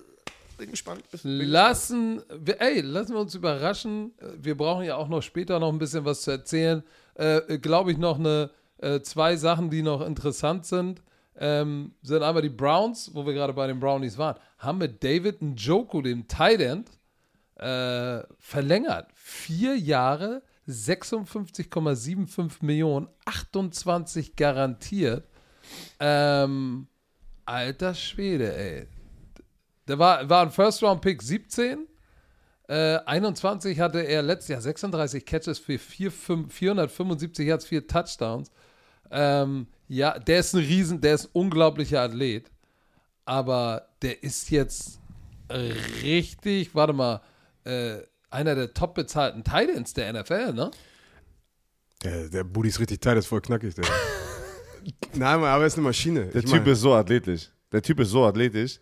bin 0.57 0.71
gespannt. 0.71 1.03
Lassen, 1.23 2.21
ey, 2.59 2.81
lassen 2.81 3.13
wir 3.13 3.19
uns 3.19 3.35
überraschen. 3.35 4.13
Wir 4.37 4.55
brauchen 4.55 4.85
ja 4.85 4.95
auch 4.95 5.09
noch 5.09 5.21
später 5.21 5.59
noch 5.59 5.71
ein 5.71 5.79
bisschen 5.79 6.05
was 6.05 6.21
zu 6.21 6.31
erzählen. 6.31 6.83
Äh, 7.15 7.57
Glaube 7.57 7.91
ich 7.91 7.97
noch 7.97 8.19
eine, 8.19 8.51
äh, 8.77 9.01
zwei 9.01 9.35
Sachen, 9.35 9.69
die 9.69 9.81
noch 9.81 10.01
interessant 10.01 10.65
sind. 10.65 11.01
Ähm, 11.37 11.93
sind 12.01 12.23
einmal 12.23 12.41
die 12.41 12.49
Browns, 12.49 13.11
wo 13.13 13.25
wir 13.25 13.33
gerade 13.33 13.51
bei 13.53 13.67
den 13.67 13.79
Brownies 13.79 14.17
waren, 14.17 14.37
haben 14.57 14.77
mit 14.77 15.03
David 15.03 15.41
Njoku, 15.41 16.01
dem 16.01 16.27
Tight 16.29 16.61
End, 16.61 16.89
äh, 17.55 18.23
verlängert. 18.39 19.09
Vier 19.13 19.75
Jahre, 19.77 20.43
56,75 20.67 22.63
Millionen, 22.63 23.09
28 23.25 24.35
garantiert. 24.35 25.27
Ähm, 25.99 26.87
alter 27.45 27.93
Schwede, 27.93 28.55
ey. 28.55 28.87
Der 29.87 29.99
war, 29.99 30.27
war 30.29 30.43
ein 30.43 30.51
First-Round-Pick 30.51 31.21
17. 31.21 31.87
Äh, 32.67 32.97
21 33.05 33.79
hatte 33.79 33.99
er 34.01 34.21
letztes 34.23 34.47
Jahr 34.49 34.61
36 34.61 35.25
Catches 35.25 35.59
für 35.59 35.77
4, 35.77 36.11
5, 36.11 36.53
475 36.53 37.45
Yards, 37.47 37.65
4 37.65 37.87
Touchdowns. 37.87 38.51
Ähm, 39.11 39.67
ja, 39.87 40.17
der 40.17 40.39
ist 40.39 40.53
ein 40.53 40.59
Riesen, 40.61 40.99
der 41.01 41.15
ist 41.15 41.25
ein 41.25 41.29
unglaublicher 41.33 42.01
Athlet. 42.01 42.49
Aber 43.25 43.87
der 44.01 44.23
ist 44.23 44.49
jetzt 44.49 44.99
richtig, 46.03 46.73
warte 46.73 46.93
mal, 46.93 47.21
äh, 47.65 47.97
einer 48.29 48.55
der 48.55 48.73
top 48.73 48.95
bezahlten 48.95 49.43
Titans 49.43 49.93
der 49.93 50.11
NFL, 50.13 50.53
ne? 50.53 50.71
Der, 52.03 52.29
der 52.29 52.43
Booty 52.43 52.69
ist 52.69 52.79
richtig 52.79 53.01
tight, 53.01 53.17
ist 53.17 53.27
voll 53.27 53.41
knackig. 53.41 53.73
Der. 53.75 53.85
Nein, 55.13 55.39
aber 55.43 55.49
er 55.61 55.65
ist 55.65 55.75
eine 55.75 55.83
Maschine. 55.83 56.25
Der 56.27 56.43
Ich 56.43 56.45
Typ 56.49 56.63
mein- 56.63 56.67
ist 56.73 56.81
so 56.81 56.93
athletisch. 56.93 57.49
Der 57.71 57.81
Typ 57.81 57.99
ist 57.99 58.09
so 58.09 58.25
athletisch. 58.25 58.79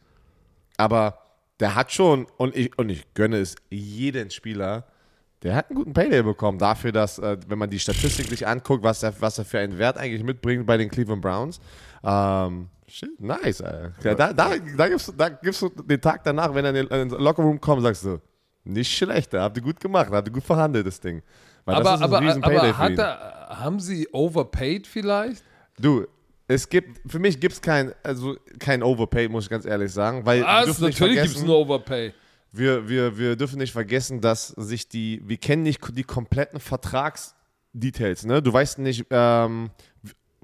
Aber 0.78 1.23
der 1.60 1.76
hat 1.76 1.92
schon, 1.92 2.28
und 2.38 2.56
ich, 2.56 2.78
und 2.78 2.90
ich 2.90 3.14
gönne 3.14 3.38
es 3.38 3.56
jeden 3.70 4.30
Spieler, 4.32 4.86
der 5.44 5.56
hat 5.56 5.70
einen 5.70 5.76
guten 5.78 5.94
Payday 5.94 6.24
bekommen 6.24 6.58
dafür, 6.58 6.92
dass, 6.92 7.20
äh, 7.20 7.38
wenn 7.48 7.60
man 7.60 7.70
die 7.70 7.80
Statistik 7.80 8.28
sich 8.28 8.48
anguckt, 8.48 8.84
was 8.84 9.04
er, 9.04 9.14
was 9.22 9.38
er 9.38 9.46
für 9.46 9.60
einen 9.60 9.78
Wert 9.78 9.98
eigentlich 9.98 10.24
mitbringt 10.24 10.66
bei 10.66 10.78
den 10.78 10.90
Cleveland 10.90 11.22
Browns. 11.22 11.60
Ähm, 12.04 12.70
shit, 12.88 13.20
nice, 13.20 13.62
Alter. 13.62 13.92
Ja, 14.04 14.16
da, 14.16 14.34
da, 14.34 14.52
da, 14.78 14.88
gibst, 14.88 15.10
du- 15.10 15.12
da 15.12 15.30
gibst 15.30 15.62
du 15.62 15.70
den 15.70 16.00
Tag 16.00 16.24
danach, 16.24 16.54
wenn 16.56 16.64
er 16.66 16.74
in 16.76 16.88
den, 16.90 17.10
Lockerroom 17.20 17.60
kommt, 17.60 17.82
sagst 17.82 18.06
du, 18.06 18.20
nicht 18.64 18.96
schlecht, 18.96 19.34
habt 19.34 19.58
ihr 19.58 19.64
gut 19.64 19.80
gemacht, 19.80 20.10
habt 20.12 20.28
ihr 20.30 20.34
gut 20.34 20.44
verhandelt, 20.44 20.88
das 20.88 21.00
Ding. 21.00 21.22
Weil 21.66 21.76
Aber, 21.76 21.84
das 21.84 21.96
ist 21.96 22.02
ein 22.02 22.14
aber, 22.14 22.22
riesen 22.22 22.42
Payday 22.42 22.70
aber 22.70 22.78
hat 22.78 22.98
er, 22.98 23.60
haben 23.60 23.80
sie 23.82 24.08
overpaid 24.14 24.88
vielleicht? 24.88 25.44
Du, 25.78 26.06
es 26.48 26.68
gibt, 26.68 27.00
für 27.10 27.20
mich 27.20 27.40
gibt 27.40 27.54
es 27.54 27.62
kein, 27.62 27.94
also 28.04 28.36
kein 28.60 28.84
Overpay, 28.84 29.30
muss 29.30 29.46
ich 29.46 29.50
ganz 29.50 29.66
ehrlich 29.66 29.92
sagen, 29.92 30.26
weil 30.26 30.44
Was? 30.44 30.80
Natürlich 30.80 31.22
gibt 31.22 31.36
es 31.36 31.38
einen 31.38 31.50
Overpay. 31.50 32.14
wir, 32.52 32.88
wir, 32.88 33.18
wir 33.18 33.36
dürfen 33.36 33.60
nicht 33.60 33.72
vergessen, 33.72 34.22
dass 34.22 34.50
sich 34.50 34.88
die, 34.90 35.22
wir 35.26 35.38
kennen 35.38 35.64
nicht 35.64 35.82
die 35.96 36.04
kompletten 36.04 36.60
Vertragsdetails, 36.60 38.26
ne? 38.26 38.42
Du 38.42 38.52
weißt 38.52 38.80
nicht, 38.80 39.06
ähm, 39.10 39.72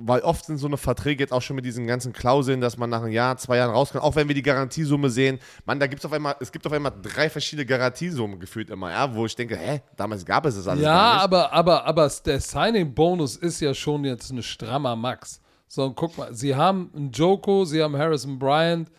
weil 0.02 0.22
oft 0.22 0.46
sind 0.46 0.58
so 0.58 0.68
eine 0.68 0.78
Verträge 0.78 1.22
jetzt 1.22 1.34
auch 1.34 1.42
schon 1.42 1.58
mit 1.58 1.66
diesen 1.66 1.86
ganzen 1.86 2.14
Klauseln, 2.14 2.62
dass 2.62 2.78
man 2.78 2.90
nach 2.90 3.02
einem 3.02 3.12
Jahr, 3.12 3.36
zwei 3.36 3.58
Jahren 3.58 3.72
rauskommt, 3.72 4.02
auch 4.02 4.16
wenn 4.16 4.30
wir 4.30 4.36
die 4.36 4.42
Garantiesumme 4.42 5.10
sehen, 5.10 5.40
man, 5.66 5.78
da 5.80 5.88
gibt 5.88 6.02
es 6.02 6.06
auf 6.06 6.14
einmal, 6.14 6.36
es 6.40 6.52
gibt 6.52 6.66
auf 6.66 6.72
einmal 6.72 6.94
drei 7.02 7.30
verschiedene 7.30 7.66
Garantiesummen 7.66 8.40
gefühlt 8.40 8.70
immer, 8.70 8.92
ja, 8.92 9.14
wo 9.14 9.26
ich 9.26 9.36
denke, 9.36 9.58
hä, 9.58 9.82
damals 9.98 10.26
gab 10.26 10.46
es 10.46 10.56
das 10.56 10.68
alles 10.68 10.84
Ja, 10.84 11.18
aber, 11.18 11.52
aber, 11.52 11.86
aber 11.86 12.10
der 12.26 12.40
Signing-Bonus 12.40 13.36
ist 13.36 13.60
ja 13.60 13.74
schon 13.74 14.06
jetzt 14.06 14.32
ein 14.32 14.42
strammer 14.42 14.96
Max. 14.96 15.42
So, 15.72 15.86
und 15.86 15.96
guck 15.96 16.18
mal, 16.18 16.34
sie 16.34 16.56
haben 16.56 16.92
einen 16.96 17.12
Joko, 17.12 17.64
sie 17.64 17.82
haben 17.84 17.96
Harrison 17.96 18.38
Bryant, 18.40 18.90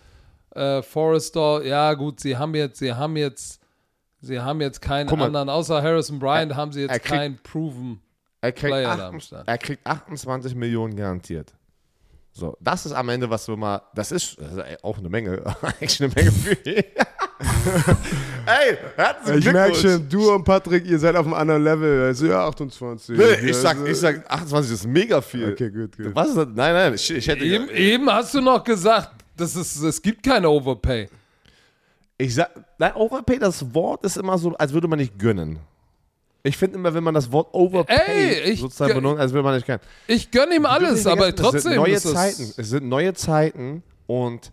äh, 0.54 0.80
Forrester, 0.82 1.64
ja 1.64 1.92
gut, 1.94 2.20
sie 2.20 2.36
haben 2.36 2.54
jetzt, 2.54 2.78
sie 2.78 2.94
haben 2.94 3.16
jetzt, 3.16 3.60
sie 4.20 4.38
haben 4.40 4.60
jetzt 4.60 4.80
keinen 4.80 5.06
mal, 5.10 5.26
anderen, 5.26 5.48
außer 5.48 5.82
Harrison 5.82 6.18
Bryant 6.20 6.54
haben 6.54 6.70
sie 6.72 6.82
er 6.82 6.94
jetzt 6.94 7.02
kriegt- 7.04 7.08
keinen 7.08 7.38
proven. 7.42 8.00
Er 8.40 8.52
kriegt, 8.52 8.70
Player 8.72 8.96
da 8.96 9.08
am 9.08 9.16
28, 9.16 9.26
Start. 9.26 9.48
er 9.48 9.58
kriegt 9.58 9.86
28 9.86 10.54
Millionen 10.54 10.94
garantiert. 10.96 11.52
So, 12.32 12.56
das 12.60 12.86
ist 12.86 12.92
am 12.92 13.08
Ende, 13.08 13.28
was 13.28 13.48
wir 13.48 13.56
mal, 13.56 13.82
das 13.94 14.12
ist, 14.12 14.40
das 14.40 14.52
ist 14.54 14.84
auch 14.84 14.96
eine 14.98 15.08
Menge, 15.08 15.42
eigentlich 15.62 16.00
eine 16.00 16.12
Menge 16.14 16.30
für 16.30 16.52
ihn. 16.70 16.84
Ey, 18.46 18.76
herzlichen 18.96 19.38
Ich 19.38 19.44
merke 19.52 19.72
Glückwunsch. 19.72 19.94
schon, 19.94 20.08
du 20.08 20.32
und 20.34 20.44
Patrick, 20.44 20.86
ihr 20.86 20.98
seid 20.98 21.16
auf 21.16 21.24
einem 21.26 21.34
anderen 21.34 21.62
Level. 21.64 22.02
Also 22.06 22.26
ja, 22.26 22.46
28. 22.46 23.16
Nee, 23.16 23.22
Ja, 23.24 23.30
ich 23.48 23.56
sag, 23.56 23.76
also- 23.76 23.86
ich 23.86 23.96
sag, 23.96 24.30
28 24.30 24.72
ist 24.74 24.86
mega 24.86 25.20
viel. 25.20 25.52
Okay, 25.52 25.70
gut, 25.70 25.96
gut. 25.96 26.14
Was 26.14 26.28
ist 26.28 26.36
das? 26.36 26.46
Nein, 26.54 26.72
nein, 26.74 26.94
ich, 26.94 27.10
ich 27.10 27.28
hätte. 27.28 27.44
Eben, 27.44 27.68
eben 27.70 28.10
hast 28.10 28.34
du 28.34 28.40
noch 28.40 28.62
gesagt, 28.64 29.10
das 29.36 29.56
ist, 29.56 29.80
es 29.82 30.00
gibt 30.02 30.22
keine 30.22 30.48
Overpay. 30.48 31.08
Ich 32.18 32.34
sag, 32.34 32.50
nein, 32.78 32.92
Overpay, 32.94 33.38
das 33.38 33.74
Wort 33.74 34.04
ist 34.04 34.16
immer 34.16 34.36
so, 34.36 34.54
als 34.56 34.72
würde 34.72 34.88
man 34.88 34.98
nicht 34.98 35.18
gönnen. 35.18 35.58
Ich 36.42 36.56
finde 36.56 36.76
immer, 36.78 36.92
wenn 36.94 37.04
man 37.04 37.14
das 37.14 37.30
Wort 37.30 37.48
Overpay 37.52 37.94
Ey, 38.06 38.52
ich 38.52 38.60
sozusagen 38.60 38.94
benutzt, 38.94 39.20
als 39.20 39.32
würde 39.32 39.44
man 39.44 39.54
nicht 39.54 39.66
gönnen. 39.66 39.80
Ich 40.06 40.30
gönne 40.30 40.54
ihm 40.56 40.64
alles, 40.66 41.06
aber 41.06 41.24
vergessen, 41.24 41.34
es 41.36 41.42
trotzdem 41.42 41.60
sind 41.72 41.76
neue 41.76 42.00
Zeiten. 42.00 42.54
Es 42.56 42.68
sind 42.70 42.88
neue 42.88 43.14
Zeiten 43.14 43.82
und 44.06 44.52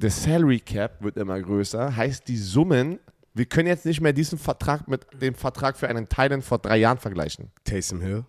der 0.00 0.10
Salary 0.10 0.60
Cap 0.60 1.02
wird 1.02 1.16
immer 1.16 1.40
größer. 1.40 1.94
Heißt, 1.94 2.26
die 2.28 2.36
Summen, 2.36 2.98
wir 3.34 3.46
können 3.46 3.68
jetzt 3.68 3.86
nicht 3.86 4.00
mehr 4.00 4.12
diesen 4.12 4.38
Vertrag 4.38 4.88
mit 4.88 5.06
dem 5.20 5.34
Vertrag 5.34 5.76
für 5.76 5.88
einen 5.88 6.08
Thailand 6.08 6.44
vor 6.44 6.58
drei 6.58 6.78
Jahren 6.78 6.98
vergleichen. 6.98 7.50
Taysom 7.64 8.00
Hill. 8.00 8.24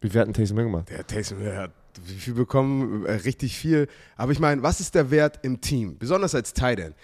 Wie 0.00 0.08
viel 0.08 0.20
hat 0.20 0.28
ein 0.28 0.34
Taysom 0.34 0.56
Hill 0.56 0.66
gemacht? 0.66 0.88
Der 0.90 1.06
Taysom 1.06 1.38
Hill 1.38 1.56
hat 1.56 1.72
wie 2.04 2.14
viel 2.14 2.34
bekommen? 2.34 3.06
Äh, 3.06 3.12
richtig 3.12 3.56
viel. 3.56 3.88
Aber 4.16 4.32
ich 4.32 4.38
meine, 4.38 4.62
was 4.62 4.80
ist 4.80 4.94
der 4.94 5.10
Wert 5.10 5.40
im 5.42 5.60
Team? 5.60 5.98
Besonders 5.98 6.34
als 6.34 6.52
Tight 6.52 6.80
End. 6.80 6.94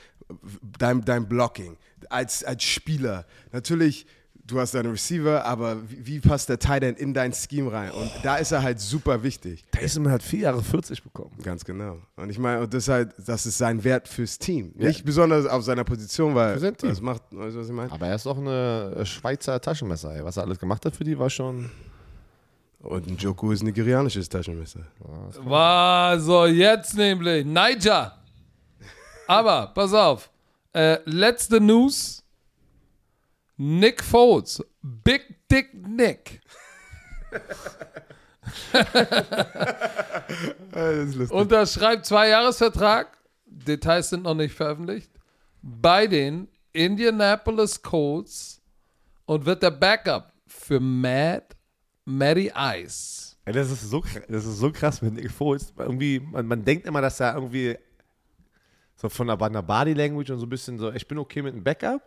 Dein, 0.79 1.05
dein 1.05 1.29
Blocking. 1.29 1.77
Als, 2.09 2.45
als 2.45 2.63
Spieler. 2.63 3.27
Natürlich, 3.53 4.07
du 4.47 4.61
hast 4.61 4.75
deine 4.75 4.93
Receiver, 4.93 5.45
aber 5.45 5.79
wie, 5.89 6.07
wie 6.07 6.21
passt 6.21 6.49
der 6.49 6.59
Tight 6.59 6.83
End 6.83 6.99
in 6.99 7.15
dein 7.15 7.33
Scheme 7.33 7.73
rein? 7.73 7.91
Und 7.93 8.11
da 8.23 8.37
ist 8.37 8.53
er 8.53 8.63
halt 8.63 8.81
super 8.81 9.23
wichtig. 9.23 9.65
Taysom 9.71 10.05
Hill 10.05 10.13
hat 10.13 10.23
vier 10.23 10.41
Jahre 10.41 10.63
40 10.63 11.03
bekommen. 11.03 11.33
Ganz 11.43 11.65
genau. 11.65 11.99
Und 12.17 12.31
ich 12.31 12.39
meine, 12.39 12.63
und 12.63 12.75
das, 12.75 12.85
ist 12.85 12.89
halt, 12.89 13.15
das 13.25 13.47
ist 13.47 13.59
sein 13.59 13.83
Wert 13.85 14.09
fürs 14.09 14.39
Team. 14.39 14.73
Nicht 14.77 15.05
besonders 15.05 15.47
auf 15.47 15.65
seiner 15.65 15.85
Position, 15.85 16.35
weil 16.35 16.55
Für 16.55 16.61
sein 16.61 16.77
Team. 16.77 16.89
das 16.91 17.01
macht, 17.01 17.23
weißt 17.31 17.57
du, 17.57 17.61
was 17.61 17.67
ich 17.67 17.73
meine? 17.73 17.93
Aber 17.93 18.07
er 18.07 18.15
ist 18.15 18.27
auch 18.27 18.39
eine 18.39 19.05
Schweizer 19.05 19.61
Taschenmesser. 19.61 20.15
Ey. 20.15 20.25
Was 20.25 20.37
er 20.37 20.45
alles 20.45 20.59
gemacht 20.59 20.85
hat 20.85 20.95
für 20.95 21.05
die, 21.05 21.19
war 21.19 21.31
schon. 21.31 21.71
Und 22.81 23.07
ein 23.07 23.17
Joku 23.17 23.51
ist 23.53 23.63
ein 23.63 23.67
nigerianisches 23.67 24.29
Taschenmesser. 24.29 24.81
War 25.41 26.21
so 26.21 26.45
jetzt 26.45 26.97
nämlich 26.97 27.47
Niger. 27.47 28.19
Aber 29.27 29.69
pass 29.75 29.95
auf, 29.95 30.31
äh, 30.75 30.99
letzte 31.07 31.61
News. 31.61 32.24
Nick 33.57 34.03
Foles, 34.03 34.63
Big 34.83 35.49
Dick 35.51 35.73
Nick. 35.87 36.41
Das 40.71 40.97
ist 40.97 41.15
lustig. 41.15 41.37
Unterschreibt 41.37 42.07
zwei 42.07 42.29
Jahresvertrag. 42.29 43.17
Details 43.47 44.11
sind 44.11 44.25
noch 44.25 44.35
nicht 44.35 44.55
veröffentlicht. 44.55 45.11
Bei 45.63 46.07
den 46.07 46.49
Indianapolis 46.73 47.81
Colts 47.81 48.61
und 49.27 49.47
wird 49.47 49.63
der 49.63 49.71
Backup 49.71 50.33
für 50.47 50.81
Matt 50.81 51.57
Matty 52.05 52.53
Ice. 52.55 53.37
Ey, 53.47 53.53
das, 53.53 53.71
ist 53.71 53.83
so, 53.83 54.03
das 54.29 54.45
ist 54.45 54.59
so 54.59 54.73
krass 54.73 55.01
mit 55.03 55.15
Nick 55.15 55.31
Foles. 55.31 55.73
Irgendwie, 55.79 56.21
man, 56.21 56.47
man 56.47 56.65
denkt 56.65 56.87
immer, 56.87 57.01
dass 57.01 57.21
er 57.21 57.35
irgendwie 57.35 57.77
so 58.97 59.09
von 59.09 59.27
der, 59.27 59.41
einer 59.41 59.63
Body 59.63 59.93
Language 59.93 60.31
und 60.31 60.39
so 60.39 60.47
ein 60.47 60.49
bisschen 60.49 60.79
so, 60.79 60.93
ich 60.93 61.07
bin 61.07 61.19
okay 61.19 61.43
mit 61.43 61.55
einem 61.55 61.65
Backup. 61.65 62.03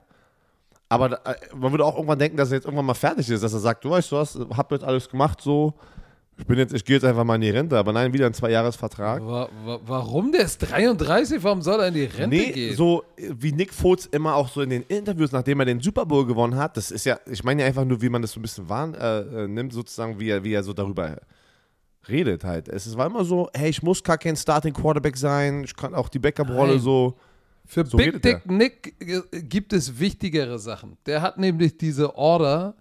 Aber 0.89 1.25
äh, 1.25 1.35
man 1.55 1.71
würde 1.71 1.85
auch 1.85 1.95
irgendwann 1.95 2.19
denken, 2.19 2.37
dass 2.37 2.51
er 2.51 2.55
jetzt 2.55 2.65
irgendwann 2.65 2.85
mal 2.85 2.93
fertig 2.93 3.29
ist, 3.29 3.43
dass 3.43 3.53
er 3.53 3.59
sagt, 3.59 3.83
du 3.83 3.89
weißt 3.89 4.11
du 4.11 4.15
was, 4.15 4.39
hab 4.55 4.71
jetzt 4.71 4.83
alles 4.85 5.09
gemacht, 5.09 5.41
so, 5.41 5.73
ich 6.39 6.45
bin 6.45 6.57
jetzt, 6.59 6.73
ich 6.73 6.85
gehe 6.85 6.95
jetzt 6.95 7.03
einfach 7.03 7.23
mal 7.23 7.35
in 7.35 7.41
die 7.41 7.49
Rente, 7.49 7.77
aber 7.77 7.91
nein, 7.91 8.13
wieder 8.13 8.27
ein 8.27 8.33
Zwei-Jahres-Vertrag. 8.33 9.25
Wa 9.25 9.49
wa 9.65 9.79
warum? 9.85 10.31
Der 10.31 10.41
ist 10.41 10.59
33, 10.59 11.43
warum 11.43 11.61
soll 11.61 11.79
er 11.81 11.87
in 11.87 11.95
die 11.95 12.03
Rente 12.05 12.27
Nee, 12.27 12.51
gehen? 12.51 12.75
so 12.75 13.03
wie 13.17 13.51
Nick 13.51 13.73
Foles 13.73 14.05
immer 14.05 14.35
auch 14.35 14.47
so 14.47 14.61
in 14.61 14.69
den 14.69 14.83
Interviews, 14.83 15.31
nachdem 15.31 15.59
er 15.59 15.65
den 15.65 15.81
Super 15.81 16.05
Bowl 16.05 16.25
gewonnen 16.25 16.55
hat, 16.55 16.77
das 16.77 16.91
ist 16.91 17.05
ja, 17.05 17.19
ich 17.25 17.43
meine 17.43 17.63
ja 17.63 17.67
einfach 17.67 17.85
nur, 17.85 18.01
wie 18.01 18.09
man 18.09 18.21
das 18.21 18.31
so 18.31 18.39
ein 18.39 18.43
bisschen 18.43 18.69
wahrnimmt, 18.69 19.01
äh, 19.01 19.45
äh, 19.45 19.71
sozusagen, 19.71 20.19
wie 20.19 20.29
er, 20.29 20.43
wie 20.43 20.53
er 20.53 20.63
so 20.63 20.73
darüber 20.73 21.17
redet 22.07 22.43
halt. 22.43 22.69
Es 22.69 22.95
war 22.95 23.07
immer 23.07 23.25
so, 23.25 23.49
hey, 23.53 23.69
ich 23.69 23.83
muss 23.83 24.03
gar 24.03 24.17
kein 24.17 24.35
Starting 24.35 24.73
Quarterback 24.73 25.17
sein, 25.17 25.63
ich 25.63 25.75
kann 25.75 25.93
auch 25.95 26.07
die 26.07 26.19
Backup-Rolle 26.19 26.79
so. 26.79 27.15
Für 27.67 27.85
So 27.85 27.97
Big 27.97 28.21
Dick 28.21 28.49
Nick 28.49 28.95
äh, 28.99 29.41
gibt 29.41 29.73
es 29.73 29.99
wichtigere 29.99 30.57
Sachen. 30.57 30.97
Der 31.05 31.21
hat 31.21 31.37
nämlich 31.37 31.77
diese 31.77 32.15
Order 32.15 32.75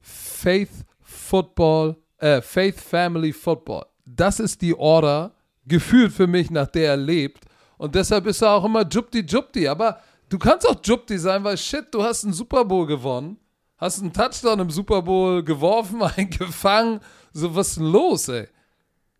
Faith 0.00 0.70
Football, 1.00 1.96
äh, 2.18 2.42
Faith 2.42 2.78
Family 2.78 3.32
Football. 3.32 3.86
Das 4.04 4.38
ist 4.38 4.60
die 4.60 4.74
Order, 4.74 5.34
gefühlt 5.66 6.12
für 6.12 6.26
mich, 6.26 6.50
nach 6.50 6.66
der 6.66 6.90
er 6.90 6.96
lebt. 6.98 7.44
Und 7.78 7.94
deshalb 7.94 8.26
ist 8.26 8.42
er 8.42 8.52
auch 8.52 8.64
immer 8.64 8.86
Jupti 8.86 9.20
Jupti. 9.20 9.66
Aber 9.66 9.98
du 10.28 10.38
kannst 10.38 10.68
auch 10.68 10.76
Jupti 10.84 11.18
sein, 11.18 11.42
weil 11.42 11.56
shit, 11.56 11.86
du 11.90 12.02
hast 12.02 12.24
einen 12.24 12.34
Super 12.34 12.66
Bowl 12.66 12.86
gewonnen, 12.86 13.38
hast 13.78 14.00
einen 14.00 14.12
Touchdown 14.12 14.60
im 14.60 14.70
Super 14.70 15.00
Bowl 15.00 15.42
geworfen, 15.42 16.02
einen 16.16 16.28
gefangen. 16.28 17.00
So, 17.32 17.54
was 17.54 17.68
ist 17.68 17.78
denn 17.78 17.86
los, 17.86 18.28
ey? 18.28 18.48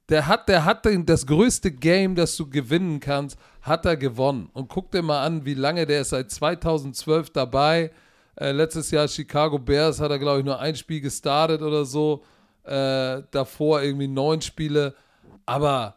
Der 0.09 0.27
hat, 0.27 0.49
der 0.49 0.65
hat 0.65 0.85
den, 0.85 1.05
das 1.05 1.27
größte 1.27 1.71
Game, 1.71 2.15
das 2.15 2.37
du 2.37 2.49
gewinnen 2.49 2.99
kannst, 2.99 3.39
hat 3.61 3.85
er 3.85 3.97
gewonnen. 3.97 4.49
Und 4.55 4.69
guck 4.69 4.91
dir 4.91 5.03
mal 5.03 5.25
an, 5.25 5.45
wie 5.45 5.55
lange 5.55 5.85
der 5.87 6.01
ist 6.01 6.11
seit 6.11 6.31
2012 6.31 7.31
dabei. 7.31 7.91
Äh, 8.37 8.53
letztes 8.53 8.91
Jahr 8.91 9.07
Chicago 9.07 9.59
Bears 9.59 10.01
hat 10.01 10.11
er, 10.11 10.19
glaube 10.19 10.39
ich, 10.39 10.45
nur 10.45 10.59
ein 10.59 10.77
Spiel 10.77 11.01
gestartet 11.01 11.61
oder 11.61 11.85
so. 11.85 12.25
Äh, 12.65 13.23
davor 13.31 13.83
irgendwie 13.83 14.09
neun 14.09 14.41
Spiele. 14.41 14.95
Aber, 15.45 15.97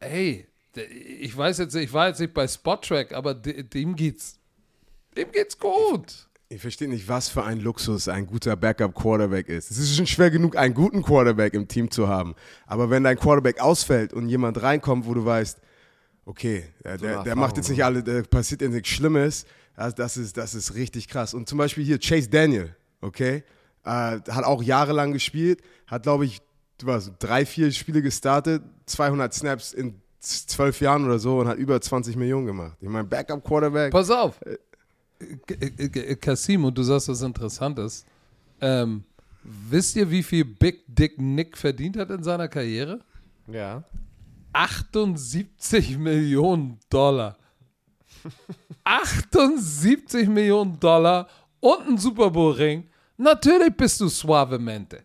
ey, 0.00 0.48
ich 0.76 1.36
weiß 1.36 1.58
jetzt, 1.58 1.74
ich 1.76 1.92
war 1.92 2.08
jetzt 2.08 2.20
nicht 2.20 2.34
bei 2.34 2.48
Spottrack, 2.48 3.12
aber 3.12 3.34
de, 3.34 3.62
dem 3.62 3.94
geht's, 3.94 4.40
dem 5.16 5.30
geht's 5.30 5.58
gut. 5.58 6.26
Ich 6.54 6.60
verstehe 6.60 6.88
nicht, 6.88 7.08
was 7.08 7.28
für 7.28 7.42
ein 7.42 7.58
Luxus 7.58 8.06
ein 8.06 8.28
guter 8.28 8.54
Backup-Quarterback 8.54 9.48
ist. 9.48 9.72
Es 9.72 9.78
ist 9.78 9.96
schon 9.96 10.06
schwer 10.06 10.30
genug, 10.30 10.56
einen 10.56 10.72
guten 10.72 11.02
Quarterback 11.02 11.52
im 11.52 11.66
Team 11.66 11.90
zu 11.90 12.06
haben. 12.06 12.36
Aber 12.64 12.90
wenn 12.90 13.02
dein 13.02 13.18
Quarterback 13.18 13.60
ausfällt 13.60 14.12
und 14.12 14.28
jemand 14.28 14.62
reinkommt, 14.62 15.04
wo 15.04 15.14
du 15.14 15.24
weißt, 15.24 15.58
okay, 16.24 16.62
der, 16.84 16.96
der, 16.98 17.22
der 17.24 17.34
macht 17.34 17.56
jetzt 17.56 17.70
nicht 17.70 17.84
alle, 17.84 18.04
der 18.04 18.22
passiert 18.22 18.62
jetzt 18.62 18.70
nichts 18.70 18.88
Schlimmes, 18.88 19.46
das, 19.76 19.96
das, 19.96 20.16
ist, 20.16 20.36
das 20.36 20.54
ist 20.54 20.76
richtig 20.76 21.08
krass. 21.08 21.34
Und 21.34 21.48
zum 21.48 21.58
Beispiel 21.58 21.84
hier 21.84 21.98
Chase 21.98 22.28
Daniel, 22.28 22.76
okay, 23.00 23.42
äh, 23.84 23.88
hat 23.88 24.44
auch 24.44 24.62
jahrelang 24.62 25.12
gespielt, 25.12 25.60
hat, 25.88 26.04
glaube 26.04 26.24
ich, 26.24 26.40
was, 26.84 27.10
drei, 27.18 27.46
vier 27.46 27.72
Spiele 27.72 28.00
gestartet, 28.00 28.62
200 28.86 29.34
Snaps 29.34 29.72
in 29.72 30.00
zwölf 30.20 30.80
Jahren 30.80 31.04
oder 31.04 31.18
so 31.18 31.40
und 31.40 31.48
hat 31.48 31.58
über 31.58 31.80
20 31.80 32.14
Millionen 32.14 32.46
gemacht. 32.46 32.76
Ich 32.80 32.88
meine, 32.88 33.08
Backup-Quarterback, 33.08 33.90
Pass 33.90 34.08
auf. 34.08 34.38
Kasim, 36.20 36.64
und 36.64 36.76
du 36.76 36.82
sagst 36.82 37.08
was 37.08 37.22
Interessantes. 37.22 38.04
Ähm, 38.60 39.04
wisst 39.42 39.96
ihr, 39.96 40.10
wie 40.10 40.22
viel 40.22 40.44
Big 40.44 40.84
Dick 40.86 41.20
Nick 41.20 41.56
verdient 41.56 41.96
hat 41.96 42.10
in 42.10 42.22
seiner 42.22 42.48
Karriere? 42.48 43.00
Ja. 43.46 43.84
78 44.52 45.98
Millionen 45.98 46.78
Dollar. 46.88 47.36
78 48.84 50.28
Millionen 50.28 50.78
Dollar 50.78 51.28
und 51.60 51.88
ein 51.88 51.98
Super 51.98 52.30
Bowl 52.30 52.52
Ring. 52.52 52.88
Natürlich 53.16 53.74
bist 53.76 54.00
du 54.00 54.08
suavemente. 54.08 55.02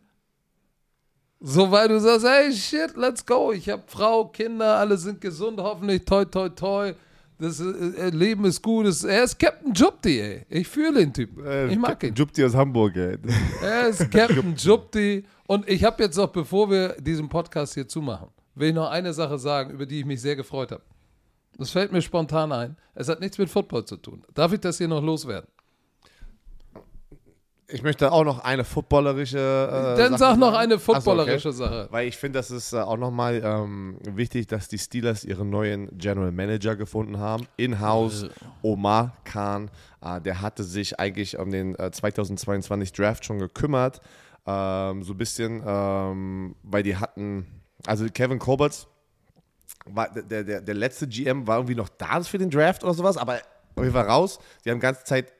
So, 1.42 1.72
weil 1.72 1.88
du 1.88 2.00
sagst, 2.00 2.26
hey, 2.26 2.54
shit, 2.54 2.98
let's 2.98 3.26
go. 3.26 3.54
Ich 3.54 3.70
habe 3.70 3.84
Frau, 3.88 4.26
Kinder, 4.28 4.78
alle 4.78 4.98
sind 4.98 5.22
gesund, 5.22 5.60
hoffentlich, 5.60 6.04
toi, 6.04 6.26
toi, 6.26 6.50
toi. 6.50 6.94
Das 7.40 7.60
äh, 7.60 8.10
Leben 8.10 8.46
ist 8.46 8.62
gut. 8.62 8.86
Das, 8.86 9.04
er 9.04 9.24
ist 9.24 9.40
Captain 9.40 9.74
Jupti, 9.74 10.20
ey. 10.20 10.46
Ich 10.50 10.68
fühle 10.68 11.00
den 11.00 11.14
Typ. 11.14 11.30
ich 11.70 11.78
mag 11.78 12.04
ihn. 12.04 12.14
Jupti 12.14 12.44
aus 12.44 12.54
Hamburg, 12.54 12.96
ey. 12.98 13.18
Er 13.64 13.88
ist 13.88 14.12
Captain 14.12 14.56
Jupti. 14.56 15.24
Und 15.48 15.68
ich 15.68 15.84
habe 15.84 16.04
jetzt 16.04 16.18
noch, 16.18 16.28
bevor 16.28 16.70
wir 16.70 16.90
diesen 17.00 17.30
Podcast 17.30 17.74
hier 17.74 17.88
zumachen, 17.88 18.28
will 18.56 18.70
ich 18.70 18.76
noch 18.76 18.90
eine 18.90 19.14
Sache 19.14 19.40
sagen, 19.40 19.72
über 19.72 19.86
die 19.86 20.00
ich 20.00 20.06
mich 20.06 20.22
sehr 20.22 20.36
gefreut 20.36 20.72
habe. 20.72 20.84
Das 21.58 21.72
fällt 21.72 21.92
mir 21.92 22.02
spontan 22.02 22.52
ein. 22.52 22.78
Es 22.94 23.10
hat 23.10 23.20
nichts 23.20 23.38
mit 23.38 23.50
Football 23.50 23.86
zu 23.86 23.98
tun. 23.98 24.24
Darf 24.34 24.54
ich 24.54 24.60
das 24.60 24.78
hier 24.78 24.88
noch 24.88 25.04
loswerden? 25.04 25.50
Ich 27.72 27.84
möchte 27.84 28.12
auch 28.12 28.24
noch 28.24 28.40
eine 28.40 28.64
footballerische. 28.64 29.38
Äh, 29.38 29.98
Dann 29.98 30.12
Sache 30.12 30.18
sag 30.18 30.38
noch 30.38 30.54
sagen. 30.54 30.58
eine 30.58 30.76
Ach 30.76 30.80
so, 30.80 30.94
footballerische 30.94 31.52
Sache. 31.52 31.88
Weil 31.92 32.08
ich 32.08 32.18
finde, 32.18 32.40
das 32.40 32.52
ist 32.52 32.74
äh, 32.74 32.78
auch 32.78 32.98
nochmal 32.98 33.42
ähm, 33.44 33.98
wichtig, 34.04 34.48
dass 34.48 34.68
die 34.68 34.78
Steelers 34.78 35.24
ihren 35.24 35.50
neuen 35.50 35.90
General 35.98 36.32
Manager 36.32 36.76
gefunden 36.76 37.20
haben. 37.20 37.48
In-house 37.58 38.28
Omar 38.62 39.18
Khan. 39.24 39.70
Äh, 40.02 40.22
der 40.22 40.42
hatte 40.42 40.64
sich 40.64 41.00
eigentlich 41.00 41.38
um 41.38 41.52
den 41.52 41.76
äh, 41.76 41.92
2022 41.92 42.92
Draft 42.94 43.26
schon 43.26 43.40
gekümmert. 43.40 44.02
Ähm, 44.46 45.04
so 45.04 45.14
ein 45.14 45.18
bisschen, 45.18 45.62
ähm, 45.66 46.56
weil 46.64 46.84
die 46.84 46.98
hatten, 46.98 47.46
also 47.86 48.06
Kevin 48.12 48.40
Colbert, 48.40 48.88
war, 49.86 50.10
der, 50.10 50.44
der, 50.44 50.62
der 50.62 50.76
letzte 50.76 51.08
GM 51.08 51.46
war 51.48 51.58
irgendwie 51.58 51.76
noch 51.76 51.90
da 51.90 52.22
für 52.22 52.38
den 52.38 52.50
Draft 52.50 52.84
oder 52.84 52.94
sowas, 52.94 53.18
aber 53.18 53.40
jeden 53.84 53.94
Fall 53.94 54.06
raus. 54.06 54.40
Die 54.66 54.72
haben 54.72 54.80
ganze 54.80 55.04
Zeit, 55.04 55.32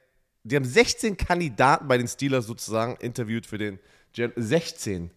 die 0.44 0.56
haben 0.56 0.66
16 0.66 1.18
Kandidaten 1.18 1.88
bei 1.88 1.98
den 1.98 2.08
Steelers 2.08 2.46
sozusagen 2.46 2.96
interviewt 2.98 3.46
für 3.46 3.58
den 3.58 3.80
Gen 4.14 4.32
16. 4.36 5.12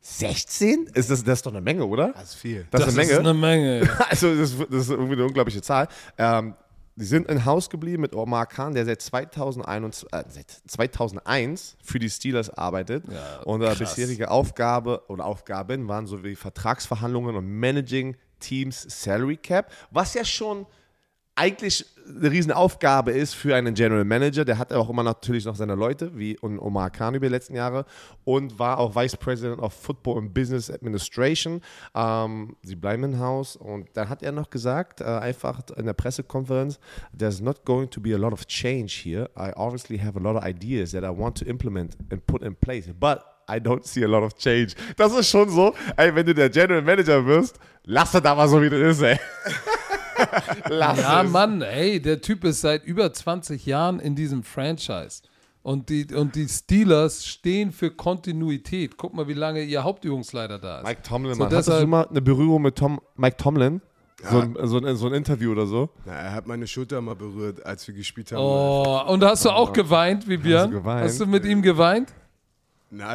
16? 0.00 0.86
Ist 0.92 1.10
das, 1.10 1.24
das 1.24 1.38
ist 1.38 1.46
doch 1.46 1.52
eine 1.52 1.60
Menge, 1.62 1.84
oder? 1.86 2.12
Das 2.12 2.30
ist 2.30 2.34
viel. 2.34 2.66
Das, 2.70 2.82
Das 2.82 2.90
ist 2.90 2.98
eine 2.98 3.02
ist 3.10 3.16
Menge. 3.16 3.30
eine 3.30 3.34
Menge. 3.38 3.90
also 4.10 4.34
das, 4.36 4.50
ist- 4.52 4.60
das 4.70 4.80
ist 4.82 4.90
irgendwie 4.90 5.14
eine 5.14 5.24
unglaubliche 5.24 5.62
Zahl. 5.62 5.88
Ähm, 6.18 6.54
die 6.96 7.06
sind 7.06 7.28
in 7.28 7.44
Haus 7.44 7.70
geblieben 7.70 8.02
mit 8.02 8.14
Omar 8.14 8.46
Khan, 8.46 8.74
der 8.74 8.84
seit 8.84 9.00
2021, 9.02 10.12
äh, 10.12 10.24
seit 10.28 10.50
2001 10.68 11.76
für 11.82 11.98
die 11.98 12.10
Steelers 12.10 12.50
arbeitet. 12.50 13.04
Ja, 13.10 13.40
und 13.42 13.62
äh, 13.62 13.66
krass. 13.66 13.78
bisherige 13.78 14.30
Aufgabe 14.30 15.02
oder 15.08 15.24
Aufgaben 15.24 15.88
waren 15.88 16.06
so 16.06 16.22
wie 16.22 16.36
Vertragsverhandlungen 16.36 17.34
und 17.34 17.46
Managing 17.46 18.16
Teams 18.40 18.86
Salary 18.88 19.38
Cap, 19.38 19.72
was 19.90 20.14
ja 20.14 20.24
schon 20.24 20.66
eigentlich 21.36 21.84
eine 22.06 22.30
Riesenaufgabe 22.30 23.10
ist 23.12 23.34
für 23.34 23.56
einen 23.56 23.74
General 23.74 24.04
Manager. 24.04 24.44
Der 24.44 24.58
hat 24.58 24.72
auch 24.72 24.90
immer 24.90 25.02
natürlich 25.02 25.44
noch 25.46 25.56
seine 25.56 25.74
Leute, 25.74 26.16
wie 26.16 26.38
Omar 26.40 26.90
Khan 26.90 27.14
über 27.14 27.26
die 27.26 27.32
letzten 27.32 27.54
Jahre 27.54 27.86
und 28.24 28.58
war 28.58 28.78
auch 28.78 28.94
Vice 28.94 29.16
President 29.16 29.60
of 29.60 29.72
Football 29.72 30.18
and 30.18 30.34
Business 30.34 30.70
Administration. 30.70 31.60
Ähm, 31.94 32.56
sie 32.62 32.76
bleiben 32.76 33.04
im 33.04 33.18
Haus 33.18 33.56
und 33.56 33.88
dann 33.94 34.08
hat 34.08 34.22
er 34.22 34.32
noch 34.32 34.50
gesagt, 34.50 35.00
äh, 35.00 35.04
einfach 35.04 35.60
in 35.76 35.86
der 35.86 35.94
Pressekonferenz, 35.94 36.78
there's 37.16 37.40
not 37.40 37.64
going 37.64 37.88
to 37.88 38.00
be 38.00 38.14
a 38.14 38.18
lot 38.18 38.32
of 38.32 38.46
change 38.46 39.00
here. 39.04 39.28
I 39.36 39.52
obviously 39.56 39.98
have 39.98 40.18
a 40.18 40.22
lot 40.22 40.36
of 40.36 40.44
ideas 40.44 40.92
that 40.92 41.04
I 41.04 41.08
want 41.08 41.38
to 41.38 41.46
implement 41.46 41.96
and 42.10 42.24
put 42.26 42.42
in 42.42 42.54
place, 42.54 42.86
but 43.00 43.20
I 43.48 43.58
don't 43.58 43.84
see 43.84 44.04
a 44.04 44.08
lot 44.08 44.22
of 44.22 44.36
change. 44.36 44.74
Das 44.96 45.12
ist 45.12 45.28
schon 45.30 45.48
so, 45.48 45.74
ey, 45.96 46.14
wenn 46.14 46.26
du 46.26 46.34
der 46.34 46.50
General 46.50 46.82
Manager 46.82 47.24
wirst, 47.26 47.58
lass 47.84 48.14
es 48.14 48.22
da 48.22 48.34
mal 48.34 48.48
so, 48.48 48.60
wie 48.60 48.70
das 48.70 48.98
ist, 48.98 49.02
ey. 49.02 49.18
lass 50.68 51.00
Ja, 51.00 51.22
es. 51.22 51.30
Mann, 51.30 51.62
ey, 51.62 52.00
der 52.00 52.20
Typ 52.20 52.44
ist 52.44 52.60
seit 52.60 52.84
über 52.84 53.12
20 53.12 53.64
Jahren 53.66 54.00
in 54.00 54.14
diesem 54.14 54.42
Franchise. 54.42 55.22
Und 55.62 55.88
die, 55.88 56.06
und 56.14 56.34
die 56.34 56.46
Steelers 56.46 57.24
stehen 57.26 57.72
für 57.72 57.90
Kontinuität. 57.90 58.96
Guck 58.98 59.14
mal, 59.14 59.26
wie 59.28 59.32
lange 59.32 59.62
ihr 59.62 59.82
Hauptübungsleiter 59.82 60.58
da 60.58 60.78
ist. 60.80 60.86
Mike 60.86 61.02
Tomlin, 61.02 61.34
So, 61.34 61.42
Mann. 61.44 61.52
Hattest 61.52 61.68
du 61.80 61.86
mal 61.86 62.06
eine 62.06 62.20
Berührung 62.20 62.60
mit 62.62 62.76
Tom, 62.76 63.00
Mike 63.16 63.36
Tomlin? 63.38 63.80
So, 64.30 64.38
ein, 64.40 64.56
so, 64.62 64.78
ein, 64.78 64.96
so 64.96 65.06
ein 65.06 65.12
Interview 65.14 65.52
oder 65.52 65.66
so? 65.66 65.90
Na, 66.06 66.12
er 66.12 66.32
hat 66.32 66.46
meine 66.46 66.66
Schulter 66.66 67.00
mal 67.00 67.16
berührt, 67.16 67.64
als 67.64 67.86
wir 67.86 67.94
gespielt 67.94 68.32
haben. 68.32 68.40
Oh, 68.40 69.00
und 69.08 69.22
hast 69.24 69.44
du 69.44 69.50
auch 69.50 69.72
geweint, 69.72 70.28
wie 70.28 70.36
Björn? 70.38 70.70
geweint? 70.70 71.04
Hast 71.04 71.20
du 71.20 71.26
mit 71.26 71.44
ihm 71.44 71.60
geweint? 71.62 72.12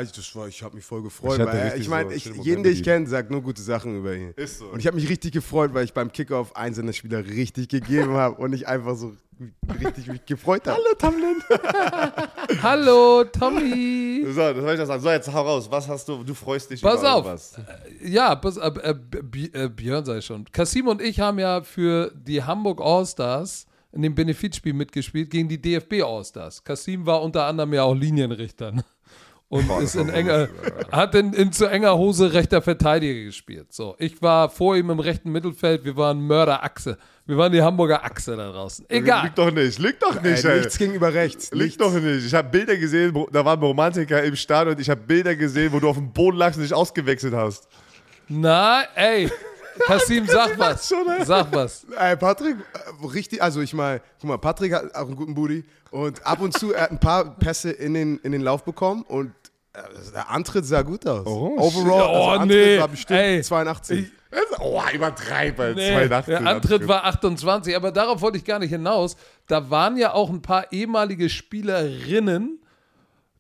Ich, 0.04 0.12
das 0.12 0.36
war, 0.36 0.48
ich 0.48 0.62
habe 0.64 0.76
mich 0.76 0.86
voll 0.86 1.02
gefreut. 1.02 1.40
Ich 1.40 1.46
weil, 1.46 1.62
richtig 1.62 1.82
ich 1.82 1.90
meine, 1.90 2.20
so 2.20 2.32
jeden, 2.44 2.64
den 2.64 2.74
ich 2.74 2.84
kenne, 2.84 3.08
sagt 3.08 3.32
nur 3.32 3.42
gute 3.42 3.62
Sachen 3.62 3.98
über 3.98 4.16
ihn. 4.16 4.34
Ist 4.36 4.60
so. 4.60 4.66
Und 4.68 4.80
ich 4.80 4.88
habe 4.88 4.96
mich 4.96 5.10
richtig 5.10 5.32
gefreut, 5.32 5.74
weil 5.74 5.86
ich 5.86 5.94
beim 5.94 6.12
Kickoff 6.12 6.56
einen 6.56 6.76
seiner 6.76 6.94
Spieler 6.94 7.26
richtig 7.26 7.70
gegeben 7.70 8.14
habe 8.14 8.36
und 8.42 8.54
ich 8.54 8.68
einfach 8.68 8.96
so 8.96 9.16
richtig 9.82 10.08
mich 10.08 10.26
gefreut 10.26 10.68
habe. 10.68 10.78
Hallo, 10.78 10.96
Tomlin. 10.98 11.44
Hallo, 12.62 13.24
Tommy. 13.26 14.26
So, 14.28 14.42
das 14.42 14.58
soll 14.58 14.72
ich 14.74 14.80
das 14.80 14.88
sagen. 14.88 15.02
So, 15.02 15.10
jetzt 15.10 15.32
hau 15.32 15.42
raus. 15.44 15.68
Was 15.72 15.88
hast 15.88 16.08
du? 16.10 16.24
Du 16.24 16.34
freust 16.34 16.70
dich 16.72 16.82
Pass 16.82 17.00
über 17.00 17.14
auf. 17.16 17.26
was? 17.26 17.56
Ja, 18.04 18.36
pass, 18.36 18.58
äh, 18.58 18.68
äh, 18.68 19.64
äh, 19.64 19.70
Björn 19.70 20.04
sei 20.06 20.22
schon. 20.22 20.46
Kasim 20.52 20.88
und 20.88 21.02
ich 21.02 21.20
haben 21.20 21.40
ja 21.40 21.62
für 21.64 22.12
die 22.14 22.44
Hamburg 22.44 22.82
All-Stars 22.82 23.66
in 23.92 24.02
dem 24.02 24.14
Benefizspiel 24.14 24.74
mitgespielt 24.74 25.30
gegen 25.30 25.48
die 25.48 25.62
DFB 25.62 26.04
All-Stars. 26.04 26.64
Kasim 26.64 27.06
war 27.06 27.22
unter 27.22 27.46
anderem 27.46 27.74
ja 27.74 27.84
auch 27.84 27.96
Linienrichter. 27.96 28.74
Und 29.50 29.68
ist 29.82 29.96
in 29.96 30.10
enger, 30.10 30.48
hat 30.92 31.16
in, 31.16 31.34
in 31.34 31.52
zu 31.52 31.66
enger 31.66 31.98
Hose 31.98 32.34
rechter 32.34 32.62
Verteidiger 32.62 33.24
gespielt. 33.26 33.74
So, 33.74 33.96
ich 33.98 34.22
war 34.22 34.48
vor 34.50 34.76
ihm 34.78 34.92
im 34.92 35.00
rechten 35.00 35.32
Mittelfeld, 35.32 35.84
wir 35.86 35.98
waren 35.98 36.22
Mörderachse. 36.22 36.98
Wir 37.26 37.36
waren 37.38 37.52
die 37.52 37.62
Hamburger 37.62 38.04
Achse 38.04 38.36
da 38.36 38.52
draußen. 38.52 38.86
Egal. 38.90 39.26
Liegt 39.26 39.38
doch 39.38 39.52
nicht. 39.52 39.80
Liegt 39.80 40.02
doch 40.04 40.22
nicht, 40.22 40.44
Ey, 40.46 40.52
ey. 40.52 40.58
nichts 40.60 40.78
gegenüber 40.78 41.14
rechts. 41.14 41.52
Liegt 41.52 41.64
Nichts. 41.64 41.78
doch 41.78 41.94
nicht. 41.94 42.26
Ich 42.26 42.34
habe 42.34 42.50
Bilder 42.50 42.76
gesehen, 42.78 43.26
da 43.32 43.44
waren 43.46 43.60
Romantiker 43.60 44.24
im 44.24 44.36
Stadion 44.36 44.76
und 44.76 44.82
ich 44.82 44.90
habe 44.90 45.02
Bilder 45.02 45.36
gesehen, 45.36 45.72
wo 45.74 45.80
du 45.80 45.90
auf 45.90 45.98
dem 45.98 46.12
Boden 46.12 46.38
lagst 46.38 46.58
und 46.58 46.64
dich 46.64 46.74
ausgewechselt 46.74 47.34
hast. 47.34 47.68
Na, 48.28 48.84
ey. 48.96 49.30
Kasim, 49.86 50.26
sag 50.28 50.58
was. 50.60 50.88
schon, 50.88 51.08
ey. 51.10 51.26
Sag 51.26 51.52
was. 51.54 51.86
Ey, 51.98 52.16
Patrick, 52.18 52.56
äh, 52.74 53.06
richtig, 53.08 53.42
also 53.42 53.62
ich 53.62 53.74
meine, 53.74 54.02
guck 54.20 54.30
mal, 54.30 54.38
Patrick 54.38 54.74
hat 54.74 54.94
auch 54.96 55.08
einen 55.08 55.16
guten 55.16 55.34
Booty 55.34 55.64
und 55.92 56.26
ab 56.26 56.42
und 56.42 56.58
zu, 56.58 56.74
er 56.74 56.84
hat 56.84 56.92
ein 56.92 57.00
paar 57.00 57.36
Pässe 57.38 57.72
in 57.72 57.94
den, 57.94 58.20
in 58.20 58.32
den 58.32 58.42
Lauf 58.42 58.64
bekommen 58.64 59.04
und 59.04 59.34
äh, 59.74 59.82
der 60.14 60.30
Antritt 60.30 60.66
sah 60.66 60.82
gut 60.82 61.06
aus. 61.08 61.26
Oh, 61.26 61.56
Overall, 61.58 62.02
shit. 62.02 62.10
Oh, 62.10 62.30
also 62.30 62.42
Antritt 62.42 62.66
nee. 62.66 62.80
war 62.80 62.88
bestimmt 62.88 63.20
Ey. 63.20 63.42
82. 63.42 64.12
Oh, 64.60 64.82
übertreib 64.94 65.56
bei 65.58 65.74
Nee, 65.74 65.92
82. 65.92 66.26
der 66.26 66.48
Antritt 66.48 66.88
war 66.88 67.06
28, 67.06 67.76
aber 67.76 67.92
darauf 67.92 68.22
wollte 68.22 68.38
ich 68.38 68.46
gar 68.46 68.60
nicht 68.60 68.70
hinaus. 68.70 69.16
Da 69.48 69.70
waren 69.72 69.98
ja 69.98 70.14
auch 70.14 70.30
ein 70.30 70.42
paar 70.42 70.72
ehemalige 70.72 71.30
Spielerinnen 71.30 72.60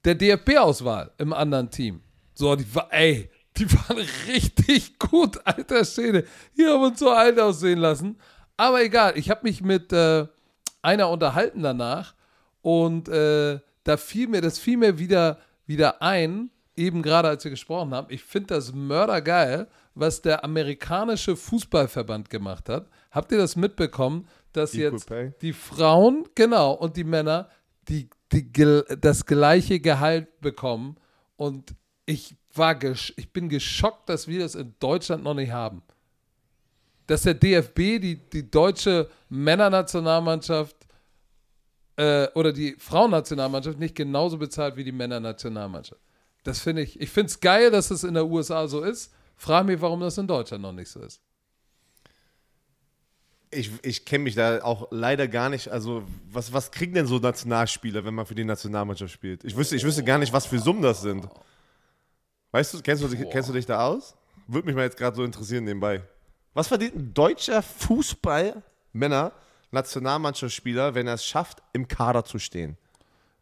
der 0.06 0.16
DFB-Auswahl 0.16 1.12
im 1.18 1.34
anderen 1.34 1.70
Team. 1.70 2.02
So, 2.34 2.56
die 2.56 2.74
war, 2.74 2.88
ey, 2.92 3.30
die 3.58 3.72
waren 3.72 3.98
richtig 4.28 4.98
gut, 4.98 5.40
alter 5.46 5.86
Schwede. 5.86 6.26
Hier 6.56 6.72
haben 6.74 6.82
wir 6.82 6.88
uns 6.88 7.00
so 7.00 7.12
alt 7.12 7.40
aussehen 7.40 7.80
lassen. 7.80 8.18
Aber 8.58 8.82
egal, 8.82 9.14
ich 9.16 9.30
habe 9.30 9.42
mich 9.44 9.62
mit 9.62 9.94
äh, 9.94 10.26
einer 10.82 11.10
unterhalten 11.10 11.62
danach 11.62 12.16
und 12.61 13.10
äh, 13.10 13.60
da 13.84 13.98
fiel 13.98 14.27
mir, 14.27 14.41
das 14.41 14.60
fiel 14.60 14.77
mir 14.77 14.99
wieder, 14.99 15.40
wieder 15.65 16.02
ein, 16.02 16.52
eben 16.76 17.02
gerade 17.02 17.27
als 17.27 17.44
wir 17.44 17.52
gesprochen 17.52 17.94
haben. 17.94 18.07
Ich 18.10 18.23
finde 18.23 18.56
das 18.56 18.73
mördergeil, 18.73 19.68
was 19.95 20.22
der 20.22 20.44
amerikanische 20.44 21.36
Fußballverband 21.36 22.30
gemacht 22.30 22.69
hat. 22.69 22.88
Habt 23.11 23.31
ihr 23.31 23.38
das 23.38 23.56
mitbekommen, 23.56 24.27
dass 24.53 24.73
Equal 24.73 24.94
jetzt 24.94 25.07
Pay? 25.07 25.34
die 25.41 25.53
Frauen, 25.53 26.27
genau, 26.36 26.73
und 26.73 26.95
die 26.95 27.03
Männer, 27.03 27.49
die, 27.88 28.10
die, 28.31 28.52
das 28.99 29.26
gleiche 29.26 29.80
Gehalt 29.80 30.40
bekommen? 30.41 30.98
Und 31.36 31.73
ich 32.06 32.36
war, 32.53 32.76
gesch 32.76 33.14
ich 33.18 33.31
bin 33.31 33.49
geschockt, 33.49 34.10
dass 34.10 34.27
wir 34.27 34.40
das 34.40 34.56
in 34.56 34.76
Deutschland 34.80 35.23
noch 35.23 35.34
nicht 35.34 35.52
haben 35.52 35.84
dass 37.10 37.23
der 37.23 37.34
DFB 37.34 37.77
die, 37.99 38.19
die 38.31 38.52
deutsche 38.52 39.10
Männernationalmannschaft 39.30 40.76
äh, 42.00 42.30
oder 42.34 42.54
die 42.54 42.76
Frauennationalmannschaft 42.80 43.78
nicht 43.78 43.94
genauso 43.96 44.38
bezahlt 44.38 44.78
wie 44.78 44.86
die 44.86 44.92
Männernationalmannschaft. 44.94 46.00
Das 46.44 46.60
finde 46.60 46.82
ich, 46.82 47.00
ich 47.02 47.10
finde 47.10 47.28
es 47.28 47.40
geil, 47.42 47.72
dass 47.72 47.92
es 47.92 48.06
in 48.06 48.14
der 48.14 48.26
USA 48.26 48.68
so 48.68 48.82
ist. 48.82 49.12
Frag 49.36 49.66
mich, 49.66 49.82
warum 49.82 50.00
das 50.00 50.18
in 50.18 50.26
Deutschland 50.28 50.62
noch 50.62 50.72
nicht 50.72 50.90
so 50.90 51.02
ist. 51.02 51.20
Ich, 53.52 53.72
ich 53.84 54.06
kenne 54.06 54.24
mich 54.26 54.36
da 54.36 54.62
auch 54.64 54.88
leider 54.92 55.28
gar 55.28 55.50
nicht. 55.50 55.70
Also, 55.70 56.04
was, 56.32 56.54
was 56.54 56.72
kriegen 56.72 56.94
denn 56.94 57.08
so 57.08 57.18
Nationalspieler, 57.18 58.06
wenn 58.06 58.14
man 58.14 58.26
für 58.26 58.36
die 58.36 58.44
Nationalmannschaft 58.46 59.12
spielt? 59.12 59.44
Ich 59.44 59.58
wüsste, 59.58 59.76
ich 59.76 59.84
wüsste 59.84 60.04
gar 60.04 60.20
nicht, 60.20 60.32
was 60.32 60.46
für 60.46 60.60
Summen 60.60 60.82
das 60.84 61.02
sind. 61.02 61.28
Weißt 62.52 62.74
du, 62.76 62.82
kennst 62.82 63.04
du, 63.04 63.08
dich- 63.08 63.30
kennst 63.30 63.50
du 63.50 63.54
dich 63.54 63.66
da 63.66 63.86
aus? 63.86 64.16
Würde 64.48 64.68
mich 64.68 64.76
mal 64.76 64.84
jetzt 64.84 64.98
gerade 64.98 65.16
so 65.16 65.24
interessieren 65.24 65.64
nebenbei. 65.66 66.02
Was 66.54 66.68
verdient 66.68 66.96
ein 66.96 67.14
deutscher 67.14 67.62
Fußballmänner, 67.62 69.32
Nationalmannschaftsspieler, 69.72 70.96
wenn 70.96 71.08
er 71.08 71.16
es 71.16 71.26
schafft, 71.26 71.62
im 71.74 71.88
Kader 71.88 72.26
zu 72.26 72.40
stehen? 72.40 72.78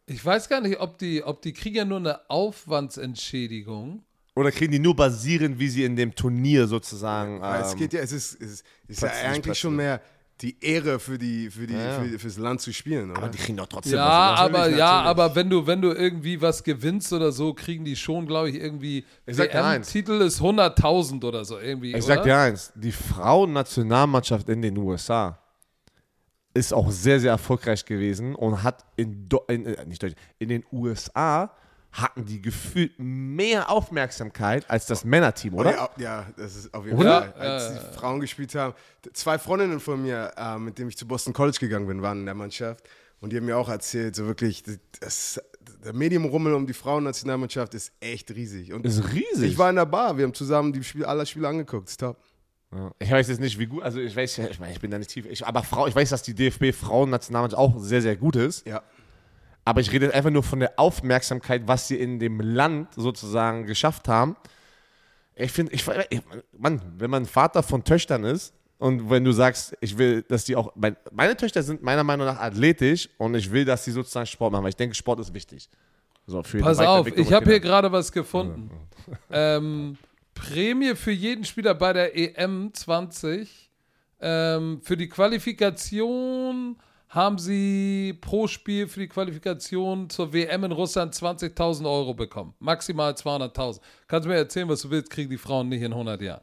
Ich 0.06 0.24
weiß 0.24 0.48
gar 0.48 0.60
nicht, 0.60 0.80
ob 0.80 0.98
die, 0.98 1.22
ob 1.22 1.42
die 1.42 1.52
kriegen 1.52 1.76
ja 1.76 1.84
nur 1.84 1.98
eine 1.98 2.30
Aufwandsentschädigung. 2.30 4.02
Oder 4.34 4.52
kriegen 4.52 4.72
die 4.72 4.78
nur 4.78 4.94
basierend, 4.94 5.58
wie 5.58 5.68
sie 5.68 5.84
in 5.84 5.96
dem 5.96 6.14
Turnier 6.14 6.66
sozusagen. 6.66 7.42
Es 7.42 7.72
ähm, 7.72 7.78
geht 7.78 7.92
ja, 7.92 8.00
es 8.00 8.12
ist, 8.12 8.40
es 8.40 8.50
ist, 8.52 8.64
ist 8.86 9.02
ja 9.02 9.08
eigentlich 9.10 9.58
schon 9.58 9.76
mehr 9.76 10.00
die 10.40 10.56
Ehre 10.60 11.00
für 11.00 11.18
die, 11.18 11.50
für 11.50 11.66
die, 11.66 11.74
Ja, 11.74 11.80
ja. 11.80 12.00
Für, 12.00 12.18
fürs 12.18 12.38
Land 12.38 12.60
zu 12.60 12.72
spielen, 12.72 13.10
oder? 13.10 13.18
aber 13.18 13.28
die 13.28 13.38
kriegen 13.38 13.56
doch 13.56 13.66
trotzdem 13.66 13.94
Ja, 13.94 14.32
was. 14.32 14.40
aber 14.40 14.58
natürlich, 14.58 14.78
ja, 14.78 14.86
natürlich. 14.86 15.10
aber 15.10 15.34
wenn 15.34 15.50
du, 15.50 15.66
wenn 15.66 15.82
du 15.82 15.92
irgendwie 15.92 16.40
was 16.40 16.62
gewinnst 16.62 17.12
oder 17.12 17.32
so, 17.32 17.52
kriegen 17.52 17.84
die 17.84 17.96
schon, 17.96 18.26
glaube 18.26 18.50
ich, 18.50 18.56
irgendwie. 18.56 19.04
Ich 19.26 19.36
sag 19.36 19.50
dir 19.50 19.64
eins. 19.64 19.90
Titel 19.90 20.20
ist 20.20 20.40
100.000 20.40 21.24
oder 21.24 21.44
so 21.44 21.58
irgendwie. 21.58 21.90
Ich 21.90 21.96
oder? 21.96 22.02
sag 22.04 22.22
dir 22.22 22.38
eins, 22.38 22.72
die 22.76 22.92
Frauennationalmannschaft 22.92 24.48
in 24.48 24.62
den 24.62 24.78
USA 24.78 25.38
ist 26.58 26.72
auch 26.72 26.90
sehr, 26.90 27.20
sehr 27.20 27.32
erfolgreich 27.32 27.84
gewesen 27.84 28.34
und 28.34 28.62
hat 28.62 28.84
in, 28.96 29.28
Do 29.28 29.44
in, 29.48 29.66
äh, 29.66 29.84
nicht 29.86 30.02
Deutsch, 30.02 30.14
in 30.38 30.48
den 30.48 30.64
USA 30.72 31.50
hatten 31.90 32.24
die 32.26 32.42
gefühlt 32.42 32.92
mehr 32.98 33.70
Aufmerksamkeit 33.70 34.68
als 34.68 34.86
das 34.86 35.04
Männerteam, 35.04 35.54
oder? 35.54 35.70
Ja, 35.72 35.90
ja, 35.96 36.26
das 36.36 36.54
ist 36.54 36.74
auf 36.74 36.84
jeden 36.84 36.98
Oder? 36.98 37.32
Fall. 37.32 37.32
Als 37.40 37.72
die 37.72 37.98
Frauen 37.98 38.20
gespielt 38.20 38.54
haben, 38.54 38.74
zwei 39.14 39.38
Freundinnen 39.38 39.80
von 39.80 40.02
mir, 40.02 40.32
äh, 40.36 40.58
mit 40.58 40.78
denen 40.78 40.90
ich 40.90 40.98
zu 40.98 41.08
Boston 41.08 41.32
College 41.32 41.58
gegangen 41.58 41.86
bin, 41.86 42.02
waren 42.02 42.20
in 42.20 42.26
der 42.26 42.34
Mannschaft. 42.34 42.86
Und 43.20 43.32
die 43.32 43.36
haben 43.36 43.46
mir 43.46 43.56
auch 43.56 43.68
erzählt, 43.68 44.14
so 44.14 44.26
wirklich, 44.26 44.62
das, 45.00 45.40
der 45.84 45.92
Medienrummel 45.92 46.54
um 46.54 46.66
die 46.66 46.72
Frauennationalmannschaft 46.72 47.74
ist 47.74 47.92
echt 48.00 48.30
riesig. 48.30 48.72
Und 48.72 48.84
Ist 48.86 49.12
riesig. 49.12 49.52
ich 49.52 49.58
war 49.58 49.70
in 49.70 49.76
der 49.76 49.86
Bar, 49.86 50.16
wir 50.16 50.24
haben 50.24 50.34
zusammen 50.34 50.72
die 50.72 50.84
Spiel, 50.84 51.04
alle 51.04 51.26
Spiele 51.26 51.48
angeguckt. 51.48 51.88
Ist 51.88 52.00
top. 52.00 52.16
Ja. 52.74 52.90
Ich 52.98 53.10
weiß 53.10 53.28
jetzt 53.28 53.40
nicht, 53.40 53.58
wie 53.58 53.66
gut, 53.66 53.82
also 53.82 53.98
ich 53.98 54.14
weiß, 54.14 54.36
ja, 54.36 54.48
ich 54.48 54.60
meine, 54.60 54.72
ich 54.72 54.80
bin 54.80 54.90
da 54.90 54.98
nicht 54.98 55.10
tief, 55.10 55.26
ich, 55.26 55.46
aber 55.46 55.62
Frau, 55.62 55.86
ich 55.86 55.94
weiß, 55.94 56.10
dass 56.10 56.22
die 56.22 56.34
DFB-Frauennationalmannschaft 56.34 57.58
auch 57.58 57.78
sehr, 57.78 58.02
sehr 58.02 58.16
gut 58.16 58.36
ist. 58.36 58.66
Ja. 58.66 58.82
Aber 59.64 59.80
ich 59.80 59.90
rede 59.92 60.06
jetzt 60.06 60.14
einfach 60.14 60.30
nur 60.30 60.42
von 60.42 60.60
der 60.60 60.78
Aufmerksamkeit, 60.78 61.62
was 61.66 61.88
sie 61.88 61.96
in 61.96 62.18
dem 62.18 62.40
Land 62.40 62.94
sozusagen 62.94 63.66
geschafft 63.66 64.08
haben. 64.08 64.36
Ich 65.34 65.52
finde, 65.52 65.72
ich, 65.72 65.86
ich, 66.10 66.20
Mann, 66.56 66.80
wenn 66.96 67.10
man 67.10 67.26
Vater 67.26 67.62
von 67.62 67.84
Töchtern 67.84 68.24
ist 68.24 68.54
und 68.78 69.08
wenn 69.10 69.24
du 69.24 69.32
sagst, 69.32 69.76
ich 69.80 69.96
will, 69.96 70.22
dass 70.22 70.44
die 70.44 70.56
auch, 70.56 70.72
mein, 70.74 70.96
meine 71.12 71.36
Töchter 71.36 71.62
sind 71.62 71.82
meiner 71.82 72.04
Meinung 72.04 72.26
nach 72.26 72.40
athletisch 72.40 73.08
und 73.18 73.34
ich 73.34 73.50
will, 73.50 73.64
dass 73.64 73.84
sie 73.84 73.92
sozusagen 73.92 74.26
Sport 74.26 74.52
machen, 74.52 74.62
weil 74.62 74.70
ich 74.70 74.76
denke, 74.76 74.94
Sport 74.94 75.20
ist 75.20 75.32
wichtig. 75.32 75.68
So, 76.26 76.42
Pass 76.60 76.78
auf, 76.78 77.06
ich 77.06 77.32
habe 77.32 77.46
hier 77.46 77.60
gerade 77.60 77.90
was 77.90 78.12
gefunden. 78.12 78.70
ähm, 79.30 79.96
Prämie 80.40 80.94
für 80.94 81.12
jeden 81.12 81.44
Spieler 81.44 81.74
bei 81.74 81.92
der 81.92 82.16
EM 82.16 82.72
20. 82.72 83.70
Ähm, 84.20 84.80
für 84.82 84.96
die 84.96 85.08
Qualifikation 85.08 86.76
haben 87.08 87.38
sie 87.38 88.18
pro 88.20 88.46
Spiel 88.46 88.86
für 88.86 89.00
die 89.00 89.08
Qualifikation 89.08 90.10
zur 90.10 90.32
WM 90.32 90.64
in 90.64 90.72
Russland 90.72 91.14
20.000 91.14 91.86
Euro 91.86 92.14
bekommen. 92.14 92.54
Maximal 92.58 93.12
200.000. 93.12 93.80
Kannst 94.06 94.26
du 94.26 94.30
mir 94.30 94.36
erzählen, 94.36 94.68
was 94.68 94.82
du 94.82 94.90
willst, 94.90 95.10
kriegen 95.10 95.30
die 95.30 95.38
Frauen 95.38 95.68
nicht 95.68 95.82
in 95.82 95.92
100 95.92 96.20
Jahren. 96.20 96.42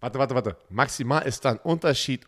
Warte, 0.00 0.18
warte, 0.18 0.34
warte. 0.34 0.56
Maximal 0.70 1.22
ist 1.26 1.44
da 1.44 1.52
ein 1.52 1.58
Unterschied 1.58 2.26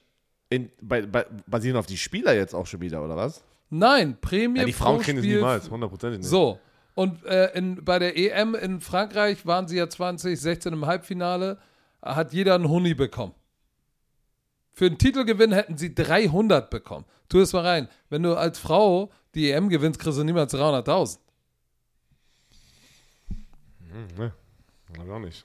in, 0.50 0.70
bei, 0.80 1.02
bei, 1.02 1.26
basierend 1.46 1.78
auf 1.78 1.86
die 1.86 1.96
Spieler 1.96 2.34
jetzt 2.34 2.54
auch 2.54 2.66
schon 2.66 2.80
wieder, 2.80 3.02
oder 3.02 3.16
was? 3.16 3.42
Nein, 3.70 4.16
Prämie 4.20 4.60
Ja, 4.60 4.64
die 4.64 4.72
Frauen 4.72 4.96
pro 4.96 5.02
kriegen 5.02 5.18
es 5.18 5.24
Spiel 5.24 5.36
niemals, 5.36 5.70
hundertprozentig 5.70 6.20
nicht. 6.20 6.28
So, 6.28 6.58
und 6.96 7.24
äh, 7.26 7.52
in, 7.56 7.84
bei 7.84 7.98
der 7.98 8.16
EM 8.16 8.54
in 8.54 8.80
Frankreich 8.80 9.44
waren 9.46 9.68
sie 9.68 9.76
ja 9.76 9.88
2016 9.88 10.72
im 10.72 10.86
Halbfinale, 10.86 11.58
hat 12.02 12.32
jeder 12.32 12.54
einen 12.54 12.68
Huni 12.68 12.94
bekommen. 12.94 13.34
Für 14.72 14.88
den 14.88 14.98
Titelgewinn 14.98 15.52
hätten 15.52 15.76
sie 15.76 15.94
300 15.94 16.70
bekommen. 16.70 17.04
Tu 17.28 17.38
es 17.40 17.52
mal 17.52 17.66
rein. 17.66 17.88
Wenn 18.08 18.22
du 18.22 18.34
als 18.34 18.58
Frau 18.58 19.10
die 19.34 19.50
EM 19.50 19.68
gewinnst, 19.68 20.00
kriegst 20.00 20.18
du 20.18 20.24
niemals 20.24 20.52
300.000. 20.54 21.18
Ne, 24.18 24.32
weiß 24.96 25.08
auch 25.10 25.18
nicht. 25.18 25.44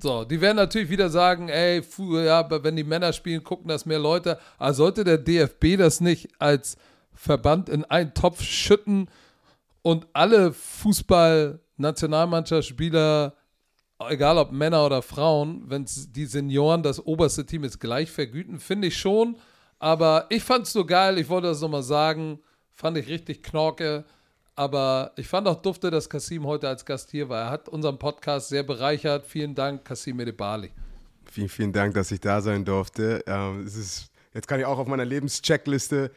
So, 0.00 0.24
die 0.24 0.40
werden 0.40 0.56
natürlich 0.56 0.90
wieder 0.90 1.10
sagen, 1.10 1.48
ey, 1.48 1.82
fu- 1.82 2.18
ja, 2.18 2.48
wenn 2.62 2.76
die 2.76 2.84
Männer 2.84 3.12
spielen, 3.12 3.42
gucken 3.42 3.68
das 3.68 3.86
mehr 3.86 3.98
Leute. 3.98 4.38
Aber 4.58 4.74
sollte 4.74 5.04
der 5.04 5.18
DFB 5.18 5.76
das 5.78 6.00
nicht 6.00 6.28
als 6.38 6.76
Verband 7.14 7.68
in 7.68 7.84
einen 7.84 8.14
Topf 8.14 8.42
schütten 8.42 9.08
und 9.86 10.06
alle 10.14 10.52
Fußball-Nationalmannschaftsspieler, 10.52 13.34
egal 14.08 14.38
ob 14.38 14.50
Männer 14.50 14.84
oder 14.84 15.00
Frauen, 15.00 15.62
wenn 15.68 15.86
die 16.08 16.26
Senioren 16.26 16.82
das 16.82 17.06
oberste 17.06 17.46
Team 17.46 17.62
ist, 17.62 17.78
gleich 17.78 18.10
vergüten, 18.10 18.58
finde 18.58 18.88
ich 18.88 18.98
schon. 18.98 19.36
Aber 19.78 20.26
ich 20.28 20.42
fand 20.42 20.66
es 20.66 20.72
so 20.72 20.84
geil, 20.84 21.18
ich 21.18 21.28
wollte 21.28 21.46
das 21.46 21.60
nochmal 21.60 21.84
sagen, 21.84 22.40
fand 22.72 22.98
ich 22.98 23.06
richtig 23.06 23.44
knorke. 23.44 24.04
Aber 24.56 25.12
ich 25.14 25.28
fand 25.28 25.46
auch 25.46 25.62
dufte, 25.62 25.92
dass 25.92 26.10
Kasim 26.10 26.48
heute 26.48 26.66
als 26.66 26.84
Gast 26.84 27.12
hier 27.12 27.28
war. 27.28 27.42
Er 27.42 27.50
hat 27.50 27.68
unseren 27.68 27.96
Podcast 27.96 28.48
sehr 28.48 28.64
bereichert. 28.64 29.24
Vielen 29.24 29.54
Dank, 29.54 29.84
Kasim 29.84 30.18
Edebali. 30.18 30.72
Vielen, 31.30 31.48
vielen 31.48 31.72
Dank, 31.72 31.94
dass 31.94 32.10
ich 32.10 32.18
da 32.18 32.40
sein 32.40 32.64
durfte. 32.64 33.22
Ähm, 33.28 33.62
es 33.64 33.76
ist, 33.76 34.10
jetzt 34.34 34.48
kann 34.48 34.58
ich 34.58 34.66
auch 34.66 34.78
auf 34.78 34.88
meiner 34.88 35.04
Lebenscheckliste. 35.04 36.10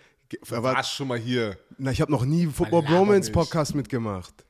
Warst 0.50 0.94
schon 0.94 1.08
mal 1.08 1.18
hier. 1.18 1.58
na, 1.78 1.92
ich 1.92 2.02
habe 2.02 2.12
noch 2.12 2.26
nie 2.26 2.46
Football 2.48 2.84
Bromance. 2.84 3.32
Podcast 3.32 3.76
mitgemacht. 3.76 4.46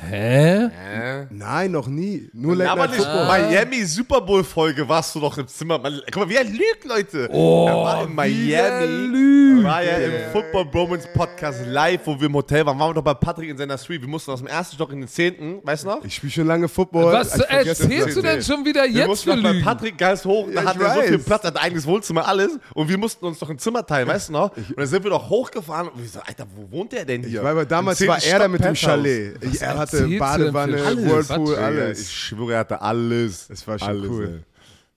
Hä? 0.00 0.68
Hä? 0.70 1.26
Nein, 1.30 1.70
noch 1.70 1.86
nie. 1.86 2.28
Nur 2.32 2.56
Late 2.56 2.70
Aber 2.70 2.86
Night 2.86 2.96
nicht 2.96 3.04
Football. 3.04 3.26
Miami 3.26 3.84
Super 3.84 4.20
Bowl 4.20 4.42
Folge 4.44 4.88
warst 4.88 5.14
du 5.14 5.20
doch 5.20 5.38
im 5.38 5.46
Zimmer. 5.46 5.78
Man, 5.78 6.00
guck 6.10 6.24
mal, 6.24 6.28
wie 6.28 6.34
er 6.34 6.44
lügt, 6.44 6.84
Leute. 6.84 7.28
Oh, 7.32 7.66
er 7.68 7.76
war 7.76 8.02
in 8.02 8.08
er 8.10 8.14
Miami. 8.14 8.86
lügt. 9.08 9.64
War 9.64 9.82
ja 9.82 9.96
im 9.98 10.32
Football 10.32 10.64
Bromance 10.66 11.08
Podcast 11.14 11.60
live, 11.66 12.00
wo 12.04 12.18
wir 12.20 12.26
im 12.26 12.34
Hotel 12.34 12.66
waren. 12.66 12.78
Waren 12.78 12.90
wir 12.90 12.94
doch 12.94 13.02
bei 13.02 13.14
Patrick 13.14 13.48
in 13.50 13.56
seiner 13.56 13.78
Suite. 13.78 14.00
Wir 14.02 14.08
mussten 14.08 14.32
aus 14.32 14.40
dem 14.40 14.48
ersten 14.48 14.74
Stock 14.74 14.92
in 14.92 15.00
den 15.00 15.08
zehnten, 15.08 15.60
weißt 15.62 15.84
du 15.84 15.88
noch? 15.88 16.04
Ich 16.04 16.16
spiele 16.16 16.32
schon 16.32 16.46
lange 16.48 16.68
Football. 16.68 17.12
Was 17.12 17.38
erzählst 17.38 18.16
du 18.16 18.22
denn 18.22 18.42
schon 18.42 18.64
wieder 18.64 18.82
wir 18.82 18.90
jetzt 18.90 19.06
mussten 19.06 19.30
für 19.30 19.36
noch 19.36 19.42
bei 19.44 19.52
Lügen? 19.52 19.64
Patrick 19.64 19.96
ganz 19.96 20.24
hoch, 20.24 20.48
da 20.52 20.62
Ja, 20.62 20.68
hat 20.68 20.80
er 20.80 20.94
so 20.94 21.02
viel. 21.02 21.18
Platz, 21.18 21.44
hat 21.44 21.56
ein 21.56 21.62
eigenes 21.62 21.86
Wohnzimmer, 21.86 22.26
alles. 22.26 22.58
Und 22.74 22.88
wir 22.88 22.98
mussten 22.98 23.24
uns 23.24 23.38
doch 23.38 23.48
ein 23.48 23.58
Zimmer 23.58 23.86
teilen, 23.86 24.08
weißt 24.08 24.28
du 24.28 24.32
noch? 24.32 24.56
Und 24.56 24.76
dann 24.76 24.86
sind 24.86 25.04
wir 25.04 25.10
doch 25.10 25.30
hochgefahren 25.30 25.88
und 25.88 26.02
wir 26.02 26.08
so, 26.08 26.18
Alter, 26.20 26.46
wo 26.54 26.76
wohnt 26.76 26.92
der 26.92 27.04
denn 27.04 27.22
hier? 27.22 27.38
Ich 27.38 27.44
war, 27.44 27.52
aber 27.52 27.64
damals 27.64 28.04
war 28.06 28.22
er 28.22 28.38
da 28.40 28.48
mit 28.48 28.62
dem. 28.64 28.74
Chalet. 28.74 29.36
Ich, 29.40 29.62
er 29.62 29.78
hatte 29.86 30.08
denn 30.08 30.18
Badewanne, 30.18 30.82
Alles. 30.82 31.28
Whirlpool, 31.28 31.56
alles. 31.56 32.00
ich 32.02 32.12
schwöre, 32.12 32.52
er 32.54 32.58
hatte 32.60 32.80
alles. 32.80 33.48
Es 33.50 33.66
war 33.66 33.78
schon 33.78 33.88
alles, 33.88 34.10
cool. 34.10 34.26
Ey. 34.26 34.44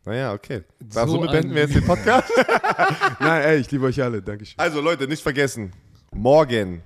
Naja, 0.05 0.33
okay. 0.33 0.63
So, 0.89 1.05
So 1.05 1.19
beenden 1.19 1.53
wir 1.53 1.63
jetzt 1.63 1.75
den 1.75 1.85
Podcast. 1.85 2.31
Nein, 3.19 3.41
ey, 3.43 3.57
ich 3.59 3.69
liebe 3.71 3.85
euch 3.85 4.01
alle. 4.01 4.21
Dankeschön. 4.21 4.55
Also 4.57 4.79
Leute, 4.79 5.07
nicht 5.07 5.21
vergessen, 5.21 5.73
morgen 6.13 6.81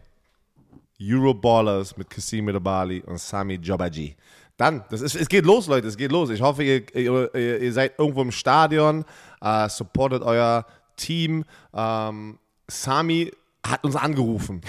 Euroballers 0.99 1.95
mit 1.97 2.09
Kassim 2.09 2.45
Medabali 2.45 3.01
und 3.01 3.19
Sami 3.19 3.55
Jobaji. 3.55 4.15
Dann, 4.57 4.83
das 4.89 5.01
ist, 5.01 5.15
es 5.15 5.27
geht 5.27 5.45
los, 5.45 5.67
Leute, 5.67 5.87
es 5.87 5.97
geht 5.97 6.11
los. 6.11 6.29
Ich 6.29 6.41
hoffe, 6.41 6.63
ihr, 6.63 6.95
ihr, 6.95 7.33
ihr 7.35 7.73
seid 7.73 7.97
irgendwo 7.97 8.21
im 8.21 8.31
Stadion, 8.31 9.05
äh, 9.41 9.69
supportet 9.69 10.21
euer 10.21 10.65
Team. 10.95 11.43
Ähm, 11.73 12.37
Sami 12.67 13.31
hat 13.65 13.83
uns 13.83 13.95
angerufen. 13.95 14.61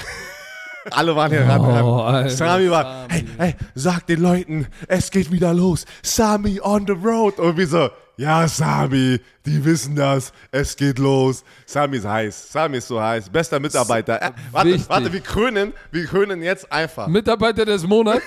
Alle 0.91 1.15
waren 1.15 1.31
hier 1.31 1.47
ran. 1.47 1.61
Oh, 1.61 2.01
Alter, 2.01 2.31
Sami 2.31 2.71
war, 2.71 3.07
hey, 3.09 3.25
hey, 3.39 3.55
sag 3.75 4.07
den 4.07 4.21
Leuten, 4.21 4.67
es 4.89 5.11
geht 5.11 5.31
wieder 5.31 5.55
los. 5.55 5.85
Sami 6.03 6.61
on 6.61 6.87
the 6.87 6.93
road. 6.93 7.39
Und 7.39 7.57
wir 7.57 7.67
so, 7.67 7.91
ja, 8.17 8.47
Sami, 8.49 9.21
die 9.47 9.65
wissen 9.65 9.95
das, 9.95 10.33
es 10.51 10.77
geht 10.77 10.99
los. 10.99 11.45
Sami 11.67 11.99
ist 11.99 12.07
heiß, 12.07 12.53
Sami 12.53 12.79
ist 12.79 12.89
so 12.89 13.01
heiß, 13.01 13.31
bester 13.31 13.61
Mitarbeiter. 13.61 14.21
Äh, 14.21 14.31
warte, 14.51 14.69
wichtig. 14.71 14.89
warte, 14.89 15.13
wir 15.13 15.21
krönen, 15.21 15.73
wir 15.91 16.07
krönen 16.07 16.43
jetzt 16.43 16.71
einfach. 16.73 17.07
Mitarbeiter 17.07 17.65
des 17.65 17.87
Monats. 17.87 18.23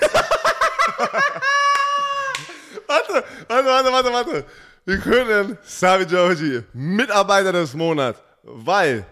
Warte, 2.88 3.24
warte, 3.48 3.66
warte, 3.68 3.92
warte, 3.92 4.12
warte. 4.12 4.44
Wir 4.84 4.98
krönen 4.98 5.58
Sami 5.64 6.04
Joji, 6.04 6.62
Mitarbeiter 6.72 7.52
des 7.52 7.74
Monats, 7.74 8.20
weil 8.44 9.04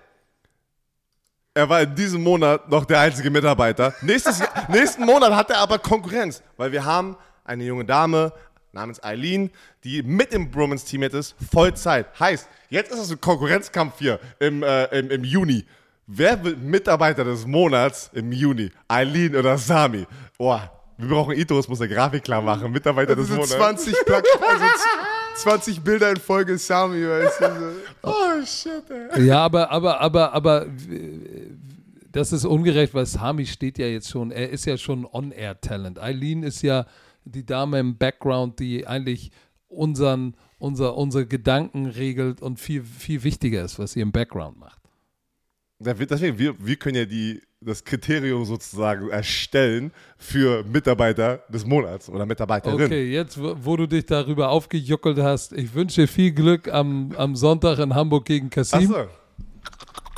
er 1.55 1.69
war 1.69 1.83
in 1.83 1.95
diesem 1.95 2.23
Monat 2.23 2.69
noch 2.69 2.85
der 2.85 3.01
einzige 3.01 3.31
Mitarbeiter. 3.31 3.95
Nächstes 4.03 4.43
nächsten 4.69 5.05
Monat 5.05 5.33
hat 5.35 5.51
er 5.51 5.59
aber 5.59 5.79
Konkurrenz, 5.79 6.43
weil 6.57 6.73
wir 6.73 6.85
haben 6.85 7.17
eine 7.45 7.63
junge 7.65 7.85
Dame 7.85 8.33
namens 8.73 9.03
Eileen, 9.05 9.51
die 9.85 10.03
mit 10.03 10.33
im 10.33 10.51
Bromance-Team 10.51 11.03
jetzt 11.03 11.15
ist, 11.15 11.37
Vollzeit. 11.53 12.07
Heißt, 12.19 12.49
jetzt 12.71 12.93
ist 12.93 12.99
es 12.99 13.11
ein 13.13 13.21
Konkurrenzkampf 13.21 13.95
hier 13.99 14.19
im, 14.41 14.65
äh, 14.65 14.87
im, 14.99 15.11
im 15.11 15.23
Juni. 15.25 15.65
Wer 16.09 16.43
wird 16.43 16.59
Mitarbeiter 16.61 17.23
des 17.25 17.47
Monats 17.47 18.11
im 18.13 18.33
Juni? 18.33 18.71
Eileen 18.89 19.37
oder 19.37 19.57
Sami? 19.57 20.07
Boah, 20.37 20.71
wir 20.99 21.09
brauchen 21.09 21.37
Ito, 21.37 21.57
es 21.59 21.69
muss 21.69 21.81
eine 21.81 21.95
Grafik 21.95 22.25
klar 22.25 22.43
machen. 22.43 22.71
Mitarbeiter 22.73 23.15
des 23.15 23.29
Monats. 23.29 23.51
20, 23.51 23.95
Plak 24.05 24.25
also 24.49 24.65
z- 24.65 25.43
20 25.43 25.81
Bilder 25.83 26.11
in 26.11 26.17
Folge 26.17 26.59
Sami, 26.59 27.09
weißt 27.09 27.41
du. 27.41 27.45
so. 27.45 28.11
Oh, 28.11 28.45
shit, 28.45 28.85
ey. 29.15 29.25
Ja, 29.25 29.39
aber, 29.45 29.71
aber, 29.71 30.01
aber, 30.01 30.33
aber 30.33 30.67
das 32.15 32.33
ist 32.33 32.45
ungerecht, 32.45 32.95
weil 32.95 33.07
Sami 33.07 33.45
steht 33.45 33.77
ja 33.77 33.87
jetzt 33.87 34.09
schon, 34.09 34.31
er 34.31 34.51
ist 34.51 34.67
ja 34.67 34.79
schon 34.79 35.05
On-Air-Talent. 35.05 35.99
Eileen 35.99 36.45
ist 36.45 36.63
ja 36.63 36.87
die 37.25 37.45
Dame 37.45 37.81
im 37.81 37.99
Background, 37.99 38.61
die 38.61 38.87
eigentlich 38.87 39.33
unseren, 39.67 40.37
unser, 40.59 40.97
unsere 40.97 41.27
Gedanken 41.27 41.87
regelt 41.87 42.41
und 42.41 42.61
viel, 42.61 42.85
viel 42.85 43.25
wichtiger 43.25 43.65
ist, 43.65 43.81
was 43.81 43.93
sie 43.93 44.01
im 44.01 44.13
Background 44.13 44.59
macht. 44.61 44.81
Deswegen, 45.81 46.39
wir, 46.39 46.55
wir 46.65 46.77
können 46.77 46.97
ja 46.97 47.05
die, 47.05 47.43
das 47.61 47.83
Kriterium 47.83 48.45
sozusagen 48.45 49.11
erstellen 49.11 49.91
für 50.17 50.63
Mitarbeiter 50.63 51.43
des 51.49 51.67
Monats 51.67 52.09
oder 52.09 52.27
Mitarbeiterin. 52.27 52.85
Okay, 52.85 53.11
jetzt, 53.11 53.41
wo 53.41 53.77
du 53.77 53.89
dich 53.89 54.07
darüber 54.07 54.51
aufgejuckelt 54.51 55.19
hast, 55.19 55.53
ich 55.53 55.75
wünsche 55.75 56.03
dir 56.03 56.09
viel 56.09 56.31
Glück 56.31 56.73
am, 56.73 57.11
am 57.17 57.35
Sonntag 57.35 57.81
in 57.81 57.93
Hamburg 57.93 58.25
gegen 58.27 58.51
Kassim. 58.51 58.93
Achso. 58.93 59.09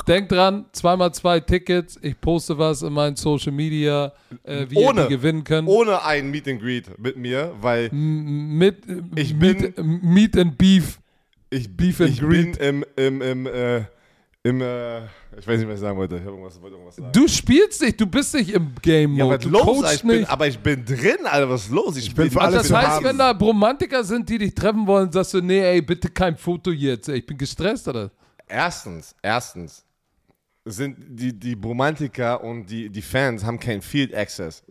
Denk 0.07 0.29
dran, 0.29 0.65
zweimal 0.71 1.13
zwei 1.13 1.39
Tickets. 1.41 1.99
Ich 2.01 2.19
poste 2.19 2.57
was 2.57 2.81
in 2.81 2.93
meinen 2.93 3.15
Social 3.17 3.51
Media, 3.51 4.13
äh, 4.43 4.65
wie 4.69 4.77
Ohne. 4.77 5.01
ihr 5.01 5.07
die 5.07 5.15
gewinnen 5.15 5.43
könnt. 5.43 5.67
Ohne 5.67 6.03
ein 6.03 6.29
Meet 6.31 6.47
and 6.47 6.61
Greet 6.61 6.97
mit 6.97 7.17
mir, 7.17 7.53
weil 7.59 7.89
mit 7.91 8.83
Ich 9.15 9.33
Meat, 9.35 9.77
Meat 9.77 10.37
and 10.37 10.57
Beef. 10.57 10.99
ich, 11.49 11.75
Beef 11.75 11.99
and 11.99 12.09
ich 12.09 12.21
bin 12.21 12.53
im, 12.55 12.85
im, 12.95 13.21
im, 13.21 13.45
äh, 13.47 13.83
im 14.43 14.61
äh, 14.61 14.99
ich 15.39 15.45
weiß 15.45 15.59
nicht, 15.59 15.67
was 15.67 15.75
ich 15.75 15.81
sagen 15.81 15.97
wollte. 15.97 16.15
Ich 16.15 16.23
irgendwas, 16.23 16.59
wollte 16.61 16.75
irgendwas 16.77 16.95
sagen. 16.95 17.11
Du 17.11 17.27
spielst 17.27 17.81
nicht, 17.81 17.99
du 17.99 18.07
bist 18.07 18.33
nicht 18.33 18.49
im 18.53 18.71
Game 18.81 19.13
ja, 19.15 19.25
Mode. 19.25 19.37
was 19.37 19.43
du 19.43 19.49
los? 19.49 19.61
coachst 19.63 19.95
Ich 19.95 20.01
bin, 20.03 20.19
nicht. 20.19 20.29
aber 20.29 20.47
ich 20.47 20.57
bin 20.57 20.85
drin, 20.85 21.17
Alter, 21.25 21.49
was 21.49 21.65
ist 21.65 21.71
los? 21.71 21.97
Ich, 21.97 22.15
bin 22.15 22.31
für 22.31 22.41
alles 22.41 22.59
das 22.59 22.67
zu 22.69 22.77
heißt, 22.77 22.87
haben. 22.87 23.05
wenn 23.05 23.17
da 23.17 23.33
Bromantiker 23.33 24.03
sind, 24.03 24.27
die 24.29 24.37
dich 24.37 24.55
treffen 24.55 24.87
wollen, 24.87 25.11
sagst 25.11 25.33
du, 25.33 25.41
nee, 25.41 25.59
ey, 25.59 25.81
bitte 25.81 26.09
kein 26.09 26.37
Foto 26.37 26.71
jetzt. 26.71 27.09
ey, 27.09 27.17
Ich 27.17 27.25
bin 27.25 27.37
gestresst, 27.37 27.87
oder? 27.89 28.09
Erstens, 28.47 29.13
erstens 29.21 29.83
sind 30.71 30.95
die, 31.09 31.33
die 31.37 31.53
Romantiker 31.53 32.43
und 32.43 32.65
die, 32.67 32.89
die 32.89 33.01
Fans 33.01 33.43
haben 33.43 33.59
keinen 33.59 33.81
Field 33.81 34.13
Access. 34.15 34.63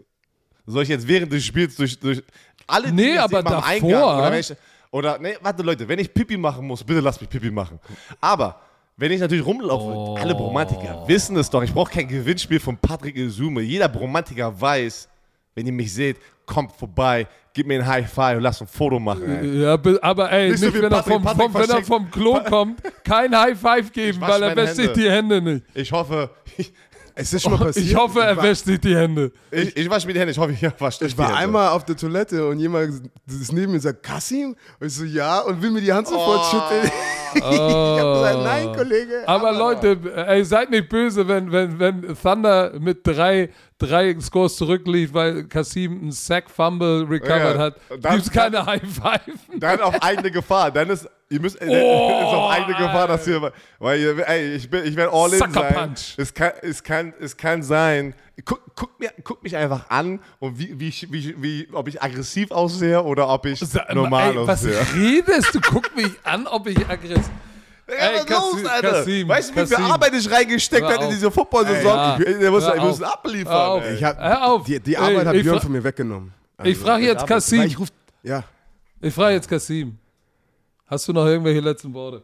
Soll 0.66 0.82
ich 0.82 0.88
jetzt 0.88 1.06
während 1.06 1.32
des 1.32 1.44
Spiels 1.44 1.76
durch, 1.76 1.98
durch 1.98 2.22
alle 2.66 2.92
Nee, 2.92 3.14
jetzt 3.14 3.20
aber 3.20 3.42
davor- 3.42 4.18
oder, 4.18 4.30
wenn 4.32 4.40
ich, 4.40 4.52
oder 4.90 5.18
nee, 5.18 5.34
warte 5.40 5.62
Leute, 5.62 5.86
wenn 5.88 5.98
ich 5.98 6.12
Pipi 6.12 6.36
machen 6.36 6.66
muss, 6.66 6.82
bitte 6.82 7.00
lass 7.00 7.20
mich 7.20 7.30
Pipi 7.30 7.50
machen. 7.50 7.78
Aber 8.20 8.60
wenn 8.96 9.12
ich 9.12 9.20
natürlich 9.20 9.44
rumlaufe, 9.44 9.84
Oh. 9.94 10.16
alle 10.16 10.34
Bromantiker 10.34 11.04
wissen 11.06 11.36
es 11.36 11.50
doch. 11.50 11.62
Ich 11.62 11.72
brauche 11.72 11.92
kein 11.92 12.08
Gewinnspiel 12.08 12.58
von 12.60 12.76
Patrick 12.78 13.16
Isume. 13.16 13.60
Jeder 13.62 13.88
Bromantiker 13.88 14.58
weiß, 14.60 15.08
wenn 15.54 15.66
ihr 15.66 15.72
mich 15.72 15.92
seht, 15.92 16.16
kommt 16.46 16.72
vorbei, 16.72 17.26
gib 17.56 17.66
mir 17.66 17.80
ein 17.80 17.86
High 17.86 18.08
Five 18.12 18.36
und 18.36 18.42
lass 18.42 18.60
ein 18.60 18.66
Foto 18.68 19.00
machen. 19.00 19.24
Ey. 19.42 19.62
Ja, 19.62 19.76
be- 19.78 19.98
aber 20.02 20.30
ey, 20.30 20.50
Nicht 20.50 20.60
nicht, 20.62 20.74
wenn, 20.74 20.82
er 20.84 20.90
Patrick. 20.90 21.14
vom, 21.14 21.22
Patrick 21.24 21.42
vom, 21.42 21.54
wenn 21.54 21.70
er 21.70 21.82
vom 21.82 22.10
Klo 22.10 22.38
kommt, 22.48 22.80
kein 23.02 23.34
High 23.36 23.58
Five 23.58 23.90
geben, 23.92 24.20
weil 24.20 24.42
er 24.42 24.54
wäscht 24.54 24.74
sich 24.76 24.92
die 24.92 25.10
Hände 25.10 25.40
nicht. 25.40 25.64
Ich 25.74 25.90
hoffe, 25.90 26.28
ich, 26.58 26.70
Es 27.18 27.32
ist 27.32 27.42
schon 27.42 27.52
mal 27.52 27.64
passiert. 27.64 27.86
Ich 27.86 27.96
hoffe, 27.96 28.20
er 28.20 28.36
wäscht 28.42 28.66
sich 28.66 28.78
die 28.78 28.94
Hände. 28.94 29.32
ich, 29.50 29.74
ich 29.74 29.88
wasche 29.88 30.06
mir 30.06 30.12
die 30.12 30.20
Hände. 30.20 30.32
Ich 30.32 30.38
hoffe, 30.38 30.52
ich 30.52 30.62
wasche 30.80 31.06
Ich 31.06 31.16
war 31.16 31.34
einmal 31.34 31.70
auf 31.70 31.82
der 31.86 31.96
Toilette 31.96 32.46
und 32.46 32.58
jemand 32.58 33.10
ist 33.26 33.52
neben 33.54 33.72
mir 33.72 33.76
und 33.76 33.80
sagt, 33.80 34.02
Kassim? 34.02 34.54
Und 34.78 34.86
ich 34.86 34.94
so, 34.94 35.04
ja, 35.04 35.40
und 35.40 35.62
will 35.62 35.70
mir 35.70 35.80
die 35.80 35.92
Hand 35.92 36.06
sofort 36.08 36.44
schütteln. 36.44 36.92
ich 37.34 37.42
hab 37.42 38.14
gesagt, 38.14 38.42
nein, 38.44 38.72
Kollege. 38.76 39.22
Aber 39.26 39.50
Leute, 39.52 39.98
ey, 40.26 40.44
seid 40.44 40.68
nicht 40.70 40.90
böse, 40.90 41.26
wenn, 41.26 41.50
wenn, 41.50 41.78
wenn 41.78 42.16
Thunder 42.22 42.72
mit 42.78 43.06
drei, 43.06 43.48
drei 43.78 44.14
Scores 44.20 44.56
zurücklief, 44.56 45.14
weil 45.14 45.44
Kasim 45.44 45.98
einen 46.02 46.12
Sack-Fumble 46.12 47.06
recovered 47.08 47.56
Ja, 47.56 47.58
hat. 47.58 47.76
dann- 47.98 48.14
Gibt's 48.16 48.30
keine 48.30 48.64
High 48.66 48.82
Five. 48.82 49.20
Dann 49.58 49.80
auf 49.80 49.94
eigene 50.02 50.30
Gefahr. 50.30 50.70
Dann 50.70 50.90
ist, 50.90 51.08
ihr 51.28 51.40
müsst, 51.40 51.60
äh, 51.60 51.66
Oh, 51.68 52.20
ist 52.20 52.34
auf 52.34 52.50
eigene 52.50 52.76
Gefahr, 52.76 53.08
dass 53.08 53.26
ihr, 53.26 53.52
weil 53.78 54.00
ihr, 54.00 54.28
ey, 54.28 54.54
ich 54.54 54.68
bin, 54.70 54.84
ich 54.84 54.94
werde 54.96 55.12
all 55.12 55.32
in 55.32 55.38
Sucker 55.38 55.52
sein. 55.60 55.74
Punch. 55.74 56.14
Es 56.16 56.32
kann, 56.34 56.52
es 56.62 56.82
kann, 56.82 57.14
es 57.20 57.36
kann 57.36 57.62
sein. 57.62 58.14
Guck, 58.44 58.60
guck, 58.74 59.00
mir, 59.00 59.10
guck 59.24 59.42
mich 59.42 59.56
einfach 59.56 59.88
an 59.88 60.20
und 60.40 60.58
wie, 60.58 60.78
wie, 60.78 60.88
ich- 60.88 61.10
wie, 61.10 61.34
wie, 61.42 61.68
ob 61.72 61.88
ich 61.88 62.02
aggressiv 62.02 62.50
aussehe 62.50 63.02
oder 63.02 63.28
ob 63.28 63.46
ich 63.46 63.60
normal 63.94 64.30
ey, 64.32 64.46
was 64.46 64.60
aussehe. 64.64 64.86
redest 64.94 65.54
du? 65.54 65.60
Guck 65.60 65.94
mich 65.96 66.10
an, 66.24 66.46
ob 66.46 66.66
ich 66.66 66.78
aggressiv. 66.88 67.30
Ja, 67.88 67.94
Ey, 67.94 68.14
was 68.18 68.28
los, 68.28 68.50
Kassim, 68.52 68.66
Alter? 68.66 68.90
Kassim, 68.90 69.28
weißt 69.28 69.48
du, 69.50 69.54
wie 69.54 69.58
viel 69.68 69.76
Kassim. 69.76 69.92
Arbeit 69.92 70.12
ich 70.14 70.28
reingesteckt 70.28 70.84
habe 70.84 71.04
in 71.04 71.10
diese 71.10 71.30
Football-Saison? 71.30 72.18
Ey, 72.18 72.32
ich, 72.34 72.42
ich 72.42 72.50
muss, 72.50 72.66
ich 72.74 72.82
muss 72.82 73.00
abliefern. 73.00 73.52
auf. 73.54 73.84
ey. 73.84 73.94
Ich 73.94 74.02
hab, 74.02 74.18
Hör 74.18 74.44
auf. 74.44 74.64
Die, 74.64 74.80
die 74.80 74.98
Arbeit 74.98 75.18
Ey, 75.18 75.24
hat 75.26 75.32
Björn 75.34 75.60
von 75.60 75.70
mir 75.70 75.84
weggenommen. 75.84 76.34
Ich 76.64 76.76
frage 76.76 77.04
jetzt 77.06 77.24
Kassim. 77.24 77.62
ich 77.62 77.78
ruf, 77.78 77.86
ja, 78.24 78.42
Ich 79.00 79.14
frage 79.14 79.34
jetzt 79.34 79.48
Kasim. 79.48 79.96
Hast 80.86 81.08
du 81.08 81.12
noch 81.12 81.26
irgendwelche 81.26 81.60
letzten 81.60 81.92
Worte? 81.94 82.22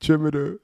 tschüss 0.00 0.58